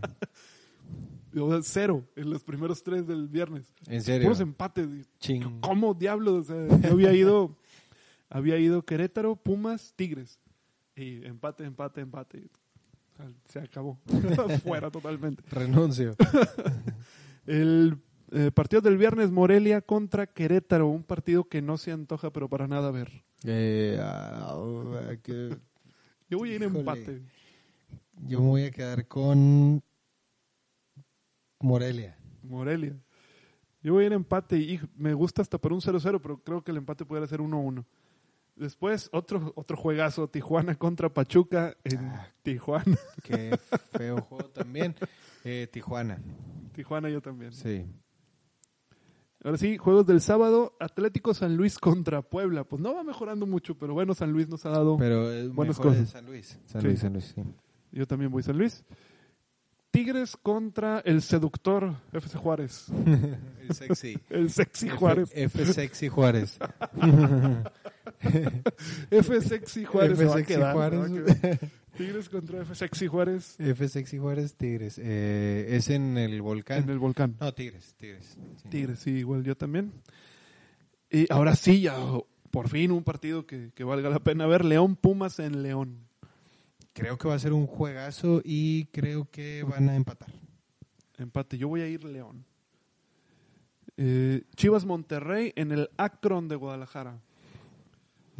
O 1.40 1.50
sea, 1.50 1.60
cero 1.64 2.04
en 2.14 2.30
los 2.30 2.44
primeros 2.44 2.84
tres 2.84 3.08
del 3.08 3.26
viernes. 3.26 3.74
En 3.88 4.00
serio. 4.02 4.22
Puros 4.28 4.38
empates. 4.38 4.86
Ching. 5.18 5.58
¿Cómo 5.62 5.94
diablos? 5.94 6.48
O 6.48 6.68
sea, 6.68 6.78
yo 6.78 6.92
había 6.92 7.12
ido, 7.12 7.56
había 8.30 8.56
ido 8.58 8.84
Querétaro, 8.84 9.34
Pumas, 9.34 9.92
Tigres. 9.96 10.38
Y 10.98 11.24
empate, 11.24 11.64
empate, 11.64 12.00
empate. 12.00 12.50
Se 13.46 13.60
acabó. 13.60 13.98
Fuera 14.62 14.90
totalmente. 14.90 15.42
Renuncio. 15.50 16.14
El 17.46 17.98
eh, 18.32 18.50
partido 18.52 18.82
del 18.82 18.98
viernes, 18.98 19.30
Morelia 19.30 19.80
contra 19.80 20.26
Querétaro. 20.26 20.88
Un 20.88 21.02
partido 21.02 21.44
que 21.44 21.62
no 21.62 21.78
se 21.78 21.92
antoja, 21.92 22.32
pero 22.32 22.48
para 22.48 22.66
nada 22.68 22.90
ver. 22.90 23.24
Eh, 23.44 23.98
ah, 24.00 24.56
que- 25.22 25.56
Yo 26.28 26.38
voy 26.38 26.50
a 26.52 26.54
ir 26.56 26.62
Híjole. 26.62 26.78
empate. 26.80 27.22
Yo 28.26 28.40
me 28.40 28.48
voy 28.48 28.64
a 28.64 28.70
quedar 28.70 29.06
con 29.06 29.82
Morelia. 31.60 32.16
Morelia. 32.42 32.96
Yo 33.82 33.94
voy 33.94 34.04
a 34.04 34.06
ir 34.08 34.12
empate 34.12 34.58
y 34.58 34.80
me 34.96 35.14
gusta 35.14 35.40
hasta 35.42 35.58
por 35.58 35.72
un 35.72 35.80
0-0, 35.80 36.20
pero 36.20 36.42
creo 36.42 36.62
que 36.62 36.72
el 36.72 36.78
empate 36.78 37.04
pudiera 37.04 37.26
ser 37.26 37.40
1-1. 37.40 37.84
Después, 38.58 39.08
otro, 39.12 39.52
otro 39.56 39.76
juegazo, 39.76 40.28
Tijuana 40.28 40.74
contra 40.74 41.08
Pachuca 41.08 41.76
en 41.84 41.98
Ah. 41.98 42.28
Tijuana. 42.42 42.96
Qué 43.22 43.56
feo 43.96 44.20
juego 44.22 44.48
también. 44.50 44.94
Eh, 45.44 45.68
Tijuana. 45.72 46.18
Tijuana 46.72 47.08
yo 47.08 47.20
también. 47.20 47.52
Sí. 47.52 47.86
Ahora 49.44 49.56
sí, 49.56 49.76
juegos 49.78 50.04
del 50.06 50.20
sábado, 50.20 50.76
Atlético 50.80 51.32
San 51.32 51.56
Luis 51.56 51.78
contra 51.78 52.22
Puebla. 52.22 52.64
Pues 52.64 52.82
no 52.82 52.94
va 52.94 53.04
mejorando 53.04 53.46
mucho, 53.46 53.76
pero 53.78 53.94
bueno, 53.94 54.12
San 54.14 54.32
Luis 54.32 54.48
nos 54.48 54.66
ha 54.66 54.70
dado... 54.70 54.96
Pero 54.98 55.30
es 55.32 55.54
Buenas 55.54 55.78
mejor 55.78 55.92
de 55.92 55.98
cosas. 56.00 56.12
San 56.12 56.26
Luis. 56.26 56.58
San 56.66 56.80
Sí. 56.80 56.86
Luis, 56.88 57.00
San 57.00 57.12
Luis, 57.12 57.32
sí. 57.36 57.42
Yo 57.92 58.06
también 58.06 58.32
voy 58.32 58.42
San 58.42 58.58
Luis. 58.58 58.84
Tigres 59.92 60.36
contra 60.36 60.98
el 61.00 61.22
seductor 61.22 61.94
FC 62.12 62.36
Juárez. 62.36 62.86
El 63.68 63.74
sexy. 63.74 64.18
El 64.28 64.50
sexy 64.50 64.88
Juárez. 64.88 65.30
F, 65.32 65.62
F 65.62 65.72
sexy 65.72 66.08
Juárez. 66.08 66.58
F 69.10 69.40
sexy 69.40 69.84
Juárez. 69.84 70.18
F 70.20 70.28
sexy 70.30 70.54
quedar, 70.54 70.74
Juárez. 70.74 71.10
Tigres 71.96 72.28
contra 72.28 72.62
F 72.62 72.74
sexy 72.74 73.06
Juárez 73.06 73.56
F 73.58 73.88
sexy 73.88 74.18
Juárez, 74.18 74.54
Tigres. 74.54 75.00
Eh, 75.02 75.66
es 75.70 75.90
en 75.90 76.16
el 76.18 76.40
volcán. 76.42 76.84
en 76.84 76.90
el 76.90 76.98
volcán. 76.98 77.36
No, 77.40 77.52
Tigres, 77.52 77.94
Tigres. 77.96 78.36
sí. 78.62 78.68
Tigres, 78.68 78.98
sí, 79.00 79.10
igual 79.10 79.42
yo 79.44 79.56
también. 79.56 79.92
Y 81.10 81.32
ahora 81.32 81.56
sí, 81.56 81.80
ya 81.80 81.96
por 82.50 82.68
fin 82.68 82.92
un 82.92 83.04
partido 83.04 83.46
que, 83.46 83.70
que 83.74 83.84
valga 83.84 84.10
la 84.10 84.20
pena 84.20 84.46
ver. 84.46 84.64
León 84.64 84.96
Pumas 84.96 85.38
en 85.38 85.62
León. 85.62 86.06
Creo 86.92 87.16
que 87.16 87.28
va 87.28 87.34
a 87.34 87.38
ser 87.38 87.52
un 87.52 87.66
juegazo 87.66 88.42
y 88.44 88.86
creo 88.86 89.28
que 89.30 89.62
van 89.62 89.88
a 89.88 89.94
empatar. 89.94 90.30
Empate. 91.18 91.56
Yo 91.58 91.68
voy 91.68 91.80
a 91.80 91.88
ir 91.88 92.04
León. 92.04 92.44
Eh, 93.96 94.42
Chivas 94.56 94.84
Monterrey 94.84 95.52
en 95.56 95.72
el 95.72 95.90
Akron 95.96 96.48
de 96.48 96.56
Guadalajara. 96.56 97.20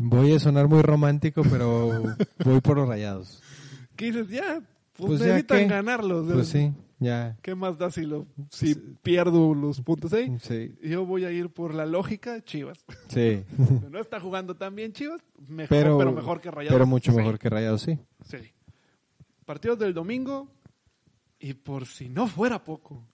Voy 0.00 0.32
a 0.32 0.38
sonar 0.38 0.68
muy 0.68 0.80
romántico, 0.82 1.42
pero 1.42 2.14
voy 2.44 2.60
por 2.60 2.76
los 2.78 2.88
rayados. 2.88 3.42
¿Qué 3.96 4.06
dices? 4.06 4.28
Ya, 4.28 4.60
pues, 4.94 5.08
Pues 5.08 5.20
ya 5.20 5.26
necesitan 5.26 5.58
qué. 5.58 5.66
ganarlos. 5.66 6.32
Pues 6.32 6.46
sí, 6.48 6.72
ya. 7.00 7.36
¿Qué 7.42 7.54
más 7.56 7.78
da 7.78 7.90
si, 7.90 8.02
lo, 8.06 8.26
si 8.50 8.76
pierdo 8.76 9.54
los 9.54 9.80
puntos 9.80 10.12
ahí? 10.12 10.36
Sí, 10.40 10.76
Yo 10.84 11.04
voy 11.04 11.24
a 11.24 11.32
ir 11.32 11.50
por 11.50 11.74
la 11.74 11.84
lógica, 11.84 12.40
Chivas. 12.44 12.78
sí. 13.08 13.42
no 13.90 13.98
está 13.98 14.20
jugando 14.20 14.54
tan 14.56 14.76
bien 14.76 14.92
Chivas, 14.92 15.20
mejor, 15.48 15.68
pero, 15.68 15.98
Pero, 15.98 16.12
mejor 16.12 16.40
que 16.40 16.50
Rayados. 16.52 16.74
pero 16.74 16.86
mucho 16.86 17.10
Sí, 17.10 17.16
mejor 17.18 17.38
que 17.38 17.48
rayados, 17.50 17.82
sí. 17.82 17.98
Sí. 18.24 18.38
Partidos 19.44 19.78
del 19.80 19.94
domingo, 19.94 20.48
y 21.40 21.54
por 21.54 21.86
si 21.86 22.08
no 22.08 22.28
fuera 22.28 22.62
poco, 22.62 23.04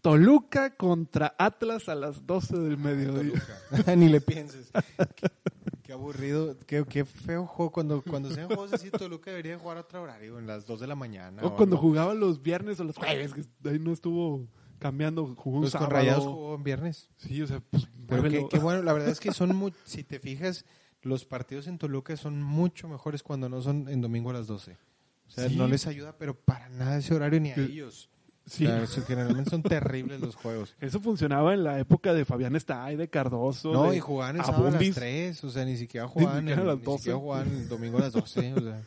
Toluca 0.00 0.74
contra 0.76 1.34
Atlas 1.38 1.88
a 1.88 1.94
las 1.94 2.26
12 2.26 2.58
del 2.58 2.76
mediodía. 2.76 3.40
Ni 3.96 4.08
le 4.08 4.20
pienses. 4.20 4.70
Qué, 5.92 5.98
aburrido, 5.98 6.56
qué, 6.66 6.84
qué 6.88 7.04
feo 7.04 7.46
juego. 7.46 7.70
Cuando, 7.70 8.00
cuando 8.02 8.30
sean 8.30 8.46
juegos 8.46 8.72
así, 8.72 8.90
Toluca 8.90 9.30
debería 9.30 9.58
jugar 9.58 9.76
a 9.76 9.80
otro 9.80 10.02
horario, 10.02 10.38
en 10.38 10.46
las 10.46 10.64
2 10.66 10.80
de 10.80 10.86
la 10.86 10.94
mañana. 10.94 11.42
O 11.42 11.54
cuando 11.54 11.76
algo. 11.76 11.88
jugaba 11.88 12.14
los 12.14 12.40
viernes 12.42 12.80
o 12.80 12.84
los 12.84 12.96
jueves, 12.96 13.34
que 13.34 13.68
ahí 13.68 13.78
no 13.78 13.92
estuvo 13.92 14.46
cambiando, 14.78 15.26
jugó 15.36 15.58
un 15.58 15.62
Pues 15.64 15.72
con 15.72 15.80
sábado. 15.82 15.96
rayados 15.96 16.24
jugó 16.24 16.54
en 16.54 16.62
viernes. 16.64 17.10
Sí, 17.18 17.42
o 17.42 17.46
sea, 17.46 17.60
pues, 17.60 17.86
Pero 18.08 18.48
qué, 18.48 18.58
bueno, 18.58 18.82
la 18.82 18.92
verdad 18.94 19.10
es 19.10 19.20
que 19.20 19.32
son, 19.32 19.54
muy, 19.54 19.72
si 19.84 20.02
te 20.02 20.18
fijas, 20.18 20.64
los 21.02 21.24
partidos 21.26 21.66
en 21.66 21.76
Toluca 21.78 22.16
son 22.16 22.42
mucho 22.42 22.88
mejores 22.88 23.22
cuando 23.22 23.48
no 23.48 23.60
son 23.60 23.88
en 23.88 24.00
domingo 24.00 24.30
a 24.30 24.32
las 24.32 24.46
12. 24.46 24.78
O 25.26 25.30
sea, 25.30 25.48
Sí. 25.48 25.56
no 25.56 25.66
les 25.68 25.86
ayuda, 25.86 26.16
pero 26.18 26.34
para 26.34 26.68
nada 26.70 26.96
ese 26.98 27.14
horario 27.14 27.38
ni 27.40 27.50
a 27.50 27.54
Que- 27.54 27.64
ellos. 27.64 28.08
Sí. 28.46 28.66
O 28.66 28.68
sea, 28.68 28.82
eso, 28.82 29.02
generalmente 29.02 29.50
son 29.50 29.62
terribles 29.62 30.20
los 30.20 30.34
juegos. 30.34 30.74
Eso 30.80 31.00
funcionaba 31.00 31.54
en 31.54 31.62
la 31.62 31.78
época 31.78 32.12
de 32.12 32.24
Fabián 32.24 32.56
Estay, 32.56 32.96
de 32.96 33.08
Cardoso. 33.08 33.72
No, 33.72 33.90
de 33.90 33.98
y 33.98 34.00
jugaban 34.00 34.36
el 34.36 34.44
sábado 34.44 34.64
a 34.64 34.66
las 34.66 34.74
Abundis. 34.74 34.94
3, 34.94 35.44
o 35.44 35.50
sea, 35.50 35.64
ni 35.64 35.76
siquiera 35.76 36.08
jugaban, 36.08 36.48
el, 36.48 36.56
ni 36.56 36.64
12. 36.64 36.98
siquiera 36.98 37.18
jugaban 37.18 37.48
el 37.48 37.68
domingo 37.68 37.98
a 37.98 38.02
las 38.02 38.12
12. 38.12 38.54
O 38.54 38.60
sea. 38.60 38.82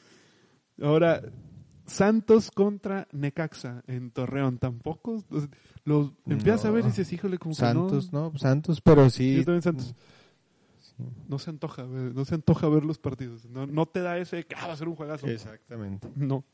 Ahora, 0.81 1.21
Santos 1.85 2.51
contra 2.51 3.07
Necaxa 3.11 3.83
en 3.87 4.11
Torreón. 4.11 4.57
Tampoco. 4.57 5.23
Los 5.85 6.11
empiezas 6.25 6.65
a 6.65 6.71
ver 6.71 6.83
y 6.83 6.87
dices, 6.87 7.11
híjole, 7.13 7.37
como 7.37 7.53
que 7.53 7.59
Santos, 7.59 8.11
no. 8.11 8.31
no, 8.31 8.37
Santos, 8.37 8.81
pero 8.81 9.09
sí. 9.09 9.37
Yo 9.37 9.45
también 9.45 9.61
Santos. 9.61 9.87
Sí. 9.87 9.95
No 11.27 11.39
se 11.39 11.49
antoja, 11.49 11.83
no 11.83 12.23
se 12.23 12.35
antoja 12.35 12.69
ver 12.69 12.85
los 12.85 12.99
partidos. 12.99 13.45
No, 13.45 13.67
no 13.67 13.85
te 13.85 14.01
da 14.01 14.17
ese, 14.17 14.45
que 14.45 14.55
ah, 14.55 14.67
va 14.67 14.73
a 14.73 14.77
ser 14.77 14.87
un 14.87 14.95
juegazo. 14.95 15.27
Exactamente. 15.27 16.07
No. 16.15 16.45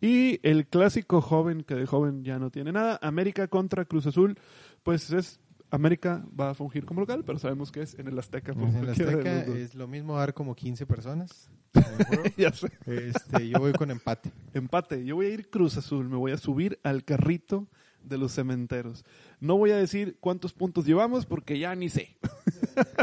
Y 0.00 0.40
el 0.42 0.66
clásico 0.66 1.20
joven, 1.20 1.62
que 1.62 1.74
de 1.74 1.86
joven 1.86 2.24
ya 2.24 2.38
no 2.38 2.50
tiene 2.50 2.72
nada, 2.72 2.98
América 3.02 3.48
contra 3.48 3.84
Cruz 3.84 4.06
Azul, 4.06 4.38
pues 4.82 5.10
es, 5.10 5.40
América 5.70 6.24
va 6.38 6.50
a 6.50 6.54
fungir 6.54 6.84
como 6.84 7.00
local, 7.00 7.22
pero 7.24 7.38
sabemos 7.38 7.70
que 7.70 7.82
es 7.82 7.98
en 7.98 8.08
el 8.08 8.18
Azteca. 8.18 8.54
por 8.54 8.68
En 8.68 8.76
el 8.76 8.90
Azteca 8.90 9.44
es 9.44 9.74
lo 9.74 9.86
mismo 9.86 10.16
dar 10.16 10.32
como 10.32 10.54
15 10.54 10.86
personas. 10.86 11.50
ya 12.36 12.52
sé. 12.52 12.68
Este, 12.86 13.48
yo 13.48 13.58
voy 13.58 13.72
con 13.72 13.90
empate. 13.90 14.32
Empate. 14.54 15.04
Yo 15.04 15.16
voy 15.16 15.26
a 15.26 15.30
ir 15.30 15.50
Cruz 15.50 15.76
Azul. 15.76 16.08
Me 16.08 16.16
voy 16.16 16.32
a 16.32 16.38
subir 16.38 16.80
al 16.82 17.04
carrito 17.04 17.68
de 18.04 18.18
los 18.18 18.32
cementeros. 18.32 19.04
No 19.40 19.56
voy 19.56 19.70
a 19.70 19.76
decir 19.76 20.16
cuántos 20.20 20.52
puntos 20.52 20.84
llevamos 20.86 21.26
porque 21.26 21.58
ya 21.58 21.74
ni 21.74 21.88
sé. 21.88 22.16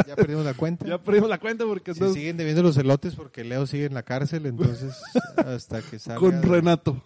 Ya 0.07 0.15
perdimos 0.15 0.45
la 0.45 0.53
cuenta. 0.53 0.85
Ya 0.85 0.97
perdimos 1.01 1.29
la 1.29 1.39
cuenta 1.39 1.65
porque 1.65 1.93
Se 1.93 2.03
no- 2.03 2.13
siguen 2.13 2.37
debiendo 2.37 2.63
los 2.63 2.77
elotes 2.77 3.15
porque 3.15 3.43
Leo 3.43 3.65
sigue 3.67 3.85
en 3.85 3.93
la 3.93 4.03
cárcel, 4.03 4.45
entonces 4.45 4.95
hasta 5.37 5.81
que 5.81 5.99
salga. 5.99 6.19
con 6.19 6.41
Renato. 6.41 7.01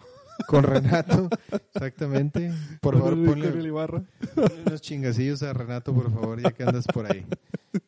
Con 0.48 0.64
Renato, 0.64 1.28
exactamente. 1.74 2.52
Por 2.80 2.96
favor, 2.98 3.12
el- 3.12 3.24
ponle, 3.24 3.48
ponle 3.50 4.62
unos 4.66 4.80
chingacillos 4.80 5.42
a 5.42 5.52
Renato, 5.52 5.94
por 5.94 6.12
favor, 6.12 6.40
ya 6.42 6.50
que 6.52 6.62
andas 6.64 6.86
por 6.86 7.10
ahí. 7.10 7.24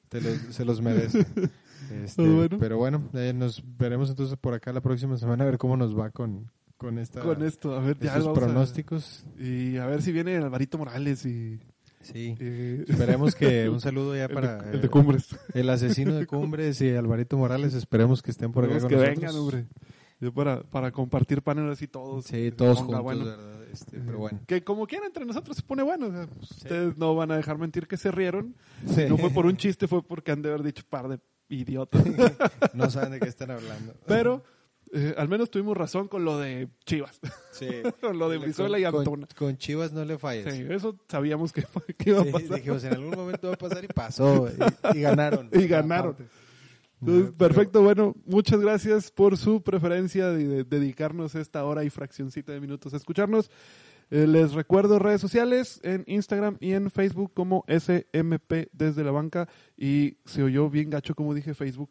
Te 0.08 0.20
los- 0.20 0.38
se 0.54 0.64
los 0.64 0.80
merece. 0.80 1.26
Este, 2.04 2.26
bueno. 2.26 2.58
Pero 2.58 2.78
bueno, 2.78 3.08
eh, 3.14 3.32
nos 3.34 3.62
veremos 3.78 4.08
entonces 4.10 4.36
por 4.38 4.54
acá 4.54 4.72
la 4.72 4.80
próxima 4.80 5.16
semana 5.16 5.44
a 5.44 5.46
ver 5.46 5.58
cómo 5.58 5.76
nos 5.76 5.98
va 5.98 6.10
con, 6.10 6.50
con, 6.76 6.98
esta, 6.98 7.20
Con 7.20 7.42
esto. 7.42 7.74
A 7.76 7.80
ver, 7.80 7.98
ya 7.98 8.08
estos 8.08 8.24
vamos 8.26 8.38
a- 8.38 8.40
pronósticos. 8.46 9.24
Y 9.38 9.76
a 9.78 9.86
ver 9.86 10.02
si 10.02 10.12
viene 10.12 10.36
Alvarito 10.36 10.78
Morales 10.78 11.24
y... 11.26 11.58
Sí. 12.02 12.34
y- 12.38 12.90
Esperemos 12.90 13.34
que 13.34 13.68
un 13.70 13.80
saludo 13.80 14.14
ya 14.14 14.24
el, 14.26 14.34
para 14.34 14.62
de, 14.62 14.72
el 14.74 14.80
de 14.82 14.88
Cumbres. 14.90 15.34
el 15.54 15.70
asesino 15.70 16.14
de 16.14 16.26
Cumbres 16.26 16.80
y 16.82 16.90
Alvarito 16.90 17.38
Morales. 17.38 17.72
Esperemos 17.74 18.22
que 18.22 18.30
estén 18.30 18.52
por 18.52 18.64
acá 18.64 18.78
con 18.80 18.88
que 18.88 18.96
nosotros. 18.96 19.16
vengan, 19.20 19.36
hombre. 19.36 19.66
Yo 20.20 20.32
para, 20.32 20.62
para 20.62 20.92
compartir 20.92 21.42
paneles 21.42 21.72
así 21.72 21.88
todos. 21.88 22.24
Sí, 22.26 22.50
todos 22.52 22.78
Ponga 22.82 22.98
juntos, 22.98 23.02
bueno. 23.04 23.24
¿verdad? 23.24 23.64
Este, 23.72 23.98
pero 23.98 24.18
bueno. 24.18 24.40
Que 24.46 24.62
como 24.62 24.86
quiera 24.86 25.06
entre 25.06 25.24
nosotros 25.24 25.56
se 25.56 25.62
pone 25.62 25.82
bueno. 25.82 26.06
o 26.06 26.12
sea, 26.12 26.26
pues, 26.28 26.50
Ustedes 26.50 26.96
no 26.98 27.14
van 27.14 27.30
a 27.32 27.36
dejar 27.36 27.58
mentir 27.58 27.86
que 27.88 27.96
se 27.96 28.10
rieron. 28.10 28.54
Sí. 28.86 29.06
No 29.08 29.16
fue 29.18 29.30
por 29.30 29.46
un 29.46 29.56
chiste, 29.56 29.88
fue 29.88 30.02
porque 30.02 30.30
han 30.30 30.42
de 30.42 30.50
haber 30.50 30.62
dicho 30.62 30.82
par 30.88 31.08
de 31.08 31.18
idiotas. 31.48 32.02
No 32.74 32.90
saben 32.90 33.12
de 33.12 33.20
qué 33.20 33.28
están 33.28 33.50
hablando. 33.50 33.94
Pero 34.06 34.44
eh, 34.94 35.14
al 35.18 35.28
menos 35.28 35.50
tuvimos 35.50 35.76
razón 35.76 36.08
con 36.08 36.24
lo 36.24 36.38
de 36.38 36.68
Chivas. 36.86 37.20
Sí. 37.52 37.66
con 38.00 38.18
lo 38.18 38.28
de 38.28 38.38
Brizuela 38.38 38.78
y 38.78 38.84
Antuna. 38.84 39.26
Con, 39.36 39.48
con 39.48 39.56
Chivas 39.58 39.92
no 39.92 40.04
le 40.04 40.16
falles. 40.18 40.54
Sí, 40.54 40.64
eso 40.70 40.96
sabíamos 41.08 41.52
que, 41.52 41.64
que 41.98 42.10
iba 42.10 42.20
a 42.20 42.24
Sí, 42.24 42.30
pasar. 42.32 42.56
dijimos, 42.56 42.84
en 42.84 42.92
algún 42.94 43.10
momento 43.10 43.48
va 43.48 43.54
a 43.54 43.58
pasar 43.58 43.84
y 43.84 43.88
pasó. 43.88 44.48
Y, 44.94 44.98
y 44.98 45.00
ganaron. 45.02 45.50
Y 45.52 45.66
ganaron. 45.66 46.12
Aparte. 46.14 46.28
Entonces, 47.00 47.24
Pero- 47.24 47.36
perfecto, 47.36 47.82
bueno, 47.82 48.14
muchas 48.24 48.60
gracias 48.60 49.10
por 49.10 49.36
su 49.36 49.62
preferencia 49.62 50.28
de, 50.30 50.46
de 50.46 50.64
dedicarnos 50.64 51.34
esta 51.34 51.64
hora 51.64 51.84
y 51.84 51.90
fraccioncita 51.90 52.52
de 52.52 52.60
minutos 52.60 52.94
a 52.94 52.96
escucharnos. 52.96 53.50
Eh, 54.10 54.26
les 54.26 54.52
recuerdo 54.52 54.98
redes 54.98 55.20
sociales 55.20 55.80
en 55.82 56.04
Instagram 56.06 56.56
y 56.60 56.72
en 56.72 56.90
Facebook 56.90 57.32
como 57.34 57.64
SMP 57.68 58.68
desde 58.72 59.02
la 59.02 59.10
banca 59.10 59.48
y 59.76 60.18
se 60.24 60.42
oyó 60.42 60.70
bien 60.70 60.88
gacho 60.90 61.14
como 61.14 61.34
dije 61.34 61.52
Facebook. 61.54 61.90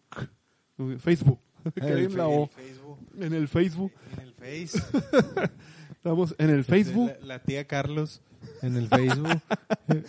Facebook. 0.99 1.39
En 1.75 1.83
el, 1.87 1.97
en 2.05 2.17
la 2.17 2.27
O. 2.27 2.47
Facebook. 2.47 2.99
En 3.19 3.33
el 3.33 3.47
Facebook. 3.47 3.91
En 4.13 4.19
el 4.23 4.33
Face. 4.33 4.77
Estamos 5.91 6.35
en 6.37 6.49
el 6.49 6.63
Facebook. 6.63 7.11
La, 7.21 7.25
la 7.27 7.39
tía 7.39 7.65
Carlos. 7.65 8.21
En 8.61 8.75
el 8.75 8.87
Facebook. 8.89 9.41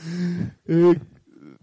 Eh, 0.66 0.98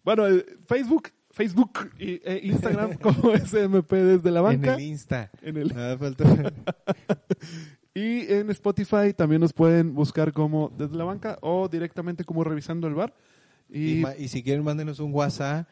bueno, 0.03 0.23
Facebook, 0.67 1.09
Facebook 1.31 1.91
y 1.99 2.21
e 2.23 2.39
Instagram 2.43 2.93
como 2.97 3.33
SMP 3.35 3.95
desde 3.95 4.31
la 4.31 4.39
en 4.39 4.45
banca. 4.45 4.75
el 4.75 4.81
Insta. 4.81 5.31
En 5.41 5.57
el- 5.57 5.69
Nada 5.73 5.97
falta. 5.97 6.53
Y 7.93 8.31
en 8.31 8.49
Spotify 8.51 9.13
también 9.15 9.41
nos 9.41 9.51
pueden 9.53 9.93
buscar 9.93 10.31
como 10.31 10.71
desde 10.77 10.95
la 10.95 11.03
banca 11.03 11.37
o 11.41 11.67
directamente 11.67 12.23
como 12.23 12.43
revisando 12.43 12.87
el 12.87 12.95
bar. 12.95 13.13
Y, 13.71 14.01
Y, 14.01 14.05
y 14.19 14.27
si 14.27 14.43
quieren, 14.43 14.63
mándenos 14.63 14.99
un 14.99 15.13
WhatsApp. 15.13 15.67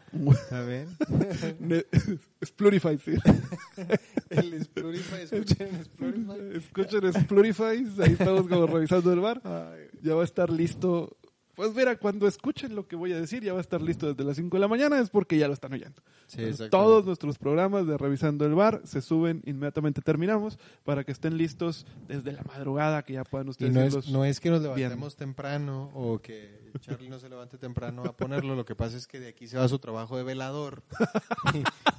A 0.51 0.59
ver. 0.61 0.87
Splurify, 2.45 2.97
sí. 2.97 3.13
El 4.29 4.63
Splurify. 4.63 5.23
Escuchen 5.23 5.83
Splurify. 5.83 6.57
Escuchen 6.57 7.13
Splurify, 7.13 7.85
ahí 8.01 8.13
estamos 8.13 8.47
como 8.47 8.67
revisando 8.67 9.11
el 9.11 9.19
bar. 9.19 9.41
Ya 10.01 10.15
va 10.15 10.21
a 10.21 10.25
estar 10.25 10.49
listo 10.49 11.17
Pues 11.59 11.75
mira, 11.75 11.97
cuando 11.97 12.25
escuchen 12.25 12.73
lo 12.73 12.87
que 12.87 12.95
voy 12.95 13.11
a 13.11 13.19
decir, 13.19 13.43
ya 13.43 13.51
va 13.51 13.57
a 13.57 13.61
estar 13.61 13.81
listo 13.81 14.07
desde 14.07 14.23
las 14.23 14.37
5 14.37 14.55
de 14.55 14.61
la 14.61 14.69
mañana, 14.69 14.97
es 14.97 15.09
porque 15.09 15.37
ya 15.37 15.45
lo 15.49 15.53
están 15.53 15.73
oyendo. 15.73 16.01
Sí, 16.25 16.37
Entonces, 16.37 16.47
exactamente. 16.51 16.69
todos 16.69 17.05
nuestros 17.05 17.37
programas 17.37 17.85
de 17.85 17.97
Revisando 17.97 18.45
el 18.45 18.55
Bar 18.55 18.79
se 18.85 19.01
suben 19.01 19.41
inmediatamente 19.45 19.99
terminamos 20.01 20.57
para 20.85 21.03
que 21.03 21.11
estén 21.11 21.35
listos 21.37 21.85
desde 22.07 22.31
la 22.31 22.43
madrugada, 22.43 23.03
que 23.03 23.11
ya 23.11 23.25
puedan 23.25 23.47
Y 23.47 23.49
ustedes 23.49 23.73
no 23.73 23.81
es, 23.81 24.07
no 24.09 24.23
es 24.23 24.39
que 24.39 24.51
nos 24.51 24.61
bien. 24.61 24.73
levantemos 24.75 25.17
temprano 25.17 25.91
o 25.93 26.19
que 26.21 26.71
Charlie 26.79 27.09
no 27.09 27.19
se 27.19 27.27
levante 27.27 27.57
temprano 27.57 28.03
a 28.05 28.15
ponerlo. 28.15 28.55
Lo 28.55 28.63
que 28.63 28.75
pasa 28.75 28.95
es 28.95 29.05
que 29.05 29.19
de 29.19 29.27
aquí 29.27 29.47
se 29.47 29.57
va 29.57 29.65
a 29.65 29.67
su 29.67 29.79
trabajo 29.79 30.15
de 30.15 30.23
velador 30.23 30.81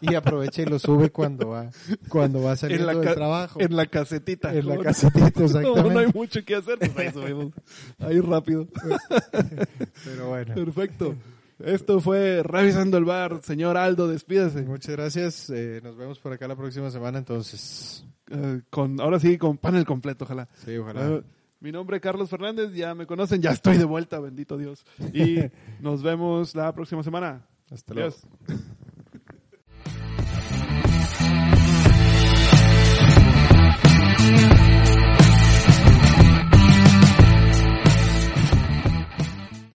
y, 0.01 0.11
y 0.11 0.15
aprovecha 0.15 0.63
y 0.63 0.67
lo 0.67 0.79
sube 0.79 1.11
cuando 1.11 1.49
va 1.49 1.71
cuando 2.09 2.41
va 2.41 2.57
saliendo 2.57 2.87
del 2.87 3.15
trabajo. 3.15 3.61
en 3.61 3.77
la 3.77 3.85
casetita. 3.85 4.55
En 4.55 4.67
la 4.67 4.79
casetita, 4.83 5.45
exactamente. 5.45 5.91
no 5.91 5.99
hay 5.99 6.07
mucho 6.15 6.43
que 6.47 6.55
hacer, 6.55 6.79
pues 6.79 6.97
ahí 6.97 7.11
subimos. 7.13 7.53
Ahí 7.99 8.21
rápido. 8.21 8.67
Pero 10.05 10.29
bueno. 10.29 10.55
Perfecto. 10.55 11.15
Esto 11.59 12.01
fue 12.01 12.43
Revisando 12.43 12.97
el 12.97 13.05
Bar. 13.05 13.41
Señor 13.43 13.77
Aldo, 13.77 14.09
despídase. 14.09 14.63
Muchas 14.63 14.97
gracias. 14.97 15.51
eh, 15.51 15.81
nos 15.83 15.97
vemos 15.97 16.19
por 16.19 16.33
acá 16.33 16.49
la 16.49 16.57
próxima 16.57 16.91
semana. 16.91 17.19
Entonces, 17.19 18.05
Eh, 18.31 18.63
con, 18.71 19.01
ahora 19.01 19.19
sí, 19.19 19.37
con 19.37 19.59
panel 19.59 19.85
completo, 19.85 20.25
ojalá. 20.25 20.49
sí, 20.65 20.77
ojalá. 20.77 21.07
Eh, 21.17 21.23
mi 21.61 21.73
nombre 21.73 21.97
es 21.97 22.03
Carlos 22.03 22.31
Fernández, 22.31 22.73
ya 22.73 22.95
me 22.95 23.07
conocen, 23.07 23.43
ya 23.43 23.51
estoy 23.51 23.77
de 23.77 23.85
vuelta, 23.85 24.19
bendito 24.21 24.57
Dios. 24.57 24.85
Y 25.13 25.37
nos 25.81 26.03
vemos 26.03 26.55
la 26.55 26.73
próxima 26.73 27.03
semana. 27.03 27.45
Hasta 27.71 27.93
luego. 27.93 28.15